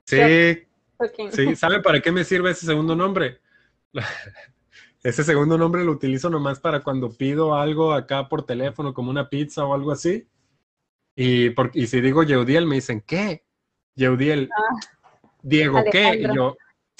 Sí, 0.05 0.67
sí, 1.31 1.57
¿saben 1.57 1.83
para 1.83 2.01
qué 2.01 2.11
me 2.11 2.25
sirve 2.25 2.51
ese 2.51 2.65
segundo 2.65 2.97
nombre? 2.97 3.41
ese 5.03 5.23
segundo 5.23 5.59
nombre 5.59 5.85
lo 5.85 5.93
utilizo 5.93 6.31
nomás 6.31 6.61
para 6.61 6.81
cuando 6.81 7.11
pido 7.11 7.55
algo 7.55 7.93
acá 7.93 8.29
por 8.29 8.45
teléfono, 8.45 8.95
como 8.95 9.11
una 9.11 9.29
pizza 9.29 9.65
o 9.65 9.75
algo 9.75 9.93
así. 9.93 10.27
Y, 11.21 11.53
y 11.75 11.87
si 11.89 12.01
digo 12.01 12.23
Yeudiel, 12.23 12.65
me 12.65 12.77
dicen, 12.77 13.03
¿qué? 13.05 13.43
Yeudiel. 13.97 14.49
Ah. 14.57 14.77
Diego, 15.43 15.83
¿qué? 15.91 16.15
Y 16.15 16.33
yo, 16.33 16.57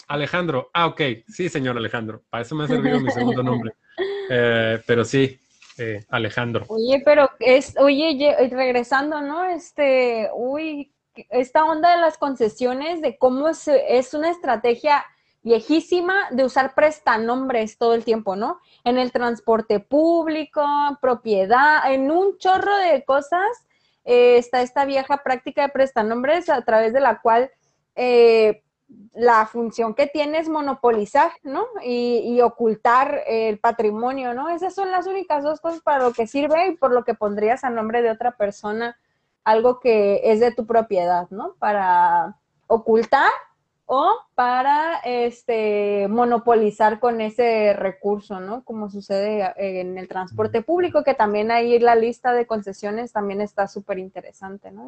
Alejandro. 0.09 0.71
Ah, 0.75 0.87
ok. 0.87 1.01
Sí, 1.29 1.49
señor 1.49 1.77
Alejandro. 1.77 2.25
Para 2.29 2.43
eso 2.43 2.57
me 2.57 2.65
ha 2.65 2.67
servido 2.67 2.99
mi 3.01 3.11
segundo 3.11 3.43
nombre. 3.43 3.73
Eh, 4.31 4.83
pero 4.87 5.07
sí, 5.07 5.41
eh, 5.79 6.05
Alejandro. 6.11 6.67
Oye, 6.69 7.01
pero 7.03 7.31
es, 7.41 7.75
oye, 7.79 8.47
regresando, 8.51 9.23
¿no? 9.23 9.43
Este, 9.45 10.29
uy, 10.35 10.93
esta 11.31 11.65
onda 11.65 11.93
de 11.95 12.03
las 12.03 12.19
concesiones, 12.19 13.01
de 13.01 13.17
cómo 13.17 13.49
es, 13.49 13.67
es 13.67 14.13
una 14.13 14.29
estrategia 14.31 15.03
viejísima 15.43 16.29
de 16.31 16.45
usar 16.45 16.75
prestanombres 16.75 17.79
todo 17.79 17.95
el 17.95 18.05
tiempo, 18.05 18.37
¿no? 18.37 18.61
En 18.85 18.99
el 18.99 19.13
transporte 19.13 19.81
público, 19.81 20.63
propiedad, 21.01 21.91
en 21.91 22.11
un 22.11 22.37
chorro 22.37 22.77
de 22.77 23.03
cosas 23.07 23.67
eh, 24.11 24.39
está 24.39 24.63
esta 24.63 24.87
vieja 24.87 25.19
práctica 25.19 25.61
de 25.61 25.69
prestanombres 25.69 26.49
a 26.49 26.63
través 26.63 26.95
de 26.95 27.01
la 27.01 27.21
cual 27.21 27.51
eh, 27.95 28.63
la 29.13 29.45
función 29.45 29.93
que 29.93 30.07
tiene 30.07 30.39
es 30.39 30.49
monopolizar, 30.49 31.31
¿no? 31.43 31.67
Y, 31.85 32.41
ocultar 32.41 33.21
el 33.27 33.59
patrimonio, 33.59 34.33
¿no? 34.33 34.49
Esas 34.49 34.75
son 34.75 34.91
las 34.91 35.07
únicas 35.07 35.45
dos 35.45 35.61
cosas 35.61 35.83
para 35.83 36.03
lo 36.03 36.15
que 36.15 36.27
sirve 36.27 36.69
y 36.69 36.77
por 36.79 36.91
lo 36.91 37.05
que 37.05 37.13
pondrías 37.13 37.65
a 37.65 37.71
nombre 37.71 38.01
de 38.01 38.11
otra 38.11 38.31
persona 38.31 38.97
algo 39.45 39.79
que 39.79 40.23
es 40.25 40.41
de 40.41 40.53
tu 40.53 40.67
propiedad, 40.67 41.29
¿no? 41.29 41.57
Para 41.59 42.39
ocultar 42.67 43.31
o 43.91 44.19
para 44.35 44.99
este 44.99 46.09
monopolizar 46.09 47.01
con 47.01 47.23
ese 47.23 47.73
recurso, 47.73 48.39
¿no? 48.39 48.63
Como 48.63 48.91
sucede 48.91 49.51
en 49.57 49.97
el 49.97 50.09
transporte 50.09 50.61
público, 50.61 51.03
que 51.03 51.15
también 51.15 51.51
ahí 51.51 51.79
la 51.79 51.95
lista 51.95 52.35
de 52.35 52.47
concesiones 52.47 53.13
también 53.13 53.41
está 53.41 53.67
súper 53.67 53.99
interesante, 53.99 54.71
¿no? 54.71 54.87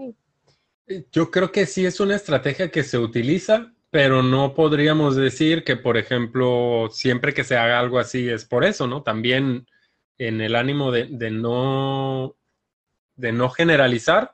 Yo 1.11 1.31
creo 1.31 1.51
que 1.51 1.65
sí 1.65 1.87
es 1.87 1.99
una 1.99 2.15
estrategia 2.15 2.71
que 2.71 2.83
se 2.83 2.99
utiliza, 2.99 3.73
pero 3.89 4.23
no 4.23 4.53
podríamos 4.55 5.17
decir 5.17 5.65
que, 5.65 5.77
por 5.77 5.97
ejemplo, 5.97 6.91
siempre 6.93 7.33
que 7.33 7.43
se 7.43 7.57
haga 7.57 7.81
algo 7.81 7.99
así 7.99 8.29
es 8.29 8.45
por 8.45 8.67
eso, 8.67 8.87
¿no? 8.87 9.03
También 9.03 9.67
en 10.19 10.43
el 10.43 10.55
ánimo 10.55 10.93
de, 10.93 11.09
no, 11.31 12.37
de 13.17 13.33
no 13.33 13.49
generalizar, 13.49 14.33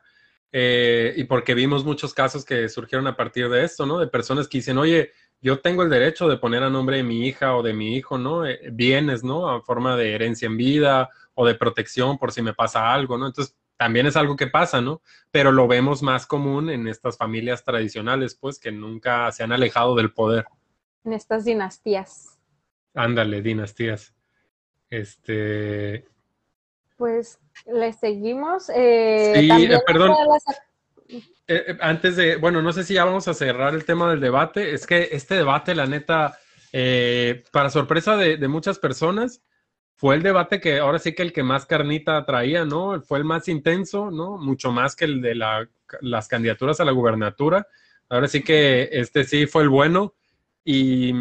eh, 0.58 1.12
y 1.18 1.24
porque 1.24 1.52
vimos 1.52 1.84
muchos 1.84 2.14
casos 2.14 2.42
que 2.42 2.70
surgieron 2.70 3.06
a 3.06 3.14
partir 3.14 3.50
de 3.50 3.62
esto, 3.62 3.84
¿no? 3.84 3.98
De 3.98 4.06
personas 4.06 4.48
que 4.48 4.56
dicen, 4.56 4.78
oye, 4.78 5.12
yo 5.42 5.60
tengo 5.60 5.82
el 5.82 5.90
derecho 5.90 6.28
de 6.28 6.38
poner 6.38 6.62
a 6.62 6.70
nombre 6.70 6.96
de 6.96 7.02
mi 7.02 7.26
hija 7.26 7.54
o 7.54 7.62
de 7.62 7.74
mi 7.74 7.94
hijo, 7.94 8.16
¿no? 8.16 8.46
Eh, 8.46 8.70
bienes, 8.72 9.22
¿no? 9.22 9.50
A 9.50 9.60
forma 9.60 9.96
de 9.96 10.14
herencia 10.14 10.46
en 10.46 10.56
vida 10.56 11.10
o 11.34 11.46
de 11.46 11.56
protección 11.56 12.16
por 12.16 12.32
si 12.32 12.40
me 12.40 12.54
pasa 12.54 12.90
algo, 12.94 13.18
¿no? 13.18 13.26
Entonces, 13.26 13.54
también 13.76 14.06
es 14.06 14.16
algo 14.16 14.34
que 14.34 14.46
pasa, 14.46 14.80
¿no? 14.80 15.02
Pero 15.30 15.52
lo 15.52 15.68
vemos 15.68 16.02
más 16.02 16.26
común 16.26 16.70
en 16.70 16.88
estas 16.88 17.18
familias 17.18 17.62
tradicionales, 17.62 18.34
pues, 18.34 18.58
que 18.58 18.72
nunca 18.72 19.30
se 19.32 19.42
han 19.42 19.52
alejado 19.52 19.94
del 19.94 20.14
poder. 20.14 20.46
En 21.04 21.12
estas 21.12 21.44
dinastías. 21.44 22.38
Ándale, 22.94 23.42
dinastías. 23.42 24.14
Este. 24.88 26.08
Pues 26.96 27.40
le 27.64 27.92
seguimos. 27.92 28.70
Eh, 28.74 29.32
sí, 29.36 29.64
eh, 29.64 29.80
perdón. 29.86 30.14
Eh, 31.48 31.76
antes 31.80 32.16
de, 32.16 32.36
bueno, 32.36 32.60
no 32.60 32.72
sé 32.72 32.84
si 32.84 32.94
ya 32.94 33.04
vamos 33.04 33.28
a 33.28 33.34
cerrar 33.34 33.74
el 33.74 33.84
tema 33.84 34.10
del 34.10 34.20
debate. 34.20 34.74
Es 34.74 34.86
que 34.86 35.08
este 35.12 35.36
debate, 35.36 35.74
la 35.74 35.86
neta, 35.86 36.38
para 37.52 37.70
sorpresa 37.70 38.16
de 38.16 38.48
muchas 38.48 38.78
personas, 38.78 39.42
fue 39.96 40.14
el 40.14 40.22
debate 40.22 40.60
que 40.60 40.78
ahora 40.78 40.98
sí 40.98 41.14
que 41.14 41.22
el 41.22 41.32
que 41.32 41.42
más 41.42 41.64
carnita 41.64 42.24
traía, 42.26 42.66
¿no? 42.66 43.00
Fue 43.00 43.18
el 43.18 43.24
más 43.24 43.48
intenso, 43.48 44.10
¿no? 44.10 44.36
Mucho 44.36 44.70
más 44.70 44.94
que 44.94 45.06
el 45.06 45.22
de 45.22 45.34
las 45.34 46.28
candidaturas 46.28 46.80
a 46.80 46.84
la 46.84 46.92
gubernatura. 46.92 47.66
Ahora 48.10 48.28
sí 48.28 48.42
que 48.42 48.90
este 48.92 49.24
sí 49.24 49.46
fue 49.46 49.62
el 49.62 49.70
bueno. 49.70 50.14
Y, 50.64 51.12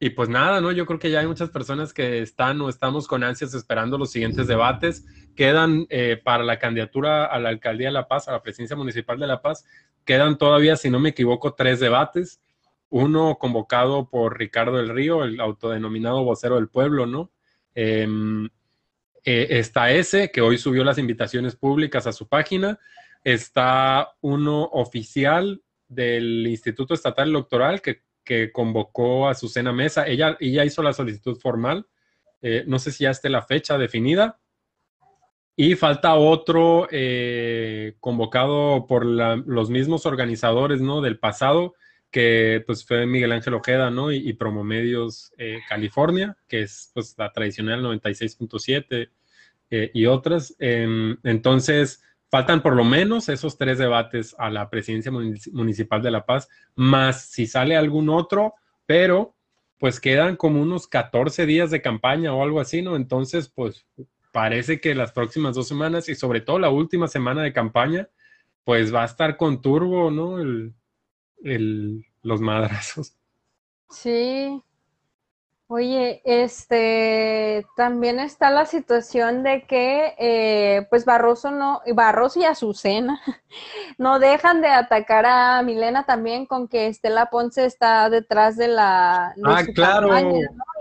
y 0.00 0.10
pues 0.10 0.28
nada, 0.28 0.60
¿no? 0.60 0.70
Yo 0.70 0.86
creo 0.86 1.00
que 1.00 1.10
ya 1.10 1.20
hay 1.20 1.26
muchas 1.26 1.50
personas 1.50 1.92
que 1.92 2.20
están 2.20 2.60
o 2.60 2.68
estamos 2.68 3.08
con 3.08 3.24
ansias 3.24 3.52
esperando 3.54 3.98
los 3.98 4.12
siguientes 4.12 4.46
debates. 4.46 5.04
Quedan 5.34 5.86
eh, 5.90 6.20
para 6.22 6.44
la 6.44 6.60
candidatura 6.60 7.24
a 7.24 7.38
la 7.40 7.48
alcaldía 7.48 7.88
de 7.88 7.94
La 7.94 8.06
Paz, 8.06 8.28
a 8.28 8.32
la 8.32 8.42
presidencia 8.42 8.76
municipal 8.76 9.18
de 9.18 9.26
La 9.26 9.42
Paz, 9.42 9.64
quedan 10.04 10.38
todavía, 10.38 10.76
si 10.76 10.88
no 10.88 11.00
me 11.00 11.10
equivoco, 11.10 11.54
tres 11.54 11.80
debates. 11.80 12.40
Uno 12.90 13.38
convocado 13.40 14.08
por 14.08 14.38
Ricardo 14.38 14.76
del 14.76 14.88
Río, 14.88 15.24
el 15.24 15.40
autodenominado 15.40 16.22
vocero 16.22 16.54
del 16.54 16.68
pueblo, 16.68 17.04
¿no? 17.06 17.30
Em, 17.74 18.46
eh, 19.24 19.46
está 19.50 19.90
ese, 19.90 20.30
que 20.30 20.40
hoy 20.40 20.58
subió 20.58 20.84
las 20.84 20.98
invitaciones 20.98 21.56
públicas 21.56 22.06
a 22.06 22.12
su 22.12 22.28
página. 22.28 22.78
Está 23.24 24.12
uno 24.20 24.62
oficial 24.62 25.60
del 25.88 26.46
Instituto 26.46 26.94
Estatal 26.94 27.28
Electoral 27.28 27.82
que, 27.82 28.02
convocó 28.52 29.28
a 29.28 29.34
Susana 29.34 29.72
Mesa. 29.72 30.06
Ella, 30.06 30.36
ella 30.40 30.64
hizo 30.64 30.82
la 30.82 30.92
solicitud 30.92 31.38
formal. 31.38 31.86
Eh, 32.42 32.64
no 32.66 32.78
sé 32.78 32.92
si 32.92 33.04
ya 33.04 33.10
esté 33.10 33.28
la 33.28 33.42
fecha 33.42 33.78
definida. 33.78 34.38
Y 35.60 35.74
falta 35.74 36.14
otro 36.14 36.86
eh, 36.92 37.96
convocado 37.98 38.86
por 38.86 39.04
los 39.04 39.70
mismos 39.70 40.06
organizadores 40.06 40.80
¿no? 40.80 41.00
del 41.00 41.18
pasado, 41.18 41.74
que 42.12 42.62
pues 42.64 42.86
fue 42.86 43.06
Miguel 43.06 43.32
Ángel 43.32 43.54
Ojeda, 43.54 43.90
¿no? 43.90 44.12
Y, 44.12 44.32
Promomedios 44.34 45.32
eh, 45.36 45.58
California, 45.68 46.36
que 46.46 46.62
es 46.62 46.92
pues 46.94 47.16
la 47.18 47.32
tradicional 47.32 47.82
96.7 47.82 49.10
eh, 49.70 49.90
y 49.92 50.06
otras. 50.06 50.54
Em, 50.60 51.16
entonces, 51.24 52.04
faltan 52.30 52.62
por 52.62 52.76
lo 52.76 52.84
menos 52.84 53.28
esos 53.28 53.56
tres 53.56 53.78
debates 53.78 54.34
a 54.38 54.50
la 54.50 54.68
presidencia 54.70 55.10
municipal 55.10 56.02
de 56.02 56.10
La 56.10 56.26
Paz, 56.26 56.48
más 56.74 57.26
si 57.26 57.46
sale 57.46 57.76
algún 57.76 58.08
otro, 58.08 58.54
pero 58.86 59.34
pues 59.78 60.00
quedan 60.00 60.36
como 60.36 60.60
unos 60.60 60.88
14 60.88 61.46
días 61.46 61.70
de 61.70 61.82
campaña 61.82 62.34
o 62.34 62.42
algo 62.42 62.60
así, 62.60 62.82
¿no? 62.82 62.96
Entonces, 62.96 63.48
pues 63.48 63.86
parece 64.32 64.80
que 64.80 64.94
las 64.94 65.12
próximas 65.12 65.54
dos 65.54 65.68
semanas 65.68 66.08
y 66.08 66.14
sobre 66.14 66.40
todo 66.40 66.58
la 66.58 66.70
última 66.70 67.08
semana 67.08 67.42
de 67.42 67.52
campaña, 67.52 68.08
pues 68.64 68.94
va 68.94 69.02
a 69.02 69.06
estar 69.06 69.36
con 69.36 69.62
turbo, 69.62 70.10
¿no? 70.10 70.40
El, 70.40 70.74
el, 71.42 72.06
los 72.22 72.40
madrazos. 72.40 73.14
Sí. 73.88 74.62
Oye, 75.70 76.22
este, 76.24 77.66
también 77.76 78.20
está 78.20 78.50
la 78.50 78.64
situación 78.64 79.42
de 79.42 79.66
que, 79.66 80.14
eh, 80.18 80.86
pues 80.88 81.04
Barroso 81.04 81.50
no, 81.50 81.82
Barroso 81.94 82.40
y 82.40 82.44
Azucena 82.44 83.20
no 83.98 84.18
dejan 84.18 84.62
de 84.62 84.68
atacar 84.68 85.26
a 85.26 85.62
Milena 85.62 86.06
también 86.06 86.46
con 86.46 86.68
que 86.68 86.86
Estela 86.86 87.26
Ponce 87.26 87.66
está 87.66 88.08
detrás 88.08 88.56
de 88.56 88.68
la, 88.68 89.34
de 89.36 89.42
ah, 89.44 89.62
claro. 89.74 90.08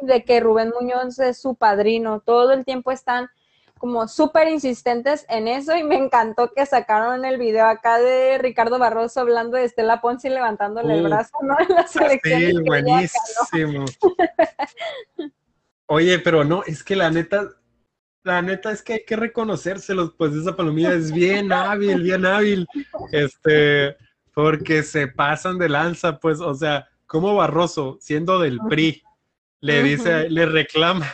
de 0.03 0.23
que 0.23 0.39
Rubén 0.39 0.71
Muñoz 0.79 1.19
es 1.19 1.37
su 1.37 1.55
padrino. 1.55 2.21
Todo 2.21 2.53
el 2.53 2.63
tiempo 2.63 2.91
están 2.91 3.29
como 3.77 4.07
súper 4.07 4.47
insistentes 4.47 5.25
en 5.29 5.47
eso 5.47 5.75
y 5.75 5.83
me 5.83 5.95
encantó 5.95 6.51
que 6.53 6.65
sacaron 6.65 7.25
el 7.25 7.37
video 7.37 7.65
acá 7.65 7.99
de 7.99 8.37
Ricardo 8.37 8.79
Barroso 8.79 9.19
hablando 9.21 9.57
de 9.57 9.65
Estela 9.65 10.01
Ponce 10.01 10.27
y 10.27 10.31
levantándole 10.31 10.95
el 10.95 11.03
brazo, 11.03 11.31
¿no? 11.41 11.55
En 11.59 11.75
la 11.75 11.87
selección. 11.87 12.41
Sí, 12.41 12.57
buenísimo. 12.65 13.85
Oye, 15.87 16.19
pero 16.19 16.43
no, 16.43 16.63
es 16.63 16.83
que 16.83 16.95
la 16.95 17.09
neta, 17.09 17.49
la 18.23 18.41
neta 18.41 18.71
es 18.71 18.81
que 18.81 18.93
hay 18.93 19.05
que 19.05 19.15
reconocérselos, 19.15 20.13
pues 20.17 20.33
esa 20.33 20.55
palomilla 20.55 20.93
es 20.93 21.11
bien 21.11 21.51
hábil, 21.53 22.01
bien 22.03 22.25
hábil, 22.25 22.67
este, 23.11 23.95
porque 24.33 24.83
se 24.83 25.07
pasan 25.07 25.57
de 25.57 25.69
lanza, 25.69 26.19
pues, 26.19 26.39
o 26.39 26.53
sea, 26.53 26.87
como 27.05 27.35
Barroso, 27.35 27.97
siendo 28.01 28.39
del 28.39 28.59
PRI, 28.67 29.01
le 29.61 29.81
dice, 29.81 30.29
le 30.29 30.45
reclama 30.45 31.07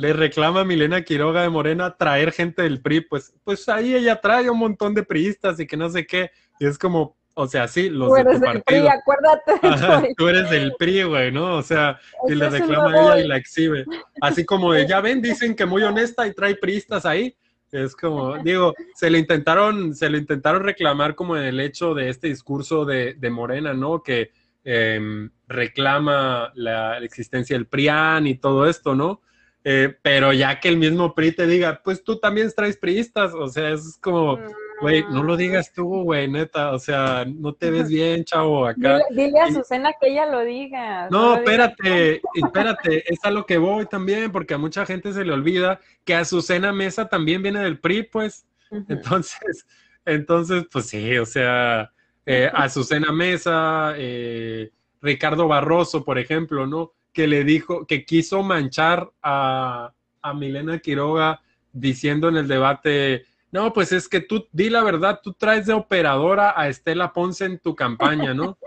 le 0.00 0.14
reclama 0.14 0.60
a 0.60 0.64
Milena 0.64 1.02
Quiroga 1.02 1.42
de 1.42 1.50
Morena 1.50 1.94
traer 1.94 2.32
gente 2.32 2.62
del 2.62 2.80
PRI, 2.80 3.02
pues, 3.02 3.34
pues 3.44 3.68
ahí 3.68 3.94
ella 3.94 4.18
trae 4.18 4.48
un 4.48 4.58
montón 4.58 4.94
de 4.94 5.02
priistas 5.02 5.60
y 5.60 5.66
que 5.66 5.76
no 5.76 5.90
sé 5.90 6.06
qué. 6.06 6.30
Y 6.58 6.66
es 6.66 6.78
como, 6.78 7.18
o 7.34 7.46
sea, 7.46 7.68
sí, 7.68 7.90
los 7.90 8.08
Tú 8.08 8.14
de 8.14 8.20
eres 8.22 8.40
tu 8.40 8.46
del 8.46 8.62
PRI, 8.62 8.88
acuérdate. 8.88 9.52
Ajá, 9.62 10.02
tú 10.16 10.28
eres 10.28 10.48
del 10.48 10.72
PRI, 10.78 11.02
güey, 11.02 11.30
¿no? 11.30 11.56
O 11.56 11.62
sea, 11.62 12.00
y 12.26 12.34
le 12.34 12.48
reclama 12.48 12.92
a 12.92 13.02
ella 13.02 13.24
y 13.24 13.28
la 13.28 13.36
exhibe. 13.36 13.84
Así 14.22 14.46
como 14.46 14.72
de, 14.72 14.86
ya 14.86 15.02
ven, 15.02 15.20
dicen 15.20 15.54
que 15.54 15.66
muy 15.66 15.82
honesta 15.82 16.26
y 16.26 16.32
trae 16.32 16.54
priistas 16.54 17.04
ahí. 17.04 17.36
Es 17.70 17.94
como, 17.94 18.38
digo, 18.38 18.74
se 18.94 19.10
le 19.10 19.18
intentaron, 19.18 19.94
se 19.94 20.08
le 20.08 20.16
intentaron 20.16 20.62
reclamar 20.64 21.14
como 21.14 21.36
en 21.36 21.42
el 21.42 21.60
hecho 21.60 21.92
de 21.92 22.08
este 22.08 22.28
discurso 22.28 22.86
de, 22.86 23.14
de 23.14 23.28
Morena, 23.28 23.74
¿no? 23.74 24.02
Que 24.02 24.30
em, 24.64 25.30
reclama 25.46 26.52
la, 26.54 26.98
la 26.98 27.04
existencia 27.04 27.54
del 27.54 27.66
PRIAN 27.66 28.26
y 28.26 28.36
todo 28.36 28.66
esto, 28.66 28.94
¿no? 28.94 29.20
Eh, 29.62 29.94
pero 30.00 30.32
ya 30.32 30.58
que 30.58 30.68
el 30.68 30.78
mismo 30.78 31.14
PRI 31.14 31.32
te 31.32 31.46
diga, 31.46 31.82
pues 31.84 32.02
tú 32.02 32.18
también 32.18 32.50
traes 32.54 32.78
priistas, 32.78 33.34
o 33.34 33.46
sea, 33.48 33.70
es 33.70 33.98
como, 34.00 34.38
güey, 34.80 35.04
no 35.10 35.22
lo 35.22 35.36
digas 35.36 35.72
tú, 35.74 36.02
güey, 36.02 36.28
neta, 36.28 36.72
o 36.72 36.78
sea, 36.78 37.26
no 37.26 37.52
te 37.52 37.70
ves 37.70 37.88
bien, 37.88 38.24
chavo, 38.24 38.66
acá. 38.66 39.00
Dile, 39.10 39.26
dile 39.26 39.40
a 39.40 39.52
Susana 39.52 39.92
que 40.00 40.08
ella 40.08 40.26
lo 40.26 40.40
diga. 40.40 41.08
No, 41.10 41.30
lo 41.30 41.36
espérate, 41.36 42.22
espérate, 42.34 43.04
es 43.12 43.18
a 43.22 43.30
lo 43.30 43.44
que 43.44 43.58
voy 43.58 43.84
también, 43.84 44.32
porque 44.32 44.54
a 44.54 44.58
mucha 44.58 44.86
gente 44.86 45.12
se 45.12 45.24
le 45.24 45.32
olvida 45.32 45.80
que 46.04 46.14
Azucena 46.14 46.72
Mesa 46.72 47.08
también 47.08 47.42
viene 47.42 47.60
del 47.60 47.78
PRI, 47.78 48.04
pues. 48.04 48.46
Entonces, 48.88 49.66
entonces, 50.06 50.64
pues 50.72 50.86
sí, 50.86 51.18
o 51.18 51.26
sea, 51.26 51.92
eh, 52.24 52.50
Azucena 52.54 53.12
Mesa, 53.12 53.92
eh, 53.96 54.70
Ricardo 55.02 55.48
Barroso, 55.48 56.02
por 56.02 56.18
ejemplo, 56.18 56.66
¿no? 56.66 56.92
Que 57.12 57.26
le 57.26 57.44
dijo, 57.44 57.86
que 57.86 58.04
quiso 58.04 58.42
manchar 58.42 59.10
a, 59.22 59.92
a 60.22 60.34
Milena 60.34 60.78
Quiroga 60.78 61.40
diciendo 61.72 62.28
en 62.28 62.36
el 62.36 62.48
debate, 62.48 63.24
no, 63.52 63.72
pues 63.72 63.92
es 63.92 64.08
que 64.08 64.20
tú, 64.20 64.46
di 64.52 64.70
la 64.70 64.82
verdad, 64.82 65.20
tú 65.22 65.32
traes 65.32 65.66
de 65.66 65.72
operadora 65.72 66.54
a 66.56 66.68
Estela 66.68 67.12
Ponce 67.12 67.44
en 67.44 67.58
tu 67.58 67.74
campaña, 67.74 68.32
¿no? 68.32 68.58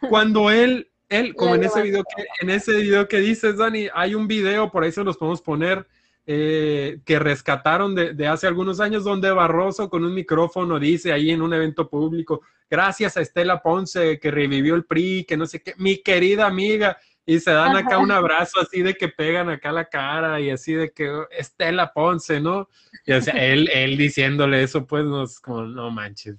Cuando 0.08 0.50
él, 0.50 0.88
él, 1.08 1.34
como 1.34 1.54
en 1.54 1.64
ese 1.64 1.82
video 1.82 2.02
que, 2.04 2.24
en 2.40 2.50
ese 2.50 2.72
video 2.72 3.08
que 3.08 3.18
dices, 3.18 3.56
Dani, 3.56 3.88
hay 3.94 4.14
un 4.14 4.26
video, 4.26 4.70
por 4.70 4.82
ahí 4.82 4.92
se 4.92 5.04
los 5.04 5.16
podemos 5.16 5.40
poner, 5.40 5.86
eh, 6.26 7.00
que 7.04 7.18
rescataron 7.18 7.94
de, 7.94 8.14
de 8.14 8.26
hace 8.26 8.46
algunos 8.46 8.80
años, 8.80 9.04
donde 9.04 9.30
Barroso 9.30 9.90
con 9.90 10.04
un 10.04 10.14
micrófono 10.14 10.80
dice 10.80 11.12
ahí 11.12 11.30
en 11.30 11.42
un 11.42 11.52
evento 11.52 11.88
público, 11.88 12.40
gracias 12.68 13.16
a 13.16 13.20
Estela 13.20 13.62
Ponce 13.62 14.18
que 14.18 14.30
revivió 14.30 14.74
el 14.74 14.84
PRI, 14.84 15.24
que 15.28 15.36
no 15.36 15.46
sé 15.46 15.62
qué, 15.62 15.74
mi 15.76 15.98
querida 15.98 16.46
amiga, 16.46 16.96
y 17.26 17.40
se 17.40 17.50
dan 17.52 17.74
acá 17.76 17.98
un 17.98 18.10
abrazo 18.12 18.60
así 18.60 18.82
de 18.82 18.94
que 18.94 19.08
pegan 19.08 19.48
acá 19.48 19.72
la 19.72 19.86
cara 19.86 20.40
y 20.40 20.50
así 20.50 20.74
de 20.74 20.92
que 20.92 21.08
"Oh, 21.10 21.26
Estela 21.30 21.92
Ponce, 21.92 22.40
¿no? 22.40 22.68
Y 23.06 23.12
o 23.12 23.20
sea, 23.22 23.34
él, 23.52 23.68
él 23.72 23.96
diciéndole 23.96 24.62
eso, 24.62 24.86
pues 24.86 25.04
no 25.04 25.22
es 25.22 25.40
como, 25.40 25.62
no 25.62 25.90
manches. 25.90 26.36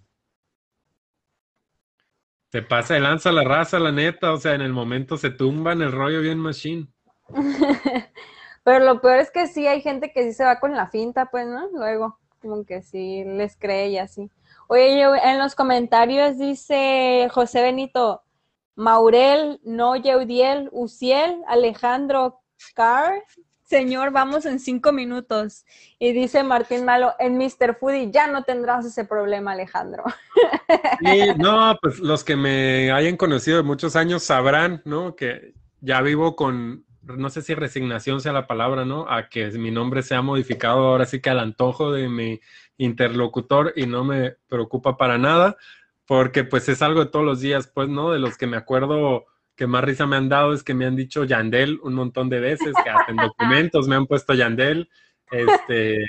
Se 2.52 2.62
pasa 2.62 2.94
de 2.94 3.00
lanza 3.02 3.32
la 3.32 3.44
raza, 3.44 3.80
la 3.80 3.92
neta, 3.92 4.32
o 4.32 4.38
sea, 4.38 4.54
en 4.54 4.62
el 4.62 4.72
momento 4.72 5.18
se 5.18 5.30
tumba 5.30 5.74
en 5.74 5.82
el 5.82 5.92
rollo 5.92 6.22
bien 6.22 6.40
machine. 6.40 6.88
Pero 8.64 8.86
lo 8.86 9.02
peor 9.02 9.18
es 9.20 9.30
que 9.32 9.48
sí 9.48 9.68
hay 9.68 9.82
gente 9.82 10.12
que 10.12 10.24
sí 10.24 10.34
se 10.34 10.44
va 10.46 10.60
con 10.60 10.74
la 10.76 10.88
finta, 10.88 11.26
pues, 11.28 11.48
¿no? 11.48 11.68
Luego, 11.74 12.18
como 12.42 12.66
que 12.66 12.82
sí 12.82 13.24
les 13.26 13.58
cree 13.58 13.90
y 13.90 13.98
así. 13.98 14.30
Oye, 14.68 15.00
yo- 15.00 15.16
en 15.16 15.38
los 15.38 15.54
comentarios 15.56 16.38
dice 16.38 17.28
José 17.32 17.62
Benito, 17.62 18.24
Maurel, 18.76 19.60
no 19.64 19.96
Yeudiel, 19.96 20.70
Uciel, 20.72 21.42
Alejandro 21.48 22.42
Carr. 22.74 23.24
Señor, 23.64 24.12
vamos 24.12 24.46
en 24.46 24.60
cinco 24.60 24.92
minutos. 24.92 25.66
Y 25.98 26.12
dice 26.14 26.44
Martín 26.44 26.86
Malo, 26.86 27.14
en 27.18 27.38
Mr. 27.38 27.76
Foodie 27.80 28.12
ya 28.12 28.28
no 28.28 28.44
tendrás 28.44 28.86
ese 28.86 29.06
problema, 29.06 29.54
Alejandro. 29.54 30.04
No, 31.38 31.78
pues 31.82 32.00
los 32.00 32.24
que 32.24 32.36
me 32.36 32.92
hayan 32.92 33.18
conocido 33.18 33.58
de 33.58 33.64
muchos 33.64 33.96
años 33.96 34.24
sabrán, 34.24 34.82
¿no? 34.86 35.16
Que 35.16 35.54
ya 35.82 36.02
vivo 36.02 36.36
con, 36.36 36.86
no 37.04 37.30
sé 37.30 37.42
si 37.42 37.54
resignación 37.54 38.22
sea 38.22 38.34
la 38.34 38.48
palabra, 38.48 38.86
¿no? 38.86 39.10
A 39.10 39.30
que 39.30 39.52
mi 39.52 39.72
nombre 39.72 40.02
sea 40.02 40.22
modificado 40.22 40.88
ahora 40.88 41.06
sí 41.06 41.22
que 41.22 41.30
al 41.30 41.40
antojo 41.40 41.92
de 41.92 42.10
mi 42.10 42.40
interlocutor 42.78 43.74
y 43.76 43.86
no 43.86 44.04
me 44.04 44.32
preocupa 44.48 44.98
para 44.98 45.18
nada, 45.18 45.58
porque 46.06 46.44
pues 46.44 46.70
es 46.70 46.82
algo 46.82 47.04
de 47.06 47.10
todos 47.12 47.26
los 47.26 47.42
días, 47.42 47.68
pues, 47.74 47.90
¿no? 47.90 48.12
De 48.12 48.20
los 48.20 48.38
que 48.38 48.48
me 48.48 48.58
acuerdo 48.58 49.26
que 49.56 49.68
más 49.68 49.84
risa 49.84 50.06
me 50.06 50.18
han 50.18 50.30
dado 50.30 50.54
es 50.54 50.64
que 50.64 50.74
me 50.74 50.86
han 50.86 50.96
dicho 50.96 51.24
Yandel 51.24 51.80
un 51.82 51.94
montón 51.94 52.30
de 52.30 52.40
veces, 52.42 52.74
que 52.84 52.90
hasta 52.90 53.12
en 53.12 53.18
documentos 53.18 53.88
me 53.88 53.96
han 53.96 54.06
puesto 54.06 54.34
Yandel. 54.34 54.90
Este, 55.32 56.04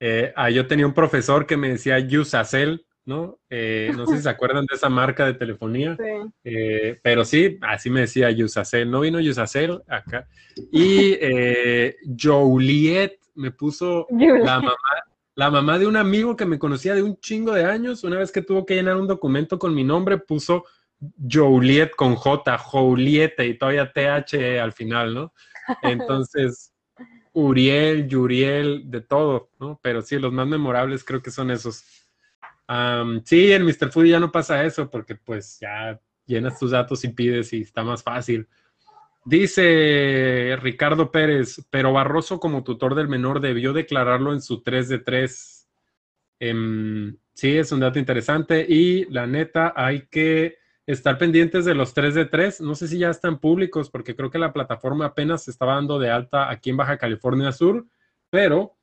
eh, 0.00 0.32
ah, 0.36 0.50
yo 0.50 0.66
tenía 0.66 0.86
un 0.86 0.94
profesor 0.94 1.46
que 1.46 1.56
me 1.56 1.70
decía 1.70 1.98
Yusacel, 1.98 2.86
¿no? 3.04 3.40
Eh, 3.50 3.90
no 3.96 4.06
sé 4.06 4.18
si 4.18 4.22
se 4.22 4.28
acuerdan 4.28 4.66
de 4.66 4.76
esa 4.76 4.88
marca 4.88 5.26
de 5.26 5.34
telefonía, 5.34 5.96
Sí. 5.96 6.30
eh, 6.44 7.00
pero 7.02 7.24
sí, 7.24 7.58
así 7.62 7.90
me 7.90 8.00
decía 8.00 8.30
Yusacel. 8.30 8.90
No 8.90 9.00
vino 9.00 9.18
Yusacel 9.18 9.82
acá. 9.88 10.28
Y 10.70 11.16
eh, 11.20 11.96
Joliet 12.20 13.18
me 13.34 13.50
puso 13.50 14.06
la 14.10 14.56
mamá, 14.60 14.74
la 15.38 15.52
mamá 15.52 15.78
de 15.78 15.86
un 15.86 15.96
amigo 15.96 16.34
que 16.34 16.46
me 16.46 16.58
conocía 16.58 16.96
de 16.96 17.02
un 17.04 17.16
chingo 17.20 17.52
de 17.52 17.64
años. 17.64 18.02
Una 18.02 18.18
vez 18.18 18.32
que 18.32 18.42
tuvo 18.42 18.66
que 18.66 18.74
llenar 18.74 18.96
un 18.96 19.06
documento 19.06 19.56
con 19.56 19.72
mi 19.72 19.84
nombre, 19.84 20.18
puso 20.18 20.64
Joliet 21.30 21.94
con 21.94 22.16
J, 22.16 22.58
Joliete 22.58 23.46
y 23.46 23.56
todavía 23.56 23.92
TH 23.92 24.58
al 24.60 24.72
final, 24.72 25.14
¿no? 25.14 25.32
Entonces, 25.82 26.74
Uriel, 27.32 28.08
Yuriel, 28.08 28.90
de 28.90 29.00
todo, 29.00 29.52
¿no? 29.60 29.78
Pero 29.80 30.02
sí, 30.02 30.18
los 30.18 30.32
más 30.32 30.48
memorables 30.48 31.04
creo 31.04 31.22
que 31.22 31.30
son 31.30 31.52
esos. 31.52 31.84
Am, 32.66 33.22
sí, 33.24 33.52
en 33.52 33.64
Mr. 33.64 33.92
Foodie 33.92 34.10
ya 34.10 34.18
no 34.18 34.32
pasa 34.32 34.64
eso 34.64 34.90
porque 34.90 35.14
pues 35.14 35.60
ya 35.60 36.00
llenas 36.26 36.58
tus 36.58 36.72
datos 36.72 37.04
y 37.04 37.10
pides 37.10 37.52
y 37.52 37.60
está 37.60 37.84
más 37.84 38.02
fácil. 38.02 38.48
Dice 39.28 40.56
Ricardo 40.62 41.12
Pérez, 41.12 41.62
pero 41.68 41.92
Barroso 41.92 42.40
como 42.40 42.64
tutor 42.64 42.94
del 42.94 43.08
menor 43.08 43.40
debió 43.40 43.74
declararlo 43.74 44.32
en 44.32 44.40
su 44.40 44.62
3 44.62 44.88
de 44.88 44.98
3. 45.00 45.68
Em, 46.40 47.14
sí, 47.34 47.58
es 47.58 47.70
un 47.70 47.80
dato 47.80 47.98
interesante 47.98 48.64
y 48.66 49.04
la 49.10 49.26
neta 49.26 49.74
hay 49.76 50.06
que 50.06 50.56
estar 50.86 51.18
pendientes 51.18 51.66
de 51.66 51.74
los 51.74 51.92
3 51.92 52.14
de 52.14 52.24
3. 52.24 52.62
No 52.62 52.74
sé 52.74 52.88
si 52.88 52.96
ya 52.96 53.10
están 53.10 53.38
públicos 53.38 53.90
porque 53.90 54.16
creo 54.16 54.30
que 54.30 54.38
la 54.38 54.54
plataforma 54.54 55.04
apenas 55.04 55.44
se 55.44 55.50
estaba 55.50 55.74
dando 55.74 55.98
de 55.98 56.08
alta 56.08 56.50
aquí 56.50 56.70
en 56.70 56.78
Baja 56.78 56.96
California 56.96 57.52
Sur, 57.52 57.86
pero 58.30 58.78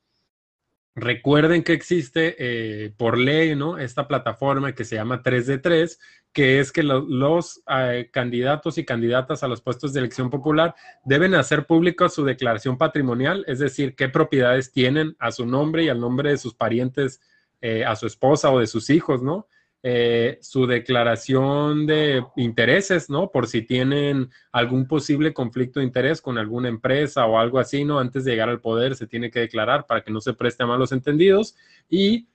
recuerden 0.94 1.64
que 1.64 1.74
existe 1.74 2.36
eh, 2.38 2.94
por 2.96 3.18
ley, 3.18 3.56
¿no? 3.56 3.80
Esta 3.80 4.08
plataforma 4.08 4.76
que 4.76 4.86
se 4.86 4.96
llama 4.96 5.24
3 5.24 5.48
de 5.48 5.58
3, 5.58 6.00
que 6.36 6.60
es 6.60 6.74
que 6.74 6.84
lo- 6.84 7.00
los 7.08 7.64
eh, 7.72 8.10
candidatos 8.12 8.78
y 8.78 8.84
candidatas 8.84 9.42
a 9.42 9.48
los 9.48 9.62
puestos 9.62 9.94
de 9.94 10.02
elección 10.02 10.30
popular 10.30 10.76
deben 11.06 11.34
hacer 11.34 11.66
pública 11.66 12.10
su 12.10 12.26
declaración 12.26 12.78
patrimonial, 12.78 13.46
es 13.48 13.60
decir, 13.60 13.96
qué 13.96 14.10
propiedades 14.10 14.74
tienen 14.74 15.16
a 15.18 15.32
su 15.32 15.46
nombre 15.46 15.86
y 15.86 15.90
al 15.90 16.02
nombre 16.02 16.32
de 16.32 16.38
sus 16.38 16.54
parientes, 16.54 17.22
eh, 17.62 17.86
a 17.86 17.96
su 17.96 18.06
esposa 18.06 18.52
o 18.52 18.60
de 18.60 18.68
sus 18.68 18.90
hijos, 18.90 19.24
¿no? 19.24 19.48
Eh, 19.82 20.38
su 20.42 20.66
declaración 20.68 21.86
de 21.86 22.26
intereses, 22.36 23.10
¿no? 23.10 23.32
Por 23.32 23.48
si 23.48 23.62
tienen 23.62 24.30
algún 24.52 24.88
posible 24.88 25.34
conflicto 25.34 25.80
de 25.80 25.86
interés 25.86 26.22
con 26.22 26.38
alguna 26.38 26.68
empresa 26.68 27.26
o 27.28 27.38
algo 27.38 27.60
así, 27.60 27.86
¿no? 27.86 28.00
Antes 28.00 28.26
de 28.26 28.32
llegar 28.32 28.50
al 28.50 28.60
poder 28.60 28.96
se 28.96 29.08
tiene 29.08 29.32
que 29.32 29.40
declarar 29.40 29.86
para 29.86 30.02
que 30.04 30.12
no 30.12 30.20
se 30.20 30.34
preste 30.34 30.64
a 30.64 30.68
malos 30.68 30.92
entendidos. 30.92 31.56
Y 31.90 32.28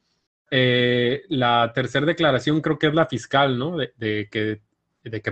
eh, 0.51 1.23
la 1.29 1.73
tercera 1.75 2.05
declaración 2.05 2.61
creo 2.61 2.79
que 2.79 2.89
es 2.89 2.95
la 2.95 3.07
fiscal, 3.07 3.59
¿no? 3.59 3.77
De, 3.77 4.29
que, 4.31 4.61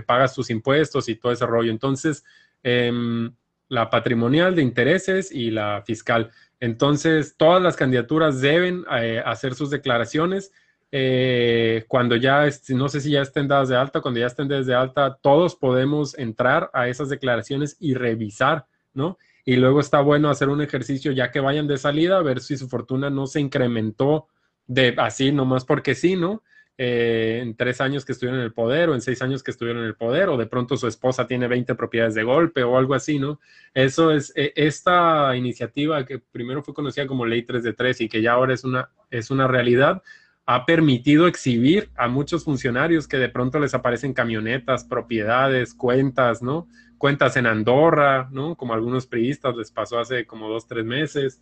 pagas 0.05 0.33
tus 0.33 0.49
impuestos 0.49 1.09
y 1.09 1.15
todo 1.15 1.31
ese 1.31 1.45
rollo. 1.45 1.71
Entonces, 1.71 2.23
em, 2.63 3.31
la 3.67 3.89
patrimonial 3.89 4.55
de 4.55 4.63
intereses 4.63 5.31
y 5.31 5.51
la 5.51 5.83
fiscal. 5.85 6.31
Entonces, 6.59 7.35
todas 7.37 7.61
las 7.61 7.75
candidaturas 7.75 8.41
deben 8.41 8.85
eh, 8.99 9.21
hacer 9.23 9.55
sus 9.55 9.69
declaraciones. 9.69 10.51
Eh, 10.91 11.85
cuando 11.87 12.15
ya, 12.15 12.47
no 12.69 12.89
sé 12.89 12.99
si 13.01 13.11
ya 13.11 13.21
estén 13.21 13.47
dadas 13.47 13.69
de 13.69 13.75
alta, 13.75 14.01
cuando 14.01 14.19
ya 14.19 14.25
estén 14.25 14.47
desde 14.47 14.73
alta, 14.73 15.19
todos 15.21 15.55
podemos 15.55 16.17
entrar 16.17 16.71
a 16.73 16.87
esas 16.87 17.09
declaraciones 17.09 17.77
y 17.79 17.93
revisar, 17.93 18.65
¿no? 18.93 19.17
Y 19.45 19.57
luego 19.57 19.79
está 19.81 20.01
bueno 20.01 20.29
hacer 20.29 20.49
un 20.49 20.61
ejercicio 20.61 21.11
ya 21.11 21.31
que 21.31 21.39
vayan 21.39 21.67
de 21.67 21.77
salida, 21.77 22.17
a 22.17 22.23
ver 22.23 22.39
si 22.39 22.57
su 22.57 22.67
fortuna 22.67 23.09
no 23.09 23.27
se 23.27 23.39
incrementó 23.39 24.27
de 24.69 24.93
así, 24.97 25.31
nomás 25.31 25.65
porque 25.65 25.95
sí, 25.95 26.15
¿no? 26.15 26.43
Eh, 26.77 27.39
en 27.41 27.55
tres 27.55 27.81
años 27.81 28.05
que 28.05 28.13
estuvieron 28.13 28.39
en 28.39 28.45
el 28.45 28.53
poder 28.53 28.87
o 28.87 28.93
en 28.93 29.01
seis 29.01 29.21
años 29.21 29.43
que 29.43 29.51
estuvieron 29.51 29.81
en 29.81 29.87
el 29.89 29.95
poder 29.95 30.29
o 30.29 30.37
de 30.37 30.45
pronto 30.45 30.77
su 30.77 30.87
esposa 30.87 31.27
tiene 31.27 31.47
20 31.47 31.75
propiedades 31.75 32.15
de 32.15 32.23
golpe 32.23 32.63
o 32.63 32.77
algo 32.77 32.93
así, 32.93 33.19
¿no? 33.19 33.41
Eso 33.73 34.11
es 34.11 34.31
eh, 34.35 34.53
esta 34.55 35.35
iniciativa 35.35 36.05
que 36.05 36.19
primero 36.19 36.63
fue 36.63 36.73
conocida 36.73 37.07
como 37.07 37.25
Ley 37.25 37.41
3 37.41 37.63
de 37.63 37.73
3 37.73 38.01
y 38.01 38.09
que 38.09 38.21
ya 38.21 38.33
ahora 38.33 38.53
es 38.53 38.63
una, 38.63 38.89
es 39.09 39.31
una 39.31 39.47
realidad, 39.47 40.03
ha 40.45 40.65
permitido 40.65 41.27
exhibir 41.27 41.89
a 41.97 42.07
muchos 42.07 42.45
funcionarios 42.45 43.07
que 43.07 43.17
de 43.17 43.29
pronto 43.29 43.59
les 43.59 43.73
aparecen 43.73 44.13
camionetas, 44.13 44.85
propiedades, 44.85 45.73
cuentas, 45.73 46.41
¿no? 46.41 46.67
Cuentas 46.99 47.35
en 47.37 47.47
Andorra, 47.47 48.29
¿no? 48.31 48.55
Como 48.55 48.73
algunos 48.73 49.07
priistas 49.07 49.55
les 49.57 49.71
pasó 49.71 49.99
hace 49.99 50.25
como 50.25 50.47
dos, 50.47 50.67
tres 50.67 50.85
meses. 50.85 51.41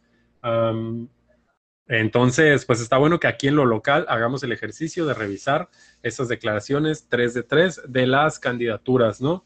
Entonces, 1.87 2.65
pues 2.65 2.81
está 2.81 2.97
bueno 2.97 3.19
que 3.19 3.27
aquí 3.27 3.47
en 3.47 3.55
lo 3.55 3.65
local 3.65 4.05
hagamos 4.09 4.43
el 4.43 4.51
ejercicio 4.51 5.05
de 5.05 5.13
revisar 5.13 5.69
esas 6.03 6.27
declaraciones 6.27 7.07
3 7.09 7.33
de 7.33 7.43
3 7.43 7.81
de 7.87 8.07
las 8.07 8.39
candidaturas, 8.39 9.21
¿no? 9.21 9.45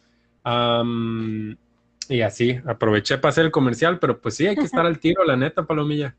y 2.09 2.21
así, 2.23 2.59
aproveché 2.65 3.19
para 3.19 3.29
hacer 3.29 3.45
el 3.45 3.51
comercial, 3.51 3.99
pero 3.99 4.19
pues 4.19 4.35
sí, 4.35 4.47
hay 4.47 4.55
que 4.55 4.63
estar 4.63 4.85
al 4.85 4.99
tiro, 4.99 5.23
la 5.23 5.37
neta, 5.37 5.63
Palomilla. 5.63 6.15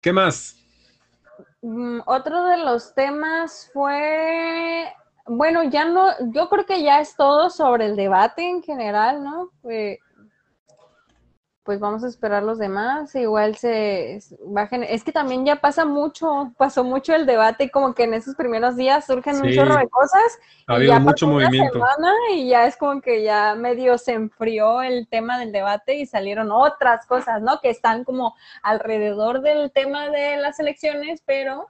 ¿Qué 0.00 0.14
más? 0.14 0.56
Mm, 1.60 2.00
otro 2.06 2.46
de 2.46 2.56
los 2.56 2.94
temas 2.94 3.70
fue, 3.74 4.90
bueno, 5.26 5.62
ya 5.64 5.84
no, 5.84 6.08
yo 6.32 6.48
creo 6.48 6.64
que 6.64 6.82
ya 6.82 7.00
es 7.00 7.14
todo 7.16 7.50
sobre 7.50 7.86
el 7.86 7.96
debate 7.96 8.48
en 8.48 8.62
general, 8.62 9.22
¿no? 9.22 9.50
Pues 11.62 11.78
vamos 11.78 12.02
a 12.04 12.08
esperar 12.08 12.42
los 12.42 12.58
demás, 12.58 13.14
igual 13.14 13.54
se 13.56 14.18
bajen, 14.46 14.82
es 14.82 15.04
que 15.04 15.12
también 15.12 15.44
ya 15.44 15.56
pasa 15.56 15.84
mucho, 15.84 16.52
pasó 16.56 16.84
mucho 16.84 17.14
el 17.14 17.26
debate 17.26 17.64
y 17.64 17.70
como 17.70 17.94
que 17.94 18.04
en 18.04 18.14
esos 18.14 18.34
primeros 18.34 18.76
días 18.76 19.06
surgen 19.06 19.36
un 19.36 19.52
chorro 19.52 19.76
de 19.76 19.88
cosas. 19.88 20.38
Ha 20.66 20.74
habido 20.76 20.98
mucho 21.00 21.26
movimiento. 21.26 21.78
y 22.32 22.48
ya 22.48 22.66
es 22.66 22.76
como 22.76 23.02
que 23.02 23.22
ya 23.22 23.54
medio 23.54 23.98
se 23.98 24.14
enfrió 24.14 24.80
el 24.80 25.06
tema 25.08 25.38
del 25.38 25.52
debate 25.52 25.96
y 25.96 26.06
salieron 26.06 26.50
otras 26.50 27.04
cosas, 27.06 27.42
¿no? 27.42 27.60
Que 27.60 27.68
están 27.68 28.04
como 28.04 28.34
alrededor 28.62 29.42
del 29.42 29.70
tema 29.70 30.08
de 30.08 30.38
las 30.38 30.58
elecciones, 30.60 31.22
pero 31.26 31.66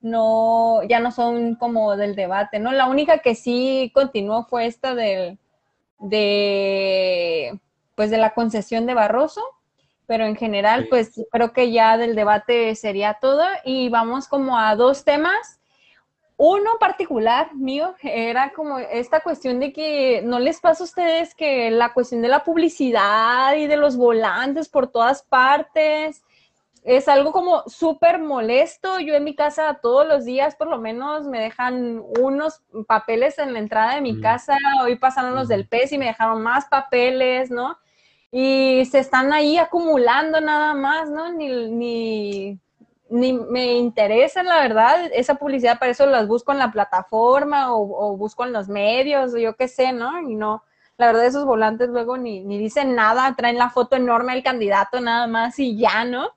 no, 0.00 0.82
ya 0.84 1.00
no 1.00 1.10
son 1.10 1.56
como 1.56 1.96
del 1.96 2.14
debate, 2.14 2.60
¿no? 2.60 2.70
La 2.70 2.86
única 2.86 3.18
que 3.18 3.34
sí 3.34 3.90
continuó 3.92 4.44
fue 4.44 4.66
esta 4.66 4.94
del, 4.94 5.38
de 5.98 7.58
pues 7.96 8.10
de 8.10 8.18
la 8.18 8.34
concesión 8.34 8.86
de 8.86 8.94
Barroso, 8.94 9.42
pero 10.06 10.24
en 10.24 10.36
general 10.36 10.86
pues 10.88 11.20
creo 11.32 11.52
que 11.52 11.72
ya 11.72 11.96
del 11.96 12.14
debate 12.14 12.76
sería 12.76 13.14
todo 13.14 13.42
y 13.64 13.88
vamos 13.88 14.28
como 14.28 14.56
a 14.56 14.76
dos 14.76 15.04
temas. 15.04 15.58
Uno 16.36 16.72
particular 16.78 17.54
mío 17.54 17.94
era 18.02 18.52
como 18.52 18.78
esta 18.78 19.20
cuestión 19.20 19.58
de 19.58 19.72
que 19.72 20.20
no 20.22 20.38
les 20.38 20.60
pasa 20.60 20.84
a 20.84 20.86
ustedes 20.86 21.34
que 21.34 21.70
la 21.70 21.94
cuestión 21.94 22.20
de 22.20 22.28
la 22.28 22.44
publicidad 22.44 23.56
y 23.56 23.66
de 23.66 23.78
los 23.78 23.96
volantes 23.96 24.68
por 24.68 24.88
todas 24.88 25.22
partes 25.22 26.22
es 26.86 27.08
algo 27.08 27.32
como 27.32 27.64
súper 27.66 28.20
molesto. 28.20 29.00
Yo 29.00 29.14
en 29.14 29.24
mi 29.24 29.34
casa 29.34 29.80
todos 29.82 30.06
los 30.06 30.24
días 30.24 30.54
por 30.54 30.68
lo 30.68 30.78
menos 30.78 31.26
me 31.26 31.40
dejan 31.40 32.00
unos 32.20 32.62
papeles 32.86 33.38
en 33.38 33.54
la 33.54 33.58
entrada 33.58 33.96
de 33.96 34.02
mi 34.02 34.20
casa. 34.20 34.56
Hoy 34.82 34.96
pasaron 34.96 35.34
los 35.34 35.48
del 35.48 35.66
PES 35.66 35.92
y 35.92 35.98
me 35.98 36.06
dejaron 36.06 36.42
más 36.42 36.66
papeles, 36.66 37.50
¿no? 37.50 37.76
Y 38.30 38.84
se 38.86 38.98
están 38.98 39.32
ahí 39.32 39.58
acumulando 39.58 40.40
nada 40.40 40.74
más, 40.74 41.10
¿no? 41.10 41.32
Ni, 41.32 41.48
ni, 41.70 42.58
ni 43.08 43.32
me 43.32 43.74
interesa, 43.74 44.42
la 44.42 44.60
verdad, 44.60 45.10
esa 45.12 45.36
publicidad, 45.36 45.78
para 45.78 45.92
eso 45.92 46.06
las 46.06 46.26
busco 46.26 46.52
en 46.52 46.58
la 46.58 46.72
plataforma 46.72 47.74
o, 47.74 48.16
busco 48.16 48.44
en 48.44 48.52
los 48.52 48.68
medios, 48.68 49.34
o 49.34 49.38
yo 49.38 49.54
qué 49.56 49.68
sé, 49.68 49.92
¿no? 49.92 50.20
Y 50.28 50.34
no, 50.34 50.64
la 50.98 51.06
verdad, 51.06 51.26
esos 51.26 51.44
volantes 51.44 51.88
luego 51.88 52.16
ni, 52.16 52.44
ni 52.44 52.58
dicen 52.58 52.94
nada, 52.94 53.34
traen 53.36 53.58
la 53.58 53.70
foto 53.70 53.96
enorme 53.96 54.34
del 54.34 54.42
candidato 54.42 55.00
nada 55.00 55.26
más 55.26 55.58
y 55.58 55.76
ya, 55.76 56.04
¿no? 56.04 56.30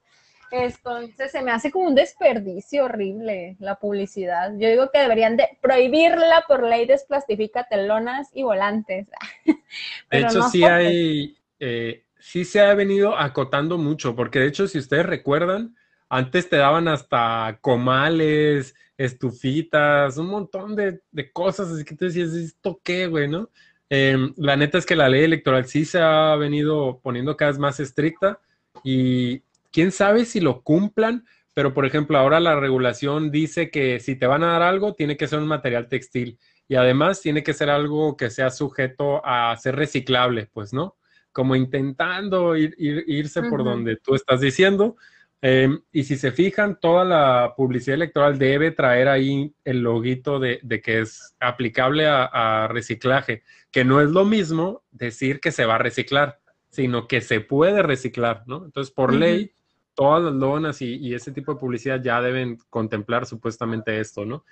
Entonces 0.52 1.32
se 1.32 1.42
me 1.42 1.52
hace 1.52 1.70
como 1.72 1.88
un 1.88 1.96
desperdicio 1.96 2.86
horrible 2.86 3.56
la 3.60 3.76
publicidad. 3.76 4.52
Yo 4.58 4.68
digo 4.68 4.90
que 4.92 5.00
deberían 5.00 5.38
de 5.38 5.48
prohibirla 5.62 6.44
por 6.48 6.64
ley 6.64 6.88
desplastifica 6.88 7.66
telonas 7.66 8.30
y 8.34 8.44
volantes. 8.44 9.08
de 10.12 10.20
hecho, 10.20 10.42
sí 10.44 10.64
hay, 10.64 11.38
eh, 11.60 12.06
sí 12.20 12.46
se 12.46 12.62
ha 12.62 12.74
venido 12.74 13.18
acotando 13.18 13.78
mucho, 13.78 14.16
porque 14.16 14.40
de 14.40 14.48
hecho, 14.48 14.68
si 14.68 14.78
ustedes 14.78 15.06
recuerdan, 15.06 15.76
antes 16.10 16.50
te 16.50 16.58
daban 16.58 16.88
hasta 16.88 17.60
comales, 17.62 18.76
estufitas, 18.98 20.18
un 20.18 20.28
montón 20.28 20.76
de, 20.76 21.02
cosas, 21.32 21.70
así 21.70 21.86
que 21.86 21.96
tú 21.96 22.06
decías, 22.06 22.32
¿esto 22.34 22.82
qué, 22.84 23.08
güey, 23.08 23.28
no? 23.28 23.50
Em, 23.90 24.34
la 24.38 24.56
neta 24.58 24.78
es 24.78 24.86
que 24.86 24.96
la 24.96 25.10
ley 25.10 25.24
electoral 25.24 25.66
sí 25.66 25.86
se 25.86 26.00
ha 26.00 26.36
venido 26.36 27.00
poniendo 27.02 27.36
cada 27.38 27.52
vez 27.52 27.60
más 27.60 27.80
estricta 27.80 28.40
y 28.84 29.42
quién 29.72 29.92
sabe 29.92 30.26
si 30.26 30.40
lo 30.40 30.62
cumplan, 30.62 31.26
pero 31.54 31.74
por 31.74 31.86
ejemplo, 31.86 32.18
ahora 32.18 32.40
la 32.40 32.60
regulación 32.60 33.32
dice 33.32 33.72
que 33.72 34.00
si 34.00 34.16
te 34.16 34.28
van 34.28 34.44
a 34.44 34.54
dar 34.54 34.62
algo, 34.62 34.94
tiene 34.94 35.18
que 35.18 35.28
ser 35.28 35.40
un 35.40 35.48
material 35.48 35.88
textil 35.88 36.38
y 36.68 36.76
además 36.76 37.22
tiene 37.22 37.44
que 37.44 37.54
ser 37.54 37.70
algo 37.70 38.16
que 38.16 38.30
sea 38.30 38.52
sujeto 38.52 39.26
a 39.26 39.56
ser 39.58 39.76
reciclable, 39.76 40.50
pues, 40.54 40.72
¿no? 40.74 40.96
Como 41.32 41.56
intentando 41.56 42.56
ir, 42.56 42.76
irse 42.78 43.44
por 43.44 43.64
donde 43.64 43.98
tú 43.98 44.16
estás 44.16 44.42
diciendo. 44.42 44.96
Em, 45.42 45.82
y 45.94 46.04
si 46.04 46.18
se 46.18 46.32
fijan, 46.32 46.80
toda 46.82 47.06
la 47.06 47.54
publicidad 47.56 47.96
electoral 47.96 48.38
debe 48.38 48.72
traer 48.72 49.08
ahí 49.08 49.54
el 49.64 49.80
loguito 49.82 50.38
de, 50.40 50.60
que 50.84 51.00
es 51.00 51.36
aplicable 51.40 52.08
a, 52.08 52.68
reciclaje, 52.70 53.44
que 53.72 53.86
no 53.86 54.02
es 54.02 54.10
lo 54.10 54.26
mismo 54.26 54.84
decir 54.92 55.40
que 55.40 55.52
se 55.52 55.66
va 55.66 55.76
a 55.76 55.80
reciclar, 55.80 56.40
sino 56.70 57.08
que 57.08 57.22
se 57.22 57.40
puede 57.40 57.82
reciclar, 57.84 58.44
¿no? 58.48 58.66
Entonces, 58.66 58.94
por 58.94 59.14
ley, 59.14 59.54
todas 59.96 60.24
las 60.24 60.34
lonas 60.34 60.82
y, 60.82 61.14
ese 61.14 61.32
tipo 61.32 61.54
de 61.54 61.60
publicidad 61.60 62.02
ya 62.02 62.22
deben 62.22 62.58
contemplar 62.70 63.26
supuestamente 63.26 64.00
esto, 64.00 64.26
¿no? 64.26 64.44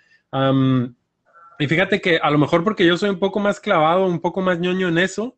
y 1.60 1.68
fíjate 1.68 2.02
que 2.02 2.18
a 2.18 2.30
lo 2.30 2.38
mejor 2.38 2.64
porque 2.66 2.86
yo 2.86 2.98
soy 2.98 3.10
un 3.10 3.18
poco 3.18 3.40
más 3.40 3.60
clavado, 3.62 4.06
un 4.06 4.20
poco 4.20 4.42
más 4.42 4.60
ñoño 4.60 4.90
en 4.90 4.98
eso, 4.98 5.38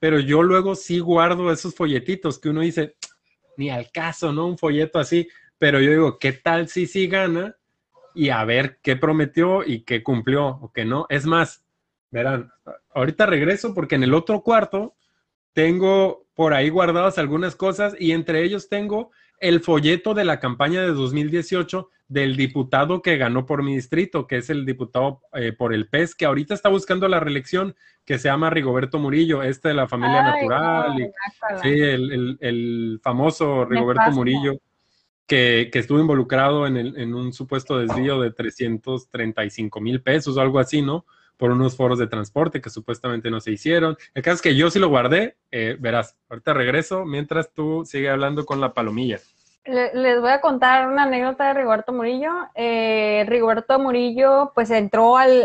pero 0.00 0.18
yo 0.18 0.42
luego 0.42 0.74
sí 0.74 0.98
guardo 0.98 1.52
esos 1.52 1.74
folletitos 1.74 2.38
que 2.38 2.48
uno 2.48 2.62
dice, 2.62 2.96
ni 3.56 3.70
al 3.70 3.92
caso, 3.92 4.32
¿no? 4.32 4.46
Un 4.46 4.58
folleto 4.58 4.98
así, 4.98 5.28
pero 5.58 5.80
yo 5.80 5.90
digo, 5.90 6.18
¿qué 6.18 6.32
tal 6.32 6.68
si 6.68 6.86
sí 6.86 7.06
gana? 7.06 7.56
Y 8.14 8.30
a 8.30 8.42
ver 8.44 8.80
qué 8.82 8.96
prometió 8.96 9.62
y 9.64 9.82
qué 9.82 10.02
cumplió 10.02 10.46
o 10.46 10.72
qué 10.72 10.86
no. 10.86 11.06
Es 11.10 11.26
más, 11.26 11.62
verán, 12.10 12.50
ahorita 12.94 13.26
regreso 13.26 13.74
porque 13.74 13.94
en 13.94 14.02
el 14.02 14.14
otro 14.14 14.40
cuarto 14.42 14.96
tengo 15.52 16.26
por 16.34 16.54
ahí 16.54 16.70
guardadas 16.70 17.18
algunas 17.18 17.54
cosas 17.54 17.94
y 17.98 18.12
entre 18.12 18.42
ellos 18.42 18.70
tengo 18.70 19.10
el 19.40 19.60
folleto 19.60 20.14
de 20.14 20.24
la 20.24 20.38
campaña 20.38 20.82
de 20.82 20.92
2018 20.92 21.88
del 22.08 22.36
diputado 22.36 23.02
que 23.02 23.16
ganó 23.16 23.46
por 23.46 23.62
mi 23.62 23.74
distrito, 23.74 24.26
que 24.26 24.36
es 24.38 24.50
el 24.50 24.66
diputado 24.66 25.22
eh, 25.32 25.52
por 25.52 25.72
el 25.72 25.88
PES, 25.88 26.14
que 26.14 26.26
ahorita 26.26 26.54
está 26.54 26.68
buscando 26.68 27.08
la 27.08 27.20
reelección, 27.20 27.74
que 28.04 28.18
se 28.18 28.28
llama 28.28 28.50
Rigoberto 28.50 28.98
Murillo, 28.98 29.42
este 29.42 29.68
de 29.68 29.74
la 29.74 29.88
familia 29.88 30.22
natural, 30.22 31.12
sí, 31.62 31.68
el, 31.68 33.00
famoso 33.02 33.64
Rigoberto 33.64 34.10
Murillo, 34.10 34.58
que, 35.26 35.70
estuvo 35.72 36.00
involucrado 36.00 36.66
en, 36.66 36.76
en, 36.76 37.14
un 37.14 37.32
supuesto 37.32 37.78
desvío 37.78 38.20
de 38.20 38.32
335 38.32 39.80
mil 39.80 40.02
pesos 40.02 40.36
o 40.36 40.40
algo 40.40 40.58
así, 40.58 40.82
¿no? 40.82 41.06
Por 41.40 41.50
unos 41.50 41.76
foros 41.76 41.98
de 41.98 42.06
transporte 42.06 42.60
que 42.60 42.70
supuestamente 42.70 43.30
no 43.30 43.40
se 43.40 43.50
hicieron. 43.50 43.96
El 44.14 44.22
caso 44.22 44.36
es 44.36 44.42
que 44.42 44.54
yo 44.54 44.70
sí 44.70 44.78
lo 44.78 44.88
guardé, 44.88 45.36
eh, 45.50 45.76
verás, 45.80 46.16
ahorita 46.28 46.54
regreso 46.54 47.04
mientras 47.04 47.52
tú 47.52 47.84
sigues 47.84 48.10
hablando 48.10 48.46
con 48.46 48.60
la 48.60 48.74
palomilla 48.74 49.18
les 49.64 50.20
voy 50.20 50.30
a 50.30 50.40
contar 50.40 50.88
una 50.88 51.04
anécdota 51.04 51.48
de 51.48 51.54
Rigoberto 51.54 51.92
Murillo. 51.92 52.30
Eh, 52.54 53.24
Rigoberto 53.28 53.78
Murillo 53.78 54.52
pues 54.54 54.70
entró 54.70 55.16
al, 55.16 55.44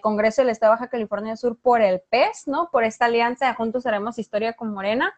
Congreso 0.00 0.42
del 0.42 0.50
Estado 0.50 0.72
de 0.72 0.76
Baja 0.76 0.88
California 0.88 1.36
Sur 1.36 1.58
por 1.60 1.80
el 1.80 2.00
PES, 2.08 2.46
¿no? 2.46 2.70
Por 2.70 2.84
esta 2.84 3.06
alianza 3.06 3.46
de 3.46 3.54
Juntos 3.54 3.86
Haremos 3.86 4.18
Historia 4.18 4.52
con 4.54 4.72
Morena. 4.72 5.14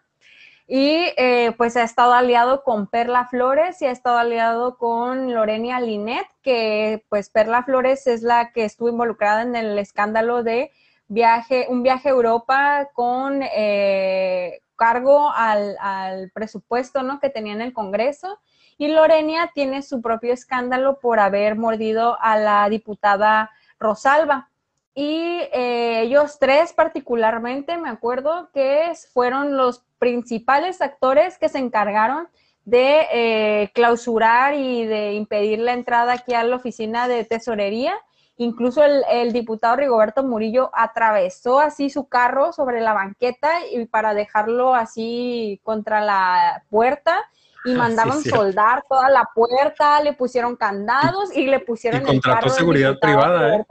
Y 0.71 1.15
eh, 1.17 1.55
pues 1.57 1.79
ha 1.79 1.83
estado 1.83 2.13
aliado 2.13 2.63
con 2.63 2.89
Perla 2.89 3.27
Flores 3.27 3.81
y 3.81 3.87
ha 3.87 3.91
estado 3.91 4.19
aliado 4.19 4.77
con 4.77 5.33
Lorenia 5.33 5.81
Linet, 5.81 6.27
que 6.43 7.07
pues 7.09 7.31
Perla 7.31 7.63
Flores 7.63 8.07
es 8.07 8.23
la 8.23 8.53
que 8.53 8.67
estuvo 8.67 8.91
involucrada 8.91 9.41
en 9.41 9.57
el 9.57 9.79
escándalo 9.79 10.43
de 10.43 10.71
viaje, 11.09 11.67
un 11.71 11.83
viaje 11.83 12.11
a 12.11 12.13
Europa 12.13 12.89
con 12.93 13.41
eh, 13.43 14.61
cargo 14.77 15.31
al, 15.35 15.75
al, 15.81 16.31
presupuesto 16.33 17.03
¿no? 17.03 17.19
que 17.19 17.31
tenía 17.31 17.55
en 17.55 17.63
el 17.63 17.73
Congreso. 17.73 18.39
Y 18.77 18.89
Lorenia 18.89 19.51
tiene 19.55 19.81
su 19.81 20.03
propio 20.03 20.35
escándalo 20.35 20.99
por 21.01 21.19
haber 21.19 21.57
mordido 21.57 22.19
a 22.21 22.37
la 22.37 22.69
diputada 22.69 23.51
Rosalba. 23.79 24.51
Y 24.95 25.41
eh, 25.53 26.03
ellos 26.03 26.39
tres 26.39 26.75
particularmente, 26.75 27.79
me 27.79 27.89
acuerdo 27.89 28.51
que 28.53 28.93
fueron 29.15 29.57
los 29.57 29.85
principales 29.99 30.81
actores 30.81 31.39
que 31.39 31.49
se 31.49 31.59
encargaron 31.59 32.29
de 32.65 33.07
eh, 33.13 33.71
clausurar 33.75 34.55
y 34.55 34.85
de 34.85 35.15
impedir 35.15 35.59
la 35.59 35.73
entrada 35.73 36.15
aquí 36.15 36.35
a 36.35 36.45
la 36.45 36.57
oficina 36.57 37.09
de 37.09 37.25
tesorería 37.25 37.95
Incluso 38.41 38.85
el, 38.85 39.33
diputado 39.33 39.75
Rigoberto 39.75 40.23
Murillo 40.23 40.71
atravesó 40.73 41.59
así 41.59 41.91
su 41.91 42.09
carro 42.09 42.53
sobre 42.53 42.81
la 42.81 42.93
banqueta 42.93 43.67
y 43.69 43.85
para 43.87 44.15
dejarlo 44.15 44.77
así 44.77 45.61
contra 45.65 46.01
la 46.01 46.63
puerta 46.71 47.25
y 47.65 47.75
ah, 47.75 47.79
mandaron 47.79 48.23
soldar 48.23 48.85
toda 48.89 49.11
la 49.11 49.29
puerta, 49.35 50.01
le 50.05 50.13
pusieron 50.13 50.55
candados 50.55 51.37
y, 51.37 51.49
le 51.49 51.59
pusieron 51.59 52.03
y 52.03 52.05
contrató 52.05 52.49
seguridad 52.49 52.95
privada. 53.01 53.57
¿eh? 53.57 53.65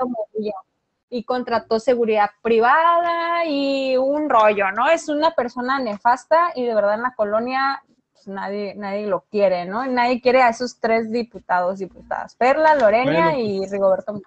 Y 1.10 1.24
contrató 1.24 1.80
seguridad 1.80 2.30
privada 2.42 3.46
y 3.46 3.96
un 3.98 4.30
rollo, 4.30 4.72
¿no? 4.72 4.90
Es 4.90 5.08
una 5.08 5.32
persona 5.32 5.80
nefasta 5.80 6.52
y 6.56 6.66
de 6.66 6.76
verdad 6.76 6.96
en 6.96 7.04
la 7.04 7.14
colonia 7.16 7.82
pues, 8.28 8.28
nadie, 8.28 8.76
nadie 8.76 9.08
lo 9.08 9.26
quiere, 9.32 9.66
¿no? 9.66 9.86
Nadie 9.86 10.20
quiere 10.22 10.42
a 10.42 10.50
esos 10.50 10.80
tres 10.80 11.12
diputados, 11.12 11.80
diputadas. 11.80 12.36
Perla, 12.36 12.76
Lorena 12.76 13.40
y 13.40 13.66
Rigoberto 13.68 14.22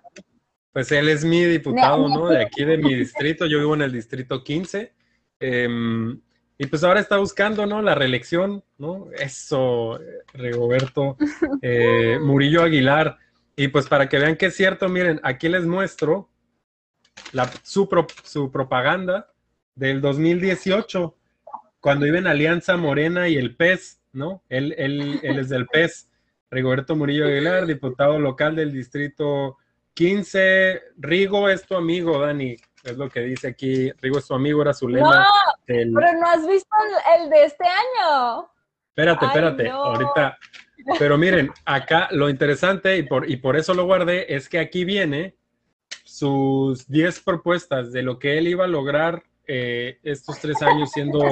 Pues 0.73 0.90
él 0.93 1.09
es 1.09 1.24
mi 1.24 1.44
diputado, 1.44 2.09
¿no? 2.09 2.28
De 2.28 2.43
aquí 2.43 2.65
de 2.65 2.78
mi 2.78 2.94
distrito. 2.94 3.47
Yo 3.47 3.59
vivo 3.59 3.74
en 3.74 3.82
el 3.82 3.93
distrito 3.93 4.43
15. 4.43 4.93
Em, 5.40 6.20
y 6.57 6.66
pues 6.66 6.85
ahora 6.85 7.01
está 7.01 7.19
buscando, 7.19 7.66
¿no? 7.66 7.82
La 7.82 7.94
reelección, 7.94 8.62
¿no? 8.78 9.09
Eso, 9.19 9.98
Rigoberto 10.35 11.16
eh, 11.61 12.19
Murillo 12.23 12.62
Aguilar. 12.62 13.19
Y 13.57 13.69
pues 13.69 13.89
para 13.89 14.09
que 14.09 14.19
vean 14.19 14.36
que 14.36 14.47
es 14.47 14.57
cierto, 14.57 14.89
miren, 14.89 15.20
aquí 15.23 15.48
les 15.48 15.66
muestro 15.66 16.31
la, 17.32 17.51
su, 17.62 17.88
su 18.24 18.51
propaganda 18.51 19.30
del 19.74 20.01
2018 20.01 21.16
cuando 21.80 22.06
iba 22.06 22.18
en 22.18 22.26
Alianza 22.26 22.76
Morena 22.76 23.28
y 23.28 23.36
el 23.36 23.56
PES, 23.56 24.01
¿no? 24.12 24.42
Él, 24.48 24.74
él, 24.78 25.20
él 25.22 25.38
es 25.38 25.48
del 25.48 25.66
PES. 25.66 26.09
Rigoberto 26.51 26.97
Murillo 26.97 27.26
Aguilar, 27.26 27.64
diputado 27.64 28.18
local 28.18 28.56
del 28.56 28.72
distrito 28.72 29.56
15. 29.94 30.82
Rigo 30.98 31.48
es 31.48 31.64
tu 31.64 31.76
amigo, 31.76 32.18
Dani. 32.20 32.56
Es 32.82 32.97
lo 32.97 33.09
que 33.09 33.20
dice 33.20 33.48
aquí. 33.48 33.90
Rigo 34.01 34.18
es 34.18 34.26
tu 34.26 34.34
amigo, 34.34 34.60
era 34.62 34.74
su 34.74 34.88
lema. 34.88 35.20
No, 35.20 35.24
pero 35.66 35.90
no 35.90 36.26
has 36.26 36.47
visto 36.47 36.76
el, 37.18 37.30
de 37.30 37.44
este 37.44 37.64
año. 37.64 38.51
Espérate, 38.88 39.26
espérate. 39.26 39.68
Ahorita. 39.70 40.38
Pero 40.98 41.18
miren, 41.18 41.52
acá 41.64 42.09
lo 42.10 42.28
interesante, 42.28 42.97
y 42.97 43.02
por, 43.02 43.30
y 43.30 43.36
por 43.36 43.56
eso 43.56 43.74
lo 43.74 43.84
guardé, 43.84 44.34
es 44.34 44.48
que 44.48 44.59
aquí 44.59 44.84
viene 44.84 45.36
sus 46.20 46.86
10 46.86 47.20
propuestas 47.20 47.92
de 47.92 48.02
lo 48.02 48.18
que 48.18 48.36
él 48.36 48.47
iba 48.47 48.66
a 48.66 48.68
lograr 48.68 49.22
eh, 49.47 49.98
estos 50.02 50.38
tres 50.38 50.60
años 50.60 50.90
siendo, 50.92 51.24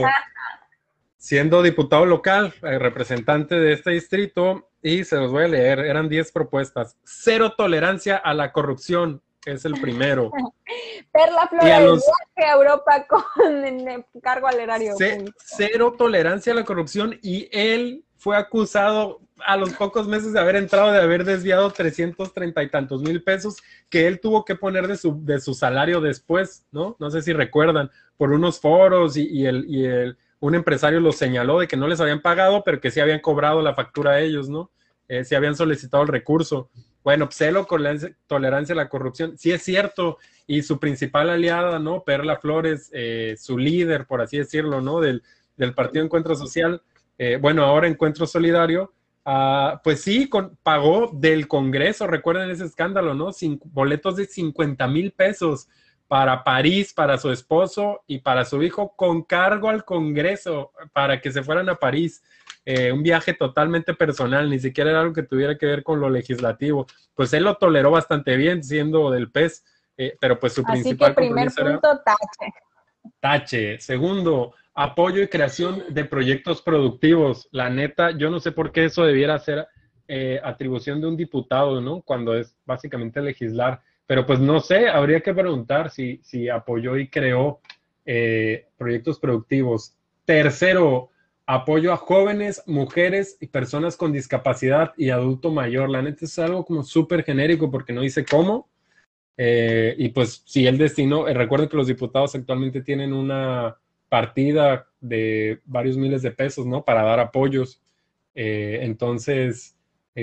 siendo 1.19 1.63
diputado 1.63 2.07
local, 2.07 2.55
eh, 2.63 2.79
representante 2.79 3.57
de 3.57 3.75
este 3.75 3.91
distrito, 3.91 4.71
y 4.83 5.05
se 5.05 5.17
los 5.17 5.31
voy 5.31 5.45
a 5.45 5.49
leer, 5.49 5.81
eran 5.81 6.09
10 6.09 6.33
propuestas. 6.33 6.97
Cero 7.05 7.53
tolerancia 7.55 8.17
a 8.17 8.33
la 8.33 8.51
corrupción, 8.51 9.21
es 9.45 9.67
el 9.67 9.79
primero. 9.79 10.31
Perla 11.13 11.47
Flores, 11.49 12.03
viaje 12.37 12.51
a 12.51 12.55
Europa 12.55 13.07
con 13.07 13.65
el 13.67 14.07
cargo 14.23 14.47
al 14.47 14.59
erario. 14.59 14.95
cero 15.37 15.95
tolerancia 15.99 16.55
a 16.55 16.57
la 16.57 16.65
corrupción 16.65 17.19
y 17.23 17.47
él 17.53 18.05
fue 18.17 18.39
acusado 18.39 19.21
a 19.47 19.57
los 19.57 19.73
pocos 19.75 20.07
meses 20.07 20.33
de 20.33 20.41
haber 20.41 20.57
entrado, 20.57 20.93
de 20.93 21.01
haber 21.01 21.25
desviado 21.25 21.71
330 21.71 22.63
y 22.63 22.69
tantos 22.69 23.03
mil 23.03 23.23
pesos 23.23 23.57
que 23.89 24.07
él 24.07 24.21
tuvo 24.21 24.45
que 24.45 24.55
poner 24.55 24.89
de 24.89 24.97
su, 24.97 25.25
de 25.25 25.41
su 25.41 25.55
salario 25.55 26.01
después, 26.01 26.67
¿no? 26.73 26.97
No 26.99 27.11
sé 27.11 27.23
si 27.23 27.33
recuerdan, 27.33 27.91
por 28.17 28.33
unos 28.33 28.61
foros 28.61 29.17
y, 29.17 29.47
el, 29.47 29.65
y 29.69 29.85
el, 29.85 30.19
un 30.41 30.55
empresario 30.55 31.01
lo 31.01 31.13
señaló 31.13 31.61
de 31.61 31.69
que 31.69 31.77
no 31.77 31.89
les 31.89 32.01
habían 32.01 32.21
pagado, 32.21 32.63
pero 32.65 32.81
que 32.81 32.91
sí 32.91 33.01
habían 33.01 33.21
cobrado 33.21 33.63
la 33.63 33.75
factura 33.75 34.13
a 34.13 34.21
ellos, 34.21 34.49
¿no? 34.49 34.71
Eh, 35.09 35.25
habían 35.35 35.57
solicitado 35.57 36.03
el 36.03 36.09
recurso. 36.09 36.71
Bueno, 37.03 37.29
celo 37.31 37.67
con 37.67 37.83
la 37.83 37.97
tolerancia 38.27 38.75
a 38.75 38.77
la 38.77 38.89
corrupción, 38.89 39.39
sí 39.39 39.51
es 39.53 39.63
cierto, 39.63 40.19
y 40.47 40.63
su 40.63 40.79
principal 40.79 41.31
aliada, 41.31 41.79
¿no? 41.79 42.05
Perla 42.05 42.37
Flores, 42.39 42.91
eh, 42.93 43.37
su 43.39 43.57
líder, 43.57 44.07
por 44.07 44.21
así 44.21 44.37
decirlo, 44.37 44.81
¿no? 44.81 45.01
Del, 45.01 45.23
del 45.57 45.75
Partido 45.75 46.05
Encuentro 46.05 46.35
Social, 46.35 46.83
eh, 47.19 47.39
bueno, 47.41 47.65
ahora 47.65 47.89
Encuentro 47.89 48.27
Solidario, 48.27 48.93
ah, 49.31 49.81
pues 49.85 50.01
sí, 50.01 50.31
pagó 50.63 51.11
del 51.13 51.47
Congreso, 51.47 52.07
recuerden 52.07 52.51
ese 52.51 52.65
escándalo, 52.65 53.15
¿no? 53.15 53.31
boletos 53.67 54.17
de 54.17 54.25
50 54.25 54.87
mil 54.89 55.13
pesos 55.13 55.69
para 56.09 56.43
París, 56.43 56.95
para 56.95 57.19
su 57.19 57.31
esposo 57.31 58.03
y 58.07 58.21
para 58.21 58.47
su 58.47 58.63
hijo, 58.63 58.95
con 58.97 59.23
cargo 59.23 59.69
al 59.69 59.85
Congreso 59.85 60.73
para 60.95 61.21
que 61.21 61.31
se 61.31 61.43
fueran 61.43 61.69
a 61.69 61.75
París. 61.75 62.23
Eh, 62.65 62.91
un 62.91 63.03
viaje 63.03 63.35
totalmente 63.35 63.95
personal, 63.95 64.49
ni 64.49 64.59
siquiera 64.59 64.91
era 64.91 65.01
algo 65.01 65.13
que 65.13 65.23
tuviera 65.23 65.59
que 65.59 65.67
ver 65.67 65.83
con 65.83 66.01
lo 66.01 66.09
legislativo. 66.09 66.87
Pues 67.15 67.33
él 67.35 67.45
lo 67.45 67.57
toleró 67.57 67.91
bastante 67.91 68.37
bien 68.37 68.65
siendo 68.65 69.11
del 69.11 69.31
PES, 69.31 69.65
eh, 69.99 70.17
pero 70.19 70.39
pues 70.39 70.55
su 70.55 70.63
Así 70.63 70.73
principal 70.73 71.15
que 71.15 71.23
primer 71.23 71.51
punto, 71.51 72.01
tache. 72.05 72.53
Tache. 73.21 73.81
Segundo, 73.81 74.55
apoyo 74.81 75.21
y 75.21 75.27
creación 75.27 75.83
de 75.89 76.05
proyectos 76.05 76.63
productivos. 76.63 77.49
La 77.51 77.69
neta, 77.69 78.13
yo 78.13 78.31
no 78.31 78.39
sé 78.39 78.53
por 78.53 78.71
qué 78.71 78.85
eso 78.85 79.05
debiera 79.05 79.37
ser 79.41 79.67
eh, 80.07 80.41
atribución 80.45 81.01
de 81.01 81.09
un 81.09 81.17
diputado, 81.17 81.81
¿no? 81.81 82.01
Cuando 82.03 82.33
es 82.37 82.55
básicamente 82.65 83.21
legislar. 83.21 83.83
Pero 84.07 84.25
pues 84.25 84.39
no 84.39 84.61
sé, 84.61 84.89
habría 84.89 85.21
que 85.21 85.35
preguntar 85.35 85.91
si, 85.91 86.21
si 86.23 86.49
apoyó 86.49 86.97
y 86.97 87.09
creó 87.09 87.61
eh, 88.07 88.69
proyectos 88.77 89.19
productivos. 89.19 89.97
Tercero, 90.25 91.11
apoyo 91.45 91.93
a 91.93 91.97
jóvenes, 91.97 92.63
mujeres 92.67 93.37
y 93.41 93.49
personas 93.49 93.97
con 93.97 94.13
discapacidad 94.13 94.93
y 94.97 95.11
adulto 95.11 95.51
mayor. 95.51 95.91
La 95.91 96.03
neta 96.03 96.25
es 96.25 96.39
algo 96.39 96.65
como 96.65 96.85
súper 96.85 97.25
genérico 97.25 97.69
porque 97.69 97.93
no 97.93 98.03
dice 98.03 98.25
cómo. 98.25 98.69
Eh, 99.37 99.97
y 99.99 100.11
pues 100.11 100.45
si 100.47 100.69
el 100.69 100.79
destino, 100.79 101.27
eh, 101.27 101.35
recuerden 101.35 101.69
que 101.69 101.77
los 101.77 101.89
diputados 101.89 102.37
actualmente 102.37 102.81
tienen 102.81 103.13
una 103.13 103.77
partida 104.09 104.89
de 105.01 105.61
varios 105.65 105.97
miles 105.97 106.23
de 106.23 106.31
pesos, 106.31 106.67
¿no? 106.67 106.85
Para 106.85 107.03
dar 107.03 107.21
apoyos. 107.21 107.81
entonces, 108.35 109.77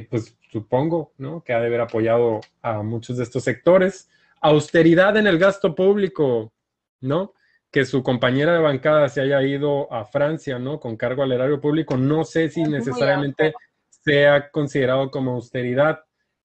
pues 0.09 0.37
supongo, 0.51 1.13
¿no? 1.17 1.43
Que 1.43 1.53
ha 1.53 1.59
de 1.59 1.67
haber 1.67 1.81
apoyado 1.81 2.39
a 2.61 2.81
muchos 2.81 3.17
de 3.17 3.23
estos 3.23 3.43
sectores. 3.43 4.09
Austeridad 4.39 5.17
en 5.17 5.27
el 5.27 5.37
gasto 5.37 5.75
público, 5.75 6.53
¿no? 7.01 7.33
Que 7.71 7.83
su 7.83 8.03
compañera 8.03 8.53
de 8.53 8.59
bancada 8.59 9.09
se 9.09 9.21
haya 9.21 9.41
ido 9.41 9.91
a 9.91 10.05
Francia, 10.05 10.57
¿no? 10.59 10.79
Con 10.79 10.95
cargo 10.95 11.23
al 11.23 11.33
erario 11.33 11.59
público. 11.59 11.97
No 11.97 12.23
sé 12.23 12.49
si 12.49 12.63
necesariamente 12.63 13.53
sea 13.89 14.49
considerado 14.49 15.11
como 15.11 15.31
austeridad. 15.31 15.99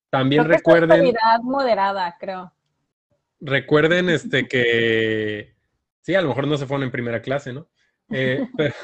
También 0.08 0.44
recuerden. 0.44 0.90
austeridad 0.90 1.40
moderada, 1.42 2.16
creo. 2.18 2.52
Recuerden 3.40 4.08
este 4.08 4.48
que 4.48 5.54
sí, 6.00 6.14
a 6.14 6.22
lo 6.22 6.28
mejor 6.28 6.46
no 6.46 6.56
se 6.56 6.66
fueron 6.66 6.84
en 6.84 6.90
primera 6.90 7.22
clase, 7.22 7.52
¿no? 7.52 7.68
Eh, 8.10 8.46
pero, 8.56 8.74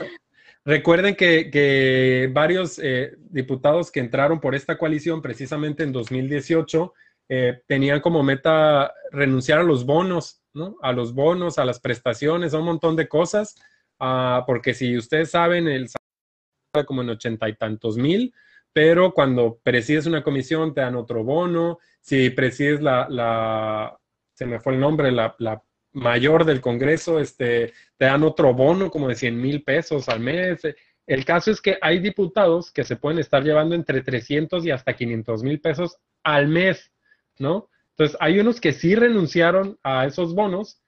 Recuerden 0.66 1.14
que, 1.14 2.28
varios 2.32 2.80
eh, 2.82 3.14
diputados 3.30 3.92
que 3.92 4.00
entraron 4.00 4.40
por 4.40 4.56
esta 4.56 4.76
coalición 4.76 5.22
precisamente 5.22 5.84
en 5.84 5.92
2018 5.92 6.92
eh, 7.28 7.62
tenían 7.68 8.00
como 8.00 8.24
meta 8.24 8.92
renunciar 9.12 9.60
a 9.60 9.62
los 9.62 9.86
bonos, 9.86 10.42
¿no? 10.54 10.76
A 10.82 10.92
los 10.92 11.14
bonos, 11.14 11.58
a 11.58 11.64
las 11.64 11.78
prestaciones, 11.78 12.52
a 12.52 12.58
un 12.58 12.64
montón 12.64 12.96
de 12.96 13.06
cosas, 13.06 13.54
ah, 14.00 14.42
porque 14.44 14.74
si 14.74 14.96
ustedes 14.96 15.30
saben, 15.30 15.68
el 15.68 15.88
salario 15.88 16.86
como 16.86 17.02
en 17.02 17.10
ochenta 17.10 17.48
y 17.48 17.54
tantos 17.54 17.96
mil, 17.96 18.34
pero 18.72 19.14
cuando 19.14 19.60
presides 19.62 20.06
una 20.06 20.24
comisión 20.24 20.74
te 20.74 20.80
dan 20.80 20.96
otro 20.96 21.22
bono, 21.22 21.78
si 22.00 22.30
presides 22.30 22.82
la, 22.82 23.06
la 23.08 23.96
se 24.34 24.46
me 24.46 24.58
fue 24.58 24.74
el 24.74 24.80
nombre, 24.80 25.12
la, 25.12 25.36
la 25.38 25.62
mayor 25.96 26.44
del 26.44 26.60
Congreso, 26.60 27.18
este, 27.18 27.72
te 27.96 28.04
dan 28.04 28.22
otro 28.22 28.52
bono 28.52 28.90
como 28.90 29.08
de 29.08 29.14
100 29.14 29.40
mil 29.40 29.62
pesos 29.62 30.08
al 30.10 30.20
mes. 30.20 30.60
El 31.06 31.24
caso 31.24 31.50
es 31.50 31.62
que 31.62 31.78
hay 31.80 32.00
diputados 32.00 32.70
que 32.70 32.84
se 32.84 32.96
pueden 32.96 33.18
estar 33.18 33.42
llevando 33.42 33.74
entre 33.74 34.02
300 34.02 34.66
y 34.66 34.70
hasta 34.70 34.94
500 34.94 35.42
mil 35.42 35.58
pesos 35.58 35.96
al 36.22 36.48
mes, 36.48 36.92
¿no? 37.38 37.70
Entonces, 37.90 38.16
hay 38.20 38.38
unos 38.38 38.60
que 38.60 38.72
sí 38.72 38.94
renunciaron 38.94 39.78
a 39.82 40.04
esos 40.04 40.34
bonos 40.34 40.82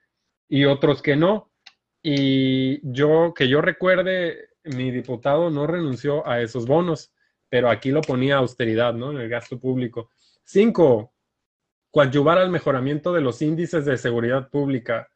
y 0.47 0.65
otros 0.65 1.01
que 1.01 1.15
no. 1.15 1.49
Y 2.03 2.79
yo, 2.93 3.33
que 3.35 3.47
yo 3.47 3.61
recuerde, 3.61 4.49
mi 4.63 4.91
diputado 4.91 5.49
no 5.49 5.65
renunció 5.65 6.27
a 6.27 6.39
esos 6.39 6.67
bonos, 6.67 7.11
pero 7.49 7.71
aquí 7.71 7.89
lo 7.89 8.01
ponía 8.01 8.37
austeridad, 8.37 8.93
¿no? 8.93 9.09
En 9.09 9.17
el 9.17 9.27
gasto 9.27 9.59
público. 9.59 10.11
Cinco, 10.43 11.13
coadyuvar 11.91 12.37
al 12.37 12.49
mejoramiento 12.49 13.13
de 13.13 13.21
los 13.21 13.41
índices 13.41 13.85
de 13.85 13.97
seguridad 13.97 14.49
pública. 14.49 15.09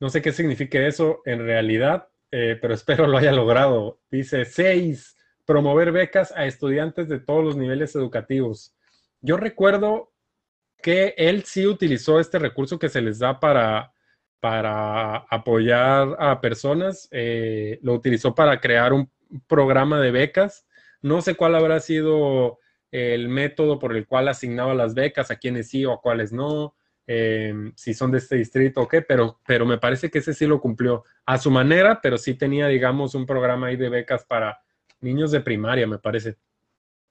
No 0.00 0.10
sé 0.10 0.22
qué 0.22 0.32
significa 0.32 0.78
eso 0.80 1.22
en 1.24 1.40
realidad, 1.40 2.08
eh, 2.30 2.58
pero 2.60 2.74
espero 2.74 3.06
lo 3.06 3.18
haya 3.18 3.32
logrado. 3.32 4.00
Dice 4.10 4.44
seis, 4.44 5.16
promover 5.44 5.92
becas 5.92 6.32
a 6.36 6.46
estudiantes 6.46 7.08
de 7.08 7.20
todos 7.20 7.44
los 7.44 7.56
niveles 7.56 7.94
educativos. 7.94 8.74
Yo 9.20 9.36
recuerdo 9.36 10.12
que 10.82 11.14
él 11.16 11.44
sí 11.44 11.66
utilizó 11.66 12.20
este 12.20 12.38
recurso 12.38 12.78
que 12.78 12.88
se 12.88 13.00
les 13.00 13.18
da 13.18 13.40
para, 13.40 13.92
para 14.40 15.16
apoyar 15.30 16.16
a 16.18 16.40
personas. 16.40 17.08
Eh, 17.10 17.78
lo 17.82 17.94
utilizó 17.94 18.34
para 18.34 18.60
crear 18.60 18.92
un 18.92 19.10
programa 19.46 20.00
de 20.00 20.10
becas. 20.10 20.66
No 21.02 21.20
sé 21.20 21.34
cuál 21.34 21.54
habrá 21.54 21.80
sido 21.80 22.58
el 22.90 23.28
método 23.28 23.78
por 23.78 23.96
el 23.96 24.06
cual 24.06 24.28
asignaba 24.28 24.74
las 24.74 24.94
becas, 24.94 25.30
a 25.30 25.36
quienes 25.36 25.68
sí 25.68 25.84
o 25.84 25.92
a 25.92 26.00
cuáles 26.00 26.32
no, 26.32 26.74
eh, 27.06 27.54
si 27.74 27.94
son 27.94 28.10
de 28.10 28.18
este 28.18 28.36
distrito 28.36 28.82
o 28.82 28.88
qué, 28.88 29.00
pero, 29.00 29.40
pero 29.46 29.64
me 29.64 29.78
parece 29.78 30.10
que 30.10 30.18
ese 30.18 30.34
sí 30.34 30.46
lo 30.46 30.60
cumplió 30.60 31.04
a 31.24 31.38
su 31.38 31.50
manera, 31.50 32.00
pero 32.02 32.18
sí 32.18 32.34
tenía, 32.34 32.68
digamos, 32.68 33.14
un 33.14 33.24
programa 33.24 33.68
ahí 33.68 33.76
de 33.76 33.88
becas 33.88 34.24
para 34.24 34.60
niños 35.00 35.30
de 35.30 35.40
primaria, 35.40 35.86
me 35.86 35.98
parece. 35.98 36.36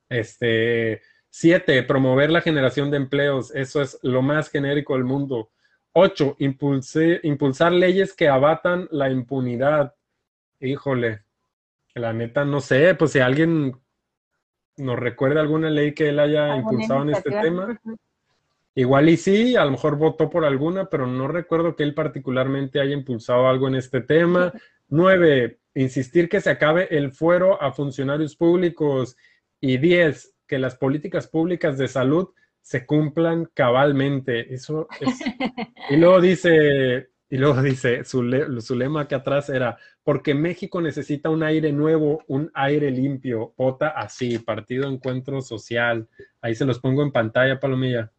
Este, 0.10 1.02
siete, 1.30 1.82
promover 1.84 2.30
la 2.30 2.42
generación 2.42 2.92
de 2.92 2.98
empleos, 2.98 3.54
eso 3.56 3.82
es 3.82 4.00
lo 4.04 4.22
más 4.22 4.50
genérico 4.50 4.94
del 4.94 5.04
mundo. 5.04 5.52
Ocho, 5.94 6.36
impulsar 6.40 7.72
leyes 7.72 8.14
que 8.14 8.30
abatan 8.30 8.88
la 8.92 9.10
impunidad. 9.10 9.96
Híjole, 10.60 11.24
La 11.96 12.14
neta, 12.14 12.46
no 12.46 12.62
sé, 12.62 12.94
pues 12.94 13.14
si 13.14 13.20
alguien 13.20 13.82
nos 14.78 14.98
recuerda 14.98 15.42
alguna 15.42 15.70
ley 15.70 15.94
que 15.94 16.10
él 16.10 16.20
haya 16.20 16.56
impulsado 16.56 17.02
en 17.04 17.10
este 17.10 17.32
tema. 17.32 17.80
Igual 18.76 19.10
y 19.10 19.18
sí, 19.18 19.56
a 19.56 19.66
lo 19.66 19.72
mejor 19.72 19.98
votó 19.98 20.30
por 20.30 20.46
alguna, 20.46 20.86
pero 20.86 21.08
no 21.08 21.28
recuerdo 21.28 21.76
que 21.76 21.84
él 21.84 21.96
particularmente 21.96 22.80
haya 22.80 22.94
impulsado 22.94 23.48
algo 23.48 23.68
en 23.68 23.76
este 23.76 24.02
tema. 24.02 24.54
Nueve, 24.88 25.60
insistir 25.74 26.30
que 26.30 26.42
se 26.42 26.52
acabe 26.52 26.96
el 26.96 27.12
fuero 27.12 27.62
a 27.62 27.72
funcionarios 27.72 28.36
públicos. 28.36 29.18
Y 29.60 29.78
diez, 29.78 30.36
que 30.46 30.60
las 30.60 30.76
políticas 30.76 31.28
públicas 31.28 31.78
de 31.78 31.88
salud 31.88 32.30
se 32.62 32.86
cumplan 32.86 33.50
cabalmente. 33.54 34.54
Eso 34.54 34.88
es. 35.00 35.10
Y 35.90 35.96
luego 35.96 36.22
dice, 36.22 37.10
y 37.30 37.38
luego 37.38 37.62
dice, 37.62 38.06
su, 38.06 38.24
su 38.62 38.76
lema 38.76 39.02
aquí 39.02 39.16
atrás 39.16 39.50
era, 39.50 39.78
porque 40.04 40.34
México 40.34 40.82
necesita 40.82 41.30
un 41.30 41.44
aire 41.44 41.72
nuevo, 41.74 42.24
un 42.28 42.50
aire 42.54 42.90
limpio. 42.90 43.54
Vota 43.58 43.90
así, 43.90 44.40
Partido 44.40 44.90
Encuentro 44.90 45.42
Social. 45.42 46.08
Ahí 46.42 46.56
se 46.56 46.66
los 46.66 46.80
pongo 46.80 47.04
en 47.04 47.12
pantalla, 47.12 47.60
Palomilla. 47.60 48.12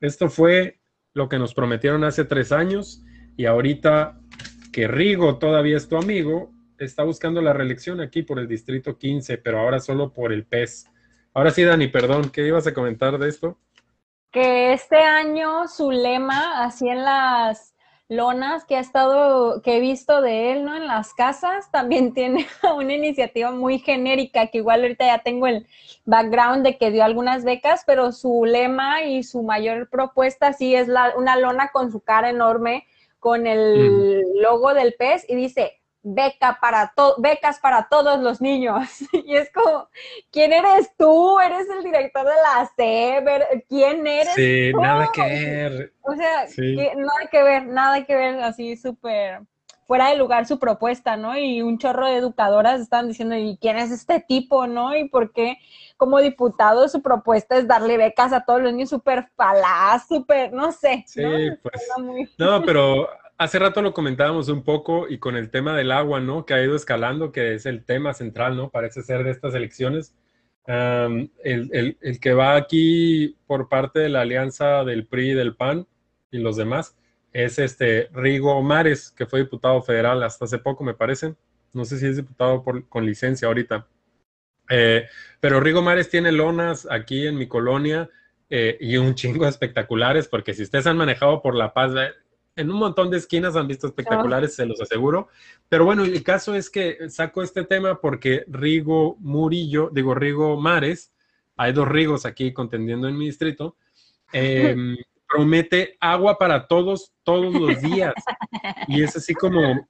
Esto 0.00 0.28
fue 0.28 0.80
lo 1.12 1.28
que 1.28 1.38
nos 1.38 1.54
prometieron 1.54 2.04
hace 2.04 2.24
tres 2.24 2.52
años 2.52 3.02
y 3.36 3.46
ahorita 3.46 4.20
que 4.72 4.86
Rigo 4.86 5.38
todavía 5.38 5.76
es 5.76 5.88
tu 5.88 5.96
amigo, 5.96 6.52
está 6.78 7.02
buscando 7.02 7.42
la 7.42 7.52
reelección 7.52 8.00
aquí 8.00 8.22
por 8.22 8.38
el 8.38 8.46
Distrito 8.46 8.96
15, 8.96 9.38
pero 9.38 9.58
ahora 9.58 9.80
solo 9.80 10.12
por 10.12 10.32
el 10.32 10.46
PES. 10.46 10.86
Ahora 11.34 11.50
sí, 11.50 11.64
Dani, 11.64 11.88
perdón, 11.88 12.30
¿qué 12.30 12.46
ibas 12.46 12.68
a 12.68 12.74
comentar 12.74 13.18
de 13.18 13.28
esto? 13.28 13.58
Que 14.30 14.72
este 14.72 14.98
año 14.98 15.66
su 15.66 15.90
lema, 15.90 16.64
así 16.64 16.88
en 16.88 17.02
las 17.02 17.74
lonas 18.08 18.64
que 18.64 18.76
ha 18.76 18.80
estado, 18.80 19.60
que 19.62 19.76
he 19.76 19.80
visto 19.80 20.22
de 20.22 20.52
él, 20.52 20.64
¿no? 20.64 20.76
En 20.76 20.86
las 20.86 21.12
casas, 21.14 21.70
también 21.70 22.14
tiene 22.14 22.46
una 22.76 22.94
iniciativa 22.94 23.50
muy 23.50 23.78
genérica, 23.78 24.48
que 24.48 24.58
igual 24.58 24.82
ahorita 24.82 25.06
ya 25.06 25.18
tengo 25.18 25.46
el 25.46 25.66
background 26.04 26.64
de 26.64 26.78
que 26.78 26.90
dio 26.90 27.04
algunas 27.04 27.44
becas, 27.44 27.84
pero 27.86 28.12
su 28.12 28.44
lema 28.44 29.02
y 29.02 29.22
su 29.22 29.42
mayor 29.42 29.88
propuesta 29.90 30.52
sí 30.52 30.74
es 30.74 30.88
la, 30.88 31.14
una 31.16 31.36
lona 31.36 31.70
con 31.72 31.92
su 31.92 32.00
cara 32.00 32.30
enorme, 32.30 32.86
con 33.18 33.46
el 33.46 34.22
logo 34.40 34.74
del 34.74 34.94
pez, 34.94 35.24
y 35.28 35.34
dice, 35.34 35.77
beca 36.02 36.58
para 36.60 36.92
becas 37.18 37.58
para 37.60 37.88
todos 37.88 38.20
los 38.20 38.40
niños. 38.40 38.88
Y 39.24 39.36
es 39.36 39.50
como, 39.52 39.88
¿quién 40.30 40.52
eres 40.52 40.90
tú? 40.96 41.38
¿Eres 41.40 41.68
el 41.68 41.82
director 41.82 42.24
de 42.24 42.32
la 42.32 42.70
C? 42.76 43.64
¿Quién 43.68 44.06
eres? 44.06 44.34
Sí, 44.34 44.72
nada 44.74 45.10
que 45.12 45.20
ver. 45.22 45.92
O 46.02 46.14
sea, 46.14 46.46
nada 46.96 47.28
que 47.30 47.42
ver, 47.42 47.66
nada 47.66 48.04
que 48.04 48.16
ver, 48.16 48.40
así 48.42 48.76
súper 48.76 49.42
fuera 49.88 50.10
de 50.10 50.16
lugar 50.16 50.46
su 50.46 50.58
propuesta, 50.58 51.16
¿no? 51.16 51.36
Y 51.38 51.62
un 51.62 51.78
chorro 51.78 52.06
de 52.06 52.16
educadoras 52.16 52.78
están 52.78 53.08
diciendo, 53.08 53.34
¿y 53.36 53.56
quién 53.58 53.78
es 53.78 53.90
este 53.90 54.20
tipo, 54.20 54.66
no? 54.66 54.94
¿Y 54.94 55.08
por 55.08 55.32
qué 55.32 55.56
como 55.96 56.20
diputado 56.20 56.86
su 56.88 57.00
propuesta 57.00 57.56
es 57.56 57.66
darle 57.66 57.96
becas 57.96 58.34
a 58.34 58.44
todos 58.44 58.60
los 58.60 58.72
niños 58.72 58.90
súper 58.90 59.30
falaz, 59.34 60.06
súper, 60.06 60.52
no 60.52 60.72
sé. 60.72 61.04
Sí, 61.06 61.22
pues. 61.62 61.88
No, 62.36 62.62
pero 62.62 63.08
hace 63.38 63.58
rato 63.58 63.82
lo 63.82 63.94
comentábamos 63.94 64.48
un 64.48 64.62
poco 64.62 65.08
y 65.08 65.18
con 65.18 65.36
el 65.36 65.50
tema 65.50 65.76
del 65.76 65.92
agua, 65.92 66.20
¿no? 66.20 66.44
Que 66.44 66.54
ha 66.54 66.62
ido 66.62 66.76
escalando, 66.76 67.32
que 67.32 67.54
es 67.54 67.66
el 67.66 67.84
tema 67.84 68.14
central, 68.14 68.56
¿no? 68.56 68.70
Parece 68.70 69.02
ser 69.02 69.24
de 69.24 69.30
estas 69.30 69.54
elecciones. 69.54 70.14
el, 70.66 72.18
que 72.20 72.32
va 72.34 72.56
aquí 72.56 73.38
por 73.46 73.68
parte 73.68 74.00
de 74.00 74.08
la 74.10 74.22
alianza 74.22 74.84
del 74.84 75.06
PRI 75.06 75.30
y 75.30 75.34
del 75.34 75.56
PAN 75.56 75.86
y 76.30 76.38
los 76.38 76.56
demás 76.56 76.96
es 77.32 77.58
este 77.58 78.08
Rigo 78.12 78.60
Mares, 78.62 79.10
que 79.10 79.26
fue 79.26 79.40
diputado 79.40 79.82
federal 79.82 80.22
hasta 80.22 80.44
hace 80.44 80.58
poco, 80.58 80.84
me 80.84 80.94
parece. 80.94 81.34
No 81.72 81.84
sé 81.84 81.98
si 81.98 82.06
es 82.06 82.16
diputado 82.16 82.64
con 82.64 83.06
licencia 83.06 83.48
ahorita. 83.48 83.86
Eh, 84.68 85.06
pero 85.40 85.60
Rigo 85.60 85.82
Mares 85.82 86.10
tiene 86.10 86.32
lonas 86.32 86.86
aquí 86.90 87.26
en 87.26 87.36
mi 87.36 87.46
colonia 87.46 88.08
eh, 88.50 88.76
y 88.80 88.96
un 88.96 89.14
chingo 89.14 89.46
espectaculares, 89.46 90.28
porque 90.28 90.54
si 90.54 90.62
ustedes 90.62 90.86
han 90.86 90.96
manejado 90.96 91.42
por 91.42 91.54
La 91.54 91.72
Paz, 91.72 91.92
en 92.58 92.70
un 92.72 92.78
montón 92.78 93.08
de 93.08 93.18
esquinas 93.18 93.54
han 93.54 93.68
visto 93.68 93.86
espectaculares, 93.86 94.54
se 94.56 94.66
los 94.66 94.80
aseguro. 94.80 95.28
Pero 95.68 95.84
bueno, 95.84 96.04
el 96.04 96.22
caso 96.24 96.56
es 96.56 96.68
que 96.68 97.08
saco 97.08 97.42
este 97.42 97.64
tema 97.64 98.00
porque 98.00 98.44
Rigo 98.48 99.16
Murillo, 99.20 99.90
digo 99.92 100.12
Rigo 100.12 100.60
Mares, 100.60 101.12
hay 101.56 101.72
dos 101.72 101.86
Rigos 101.86 102.26
aquí 102.26 102.52
contendiendo 102.52 103.08
en 103.08 103.16
mi 103.16 103.26
distrito, 103.26 103.76
em, 104.32 104.96
promete 105.28 105.96
agua 106.00 106.36
para 106.36 106.66
todos, 106.66 107.12
todos 107.22 107.54
los 107.54 107.80
días. 107.82 108.14
Y 108.88 109.04
es 109.04 109.14
así 109.14 109.34
como, 109.34 109.88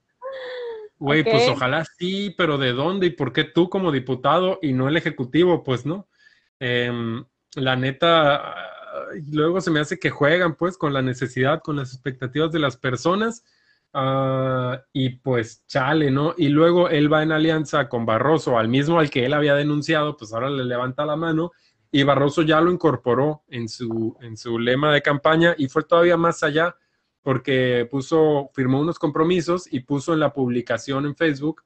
güey, 0.99 1.24
pues 1.24 1.49
ojalá 1.49 1.86
sí, 1.97 2.35
pero 2.36 2.59
¿de 2.59 2.73
dónde 2.73 3.07
y 3.07 3.11
por 3.11 3.32
qué 3.32 3.45
tú 3.45 3.70
como 3.70 3.93
diputado 3.93 4.59
y 4.61 4.74
no 4.74 4.89
el 4.89 4.97
ejecutivo? 4.99 5.65
Pues 5.65 5.86
no. 5.86 6.07
Em, 6.61 7.24
la 7.55 7.77
neta, 7.77 8.55
luego 9.31 9.60
se 9.60 9.70
me 9.70 9.81
hace 9.81 9.98
que 9.98 10.10
juegan 10.10 10.55
pues 10.55 10.77
con 10.77 10.93
la 10.93 11.02
necesidad, 11.02 11.62
con 11.62 11.77
las 11.77 11.93
expectativas 11.93 12.52
de 12.52 12.59
las 12.59 12.77
personas. 12.77 13.44
Ah, 13.94 14.82
y 14.93 15.10
pues 15.10 15.65
chale, 15.66 16.10
¿no? 16.10 16.35
Y 16.36 16.48
luego 16.48 16.89
él 16.89 17.12
va 17.12 17.23
en 17.23 17.32
alianza 17.32 17.89
con 17.89 18.05
Barroso, 18.05 18.59
al 18.59 18.69
mismo 18.69 18.98
al 19.01 19.10
que 19.10 19.24
él 19.24 19.32
había 19.32 19.55
denunciado, 19.55 20.16
pues 20.16 20.32
ahora 20.32 20.51
le 20.51 20.65
levanta 20.65 21.06
la 21.06 21.16
mano 21.16 21.52
y 21.90 22.02
Barroso 22.02 22.43
ya 22.43 22.60
lo 22.60 22.70
incorporó 22.70 23.44
en 23.48 23.69
su, 23.69 24.16
en 24.20 24.36
su 24.36 24.59
lema 24.59 24.93
de 24.93 25.02
campaña 25.02 25.55
y 25.56 25.69
fue 25.69 25.85
todavía 25.85 26.16
más 26.16 26.43
allá 26.43 26.77
porque 27.23 27.89
puso, 27.90 28.51
firmó 28.55 28.81
unos 28.81 28.98
compromisos 28.98 29.73
y 29.73 29.81
puso 29.81 30.12
en 30.12 30.20
la 30.20 30.32
publicación 30.32 31.06
en 31.06 31.16
Facebook 31.16 31.62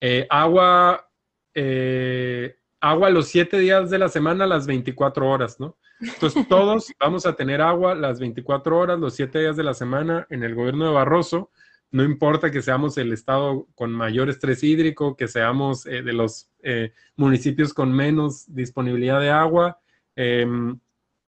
eh, 0.00 0.26
agua, 0.30 1.08
eh, 1.54 2.56
agua 2.80 3.08
los 3.10 3.28
siete 3.28 3.58
días 3.58 3.88
de 3.88 3.98
la 3.98 4.08
semana, 4.08 4.46
las 4.46 4.66
24 4.66 5.30
horas, 5.30 5.60
¿no? 5.60 5.76
Entonces, 6.02 6.48
todos 6.48 6.92
vamos 6.98 7.26
a 7.26 7.36
tener 7.36 7.60
agua 7.60 7.94
las 7.94 8.18
24 8.18 8.76
horas, 8.76 8.98
los 8.98 9.14
7 9.14 9.38
días 9.38 9.56
de 9.56 9.62
la 9.62 9.72
semana 9.72 10.26
en 10.30 10.42
el 10.42 10.54
gobierno 10.54 10.86
de 10.86 10.92
Barroso. 10.92 11.50
No 11.92 12.02
importa 12.02 12.50
que 12.50 12.60
seamos 12.60 12.98
el 12.98 13.12
estado 13.12 13.68
con 13.76 13.92
mayor 13.92 14.28
estrés 14.28 14.64
hídrico, 14.64 15.16
que 15.16 15.28
seamos 15.28 15.86
eh, 15.86 16.02
de 16.02 16.12
los 16.12 16.50
eh, 16.62 16.92
municipios 17.14 17.72
con 17.72 17.92
menos 17.92 18.52
disponibilidad 18.52 19.20
de 19.20 19.30
agua, 19.30 19.78
em, 20.16 20.80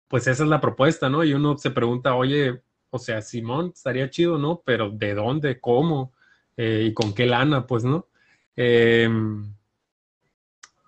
pues 0.09 0.27
esa 0.27 0.44
es 0.44 0.49
la 0.49 0.61
propuesta, 0.61 1.11
¿no? 1.11 1.23
Y 1.23 1.35
uno 1.35 1.59
se 1.59 1.70
pregunta, 1.70 2.15
oye, 2.15 2.62
o 2.90 2.99
sea, 2.99 3.20
Simón, 3.20 3.73
estaría 3.74 4.09
chido, 4.09 4.39
¿no? 4.39 4.62
Pero 4.65 4.90
¿de 4.90 5.15
dónde? 5.15 5.61
¿Cómo? 5.61 6.15
Eh, 6.57 6.85
¿Y 6.89 6.94
con 6.94 7.15
qué 7.15 7.27
lana? 7.27 7.66
Pues, 7.66 7.85
¿no? 7.85 8.09
Em, 8.57 9.55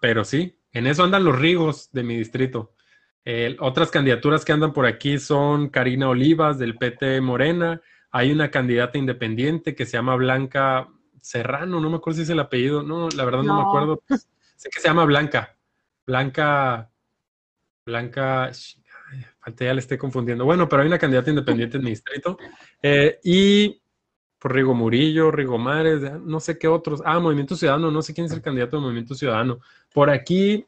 pero 0.01 0.25
sí, 0.25 0.59
en 0.73 0.87
eso 0.87 1.05
andan 1.05 1.25
los 1.25 1.39
rigos 1.39 1.91
de 1.93 2.03
mi 2.03 2.17
distrito 2.17 2.75
otras 3.61 3.91
candidaturas 3.91 4.45
que 4.45 4.53
andan 4.53 4.73
por 4.73 4.87
aquí 4.87 5.19
son 5.19 5.69
Karina 5.69 6.09
Olivas 6.09 6.59
del 6.59 6.77
PT 6.77 7.21
Morena. 7.21 7.81
Hay 8.11 8.31
una 8.31 8.51
candidata 8.51 8.99
independiente 8.99 9.75
que 9.75 9.87
se 9.87 9.93
llama 9.93 10.15
Blanca 10.17 10.89
Serrano, 11.21 11.81
no 11.81 11.89
me 11.89 11.97
acuerdo 11.97 12.19
si 12.19 12.23
es 12.23 12.29
el 12.29 12.39
apellido, 12.39 12.83
no, 12.83 13.09
la 13.09 13.25
verdad 13.25 13.43
no, 13.43 13.57
me 13.57 13.63
acuerdo. 13.63 14.03
sé 14.57 14.69
que 14.69 14.81
se 14.81 14.89
llama 14.89 15.07
Blanca. 15.07 15.57
Blanca, 16.07 16.91
Blanca, 17.87 18.51
falta 19.41 19.65
ya 19.65 19.73
le 19.73 19.81
estoy 19.81 19.97
confundiendo. 19.97 20.45
Bueno, 20.45 20.69
pero 20.69 20.83
hay 20.83 20.89
una 20.89 20.99
candidata 20.99 21.31
independiente 21.31 21.79
en 21.79 21.85
mi 21.85 21.91
distrito. 21.91 22.37
Eh, 22.83 23.21
y 23.25 23.81
por 24.39 24.55
Rigo 24.55 24.75
Murillo, 24.75 25.31
Rigo 25.31 25.57
Mares, 25.57 26.03
no 26.21 26.41
sé 26.41 26.59
qué 26.59 26.69
otros. 26.69 27.01
Ah, 27.07 27.19
Movimiento 27.19 27.57
Ciudadano, 27.57 27.91
no 27.91 28.03
sé 28.03 28.13
quién 28.13 28.27
es 28.27 28.33
el 28.33 28.43
candidato 28.43 28.77
de 28.77 28.83
Movimiento 28.83 29.15
Ciudadano. 29.15 29.61
Por 29.95 30.11
aquí 30.11 30.67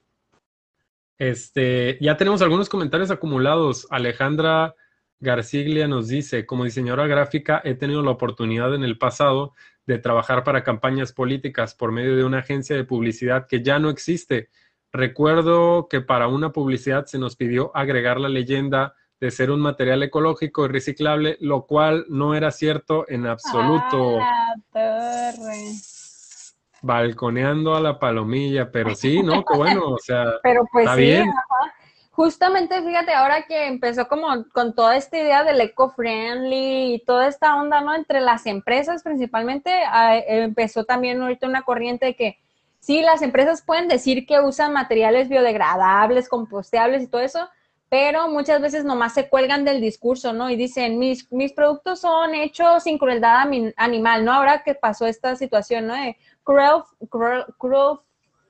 este, 1.18 1.98
ya 2.00 2.16
tenemos 2.16 2.42
algunos 2.42 2.68
comentarios 2.68 3.10
acumulados. 3.10 3.86
Alejandra 3.90 4.74
Garciglia 5.18 5.88
nos 5.88 6.08
dice, 6.08 6.44
como 6.44 6.64
diseñadora 6.64 7.06
gráfica 7.06 7.60
he 7.64 7.74
tenido 7.74 8.02
la 8.02 8.10
oportunidad 8.10 8.74
en 8.74 8.84
el 8.84 8.98
pasado 8.98 9.54
de 9.86 9.98
trabajar 9.98 10.44
para 10.44 10.64
campañas 10.64 11.12
políticas 11.12 11.74
por 11.74 11.92
medio 11.92 12.16
de 12.16 12.24
una 12.24 12.40
agencia 12.40 12.76
de 12.76 12.84
publicidad 12.84 13.46
que 13.46 13.62
ya 13.62 13.78
no 13.78 13.88
existe. 13.88 14.50
Recuerdo 14.92 15.88
que 15.88 16.00
para 16.00 16.28
una 16.28 16.52
publicidad 16.52 17.06
se 17.06 17.18
nos 17.18 17.36
pidió 17.36 17.74
agregar 17.74 18.20
la 18.20 18.28
leyenda 18.28 18.94
de 19.20 19.30
ser 19.30 19.50
un 19.50 19.60
material 19.60 20.02
ecológico 20.02 20.66
y 20.66 20.68
reciclable, 20.68 21.38
lo 21.40 21.66
cual 21.66 22.04
no 22.08 22.34
era 22.34 22.50
cierto 22.50 23.06
en 23.08 23.26
absoluto. 23.26 24.18
Ah, 24.20 24.54
balconeando 26.82 27.74
a 27.74 27.80
la 27.80 27.98
palomilla, 27.98 28.70
pero 28.70 28.94
sí, 28.94 29.22
¿no? 29.22 29.44
Qué 29.44 29.56
bueno, 29.56 29.90
o 29.90 29.98
sea, 29.98 30.24
pero 30.42 30.66
pues 30.70 30.84
está 30.84 30.96
bien. 30.96 31.30
Justamente, 32.10 32.82
fíjate, 32.82 33.12
ahora 33.12 33.42
que 33.42 33.66
empezó 33.66 34.08
como 34.08 34.28
con 34.54 34.74
toda 34.74 34.96
esta 34.96 35.18
idea 35.18 35.44
del 35.44 35.60
eco-friendly 35.60 36.94
y 36.94 37.04
toda 37.04 37.28
esta 37.28 37.56
onda, 37.56 37.82
¿no? 37.82 37.94
Entre 37.94 38.22
las 38.22 38.46
empresas 38.46 39.02
principalmente, 39.02 39.70
empezó 40.26 40.84
también 40.84 41.20
ahorita 41.20 41.46
una 41.46 41.60
corriente 41.60 42.06
de 42.06 42.16
que 42.16 42.38
sí, 42.80 43.02
las 43.02 43.20
empresas 43.20 43.60
pueden 43.60 43.86
decir 43.86 44.24
que 44.24 44.40
usan 44.40 44.72
materiales 44.72 45.28
biodegradables, 45.28 46.30
composteables 46.30 47.02
y 47.02 47.08
todo 47.08 47.20
eso, 47.20 47.50
pero 47.88 48.28
muchas 48.28 48.60
veces 48.60 48.84
nomás 48.84 49.14
se 49.14 49.28
cuelgan 49.28 49.64
del 49.64 49.80
discurso, 49.80 50.32
¿no? 50.32 50.50
Y 50.50 50.56
dicen, 50.56 50.98
mis, 50.98 51.30
mis 51.32 51.52
productos 51.52 52.00
son 52.00 52.34
hechos 52.34 52.82
sin 52.82 52.98
crueldad 52.98 53.48
animal, 53.76 54.24
¿no? 54.24 54.32
Ahora 54.32 54.62
que 54.64 54.74
pasó 54.74 55.06
esta 55.06 55.36
situación, 55.36 55.86
¿no? 55.86 55.94
De 55.94 56.16
cruel, 56.42 56.82
cruel, 57.08 57.44
cruel 57.58 57.98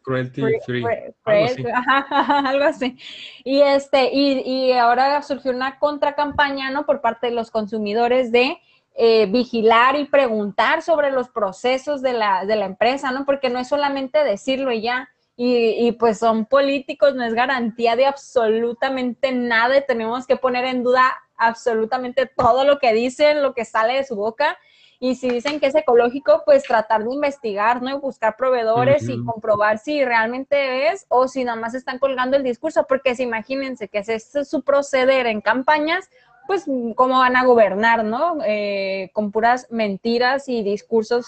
Cruelty 0.06 0.40
free. 0.64 0.84
algo, 1.24 2.64
así. 2.64 2.96
Y 3.42 3.60
este, 3.60 4.10
y, 4.12 4.38
y, 4.38 4.72
ahora 4.72 5.20
surgió 5.22 5.50
una 5.50 5.80
contracampaña, 5.80 6.70
¿no? 6.70 6.86
Por 6.86 7.00
parte 7.00 7.26
de 7.26 7.32
los 7.32 7.50
consumidores 7.50 8.30
de 8.30 8.56
eh, 8.94 9.26
vigilar 9.26 9.96
y 9.96 10.04
preguntar 10.04 10.82
sobre 10.82 11.10
los 11.10 11.28
procesos 11.28 12.02
de 12.02 12.12
la, 12.12 12.46
de 12.46 12.54
la 12.54 12.66
empresa, 12.66 13.10
¿no? 13.10 13.26
Porque 13.26 13.50
no 13.50 13.58
es 13.58 13.68
solamente 13.68 14.22
decirlo 14.22 14.70
y 14.70 14.82
ya. 14.82 15.10
Y, 15.38 15.86
y, 15.86 15.92
pues 15.92 16.18
son 16.18 16.46
políticos, 16.46 17.14
no 17.14 17.22
es 17.22 17.34
garantía 17.34 17.94
de 17.94 18.06
absolutamente 18.06 19.32
nada 19.32 19.76
y 19.76 19.84
tenemos 19.86 20.26
que 20.26 20.36
poner 20.36 20.64
en 20.64 20.82
duda 20.82 21.14
absolutamente 21.36 22.24
todo 22.24 22.64
lo 22.64 22.78
que 22.78 22.94
dicen, 22.94 23.42
lo 23.42 23.52
que 23.52 23.66
sale 23.66 23.94
de 23.94 24.04
su 24.04 24.16
boca 24.16 24.56
y 24.98 25.16
si 25.16 25.28
dicen 25.28 25.60
que 25.60 25.66
es 25.66 25.74
ecológico, 25.74 26.42
pues 26.44 26.62
tratar 26.64 27.04
de 27.04 27.12
investigar, 27.12 27.82
¿no? 27.82 27.90
Y 27.90 28.00
buscar 28.00 28.36
proveedores 28.36 29.08
y 29.08 29.22
comprobar 29.24 29.78
si 29.78 30.04
realmente 30.04 30.88
es 30.88 31.04
o 31.08 31.28
si 31.28 31.44
nada 31.44 31.60
más 31.60 31.74
están 31.74 31.98
colgando 31.98 32.36
el 32.36 32.42
discurso, 32.42 32.86
porque 32.88 33.14
si 33.14 33.24
imagínense 33.24 33.88
que 33.88 33.98
ese 33.98 34.14
es 34.14 34.48
su 34.48 34.62
proceder 34.62 35.26
en 35.26 35.42
campañas, 35.42 36.08
pues 36.46 36.64
cómo 36.94 37.18
van 37.18 37.36
a 37.36 37.44
gobernar, 37.44 38.04
¿no? 38.04 38.38
Eh, 38.46 39.10
con 39.12 39.32
puras 39.32 39.66
mentiras 39.70 40.48
y 40.48 40.62
discursos 40.62 41.26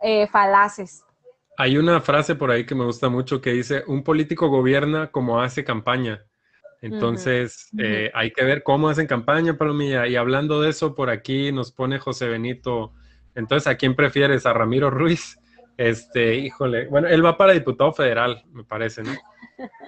eh, 0.00 0.26
falaces. 0.28 1.04
Hay 1.58 1.76
una 1.76 2.00
frase 2.00 2.34
por 2.34 2.50
ahí 2.50 2.64
que 2.64 2.74
me 2.74 2.84
gusta 2.84 3.08
mucho 3.08 3.40
que 3.40 3.52
dice, 3.52 3.84
un 3.86 4.02
político 4.02 4.48
gobierna 4.48 5.10
como 5.10 5.40
hace 5.40 5.64
campaña. 5.64 6.24
Entonces, 6.80 7.68
eh, 7.78 8.10
hay 8.14 8.32
que 8.32 8.44
ver 8.44 8.62
cómo 8.62 8.88
hacen 8.88 9.06
campaña, 9.06 9.56
Palomilla. 9.56 10.08
Y 10.08 10.16
hablando 10.16 10.60
de 10.60 10.70
eso, 10.70 10.94
por 10.94 11.10
aquí 11.10 11.52
nos 11.52 11.70
pone 11.70 11.98
José 11.98 12.28
Benito 12.28 12.92
entonces, 13.34 13.66
¿a 13.66 13.76
quién 13.76 13.94
prefieres? 13.94 14.46
¿A 14.46 14.52
Ramiro 14.52 14.90
Ruiz? 14.90 15.38
Este, 15.76 16.34
híjole, 16.36 16.86
bueno, 16.86 17.08
él 17.08 17.24
va 17.24 17.36
para 17.36 17.52
diputado 17.52 17.92
federal, 17.92 18.44
me 18.52 18.64
parece, 18.64 19.02
¿no? 19.02 19.12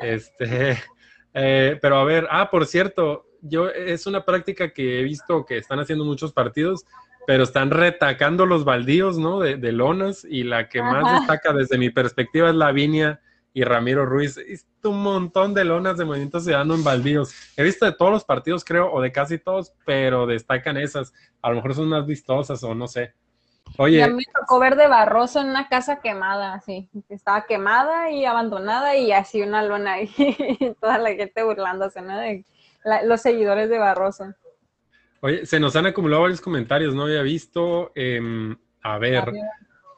Este, 0.02 0.78
eh, 1.34 1.78
pero 1.80 1.96
a 1.96 2.04
ver, 2.04 2.28
ah, 2.30 2.48
por 2.50 2.66
cierto, 2.66 3.26
yo 3.40 3.68
es 3.68 4.06
una 4.06 4.24
práctica 4.24 4.72
que 4.72 5.00
he 5.00 5.02
visto 5.02 5.44
que 5.44 5.58
están 5.58 5.80
haciendo 5.80 6.04
muchos 6.04 6.32
partidos, 6.32 6.84
pero 7.26 7.44
están 7.44 7.70
retacando 7.70 8.46
los 8.46 8.64
baldíos, 8.64 9.18
¿no? 9.18 9.40
De, 9.40 9.72
lonas 9.72 10.24
y 10.24 10.44
la 10.44 10.68
que 10.68 10.82
más 10.82 11.20
destaca 11.20 11.52
desde 11.52 11.78
mi 11.78 11.90
perspectiva 11.90 12.50
es 12.50 12.54
Lavinia 12.54 13.20
y 13.52 13.64
Ramiro 13.64 14.04
Ruiz. 14.04 14.36
Hizo 14.36 14.66
un 14.84 15.02
montón 15.02 15.54
de 15.54 15.64
lonas 15.64 15.96
de 15.96 16.04
Movimiento 16.04 16.40
Ciudadano 16.40 16.74
en 16.74 16.84
baldíos. 16.84 17.34
He 17.56 17.62
visto 17.62 17.86
de 17.86 17.92
todos 17.92 18.10
los 18.10 18.24
partidos, 18.24 18.64
creo, 18.64 18.92
o 18.92 19.00
de 19.00 19.12
casi 19.12 19.38
todos, 19.38 19.72
pero 19.84 20.26
destacan 20.26 20.76
esas. 20.76 21.12
A 21.40 21.50
lo 21.50 21.56
mejor 21.56 21.74
son 21.74 21.88
más 21.88 22.06
vistosas 22.06 22.62
o 22.64 22.74
no 22.74 22.88
sé. 22.88 23.14
Oye. 23.78 24.02
a 24.02 24.08
mí 24.08 24.14
me 24.14 24.40
tocó 24.40 24.60
ver 24.60 24.76
de 24.76 24.86
Barroso 24.86 25.40
en 25.40 25.48
una 25.48 25.68
casa 25.68 26.00
quemada, 26.00 26.54
así. 26.54 26.88
Estaba 27.08 27.46
quemada 27.46 28.10
y 28.10 28.24
abandonada 28.24 28.96
y 28.96 29.12
así 29.12 29.42
una 29.42 29.62
lona 29.62 29.94
ahí. 29.94 30.08
toda 30.80 30.98
la 30.98 31.10
gente 31.14 31.42
burlándose, 31.42 32.02
¿no? 32.02 32.18
De 32.18 32.44
los 33.04 33.20
seguidores 33.20 33.68
de 33.70 33.78
Barroso. 33.78 34.34
Oye, 35.24 35.46
se 35.46 35.58
nos 35.58 35.74
han 35.74 35.86
acumulado 35.86 36.20
varios 36.20 36.42
comentarios, 36.42 36.94
no 36.94 37.04
había 37.04 37.22
visto. 37.22 37.92
Em, 37.94 38.54
a 38.82 38.98
ver, 38.98 39.32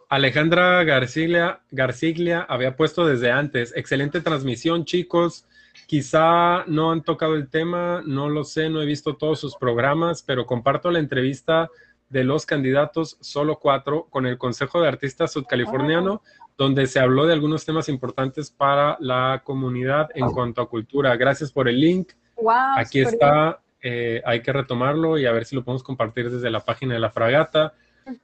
Alejandra 0.09 0.85
Garciglia, 0.85 1.63
Garciglia 1.73 2.47
había 2.49 2.77
puesto 2.77 3.05
desde 3.05 3.33
antes. 3.33 3.73
Excelente 3.75 4.21
transmisión, 4.21 4.85
chicos. 4.85 5.45
Quizá 5.89 6.65
no 6.69 6.93
han 6.93 7.03
tocado 7.03 7.35
el 7.35 7.49
tema, 7.49 8.05
no 8.07 8.29
lo 8.29 8.45
sé, 8.45 8.71
no 8.71 8.81
he 8.81 8.87
visto 8.87 9.17
todos 9.17 9.41
sus 9.41 9.57
programas, 9.57 10.23
pero 10.23 10.47
comparto 10.47 10.93
la 10.93 11.01
entrevista 11.01 11.71
de 12.09 12.23
los 12.23 12.47
candidatos, 12.47 13.19
solo 13.21 13.59
cuatro, 13.59 14.07
con 14.09 14.27
el 14.27 14.39
Consejo 14.39 14.81
de 14.81 14.87
Artistas 14.87 15.33
Sudcaliforniano, 15.33 16.23
oh. 16.23 16.23
donde 16.57 16.87
se 16.87 17.01
habló 17.01 17.27
de 17.27 17.33
algunos 17.33 17.65
temas 17.65 17.89
importantes 17.89 18.53
para 18.53 18.97
la 19.01 19.43
comunidad 19.45 20.09
en 20.15 20.31
cuanto 20.31 20.63
a 20.63 20.69
cultura. 20.69 21.17
Gracias 21.17 21.51
por 21.51 21.69
el 21.69 21.81
link. 21.81 22.13
Aquí 22.77 23.01
está, 23.01 23.61
eh, 23.89 24.21
hay 24.25 24.43
que 24.43 24.53
retomarlo 24.53 25.17
y 25.17 25.27
a 25.27 25.33
ver 25.33 25.45
si 25.45 25.55
lo 25.55 25.63
podemos 25.63 25.85
compartir 25.85 26.29
desde 26.29 26.51
la 26.51 26.65
página 26.65 26.95
de 26.95 26.99
la 26.99 27.11
fragata. 27.11 27.75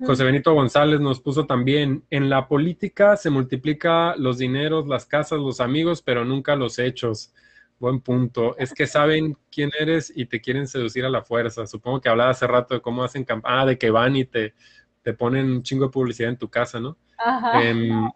José 0.04 0.24
Benito 0.24 0.54
González 0.54 0.98
nos 0.98 1.20
puso 1.20 1.46
también, 1.46 2.02
en 2.10 2.28
la 2.28 2.48
política 2.48 3.16
se 3.16 3.30
multiplica 3.30 4.16
los 4.16 4.38
dineros, 4.38 4.88
las 4.88 5.06
casas, 5.06 5.38
los 5.38 5.60
amigos, 5.60 6.02
pero 6.02 6.24
nunca 6.24 6.56
los 6.56 6.80
hechos. 6.80 7.32
Buen 7.78 8.00
punto. 8.00 8.56
Es 8.58 8.74
que 8.74 8.88
saben 8.88 9.36
quién 9.52 9.70
eres 9.78 10.12
y 10.12 10.26
te 10.26 10.40
quieren 10.40 10.66
seducir 10.66 11.04
a 11.04 11.10
la 11.10 11.22
fuerza. 11.22 11.64
Supongo 11.68 12.00
que 12.00 12.08
hablaba 12.08 12.30
hace 12.30 12.48
rato 12.48 12.74
de 12.74 12.80
cómo 12.80 13.04
hacen 13.04 13.22
campaña, 13.22 13.60
ah, 13.60 13.66
de 13.66 13.78
que 13.78 13.90
van 13.90 14.16
y 14.16 14.24
te, 14.24 14.54
te 15.02 15.14
ponen 15.14 15.48
un 15.48 15.62
chingo 15.62 15.84
de 15.84 15.92
publicidad 15.92 16.30
en 16.30 16.38
tu 16.38 16.50
casa, 16.50 16.80
¿no? 16.80 16.96
Em, 17.62 18.10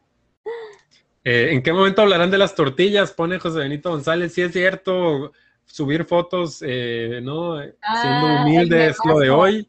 eh, 1.22 1.50
¿En 1.52 1.62
qué 1.62 1.72
momento 1.72 2.02
hablarán 2.02 2.32
de 2.32 2.38
las 2.38 2.56
tortillas? 2.56 3.12
Pone 3.12 3.38
José 3.38 3.60
Benito 3.60 3.90
González. 3.90 4.34
Sí 4.34 4.42
es 4.42 4.52
cierto, 4.52 5.32
subir 5.66 6.04
fotos, 6.04 6.62
eh, 6.66 7.20
¿no? 7.22 7.58
Siendo 7.60 7.76
ah, 7.82 8.42
humilde 8.42 8.86
es 8.86 8.96
lo 9.04 9.18
de 9.18 9.30
hoy. 9.30 9.68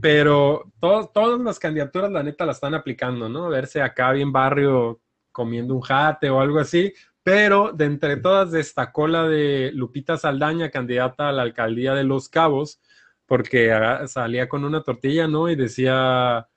Pero 0.00 0.72
todas 0.80 1.40
las 1.40 1.58
candidaturas, 1.58 2.10
la 2.10 2.22
neta, 2.22 2.46
la 2.46 2.52
están 2.52 2.74
aplicando, 2.74 3.28
¿no? 3.28 3.48
Verse 3.48 3.82
acá 3.82 4.12
bien 4.12 4.32
barrio 4.32 5.00
comiendo 5.32 5.74
un 5.74 5.80
jate 5.80 6.30
o 6.30 6.40
algo 6.40 6.58
así, 6.58 6.92
pero 7.22 7.72
de 7.72 7.84
entre 7.84 8.16
todas 8.16 8.50
destacó 8.50 9.06
la 9.06 9.24
de 9.24 9.70
Lupita 9.72 10.16
Saldaña, 10.16 10.70
candidata 10.70 11.28
a 11.28 11.32
la 11.32 11.42
alcaldía 11.42 11.94
de 11.94 12.04
Los 12.04 12.28
Cabos, 12.28 12.80
porque 13.26 13.72
salía 14.06 14.48
con 14.48 14.64
una 14.64 14.82
tortilla, 14.82 15.28
¿no? 15.28 15.48
Y 15.48 15.56
decía, 15.56 16.48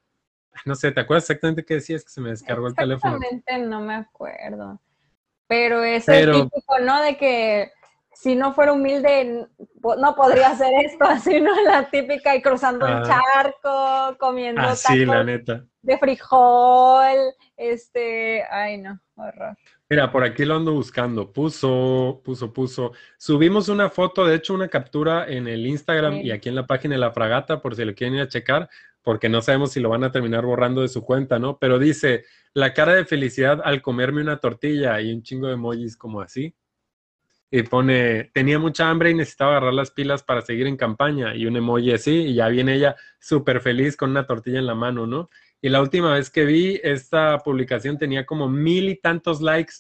no 0.66 0.76
sé, 0.76 0.92
¿te 0.92 1.02
acuerdas 1.02 1.26
exactamente 1.26 1.66
qué 1.66 1.76
decías? 1.76 2.04
Que 2.04 2.10
se 2.10 2.22
me 2.22 2.30
descargó 2.30 2.68
el 2.68 2.76
teléfono. 2.76 3.18
Exactamente, 3.18 3.70
no 3.70 3.82
me 3.82 3.96
acuerdo. 3.96 4.80
Pero 5.48 5.84
es 5.84 6.08
el 6.08 6.32
típico, 6.32 6.80
¿no? 6.80 7.02
De 7.04 7.18
que 7.18 7.72
si 8.16 8.36
no 8.36 8.54
fuera 8.54 8.74
humilde, 8.74 9.48
no 9.98 10.16
podría 10.16 10.52
hacer 10.52 10.72
esto, 10.86 11.06
así, 11.06 11.40
¿no? 11.40 11.52
La 11.64 11.90
típica 11.90 12.36
y 12.36 12.42
cruzando 12.42 12.88
el 12.88 12.94
ah. 12.94 13.04
charco, 13.04 14.18
comiendo 14.18 14.62
ah, 14.62 14.76
la 14.96 15.24
neta. 15.24 15.66
de 15.82 15.98
frijol, 15.98 17.18
este, 17.58 18.44
ay 18.50 18.78
no, 18.78 19.00
horror. 19.16 19.56
Mira, 19.90 20.12
por 20.12 20.24
aquí 20.24 20.44
lo 20.44 20.56
ando 20.56 20.74
buscando. 20.74 21.32
Puso, 21.32 22.22
puso, 22.24 22.52
puso. 22.52 22.94
Subimos 23.18 23.70
una 23.70 23.92
foto, 23.92 24.26
de 24.26 24.36
hecho, 24.36 24.56
una 24.56 24.68
captura 24.68 25.28
en 25.28 25.48
el 25.48 25.68
Instagram 25.68 26.16
y 26.16 26.32
aquí 26.32 26.50
en 26.50 26.56
la 26.56 26.66
página 26.66 26.96
de 26.96 27.00
la 27.00 27.12
fragata, 27.12 27.62
por 27.62 27.76
si 27.76 27.86
lo 27.86 27.94
quieren 27.94 28.16
ir 28.16 28.22
a 28.22 28.28
checar, 28.28 28.70
porque 29.04 29.30
no 29.30 29.42
sabemos 29.42 29.72
si 29.72 29.80
lo 29.80 29.90
van 29.90 30.04
a 30.04 30.12
terminar 30.12 30.46
borrando 30.46 30.82
de 30.82 30.88
su 30.88 31.04
cuenta, 31.04 31.38
¿no? 31.38 31.60
Pero 31.60 31.78
dice, 31.78 32.24
la 32.56 32.74
cara 32.74 32.96
de 32.96 33.06
felicidad 33.06 33.62
al 33.64 33.84
comerme 33.84 34.22
una 34.22 34.40
tortilla 34.40 35.00
y 35.00 35.14
un 35.14 35.22
chingo 35.22 35.48
de 35.48 35.54
emojis 35.54 35.96
como 35.96 36.22
así. 36.22 36.56
Y 37.56 37.62
pone, 37.62 38.32
tenía 38.34 38.58
mucha 38.58 38.90
hambre 38.90 39.12
y 39.12 39.14
necesitaba 39.14 39.52
agarrar 39.52 39.76
las 39.76 39.92
pilas 39.92 40.24
para 40.24 40.42
seguir 40.42 40.66
en 40.66 40.76
campaña. 40.76 41.36
Y 41.36 41.46
un 41.46 41.56
emoji 41.56 41.92
así, 41.92 42.12
y 42.12 42.34
ya 42.34 42.48
viene 42.48 42.74
ella 42.74 42.96
súper 43.20 43.62
feliz 43.62 43.96
con 43.96 44.10
una 44.10 44.26
tortilla 44.26 44.58
en 44.58 44.66
la 44.66 44.74
mano, 44.74 45.06
¿no? 45.06 45.30
Y 45.62 45.70
la 45.70 45.80
última 45.80 46.16
vez 46.16 46.32
que 46.32 46.46
vi 46.46 46.80
esta 46.82 47.38
publicación 47.38 48.00
tenía 48.00 48.26
como 48.26 48.50
mil 48.50 48.90
y 48.90 48.96
tantos 48.96 49.40
likes, 49.40 49.74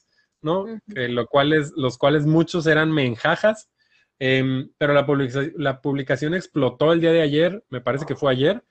¿no? 0.43 0.67
lo 0.85 1.25
cual 1.25 1.51
es, 1.51 1.73
los 1.75 1.97
cuales 1.97 2.27
muchos 2.27 2.67
eran 2.67 2.91
menjajas. 2.91 3.71
Em, 4.19 4.69
pero 4.77 4.93
la, 4.93 5.07
la 5.55 5.81
publicación 5.81 6.35
explotó 6.35 6.93
el 6.93 7.01
día 7.01 7.11
de 7.11 7.23
ayer, 7.23 7.63
me 7.71 7.81
parece 7.81 8.05
que 8.05 8.15
fue 8.15 8.31
ayer, 8.33 8.63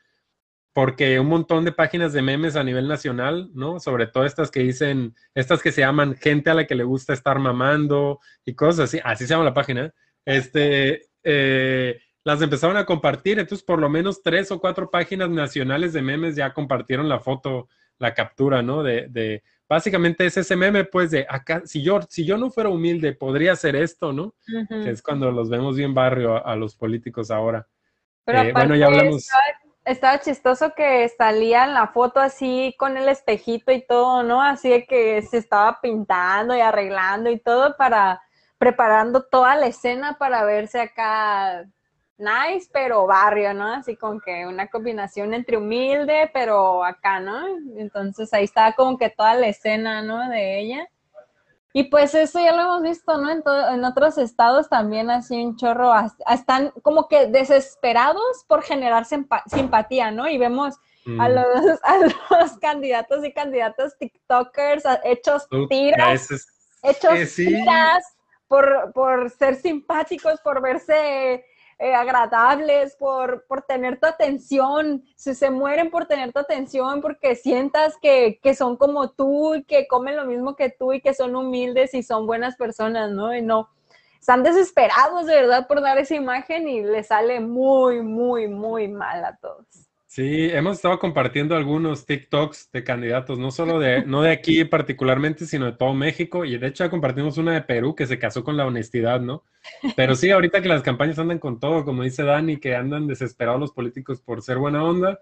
porque 0.73 1.21
un 1.21 1.27
montón 1.27 1.65
de 1.65 1.73
páginas 1.73 2.13
de 2.13 2.23
memes 2.23 2.57
a 2.57 2.65
nivel 2.65 2.89
nacional, 2.89 3.51
¿no? 3.55 3.79
Sobre 3.79 4.07
todo 4.07 4.25
estas 4.25 4.51
que 4.51 4.61
dicen, 4.61 5.15
estas 5.35 5.63
que 5.63 5.73
se 5.73 5.83
llaman 5.83 6.17
gente 6.17 6.51
a 6.51 6.55
la 6.55 6.67
que 6.67 6.75
le 6.75 6.85
gusta 6.85 7.13
estar 7.13 7.39
mamando 7.39 8.21
y 8.45 8.55
cosas 8.55 8.85
así, 8.85 9.01
así 9.05 9.27
se 9.27 9.35
llama 9.35 9.45
la 9.45 9.55
página, 9.55 9.93
este, 10.25 11.07
eh, 11.25 12.01
las 12.25 12.41
empezaron 12.41 12.77
a 12.77 12.87
compartir, 12.87 13.39
entonces 13.39 13.65
por 13.65 13.79
lo 13.79 13.89
menos 13.89 14.23
tres 14.23 14.51
o 14.51 14.61
cuatro 14.61 14.91
páginas 14.91 15.29
nacionales 15.29 15.93
de 15.93 16.03
memes 16.03 16.37
ya 16.37 16.55
compartieron 16.55 17.09
la 17.09 17.21
foto, 17.21 17.69
la 17.99 18.15
captura, 18.15 18.63
¿no? 18.63 18.83
De, 18.83 19.09
de 19.09 19.43
básicamente 19.69 20.27
es 20.27 20.37
ese 20.37 20.55
meme, 20.55 20.85
pues, 20.85 21.11
de 21.11 21.27
acá, 21.29 21.63
si 21.65 21.83
yo, 21.83 22.01
si 22.09 22.25
yo 22.25 22.37
no 22.37 22.51
fuera 22.51 22.69
humilde, 22.69 23.13
podría 23.15 23.53
hacer 23.53 23.75
esto, 23.75 24.13
¿no? 24.13 24.35
Que 24.69 24.91
es 24.91 25.03
cuando 25.03 25.31
los 25.31 25.49
vemos 25.49 25.77
bien 25.77 25.95
barrio 25.95 26.45
a, 26.47 26.55
los 26.57 26.77
políticos 26.77 27.31
ahora. 27.31 27.67
Pero 28.25 28.43
eh, 28.43 28.53
bueno, 28.53 28.77
ya 28.77 28.87
hablamos. 28.87 29.29
Estaba, 29.85 30.21
chistoso 30.21 30.75
que 30.75 31.09
salía 31.09 31.65
en 31.65 31.75
la 31.75 31.89
foto 31.89 32.21
así 32.21 32.75
con 32.79 32.97
el 32.97 33.09
espejito 33.09 33.73
y 33.73 33.85
todo, 33.85 34.23
¿no? 34.23 34.41
Así 34.41 34.71
de 34.71 34.87
que 34.87 35.23
se 35.23 35.39
estaba 35.39 35.81
pintando 35.81 36.55
y 36.57 36.61
arreglando 36.61 37.31
y 37.31 37.39
todo 37.41 37.77
para 37.77 38.23
preparando 38.59 39.25
toda 39.25 39.57
la 39.57 39.67
escena 39.67 40.19
para 40.19 40.45
verse 40.45 40.81
acá 40.81 41.65
nice, 42.17 42.71
pero 42.73 43.07
barrio, 43.07 43.55
¿no? 43.55 43.67
Así 43.75 43.97
como 43.97 44.21
que 44.21 44.47
una 44.47 44.69
combinación 44.69 45.35
entre 45.35 45.57
humilde, 45.57 46.31
pero 46.33 46.85
acá, 46.85 47.19
¿no? 47.21 47.45
Entonces 47.77 48.33
ahí 48.33 48.45
estaba 48.45 48.73
como 48.75 48.97
que 48.99 49.11
toda 49.11 49.35
la 49.35 49.49
escena, 49.49 50.03
¿no? 50.03 50.29
De 50.29 50.61
ella. 50.61 50.89
Y 51.75 51.85
pues 51.85 52.15
eso 52.15 52.39
ya 52.39 52.53
lo 52.53 52.63
hemos 52.63 52.83
visto, 52.83 53.17
¿no? 53.17 53.31
En, 53.31 53.43
en 53.73 53.85
otros 53.85 54.19
estados 54.19 54.69
también 54.69 55.11
así 55.11 55.43
un 55.43 55.57
chorro, 55.57 55.93
están 56.31 56.71
como 56.83 57.09
que 57.09 57.29
desesperados 57.29 58.45
por 58.47 58.63
generar 58.63 59.07
simpatía, 59.07 60.11
¿no? 60.11 60.29
Y 60.29 60.37
vemos 60.37 60.75
a, 61.19 61.29
mm. 61.29 61.35
los, 61.35 61.81
a 61.83 61.99
los 62.41 62.59
candidatos 62.61 63.25
y 63.25 63.33
candidatas 63.33 63.97
TikTokers 63.99 64.85
hechos 65.05 65.49
tiras, 65.69 66.29
hechos 66.83 67.35
tiras 67.35 68.05
por, 68.49 68.93
por 68.93 69.31
ser 69.31 69.57
simpáticos, 69.57 70.41
por 70.43 70.61
verse 70.61 71.45
eh, 71.83 71.97
agradables, 71.97 72.95
por, 72.95 73.45
por, 73.49 73.63
tener 73.63 73.99
tu 73.99 74.07
atención, 74.07 75.03
si 75.17 75.35
se 75.35 75.51
mueren 75.51 75.91
por 75.91 76.07
tener 76.07 76.33
tu 76.33 76.39
atención, 76.39 77.01
porque 77.01 77.35
sientas 77.35 77.97
que, 78.01 78.39
que, 78.41 78.55
son 78.55 78.77
como 78.77 79.11
tú 79.11 79.57
y 79.57 79.65
que 79.65 79.89
comen 79.89 80.15
lo 80.15 80.25
mismo 80.25 80.55
que 80.55 80.71
tú 80.71 80.93
y 80.93 81.01
que 81.01 81.13
son 81.13 81.35
humildes 81.35 81.93
y 81.95 82.05
son 82.05 82.29
buenas 82.29 82.55
personas, 82.55 83.11
¿no? 83.11 83.35
Y 83.35 83.43
no, 83.43 83.69
están 84.21 84.45
desesperados 84.45 85.27
de 85.27 85.35
verdad 85.35 85.67
por 85.67 85.83
dar 85.83 85.99
esa 85.99 86.15
imagen 86.15 86.69
y 86.69 86.85
les 86.85 87.09
sale 87.09 87.41
muy, 87.41 88.01
muy, 88.01 88.47
muy 88.47 88.87
mal 88.87 89.25
a 89.25 89.37
todos. 89.39 89.82
Sí, 90.15 90.51
hemos 90.51 90.77
estado 90.77 90.99
compartiendo 90.99 91.57
algunos 91.57 92.05
TikToks 92.05 92.71
de 92.71 92.85
candidatos, 92.85 93.39
no 93.39 93.51
solo 93.51 93.79
de, 93.79 94.05
no 94.05 94.21
de 94.21 94.31
aquí 94.31 94.63
particularmente, 94.67 95.47
sino 95.47 95.65
de 95.65 95.73
todo 95.73 95.95
México. 95.95 96.45
Y 96.45 96.59
de 96.59 96.67
hecho 96.67 96.85
ya 96.85 96.91
compartimos 96.91 97.39
una 97.39 97.55
de 97.55 97.63
Perú 97.63 97.95
que 97.95 98.07
se 98.07 98.19
casó 98.19 98.45
con 98.45 98.59
la 98.59 98.67
honestidad, 98.67 99.23
¿no? 99.23 99.43
Pero 99.97 100.15
sí, 100.15 100.31
ahorita 100.31 100.61
que 100.61 100.69
las 100.69 100.83
campañas 100.83 101.19
andan 101.19 101.39
con 101.39 101.59
todo, 101.59 101.87
como 101.87 102.03
dice 102.03 102.25
Dani, 102.25 102.59
que 102.59 102.77
andan 102.77 103.07
desesperados 103.07 103.59
los 103.59 103.73
políticos 103.73 104.21
por 104.21 104.43
ser 104.43 104.59
buena 104.59 104.85
onda, 104.85 105.19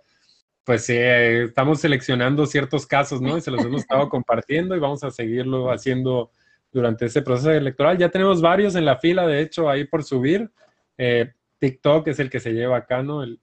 pues 0.65 0.87
sí, 0.87 0.97
estamos 0.97 1.81
seleccionando 1.81 2.45
ciertos 2.47 2.85
casos, 2.85 3.21
¿no? 3.21 3.39
Y 3.39 3.43
se 3.43 3.53
los 3.53 3.65
hemos 3.65 3.83
estado 3.83 4.09
compartiendo 4.09 4.75
y 4.75 4.81
vamos 4.81 5.05
a 5.05 5.13
seguirlo 5.13 5.71
haciendo 5.71 6.33
durante 6.73 7.07
ese 7.07 7.23
proceso 7.23 7.53
electoral. 7.53 7.97
Ya 7.97 8.09
tenemos 8.09 8.43
varios 8.43 8.75
en 8.75 8.87
la 8.87 8.97
fila, 8.97 9.25
de 9.29 9.41
hecho, 9.41 9.71
ahí 9.71 9.85
por 9.85 10.03
subir. 10.03 10.51
Eh, 10.99 11.33
TikTok 11.61 12.09
es 12.09 12.19
el 12.19 12.29
que 12.29 12.41
se 12.41 12.51
lleva 12.51 12.79
acá, 12.79 13.05
¿no? 13.05 13.23
el, 13.23 13.39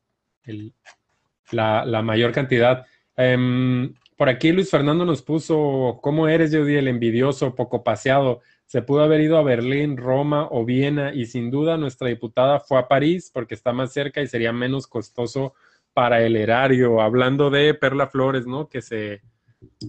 la, 1.51 2.01
mayor 2.01 2.31
cantidad. 2.31 2.85
Em, 3.15 3.93
por 4.15 4.29
aquí 4.29 4.51
Luis 4.51 4.69
Fernando 4.69 5.05
nos 5.05 5.21
puso, 5.21 5.99
¿cómo 6.01 6.27
eres, 6.27 6.55
Judy, 6.55 6.75
el 6.75 6.87
envidioso, 6.87 7.55
poco 7.55 7.83
paseado? 7.83 8.41
Se 8.65 8.81
pudo 8.81 9.01
haber 9.01 9.21
ido 9.21 9.37
a 9.37 9.43
Berlín, 9.43 9.95
Roma 9.95 10.47
o 10.51 10.65
Viena 10.65 11.13
y 11.13 11.25
sin 11.25 11.51
duda 11.51 11.77
nuestra 11.77 12.09
diputada 12.09 12.59
fue 12.59 12.79
a 12.79 12.87
París 12.87 13.31
porque 13.33 13.53
está 13.55 13.71
más 13.73 13.93
cerca 13.93 14.21
y 14.21 14.27
sería 14.27 14.51
menos 14.51 14.87
costoso 14.87 15.53
para 15.93 16.21
el 16.23 16.35
erario. 16.35 17.01
Hablando 17.01 17.49
de 17.49 17.73
Perla 17.73 18.07
Flores, 18.07 18.45
¿no? 18.45 18.67
Que 18.67 18.81
se, 18.81 19.21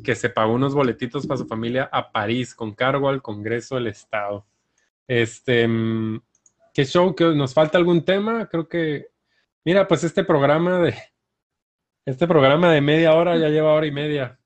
que 0.05 0.15
se 0.15 0.31
pagó 0.31 0.53
unos 0.53 0.75
boletitos 0.75 1.27
para 1.27 1.39
su 1.39 1.47
familia 1.47 1.89
a 1.91 2.13
París 2.13 2.55
con 2.55 2.75
cargo 2.75 3.09
al 3.09 3.23
Congreso 3.23 3.75
del 3.75 3.89
Estado. 3.89 4.47
Este, 5.07 5.63
em, 5.63 6.21
¿qué 6.73 6.85
show? 6.85 7.15
¿Que 7.15 7.25
¿Nos 7.35 7.55
falta 7.55 7.79
algún 7.79 8.05
tema? 8.05 8.47
Creo 8.47 8.69
que, 8.69 9.09
mira, 9.65 9.89
pues 9.89 10.05
este 10.05 10.23
programa 10.23 10.79
de, 10.81 10.95
este 12.09 12.27
programa 12.27 12.73
de 12.73 12.81
media 12.81 13.15
hora 13.15 13.37
ya 13.37 13.49
lleva 13.49 13.75
hora 13.75 13.87
y 13.87 13.93
media. 13.93 14.39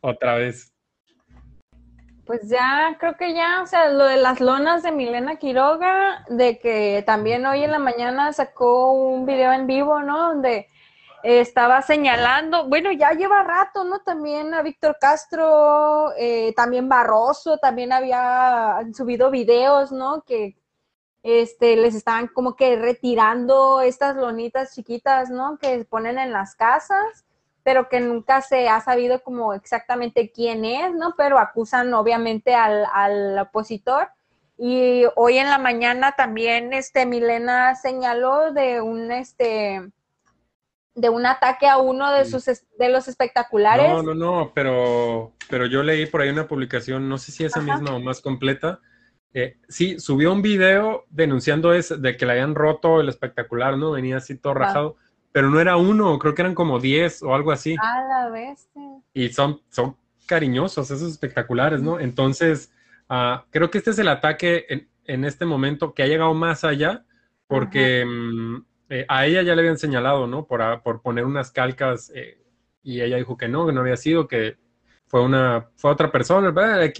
otra 0.00 0.36
vez. 0.36 0.72
Pues 2.24 2.48
ya, 2.48 2.96
creo 3.00 3.16
que 3.16 3.34
ya, 3.34 3.62
o 3.62 3.66
sea, 3.66 3.88
lo 3.88 4.04
de 4.04 4.16
las 4.16 4.40
lonas 4.40 4.84
de 4.84 4.92
Milena 4.92 5.36
Quiroga, 5.36 6.24
de 6.28 6.58
que 6.58 7.02
también 7.04 7.46
hoy 7.46 7.64
en 7.64 7.72
la 7.72 7.80
mañana 7.80 8.32
sacó 8.32 8.92
un 8.92 9.26
video 9.26 9.52
en 9.52 9.66
vivo, 9.66 10.00
¿no? 10.02 10.28
Donde 10.28 10.68
estaba 11.24 11.82
señalando, 11.82 12.68
bueno, 12.68 12.92
ya 12.92 13.10
lleva 13.12 13.42
rato, 13.42 13.82
¿no? 13.82 14.00
También 14.00 14.54
a 14.54 14.62
Víctor 14.62 14.96
Castro, 15.00 16.12
eh, 16.16 16.52
también 16.54 16.88
Barroso, 16.88 17.58
también 17.58 17.92
había 17.92 18.78
subido 18.94 19.32
videos, 19.32 19.90
¿no? 19.90 20.22
Que 20.22 20.56
este, 21.26 21.74
les 21.74 21.96
estaban 21.96 22.28
como 22.28 22.54
que 22.54 22.76
retirando 22.76 23.80
estas 23.80 24.14
lonitas 24.14 24.76
chiquitas, 24.76 25.28
¿no? 25.28 25.58
Que 25.58 25.84
ponen 25.84 26.20
en 26.20 26.30
las 26.30 26.54
casas, 26.54 27.24
pero 27.64 27.88
que 27.88 27.98
nunca 27.98 28.42
se 28.42 28.68
ha 28.68 28.80
sabido 28.80 29.20
como 29.24 29.52
exactamente 29.52 30.30
quién 30.30 30.64
es, 30.64 30.94
¿no? 30.94 31.14
Pero 31.16 31.40
acusan 31.40 31.92
obviamente 31.94 32.54
al, 32.54 33.36
opositor. 33.40 34.06
Y 34.56 35.02
hoy 35.16 35.38
en 35.38 35.50
la 35.50 35.58
mañana 35.58 36.12
también, 36.12 36.72
este, 36.72 37.06
Milena 37.06 37.74
señaló 37.74 38.52
de 38.52 38.80
un, 38.80 39.10
este, 39.10 39.82
de 40.94 41.08
un 41.08 41.26
ataque 41.26 41.66
a 41.66 41.78
uno 41.78 42.12
de 42.12 42.24
sus 42.24 42.44
de 42.44 42.88
los 42.88 43.08
espectaculares. 43.08 43.90
No, 43.90 44.00
no, 44.00 44.14
no, 44.14 44.52
pero, 44.54 45.32
pero 45.50 45.66
yo 45.66 45.82
leí 45.82 46.06
por 46.06 46.20
ahí 46.20 46.28
una 46.28 46.46
publicación, 46.46 47.08
no 47.08 47.18
sé 47.18 47.32
si 47.32 47.44
esa 47.44 47.60
misma 47.60 47.96
o 47.96 47.98
más 47.98 48.20
completa, 48.20 48.80
eh, 49.34 49.58
sí, 49.68 49.98
subió 49.98 50.32
un 50.32 50.42
video 50.42 51.04
denunciando 51.10 51.72
eso, 51.74 51.96
de 51.96 52.16
que 52.16 52.24
le 52.24 52.32
habían 52.32 52.54
roto 52.54 53.00
el 53.00 53.08
espectacular, 53.08 53.76
¿no? 53.76 53.92
Venía 53.92 54.16
así 54.16 54.36
todo 54.36 54.54
rajado, 54.54 54.96
pero 55.32 55.50
no 55.50 55.60
era 55.60 55.76
uno, 55.76 56.18
creo 56.18 56.34
que 56.34 56.42
eran 56.42 56.54
como 56.54 56.80
10 56.80 57.22
o 57.22 57.34
algo 57.34 57.52
así. 57.52 57.76
A 57.78 58.02
la 58.04 58.30
vez. 58.30 58.70
Y 59.12 59.28
son, 59.28 59.60
son 59.68 59.96
cariñosos 60.26 60.90
esos 60.90 61.10
espectaculares, 61.10 61.82
¿no? 61.82 62.00
Entonces, 62.00 62.72
ah, 63.08 63.44
creo 63.50 63.70
que 63.70 63.78
este 63.78 63.90
es 63.90 63.98
el 63.98 64.08
ataque 64.08 64.88
en, 65.04 65.24
este 65.24 65.44
momento 65.44 65.94
que 65.94 66.02
ha 66.02 66.06
llegado 66.06 66.34
más 66.34 66.64
allá, 66.64 67.04
porque 67.46 68.04
mm, 68.04 68.64
eh, 68.88 69.04
a 69.08 69.26
ella 69.26 69.42
ya 69.42 69.54
le 69.54 69.60
habían 69.60 69.78
señalado, 69.78 70.26
¿no? 70.26 70.46
Por, 70.46 70.62
ah, 70.62 70.82
por 70.82 71.02
poner 71.02 71.24
unas 71.24 71.50
calcas 71.50 72.10
eh, 72.14 72.42
y 72.82 73.00
ella 73.00 73.16
dijo 73.16 73.36
que 73.36 73.48
no, 73.48 73.66
que 73.66 73.72
no 73.72 73.82
había 73.82 73.96
sido, 73.96 74.26
que 74.26 74.56
fue 75.06 75.22
una, 75.22 75.68
fue 75.76 75.90
otra 75.90 76.10
persona, 76.10 76.50
¿verdad? 76.50 76.92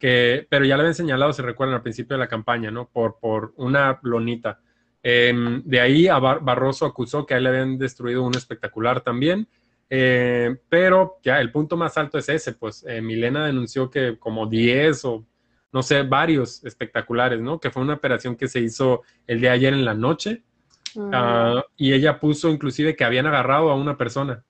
X 0.00 0.46
pero 0.48 0.64
ya 0.64 0.76
le 0.76 0.82
habían 0.82 0.94
señalado, 0.94 1.32
se 1.32 1.42
recuerdan, 1.42 1.76
al 1.76 1.82
principio 1.82 2.16
de 2.16 2.20
la 2.20 2.28
campaña, 2.28 2.70
¿no? 2.70 2.88
Por, 2.88 3.18
por 3.18 3.52
una 3.56 3.98
lonita. 4.02 4.60
Em, 5.02 5.62
de 5.64 5.80
ahí 5.80 6.08
a 6.08 6.18
Barroso 6.18 6.86
acusó 6.86 7.26
que 7.26 7.34
a 7.34 7.36
él 7.36 7.44
le 7.44 7.50
habían 7.50 7.78
destruido 7.78 8.22
un 8.22 8.36
espectacular 8.36 9.02
también, 9.02 9.46
eh, 9.90 10.56
pero 10.68 11.18
ya 11.22 11.40
el 11.40 11.52
punto 11.52 11.76
más 11.76 11.96
alto 11.98 12.18
es 12.18 12.28
ese, 12.28 12.52
pues 12.54 12.84
eh, 12.88 13.02
Milena 13.02 13.46
denunció 13.46 13.90
que 13.90 14.18
como 14.18 14.46
10 14.46 15.04
o 15.04 15.24
no 15.72 15.82
sé, 15.82 16.04
varios 16.04 16.64
espectaculares, 16.64 17.40
¿no? 17.40 17.58
Que 17.58 17.68
fue 17.68 17.82
una 17.82 17.94
operación 17.94 18.36
que 18.36 18.46
se 18.46 18.60
hizo 18.60 19.02
el 19.26 19.40
día 19.40 19.50
de 19.50 19.56
ayer 19.56 19.72
en 19.74 19.84
la 19.84 19.94
noche. 19.94 20.44
Mm. 20.94 21.10
Ah, 21.12 21.64
y 21.76 21.92
ella 21.92 22.20
puso 22.20 22.48
inclusive 22.48 22.94
que 22.94 23.04
habían 23.04 23.26
agarrado 23.26 23.70
a 23.70 23.74
una 23.74 23.98
persona 23.98 24.44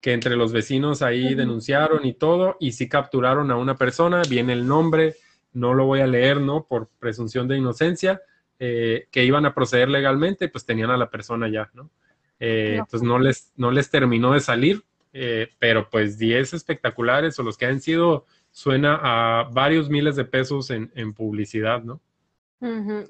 que 0.00 0.12
entre 0.12 0.36
los 0.36 0.52
vecinos 0.52 1.02
ahí 1.02 1.34
denunciaron 1.34 2.06
y 2.06 2.14
todo, 2.14 2.56
y 2.58 2.72
sí 2.72 2.88
capturaron 2.88 3.50
a 3.50 3.56
una 3.56 3.76
persona, 3.76 4.22
viene 4.28 4.54
el 4.54 4.66
nombre, 4.66 5.16
no 5.52 5.74
lo 5.74 5.84
voy 5.84 6.00
a 6.00 6.06
leer, 6.06 6.40
¿no? 6.40 6.64
Por 6.64 6.88
presunción 6.98 7.48
de 7.48 7.58
inocencia, 7.58 8.22
eh, 8.58 9.08
que 9.10 9.24
iban 9.24 9.44
a 9.46 9.54
proceder 9.54 9.88
legalmente, 9.88 10.48
pues 10.48 10.64
tenían 10.64 10.90
a 10.90 10.96
la 10.96 11.10
persona 11.10 11.48
ya, 11.48 11.70
¿no? 11.74 11.90
Eh, 12.38 12.76
entonces 12.78 13.02
no 13.02 13.18
les, 13.18 13.52
no 13.56 13.70
les 13.70 13.90
terminó 13.90 14.32
de 14.32 14.40
salir, 14.40 14.82
eh, 15.12 15.50
pero 15.58 15.90
pues 15.90 16.16
10 16.16 16.54
espectaculares 16.54 17.38
o 17.38 17.42
los 17.42 17.58
que 17.58 17.66
han 17.66 17.80
sido, 17.80 18.24
suena 18.50 18.98
a 19.02 19.44
varios 19.50 19.90
miles 19.90 20.16
de 20.16 20.24
pesos 20.24 20.70
en, 20.70 21.14
publicidad, 21.14 21.82
¿no? 21.82 22.00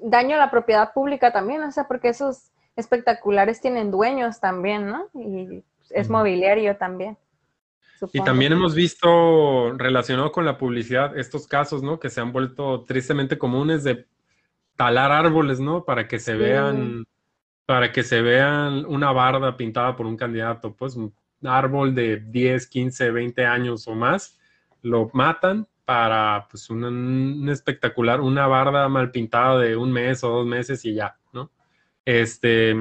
Daño 0.01 0.35
a 0.35 0.39
la 0.39 0.51
propiedad 0.51 0.93
pública 0.93 1.31
también, 1.31 1.63
o 1.63 1.71
sea, 1.71 1.87
porque 1.87 2.09
esos 2.09 2.51
espectaculares 2.75 3.59
tienen 3.59 3.91
dueños 3.91 4.39
también, 4.39 4.87
¿no? 4.87 5.09
Y 5.13 5.63
es 5.93 6.09
mobiliario 6.09 6.77
también. 6.77 7.17
Y 8.13 8.23
también 8.23 8.53
hemos 8.53 8.73
visto 8.73 9.73
relacionado 9.77 10.31
con 10.31 10.43
la 10.45 10.57
publicidad 10.57 11.17
estos 11.17 11.47
casos, 11.47 11.83
¿no? 11.83 11.99
Que 11.99 12.09
se 12.09 12.19
han 12.19 12.31
vuelto 12.31 12.83
tristemente 12.83 13.37
comunes 13.37 13.83
de 13.83 14.07
talar 14.75 15.11
árboles, 15.11 15.59
¿no? 15.59 15.85
Para 15.85 16.07
que 16.07 16.19
se 16.19 16.35
vean, 16.35 17.05
para 17.67 17.91
que 17.91 18.01
se 18.01 18.21
vean 18.21 18.85
una 18.85 19.11
barda 19.11 19.55
pintada 19.55 19.95
por 19.95 20.07
un 20.07 20.17
candidato, 20.17 20.75
pues 20.75 20.95
un 20.95 21.13
árbol 21.43 21.93
de 21.93 22.17
10, 22.17 22.67
15, 22.67 23.11
20 23.11 23.45
años 23.45 23.87
o 23.87 23.93
más, 23.93 24.39
lo 24.81 25.09
matan 25.13 25.67
para 25.85 26.47
pues 26.49 26.69
un, 26.69 27.47
espectacular, 27.49 28.21
una 28.21 28.47
barda 28.47 28.87
mal 28.89 29.11
pintada 29.11 29.59
de 29.59 29.75
un 29.75 29.91
mes 29.91 30.23
o 30.23 30.29
dos 30.29 30.45
meses 30.45 30.83
y 30.85 30.95
ya, 30.95 31.17
¿no? 31.33 31.51
Este, 32.05 32.73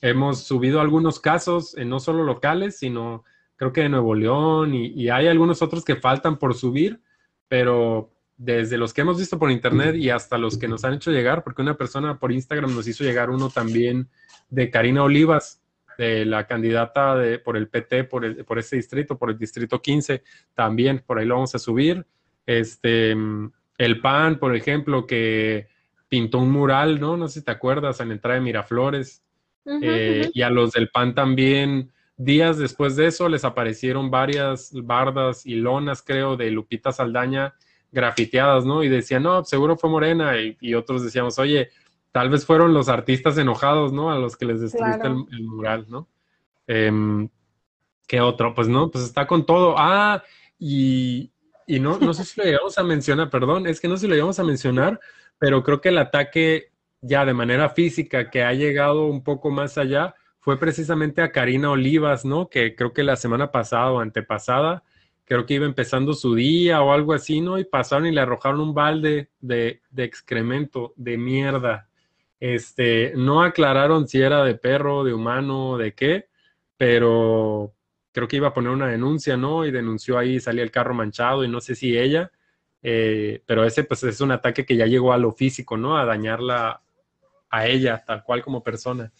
hemos 0.00 0.44
subido 0.44 0.80
algunos 0.80 1.20
casos, 1.20 1.74
no 1.76 2.00
solo 2.00 2.24
locales, 2.24 2.78
sino 2.78 3.24
creo 3.56 3.72
que 3.72 3.82
de 3.82 3.88
Nuevo 3.88 4.14
León 4.14 4.74
y, 4.74 5.08
hay 5.08 5.26
algunos 5.26 5.62
otros 5.62 5.84
que 5.84 5.96
faltan 5.96 6.38
por 6.38 6.54
subir, 6.54 7.00
pero 7.48 8.12
desde 8.36 8.76
los 8.76 8.92
que 8.92 9.00
hemos 9.00 9.18
visto 9.18 9.38
por 9.38 9.50
internet 9.50 9.96
y 9.96 10.10
hasta 10.10 10.36
los 10.36 10.58
que 10.58 10.68
nos 10.68 10.84
han 10.84 10.94
hecho 10.94 11.10
llegar, 11.10 11.42
porque 11.42 11.62
una 11.62 11.76
persona 11.76 12.18
por 12.18 12.32
Instagram 12.32 12.74
nos 12.74 12.86
hizo 12.86 13.02
llegar 13.02 13.30
uno 13.30 13.48
también 13.48 14.10
de 14.50 14.70
Karina 14.70 15.02
Olivas, 15.02 15.62
de 15.96 16.26
la 16.26 16.46
candidata 16.46 17.16
de, 17.16 17.38
por 17.38 17.56
el 17.56 17.68
PT, 17.68 18.04
por, 18.04 18.26
el, 18.26 18.44
por 18.44 18.58
ese 18.58 18.76
distrito, 18.76 19.16
por 19.16 19.30
el 19.30 19.38
distrito 19.38 19.80
15, 19.80 20.22
también 20.54 21.02
por 21.06 21.18
ahí 21.18 21.24
lo 21.24 21.36
vamos 21.36 21.54
a 21.54 21.58
subir. 21.58 22.06
Este, 22.44 23.12
el 23.12 24.00
PAN, 24.02 24.38
por 24.38 24.54
ejemplo, 24.54 25.06
que 25.06 25.68
pintó 26.08 26.38
un 26.38 26.50
mural, 26.50 27.00
¿no? 27.00 27.16
No 27.16 27.28
sé 27.28 27.40
si 27.40 27.44
te 27.46 27.52
acuerdas, 27.52 28.00
en 28.00 28.08
la 28.08 28.14
entrada 28.14 28.34
de 28.34 28.42
Miraflores, 28.42 29.22
eh, 29.82 30.30
y 30.32 30.42
a 30.42 30.50
los 30.50 30.72
del 30.72 30.88
PAN 30.90 31.14
también, 31.14 31.90
días 32.16 32.58
después 32.58 32.96
de 32.96 33.06
eso, 33.06 33.28
les 33.28 33.44
aparecieron 33.44 34.10
varias 34.10 34.70
bardas 34.72 35.44
y 35.44 35.56
lonas, 35.56 36.02
creo, 36.02 36.36
de 36.36 36.50
Lupita 36.50 36.92
Saldaña 36.92 37.54
grafiteadas, 37.92 38.64
¿no? 38.64 38.82
Y 38.82 38.88
decían, 38.88 39.22
no, 39.22 39.44
seguro 39.44 39.76
fue 39.76 39.90
Morena, 39.90 40.34
y, 40.38 40.74
otros 40.74 41.02
decíamos, 41.02 41.38
oye, 41.38 41.70
tal 42.12 42.30
vez 42.30 42.44
fueron 42.44 42.74
los 42.74 42.88
artistas 42.88 43.38
enojados, 43.38 43.92
¿no? 43.92 44.10
A 44.10 44.18
los 44.18 44.36
que 44.36 44.46
les 44.46 44.60
destruiste 44.60 45.06
el, 45.06 45.42
mural, 45.44 45.86
¿no? 45.88 46.08
Em, 46.66 47.28
¿Qué 48.06 48.20
otro? 48.20 48.54
Pues 48.54 48.68
no, 48.68 48.90
pues 48.90 49.04
está 49.04 49.26
con 49.26 49.46
todo. 49.46 49.74
Ah, 49.76 50.22
y, 50.58 51.32
y 51.66 51.80
no, 51.80 51.98
no 51.98 52.14
sé 52.14 52.24
si 52.24 52.40
lo 52.40 52.46
llegamos 52.46 52.78
a 52.78 52.84
mencionar, 52.84 53.30
perdón, 53.30 53.66
es 53.66 53.80
que 53.80 53.88
no 53.88 53.96
sé 53.96 54.02
si 54.02 54.08
lo 54.08 54.14
llegamos 54.14 54.38
a 54.38 54.44
mencionar, 54.44 55.00
pero 55.38 55.62
creo 55.62 55.80
que 55.80 55.88
el 55.88 55.98
ataque 55.98 56.70
ya 57.00 57.24
de 57.24 57.34
manera 57.34 57.70
física 57.70 58.30
que 58.30 58.42
ha 58.42 58.52
llegado 58.52 59.06
un 59.06 59.22
poco 59.22 59.50
más 59.50 59.78
allá 59.78 60.14
fue 60.40 60.58
precisamente 60.58 61.22
a 61.22 61.32
Karina 61.32 61.70
Olivas, 61.70 62.24
¿no? 62.24 62.48
Que 62.48 62.76
creo 62.76 62.92
que 62.92 63.02
la 63.02 63.16
semana 63.16 63.50
pasada 63.50 63.90
o 63.90 64.00
antepasada, 64.00 64.84
creo 65.24 65.44
que 65.44 65.54
iba 65.54 65.66
empezando 65.66 66.14
su 66.14 66.36
día 66.36 66.82
o 66.82 66.92
algo 66.92 67.14
así, 67.14 67.40
¿no? 67.40 67.58
Y 67.58 67.64
pasaron 67.64 68.06
y 68.06 68.12
le 68.12 68.20
arrojaron 68.20 68.60
un 68.60 68.72
balde 68.72 69.30
de, 69.40 69.82
excremento, 69.96 70.94
de 70.96 71.18
mierda. 71.18 71.88
Este, 72.38 73.12
no 73.16 73.42
aclararon 73.42 74.06
si 74.06 74.20
era 74.20 74.44
de 74.44 74.54
perro, 74.54 75.02
de 75.02 75.14
humano, 75.14 75.78
de 75.78 75.94
qué, 75.94 76.28
pero 76.76 77.74
creo 78.12 78.28
que 78.28 78.36
iba 78.36 78.48
a 78.48 78.54
poner 78.54 78.70
una 78.70 78.86
denuncia, 78.86 79.36
¿no? 79.36 79.66
Y 79.66 79.72
denunció 79.72 80.16
ahí, 80.16 80.38
salía 80.38 80.62
el 80.62 80.70
carro 80.70 80.94
manchado 80.94 81.42
y 81.42 81.48
no 81.48 81.60
sé 81.60 81.74
si 81.74 81.98
ella, 81.98 82.30
eh, 82.82 83.42
pero 83.46 83.64
ese 83.64 83.82
pues 83.82 84.04
es 84.04 84.20
un 84.20 84.30
ataque 84.30 84.64
que 84.64 84.76
ya 84.76 84.86
llegó 84.86 85.12
a 85.12 85.18
lo 85.18 85.32
físico, 85.32 85.76
¿no? 85.76 85.98
A 85.98 86.04
dañarla 86.04 86.82
a 87.50 87.66
ella, 87.66 88.02
tal 88.06 88.22
cual 88.24 88.42
como 88.42 88.62
persona. 88.62 89.12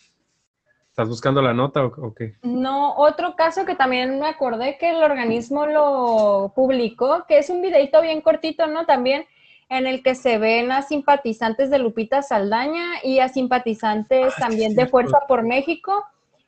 ¿Estás 0.97 1.09
buscando 1.09 1.43
la 1.43 1.53
nota 1.53 1.85
o, 1.85 2.15
qué? 2.15 2.36
No, 2.43 2.94
otro 2.97 3.36
caso 3.36 3.66
que 3.66 3.74
también 3.74 4.19
me 4.19 4.28
acordé 4.28 4.78
que 4.78 4.90
el 4.90 5.03
organismo 5.03 5.66
lo 5.66 6.53
publicó, 6.55 7.27
que 7.28 7.36
es 7.36 7.51
un 7.51 7.61
videito 7.61 8.01
bien 8.01 8.23
cortito, 8.23 8.66
¿no? 8.66 8.86
También 8.86 9.27
en 9.69 9.86
el 9.86 10.03
que 10.03 10.15
se 10.15 10.39
ven 10.39 10.73
a 10.73 10.81
simpatizantes 10.81 11.69
de 11.69 11.78
Lupita 11.78 12.23
Saldaña 12.23 13.03
y 13.03 13.19
a 13.19 13.28
simpatizantes 13.28 14.32
ah, 14.36 14.40
también 14.40 14.74
de 14.74 14.86
Fuerza 14.86 15.20
por 15.28 15.43
México, 15.43 16.03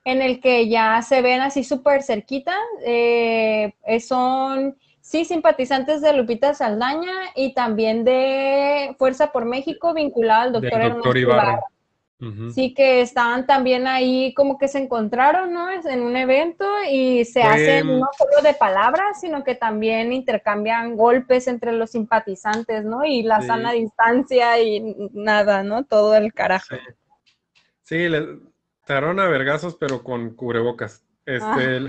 en 0.05 0.23
el 0.23 0.41
que 0.41 0.69
ya 0.69 1.03
se 1.03 1.21
ven 1.21 1.43
así 1.43 1.63
súper 1.63 2.03
cerquita. 2.03 2.55
Eh, 2.87 3.75
son, 4.01 4.79
sí, 5.09 5.25
simpatizantes 5.25 6.03
de 6.03 6.13
Lupita 6.13 6.53
Saldaña 6.53 7.15
y 7.35 7.55
también 7.55 8.05
de 8.05 8.95
Fuerza 8.99 9.33
por 9.33 9.47
México 9.47 9.95
vinculado 9.95 10.43
al 10.43 10.53
doctor, 10.53 10.93
doctor 10.93 11.17
Ibarra. 11.17 11.61
Sí 12.53 12.75
que 12.75 13.01
estaban 13.01 13.47
también 13.47 13.87
ahí 13.87 14.35
como 14.35 14.59
que 14.59 14.69
se 14.69 14.79
encontraron, 14.79 15.53
¿no? 15.53 15.71
En 15.71 16.03
un 16.03 16.17
evento 16.17 16.67
y 16.91 17.25
se 17.25 17.43
hacen 17.43 17.87
no 17.87 18.09
solo 18.19 18.43
de 18.43 18.55
palabras, 18.55 19.21
sino 19.21 19.45
que 19.45 19.55
también 19.55 20.13
intercambian 20.13 20.97
golpes 20.97 21.47
entre 21.47 21.73
los 21.73 21.93
simpatizantes, 21.93 22.85
¿no? 22.85 23.05
Y 23.05 23.23
la 23.23 23.41
sana 23.41 23.73
distancia 23.73 24.61
y 24.61 25.11
nada, 25.13 25.63
¿no? 25.63 25.85
Todo 25.85 26.17
el 26.17 26.35
carajo. 26.35 26.75
Sí, 27.83 28.09
les 28.09 28.25
agarraron 28.87 29.21
a 29.21 29.29
vergazos, 29.29 29.77
pero 29.77 30.03
con 30.03 30.35
cubrebocas. 30.35 31.08
Este, 31.29 31.77
ah. 31.77 31.89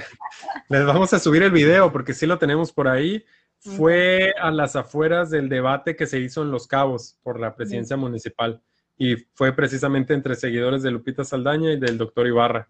les 0.67 0.85
vamos 0.85 1.13
a 1.13 1.19
subir 1.19 1.41
el 1.43 1.51
video 1.51 1.93
porque 1.93 2.13
sí 2.13 2.25
lo 2.25 2.37
tenemos 2.37 2.73
por 2.73 2.89
ahí. 2.89 3.23
Fue 3.59 4.33
a 4.39 4.51
las 4.51 4.75
afueras 4.75 5.29
del 5.29 5.47
debate 5.47 5.95
que 5.95 6.07
se 6.07 6.19
hizo 6.19 6.41
en 6.41 6.51
Los 6.51 6.67
Cabos 6.67 7.17
por 7.23 7.39
la 7.39 7.55
presidencia 7.55 7.95
municipal 7.95 8.61
y 8.97 9.15
fue 9.33 9.53
precisamente 9.53 10.13
entre 10.13 10.35
seguidores 10.35 10.83
de 10.83 10.91
Lupita 10.91 11.23
Saldaña 11.23 11.71
y 11.71 11.79
del 11.79 11.97
doctor 11.97 12.27
Ibarra. 12.27 12.67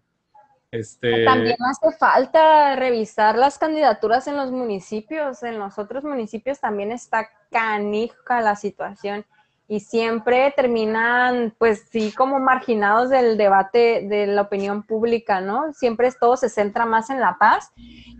Este... 0.70 1.24
También 1.24 1.56
hace 1.68 1.96
falta 1.96 2.76
revisar 2.76 3.36
las 3.36 3.58
candidaturas 3.58 4.28
en 4.28 4.36
los 4.36 4.52
municipios. 4.52 5.42
En 5.42 5.58
los 5.58 5.76
otros 5.76 6.04
municipios 6.04 6.60
también 6.60 6.92
está 6.92 7.28
canija 7.50 8.40
la 8.40 8.54
situación 8.54 9.24
y 9.70 9.78
siempre 9.78 10.52
terminan, 10.56 11.54
pues 11.56 11.86
sí, 11.92 12.10
como 12.10 12.40
marginados 12.40 13.08
del 13.08 13.38
debate 13.38 14.04
de 14.08 14.26
la 14.26 14.42
opinión 14.42 14.82
pública, 14.82 15.40
¿no? 15.40 15.72
Siempre 15.74 16.10
todo 16.10 16.36
se 16.36 16.48
centra 16.48 16.86
más 16.86 17.08
en 17.08 17.20
la 17.20 17.38
paz, 17.38 17.70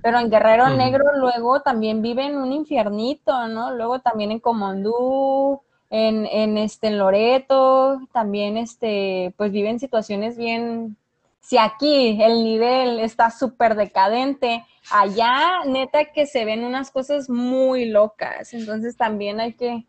pero 0.00 0.20
en 0.20 0.30
Guerrero 0.30 0.68
Negro 0.68 1.06
luego 1.18 1.60
también 1.62 2.02
viven 2.02 2.36
un 2.36 2.52
infiernito, 2.52 3.48
¿no? 3.48 3.74
Luego 3.74 3.98
también 3.98 4.30
en 4.30 4.38
Comondú, 4.38 5.60
en, 5.90 6.24
en, 6.26 6.56
este, 6.56 6.86
en 6.86 6.98
Loreto, 6.98 7.98
también 8.12 8.56
este, 8.56 9.34
pues 9.36 9.50
viven 9.50 9.80
situaciones 9.80 10.36
bien, 10.36 10.96
si 11.40 11.58
aquí 11.58 12.22
el 12.22 12.44
nivel 12.44 13.00
está 13.00 13.32
súper 13.32 13.74
decadente, 13.74 14.64
allá 14.92 15.64
neta 15.66 16.12
que 16.12 16.26
se 16.26 16.44
ven 16.44 16.62
unas 16.62 16.92
cosas 16.92 17.28
muy 17.28 17.86
locas, 17.86 18.54
entonces 18.54 18.96
también 18.96 19.40
hay 19.40 19.54
que... 19.54 19.84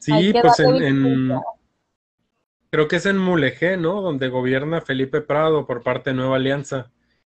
Sí, 0.00 0.32
pues 0.32 0.58
en, 0.58 1.30
creo 2.70 2.88
que 2.88 2.96
es 2.96 3.06
en 3.06 3.18
Mulegé, 3.18 3.76
¿no? 3.76 4.00
Donde 4.00 4.28
gobierna 4.28 4.80
Felipe 4.80 5.20
Prado 5.20 5.66
por 5.66 5.82
parte 5.82 6.10
de 6.10 6.16
Nueva 6.16 6.36
Alianza. 6.36 6.90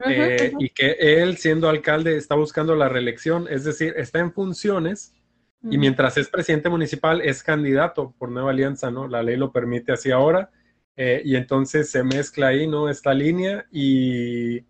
Eh, 0.06 0.52
y 0.58 0.70
que 0.70 0.96
él, 0.98 1.36
siendo 1.36 1.68
alcalde, 1.68 2.16
está 2.16 2.34
buscando 2.34 2.74
la 2.74 2.88
reelección, 2.88 3.46
es 3.48 3.64
decir, 3.64 3.94
está 3.96 4.18
en 4.18 4.32
funciones, 4.32 5.14
y 5.62 5.78
mientras 5.78 6.18
es 6.18 6.28
presidente 6.28 6.68
municipal, 6.68 7.22
es 7.22 7.42
candidato 7.42 8.14
por 8.18 8.30
Nueva 8.30 8.50
Alianza, 8.50 8.90
¿no? 8.90 9.08
La 9.08 9.22
ley 9.22 9.36
lo 9.36 9.50
permite 9.52 9.92
así 9.92 10.10
ahora. 10.10 10.50
Eh, 10.96 11.22
y 11.24 11.36
entonces 11.36 11.90
se 11.90 12.04
mezcla 12.04 12.48
ahí, 12.48 12.66
¿no? 12.66 12.88
Esta 12.88 13.14
línea 13.14 13.64
y, 13.72 14.64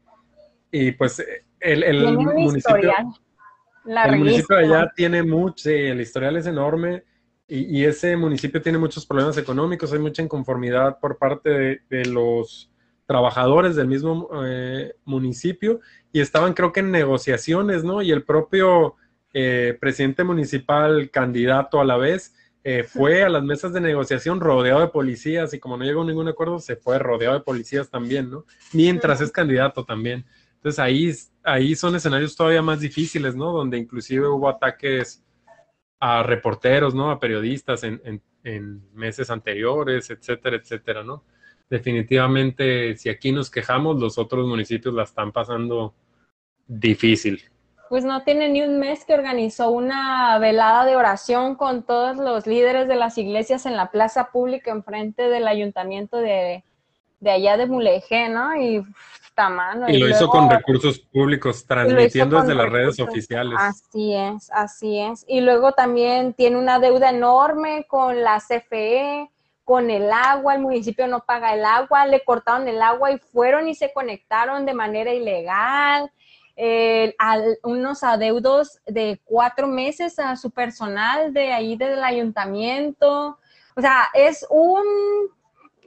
y 0.71 0.93
pues 0.93 1.23
el, 1.61 1.83
el 1.83 2.17
municipio, 2.17 2.93
el 3.85 4.17
municipio 4.17 4.57
allá 4.57 4.91
tiene 4.95 5.23
mucho, 5.23 5.69
el 5.69 6.01
historial 6.01 6.37
es 6.37 6.47
enorme 6.47 7.05
y, 7.47 7.81
y, 7.81 7.85
ese 7.85 8.17
municipio 8.17 8.63
tiene 8.63 8.79
muchos 8.79 9.05
problemas 9.07 9.37
económicos, 9.37 9.93
hay 9.93 9.99
mucha 9.99 10.23
inconformidad 10.23 10.99
por 10.99 11.19
parte 11.19 11.51
de, 11.51 11.81
de 11.91 12.07
los 12.07 12.71
trabajadores 13.07 13.77
del 13.77 13.89
mismo 13.89 14.29
eh, 14.45 14.95
municipio 15.05 15.81
y 16.13 16.21
estaban 16.21 16.55
creo 16.55 16.73
que 16.73 16.81
en 16.81 16.91
negociaciones, 16.91 17.85
¿no? 17.85 18.03
Y 18.03 18.11
el 18.11 18.25
propio 18.25 18.95
eh, 19.33 19.77
presidente 19.81 20.25
municipal, 20.25 21.11
candidato 21.11 21.81
a 21.81 21.85
la 21.85 21.97
vez, 21.97 22.35
eh, 22.63 22.83
fue 22.83 23.23
a 23.23 23.29
las 23.29 23.43
mesas 23.43 23.73
de 23.75 23.81
negociación 23.81 24.41
rodeado 24.41 24.81
de 24.81 24.89
policías 24.89 25.53
y 25.53 25.59
como 25.59 25.77
no 25.77 25.85
llegó 25.85 26.03
a 26.03 26.07
ningún 26.07 26.29
acuerdo, 26.29 26.59
se 26.59 26.77
fue 26.77 26.99
rodeado 26.99 27.35
de 27.35 27.41
policías 27.41 27.91
también, 27.91 28.31
¿no? 28.31 28.47
Mientras 28.73 29.21
es 29.21 29.31
candidato 29.31 29.85
también. 29.85 30.25
Entonces 30.55 30.79
ahí, 30.79 31.13
ahí 31.43 31.75
son 31.75 31.95
escenarios 31.95 32.35
todavía 32.37 32.63
más 32.63 32.81
difíciles, 32.81 33.35
¿no? 33.35 33.53
Donde 33.53 33.77
inclusive 33.77 34.29
hubo 34.29 34.49
ataques 34.49 35.23
a 36.01 36.23
reporteros, 36.23 36.95
¿no? 36.95 37.11
A 37.11 37.19
periodistas 37.19 37.85
en, 37.85 38.01
en 38.45 38.95
meses 38.95 39.31
anteriores, 39.31 40.11
etcétera, 40.11 40.57
etcétera, 40.57 41.03
¿no? 41.03 41.25
Definitivamente, 41.71 42.97
si 42.97 43.09
aquí 43.09 43.33
nos 43.33 43.51
quejamos, 43.51 44.01
los 44.01 44.19
otros 44.19 44.47
municipios 44.47 44.95
la 44.95 45.05
están 45.05 45.33
pasando 45.33 45.95
difícil 46.67 47.43
pues 47.89 48.05
no 48.05 48.25
tiene 48.25 48.49
ni 48.49 48.63
un 48.63 48.79
mes 48.79 49.05
que 49.05 49.15
organizó 49.15 49.71
una 49.71 50.39
velada 50.39 50.85
de 50.85 50.97
oración 50.97 51.55
con 51.55 51.85
todos 51.85 52.17
los 52.17 52.47
líderes 52.47 52.89
de 52.89 52.97
las 52.97 53.19
iglesias 53.19 53.67
en 53.67 53.77
la 53.77 53.91
plaza 53.91 54.31
pública 54.33 54.73
enfrente 54.73 55.29
del 55.29 55.47
ayuntamiento 55.47 56.17
de, 56.17 56.65
allá 57.31 57.57
de 57.57 57.67
Mulegé, 57.67 58.29
¿no? 58.29 58.55
Y 58.57 58.85
mano. 59.37 59.89
Y, 59.89 59.99
lo 59.99 60.09
hizo 60.09 60.29
con 60.29 60.49
recursos 60.49 61.01
públicos, 61.01 61.67
transmitiendo 61.67 62.41
desde 62.41 62.55
las 62.55 62.71
redes 62.71 63.01
oficiales. 63.01 63.59
Así 63.59 64.15
es, 64.15 64.51
así 64.53 65.01
es. 65.01 65.25
Y 65.29 65.41
luego 65.41 65.73
también 65.73 66.35
tiene 66.35 66.57
una 66.57 66.79
deuda 66.79 67.11
enorme 67.11 67.85
con 67.89 68.23
la 68.23 68.41
CFE, 68.41 69.29
con 69.65 69.91
el 69.91 70.13
agua, 70.13 70.55
el 70.55 70.61
municipio 70.61 71.07
no 71.07 71.25
paga 71.25 71.55
el 71.55 71.65
agua, 71.65 72.07
le 72.07 72.23
cortaron 72.23 72.69
el 72.69 72.81
agua 72.83 73.11
y 73.13 73.19
fueron 73.19 73.69
y 73.69 73.75
se 73.75 73.93
conectaron 73.93 74.67
de 74.67 74.75
manera 74.75 75.13
ilegal 75.13 76.11
eh, 76.57 77.17
unos 77.65 78.05
adeudos 78.05 78.79
de 78.87 79.21
cuatro 79.25 79.67
meses 79.67 80.19
a 80.19 80.37
su 80.37 80.51
personal 80.51 81.33
de 81.33 81.53
ahí 81.53 81.77
del 81.77 82.05
ayuntamiento. 82.05 83.39
O 83.75 83.81
sea, 83.81 84.05
es 84.15 84.47
un, 84.51 84.85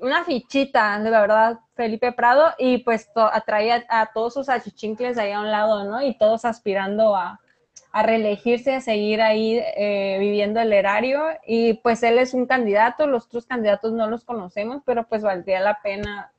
una 0.02 0.24
fichita, 0.24 0.99
de 0.99 1.10
verdad, 1.10 1.60
Felipe 1.76 2.11
Prado, 2.11 2.53
y 2.57 2.80
pues 2.80 3.10
atrae 3.15 3.86
a, 3.90 4.06
todos 4.14 4.34
sus 4.34 4.49
achichincles 4.49 5.18
ahí 5.18 5.32
a 5.32 5.41
un 5.41 5.52
lado, 5.52 5.84
¿no? 5.86 6.02
Y 6.02 6.18
todos 6.18 6.45
aspirando 6.45 7.15
a, 7.15 7.40
a 7.91 8.03
reelegirse, 8.03 8.76
a 8.76 8.82
seguir 8.82 9.22
ahí 9.22 9.60
eh, 9.78 10.18
viviendo 10.19 10.60
el 10.60 10.74
erario. 10.74 11.24
Y 11.45 11.76
pues 11.76 12.03
él 12.03 12.18
es 12.18 12.34
un 12.34 12.45
candidato, 12.45 13.07
los 13.07 13.26
otros 13.26 13.45
candidatos 13.45 13.94
no 13.94 14.07
los 14.07 14.24
conocemos, 14.24 14.82
pero 14.86 15.07
pues 15.07 15.24
valdría 15.24 15.60
la 15.60 15.80
pena 15.82 16.32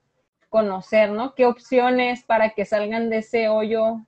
conocer, 0.48 1.10
¿no? 1.10 1.34
¿Qué 1.34 1.46
opciones 1.46 2.22
para 2.24 2.50
que 2.50 2.64
salgan 2.64 3.10
de 3.10 3.18
ese 3.18 3.48
hoyo 3.48 4.00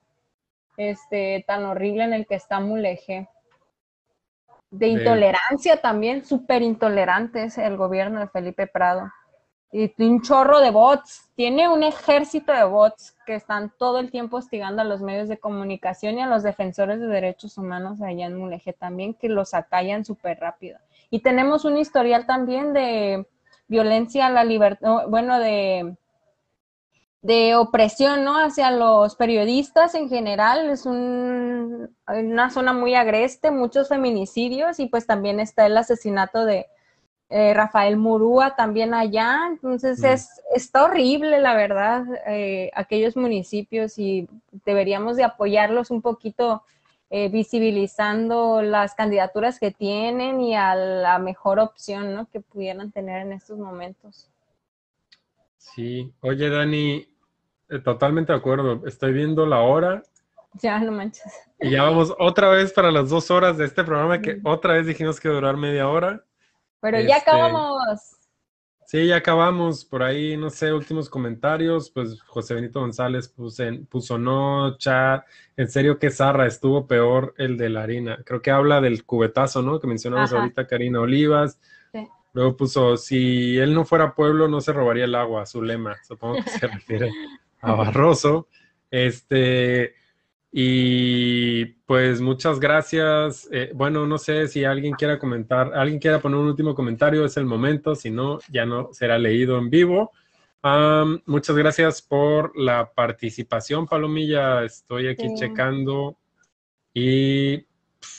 este, 0.81 1.45
tan 1.47 1.65
horrible 1.65 2.05
en 2.05 2.15
el 2.15 2.27
que 2.27 2.37
está 2.37 2.59
Mulegé. 2.59 3.29
De 4.71 4.87
intolerancia 4.87 5.81
también, 5.81 6.25
súper 6.25 6.63
intolerante 6.63 7.45
es 7.45 7.59
el 7.59 7.77
gobierno 7.77 8.21
de 8.21 8.29
Felipe 8.29 8.67
Prado. 8.67 9.11
Y 9.73 9.93
un 10.03 10.21
chorro 10.23 10.61
de 10.61 10.71
bots. 10.71 11.29
Tiene 11.37 11.69
un 11.69 11.83
ejército 11.83 12.53
de 12.53 12.65
bots 12.65 13.17
que 13.25 13.35
están 13.35 13.73
todo 13.79 13.99
el 13.99 14.11
tiempo 14.11 14.39
hostigando 14.39 14.83
a 14.83 14.85
los 14.85 15.01
medios 15.01 15.29
de 15.29 15.39
comunicación 15.39 16.19
y 16.19 16.23
a 16.23 16.27
los 16.27 16.43
defensores 16.43 17.01
de 17.01 17.07
derechos 17.07 17.57
humanos 17.57 18.03
allá 18.03 18.27
en 18.27 18.37
Mulegé 18.37 18.73
también, 18.73 19.15
que 19.15 19.29
los 19.29 19.55
acallan 19.55 20.05
súper 20.05 20.41
rápido. 20.41 20.79
Y 21.11 21.21
tenemos 21.21 21.65
un 21.65 21.77
historial 21.77 22.27
también 22.27 22.73
de 22.73 23.27
violencia 23.69 24.27
a 24.27 24.31
la 24.31 24.45
libertad, 24.45 25.07
bueno, 25.09 25.39
de, 25.39 25.97
de 27.23 27.55
opresión, 27.55 28.25
¿no? 28.25 28.37
Hacia 28.39 28.73
los 28.73 29.15
periodistas 29.15 29.95
en 29.95 30.09
general. 30.09 30.69
Es 30.69 30.85
un, 30.85 31.95
una 32.09 32.51
zona 32.51 32.73
muy 32.73 32.95
agreste, 32.97 33.53
muchos 33.53 33.89
feminicidios 33.89 34.81
y 34.81 34.87
pues 34.87 35.07
también 35.07 35.39
está 35.39 35.67
el 35.67 35.77
asesinato 35.77 36.45
de 36.45 36.67
eh, 37.33 37.55
Rafael 37.55 37.97
Murúa 37.97 38.57
también 38.57 38.93
allá, 38.93 39.47
entonces 39.49 40.01
mm. 40.01 40.07
es, 40.07 40.43
está 40.53 40.83
horrible, 40.83 41.41
la 41.41 41.55
verdad, 41.55 42.05
eh, 42.27 42.73
aquellos 42.75 43.17
municipios 43.17 44.01
y 44.01 44.29
deberíamos 44.67 45.17
de 45.17 45.23
apoyarlos 45.23 45.93
un 45.93 46.03
poquito 46.03 46.65
eh, 47.09 47.29
visibilizando 47.29 48.63
las 48.63 48.97
candidaturas 48.97 49.61
que 49.61 49.71
tienen 49.71 50.41
y 50.41 50.57
a 50.57 50.75
la 50.75 51.21
mejor 51.21 51.61
opción 51.61 52.17
¿no? 52.17 52.29
que 52.29 52.41
pudieran 52.41 52.91
tener 52.91 53.23
en 53.23 53.33
estos 53.33 53.59
momentos. 53.59 54.29
Sí, 55.57 56.13
oye 56.23 56.51
Dani, 56.51 57.07
totalmente 57.85 58.33
de 58.33 58.39
acuerdo, 58.39 58.85
estoy 58.89 59.13
viendo 59.13 59.47
la 59.47 59.61
hora. 59.61 60.03
Ya, 60.55 60.81
no 60.81 60.91
manches. 60.91 61.33
Y 61.61 61.71
ya 61.71 61.85
vamos 61.85 62.13
otra 62.19 62.49
vez 62.49 62.73
para 62.73 62.91
las 62.91 63.09
dos 63.09 63.31
horas 63.31 63.57
de 63.57 63.67
este 63.67 63.85
programa 63.85 64.21
que 64.21 64.41
otra 64.43 64.75
vez 64.75 64.87
dijimos 64.87 65.21
que 65.21 65.29
durar 65.29 65.57
media 65.57 65.89
hora. 65.89 66.25
Pero 66.81 67.01
ya 67.01 67.17
este, 67.17 67.31
acabamos. 67.31 68.17
Sí, 68.87 69.07
ya 69.07 69.17
acabamos. 69.17 69.85
Por 69.85 70.03
ahí, 70.03 70.37
no 70.37 70.51
sé, 70.51 70.73
últimos 70.73 71.09
comentarios. 71.09 71.91
Pues 71.91 72.21
José 72.23 72.55
Benito 72.55 72.81
González 72.81 73.29
puso, 73.29 73.65
puso 73.89 74.19
no, 74.19 74.77
chat. 74.79 75.25
En 75.57 75.69
serio, 75.69 75.99
que 75.99 76.11
zarra, 76.11 76.47
estuvo 76.47 76.87
peor 76.87 77.35
el 77.39 77.57
de 77.57 77.71
la 77.71 77.83
harina. 77.83 78.19
Creo 78.25 78.43
que 78.43 78.51
habla 78.51 78.81
del 78.81 79.05
cubetazo, 79.05 79.63
¿no? 79.63 79.79
Que 79.79 79.87
mencionamos 79.87 80.33
ahorita 80.33 80.67
Karina 80.67 81.01
Olivas. 81.01 81.61
Luego 82.33 82.57
puso, 82.57 82.97
si 82.97 83.59
él 83.59 83.75
no 83.75 83.85
fuera 83.85 84.15
pueblo, 84.15 84.49
no 84.49 84.61
se 84.61 84.73
robaría 84.73 85.05
el 85.05 85.15
agua, 85.15 85.47
su 85.47 85.63
lema. 85.63 85.97
Supongo 86.03 86.43
que 86.43 86.51
se 86.51 86.67
refiere 86.67 87.11
a 87.61 87.73
Barroso. 87.73 88.49
Este, 88.91 89.95
y 90.53 91.65
pues 91.87 92.21
muchas 92.21 92.59
gracias. 92.59 93.49
Eh, 93.53 93.71
bueno, 93.75 94.07
no 94.07 94.19
sé 94.19 94.49
si 94.49 94.65
alguien 94.65 94.95
quiera 94.95 95.19
comentar, 95.19 95.73
alguien 95.75 96.01
quiera 96.01 96.21
poner 96.21 96.39
un 96.39 96.49
último 96.49 96.75
comentario, 96.75 97.25
es 97.25 97.37
el 97.37 97.45
momento, 97.45 97.95
si 97.95 98.11
no, 98.11 98.39
ya 98.51 98.67
no 98.67 98.91
será 98.93 99.19
leído 99.19 99.59
en 99.59 99.71
vivo. 99.71 100.13
muchas 101.27 101.57
gracias 101.57 102.03
por 102.03 102.57
la 102.59 102.91
participación, 102.93 103.87
Palomilla. 103.87 104.65
Estoy 104.65 105.09
aquí 105.09 105.35
checando 105.37 106.17
y 106.93 107.65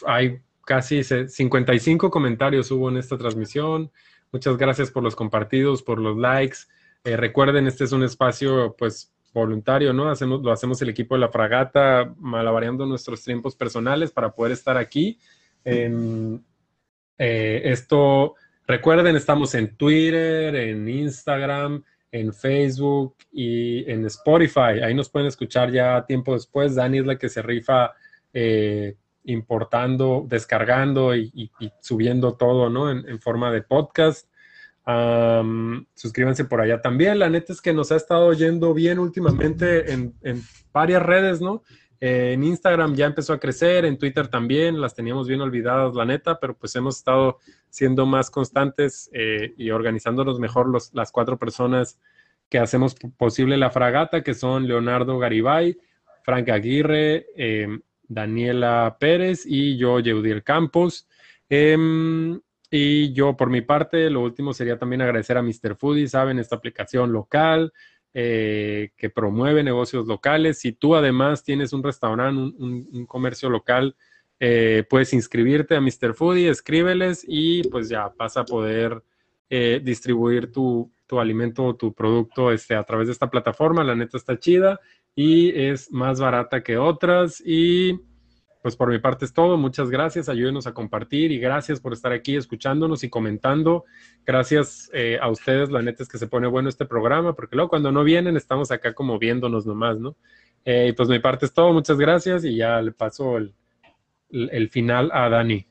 hay 0.06 0.42
casi 0.66 1.04
55 1.04 2.10
comentarios 2.10 2.72
hubo 2.72 2.90
en 2.90 2.98
esta 2.98 3.18
transmisión. 3.18 3.92
Muchas 4.32 4.56
gracias 4.58 4.90
por 4.92 5.04
los 5.04 5.16
compartidos, 5.16 5.84
por 5.84 6.00
los 6.00 6.18
likes. 6.18 6.60
Eh, 7.04 7.18
recuerden, 7.18 7.68
este 7.68 7.84
es 7.84 7.92
un 7.92 8.04
espacio 8.04 8.76
pues 8.78 9.11
voluntario, 9.34 9.94
¿no? 9.94 10.10
Hacemos, 10.10 10.42
lo 10.42 10.52
hacemos 10.52 10.82
el 10.82 10.90
equipo 10.90 11.16
de 11.16 11.22
la 11.22 11.30
fragata, 11.30 12.14
malabareando 12.18 12.86
nuestros 12.86 13.24
tiempos 13.24 13.56
personales 13.56 14.12
para 14.12 14.32
poder 14.32 14.52
estar 14.52 14.78
aquí. 14.78 15.18
Eh, 15.64 16.40
esto, 17.18 18.36
recuerden, 18.66 19.16
estamos 19.16 19.54
en 19.56 19.76
Twitter, 19.76 20.56
en 20.56 20.88
Instagram, 20.88 21.84
en 22.12 22.34
Facebook 22.34 23.16
y 23.32 23.90
en 23.90 24.06
Spotify. 24.08 24.82
Ahí 24.84 24.94
nos 24.94 25.10
pueden 25.10 25.28
escuchar 25.28 25.72
ya 25.72 26.06
tiempo 26.06 26.34
después. 26.34 26.76
Dani 26.76 27.00
es 27.00 27.06
la 27.06 27.18
que 27.18 27.30
se 27.30 27.42
rifa 27.42 27.94
eh, 28.34 28.96
importando, 29.24 30.26
descargando 30.28 31.16
y, 31.16 31.52
subiendo 31.80 32.34
todo, 32.34 32.70
¿no? 32.70 32.90
en 32.92 33.20
forma 33.20 33.52
de 33.52 33.62
podcast 33.62 34.31
suscríbanse 35.96 36.46
por 36.46 36.62
allá 36.62 36.82
también. 36.82 37.20
La 37.20 37.30
neta 37.30 37.54
es 37.54 37.62
que 37.62 37.74
nos 37.74 37.92
ha 37.92 37.96
estado 37.96 38.34
yendo 38.34 38.74
bien 38.74 39.00
últimamente 39.00 39.92
en, 39.92 40.14
varias 40.74 41.04
redes, 41.04 41.42
¿no? 41.42 41.64
Eh, 42.00 42.34
en 42.34 42.44
Instagram 42.44 42.96
ya 42.96 43.06
empezó 43.06 43.34
a 43.34 43.40
crecer, 43.40 43.86
en 43.86 43.98
Twitter 43.98 44.28
también, 44.28 44.82
las 44.82 44.96
teníamos 44.96 45.28
bien 45.28 45.40
olvidadas, 45.42 45.94
la 45.94 46.04
neta, 46.04 46.40
pero 46.40 46.58
pues 46.58 46.76
hemos 46.76 46.98
estado 46.98 47.38
siendo 47.70 48.08
más 48.08 48.32
constantes 48.32 49.08
eh, 49.14 49.54
y 49.56 49.70
organizándonos 49.70 50.40
mejor 50.40 50.68
los, 50.68 50.92
las 50.96 51.12
cuatro 51.12 51.38
personas 51.38 52.00
que 52.50 52.58
hacemos 52.58 52.96
posible 53.18 53.56
la 53.56 53.70
fragata, 53.70 54.24
que 54.24 54.34
son 54.34 54.68
Leonardo 54.68 55.20
Garibay, 55.20 55.78
Frank 56.24 56.50
Aguirre, 56.50 57.28
em, 57.36 57.82
Daniela 58.08 58.98
Pérez 59.00 59.46
y 59.46 59.78
yo, 59.78 60.00
Yeudiel 60.00 60.44
Campos. 60.44 61.08
Y 62.74 63.12
yo, 63.12 63.36
por 63.36 63.50
mi 63.50 63.60
parte, 63.62 64.10
lo 64.10 64.22
último 64.22 64.54
sería 64.54 64.80
también 64.80 65.02
agradecer 65.02 65.38
a 65.38 65.42
Mr. 65.42 65.76
Foodie, 65.78 66.08
¿saben? 66.08 66.40
Esta 66.40 66.56
aplicación 66.56 67.12
local 67.12 67.74
eh, 68.14 68.92
que 68.96 69.10
promueve 69.10 69.62
negocios 69.62 70.08
locales. 70.08 70.60
Si 70.60 70.72
tú 70.72 70.96
además 70.96 71.44
tienes 71.44 71.74
un 71.74 71.84
restaurante, 71.84 72.56
un, 72.58 73.06
comercio 73.06 73.50
local, 73.50 73.98
eh, 74.40 74.86
puedes 74.90 75.14
inscribirte 75.14 75.76
a 75.76 75.82
Mr. 75.82 76.14
Foodie, 76.14 76.50
escríbeles 76.50 77.26
y 77.28 77.64
pues 77.70 77.90
ya 77.90 78.14
vas 78.18 78.38
a 78.38 78.46
poder 78.46 79.04
eh, 79.50 79.82
distribuir 79.84 80.50
tu, 80.50 80.90
tu, 81.08 81.20
alimento 81.20 81.66
o 81.66 81.76
tu 81.76 81.94
producto 81.94 82.54
este, 82.54 82.76
a 82.76 82.84
través 82.84 83.08
de 83.08 83.14
esta 83.14 83.30
plataforma. 83.30 83.84
La 83.84 83.96
neta 83.96 84.16
está 84.16 84.40
chida 84.40 84.80
y 85.14 85.50
es 85.60 85.92
más 85.92 86.22
barata 86.22 86.64
que 86.64 86.78
otras 86.78 87.42
pues 88.62 88.76
por 88.76 88.90
mi 88.90 89.00
parte 89.00 89.26
es 89.26 89.34
todo. 89.34 89.58
Muchas 89.58 89.90
gracias. 89.90 90.30
Ayúdenos 90.30 90.68
a 90.68 90.74
compartir 90.74 91.32
y 91.32 91.40
gracias 91.40 91.80
por 91.80 91.94
estar 91.94 92.12
aquí 92.12 92.36
escuchándonos 92.36 93.04
y 93.04 93.10
comentando. 93.10 93.86
Gracias 94.26 94.90
eh, 94.94 95.18
a 95.22 95.30
ustedes. 95.30 95.72
La 95.72 95.82
neta 95.82 96.04
es 96.04 96.10
que 96.10 96.18
se 96.18 96.28
pone 96.28 96.48
bueno 96.48 96.70
este 96.70 96.86
programa 96.86 97.34
porque 97.34 97.56
luego 97.56 97.70
cuando 97.70 97.92
no 97.92 98.04
vienen 98.04 98.38
estamos 98.38 98.72
acá 98.72 98.94
como 98.94 99.18
viéndonos 99.18 99.66
nomás, 99.66 99.98
¿no? 99.98 100.16
Eh, 100.64 100.88
y 100.90 100.94
pues 100.94 101.10
mi 101.10 101.20
parte 101.20 101.46
es 101.46 101.54
todo. 101.54 101.74
Muchas 101.74 101.98
gracias 101.98 102.46
y 102.46 102.56
ya 102.56 102.82
le 102.82 102.92
paso 102.92 103.38
el, 103.38 103.54
el 104.30 104.70
final 104.70 105.10
a 105.12 105.30
Dani. 105.30 105.66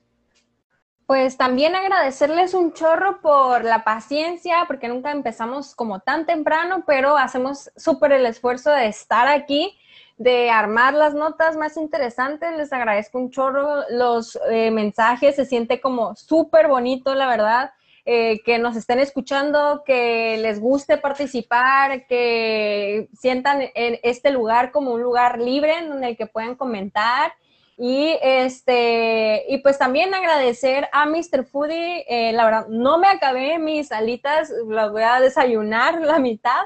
Pues 1.07 1.37
también 1.37 1.75
agradecerles 1.75 2.55
un 2.55 2.73
chorro 2.73 3.21
por 3.21 3.65
la 3.65 3.83
paciencia, 3.83 4.59
porque 4.69 4.87
nunca 4.87 5.11
empezamos 5.11 5.75
como 5.75 5.99
tan 5.99 6.25
temprano, 6.25 6.85
pero 6.87 7.17
hacemos 7.17 7.69
súper 7.77 8.13
el 8.13 8.27
esfuerzo 8.27 8.71
de 8.71 8.87
estar 8.87 9.27
aquí 9.27 9.77
de 10.21 10.51
armar 10.51 10.93
las 10.93 11.15
notas 11.15 11.57
más 11.57 11.79
interesantes. 11.79 12.55
Les 12.55 12.71
agradezco 12.75 13.19
un 13.19 13.31
chorro 13.31 13.85
los 13.89 14.39
eh, 14.51 14.71
mensajes, 14.71 15.35
se 15.35 15.47
siente 15.47 15.81
como 15.81 16.15
súper 16.15 16.69
bonito, 16.69 17.15
la 17.15 17.27
verdad. 17.27 17.73
Eh, 18.05 18.41
que 18.45 18.59
nos 18.59 18.77
estén 18.77 18.99
escuchando, 18.99 19.83
que 19.85 20.37
les 20.39 20.61
guste 20.61 20.99
participar, 20.99 22.07
que 22.07 23.09
sientan 23.15 23.63
en 23.75 23.99
este 24.03 24.31
lugar 24.31 24.73
como 24.73 24.93
un 24.93 25.03
lugar 25.03 25.39
libre 25.39 25.79
en 25.79 26.05
el 26.05 26.17
que 26.19 26.27
puedan 26.27 26.55
comentar. 26.55 27.33
Y 27.83 28.19
este, 28.21 29.47
y 29.49 29.57
pues 29.63 29.79
también 29.79 30.13
agradecer 30.13 30.91
a 30.93 31.07
Mr. 31.07 31.47
Foodie. 31.47 32.05
Eh, 32.11 32.31
la 32.35 32.45
verdad, 32.45 32.67
no 32.69 32.99
me 32.99 33.09
acabé 33.09 33.59
mis 33.59 33.91
alitas, 33.91 34.53
las 34.69 34.93
voy 34.93 35.01
a 35.01 35.19
desayunar 35.19 35.99
la 36.03 36.19
mitad, 36.19 36.61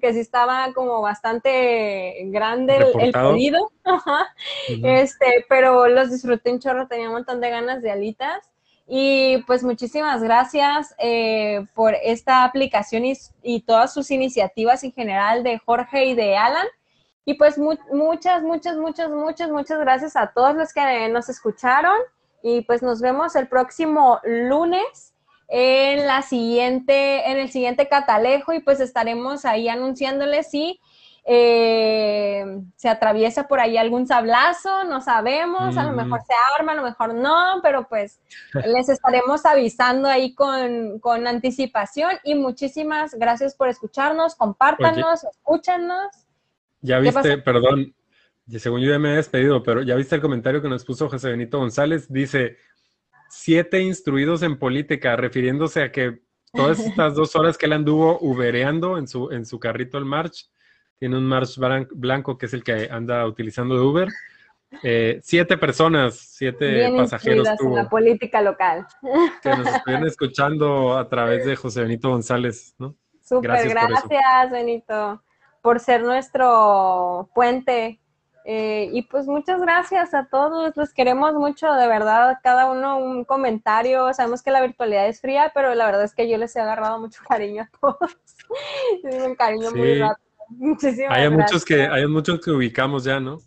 que 0.00 0.12
sí 0.12 0.20
estaba 0.20 0.72
como 0.72 1.00
bastante 1.00 2.14
grande 2.26 2.76
el, 3.00 3.10
pedido. 3.10 3.72
Este, 4.84 5.44
pero 5.48 5.88
los 5.88 6.12
disfruté 6.12 6.52
un 6.52 6.60
chorro, 6.60 6.86
tenía 6.86 7.08
un 7.08 7.14
montón 7.14 7.40
de 7.40 7.50
ganas 7.50 7.82
de 7.82 7.90
alitas. 7.90 8.52
Y 8.86 9.38
pues 9.48 9.64
muchísimas 9.64 10.22
gracias 10.22 10.94
eh, 10.98 11.66
por 11.74 11.96
esta 12.00 12.44
aplicación 12.44 13.04
y, 13.06 13.14
y, 13.42 13.62
todas 13.62 13.92
sus 13.92 14.12
iniciativas 14.12 14.84
en 14.84 14.92
general 14.92 15.42
de 15.42 15.58
Jorge 15.58 16.04
y 16.04 16.14
de 16.14 16.36
Alan. 16.36 16.66
Y 17.30 17.34
pues 17.34 17.58
muchas, 17.58 18.42
muchas, 18.42 18.76
muchas, 18.76 19.08
muchas, 19.08 19.50
muchas 19.50 19.78
gracias 19.78 20.16
a 20.16 20.32
todos 20.32 20.56
los 20.56 20.72
que 20.72 21.08
nos 21.10 21.28
escucharon. 21.28 21.96
Y 22.42 22.62
pues 22.62 22.82
nos 22.82 23.00
vemos 23.00 23.36
el 23.36 23.46
próximo 23.46 24.18
lunes 24.24 25.14
en 25.46 26.08
la 26.08 26.22
siguiente, 26.22 27.30
en 27.30 27.38
el 27.38 27.48
siguiente 27.48 27.86
catalejo. 27.86 28.52
Y 28.52 28.58
pues 28.58 28.80
estaremos 28.80 29.44
ahí 29.44 29.68
anunciándoles 29.68 30.50
si 30.50 30.80
eh, 31.24 32.44
se 32.74 32.88
atraviesa 32.88 33.46
por 33.46 33.60
ahí 33.60 33.76
algún 33.76 34.08
sablazo, 34.08 34.82
no 34.82 35.00
sabemos, 35.00 35.76
a 35.76 35.84
lo 35.84 35.92
mejor 35.92 36.22
se 36.22 36.32
arma, 36.58 36.72
a 36.72 36.74
lo 36.74 36.82
mejor 36.82 37.14
no, 37.14 37.60
pero 37.62 37.86
pues 37.86 38.18
les 38.54 38.88
estaremos 38.88 39.46
avisando 39.46 40.08
ahí 40.08 40.34
con, 40.34 40.98
con 40.98 41.28
anticipación. 41.28 42.10
Y 42.24 42.34
muchísimas 42.34 43.14
gracias 43.14 43.54
por 43.54 43.68
escucharnos, 43.68 44.34
compártanos, 44.34 45.22
escúchanos. 45.22 46.26
Ya 46.80 46.98
viste, 46.98 47.38
perdón, 47.38 47.94
según 48.58 48.80
yo 48.80 48.90
ya 48.90 48.98
me 48.98 49.12
he 49.12 49.16
despedido, 49.16 49.62
pero 49.62 49.82
ya 49.82 49.94
viste 49.94 50.14
el 50.14 50.20
comentario 50.20 50.62
que 50.62 50.68
nos 50.68 50.84
puso 50.84 51.08
José 51.08 51.30
Benito 51.30 51.58
González, 51.58 52.10
dice, 52.12 52.56
siete 53.28 53.80
instruidos 53.80 54.42
en 54.42 54.58
política, 54.58 55.16
refiriéndose 55.16 55.82
a 55.82 55.92
que 55.92 56.20
todas 56.52 56.78
estas 56.86 57.14
dos 57.14 57.36
horas 57.36 57.56
que 57.56 57.66
él 57.66 57.72
anduvo 57.72 58.18
ubereando 58.20 58.98
en 58.98 59.06
su, 59.06 59.30
en 59.30 59.46
su 59.46 59.58
carrito 59.58 59.98
el 59.98 60.04
March. 60.04 60.50
Tiene 60.98 61.16
un 61.16 61.24
March 61.24 61.56
blanco 61.92 62.36
que 62.36 62.46
es 62.46 62.52
el 62.52 62.62
que 62.62 62.88
anda 62.90 63.26
utilizando 63.26 63.74
de 63.74 63.80
Uber. 63.80 64.08
Eh, 64.82 65.18
siete 65.22 65.56
personas, 65.56 66.14
siete 66.14 66.92
pasajeros 66.94 67.48
tuvo. 67.58 67.70
En 67.70 67.84
la 67.84 67.88
política 67.88 68.42
local. 68.42 68.86
Que 69.42 69.48
nos 69.50 69.66
estuvieron 69.66 70.06
escuchando 70.06 70.96
a 70.96 71.08
través 71.08 71.46
de 71.46 71.56
José 71.56 71.82
Benito 71.82 72.10
González, 72.10 72.74
¿no? 72.78 72.94
Súper, 73.20 73.50
gracias, 73.50 73.88
gracias 73.88 74.50
Benito, 74.50 75.22
por 75.62 75.80
ser 75.80 76.02
nuestro 76.02 77.30
puente 77.34 78.00
eh, 78.44 78.88
y 78.92 79.02
pues 79.02 79.26
muchas 79.26 79.60
gracias 79.60 80.14
a 80.14 80.26
todos, 80.26 80.72
los 80.74 80.94
queremos 80.94 81.34
mucho, 81.34 81.72
de 81.72 81.86
verdad, 81.86 82.38
cada 82.42 82.70
uno 82.70 82.98
un 82.98 83.24
comentario. 83.24 84.12
Sabemos 84.14 84.42
que 84.42 84.50
la 84.50 84.62
virtualidad 84.62 85.06
es 85.08 85.20
fría, 85.20 85.52
pero 85.54 85.74
la 85.74 85.86
verdad 85.86 86.04
es 86.04 86.14
que 86.14 86.28
yo 86.28 86.38
les 86.38 86.56
he 86.56 86.60
agarrado 86.60 86.98
mucho 86.98 87.20
cariño 87.28 87.62
a 87.62 87.78
todos. 87.80 88.16
un 89.26 89.34
cariño 89.34 89.70
muy 89.72 89.98
rápido. 89.98 90.26
Muchísimas 90.48 91.16
hay 91.16 91.30
Muchos 91.30 91.64
que, 91.64 91.82
hay 91.82 92.06
muchos 92.08 92.40
que 92.40 92.50
ubicamos 92.50 93.04
ya, 93.04 93.20
¿no? 93.20 93.38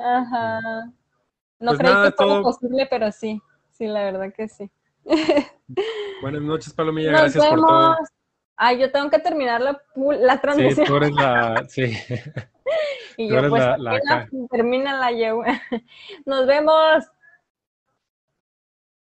Ajá. 0.00 0.60
No 1.58 1.70
pues 1.70 1.78
creí 1.78 1.92
que 2.04 2.12
fuera 2.12 2.42
posible, 2.42 2.86
pero 2.88 3.10
sí, 3.10 3.42
sí, 3.72 3.86
la 3.86 4.04
verdad 4.04 4.32
que 4.32 4.48
sí. 4.48 4.70
Buenas 6.22 6.42
noches, 6.42 6.72
Palomilla, 6.72 7.10
gracias 7.10 7.44
por 7.44 7.58
todo. 7.58 7.96
Ay, 8.56 8.78
yo 8.78 8.90
tengo 8.90 9.10
que 9.10 9.18
terminar 9.18 9.60
la, 9.60 9.82
la 9.96 10.40
transmisión. 10.40 10.86
Sí, 10.86 10.92
tú 10.92 10.96
eres 10.96 11.12
la, 11.12 11.64
sí. 11.68 11.96
y 13.16 13.28
yo, 13.28 13.48
pues, 13.48 13.62
la, 13.62 13.76
la 13.78 14.28
termina 14.50 14.98
la 14.98 15.10
Nos 16.26 16.46
vemos. 16.46 17.04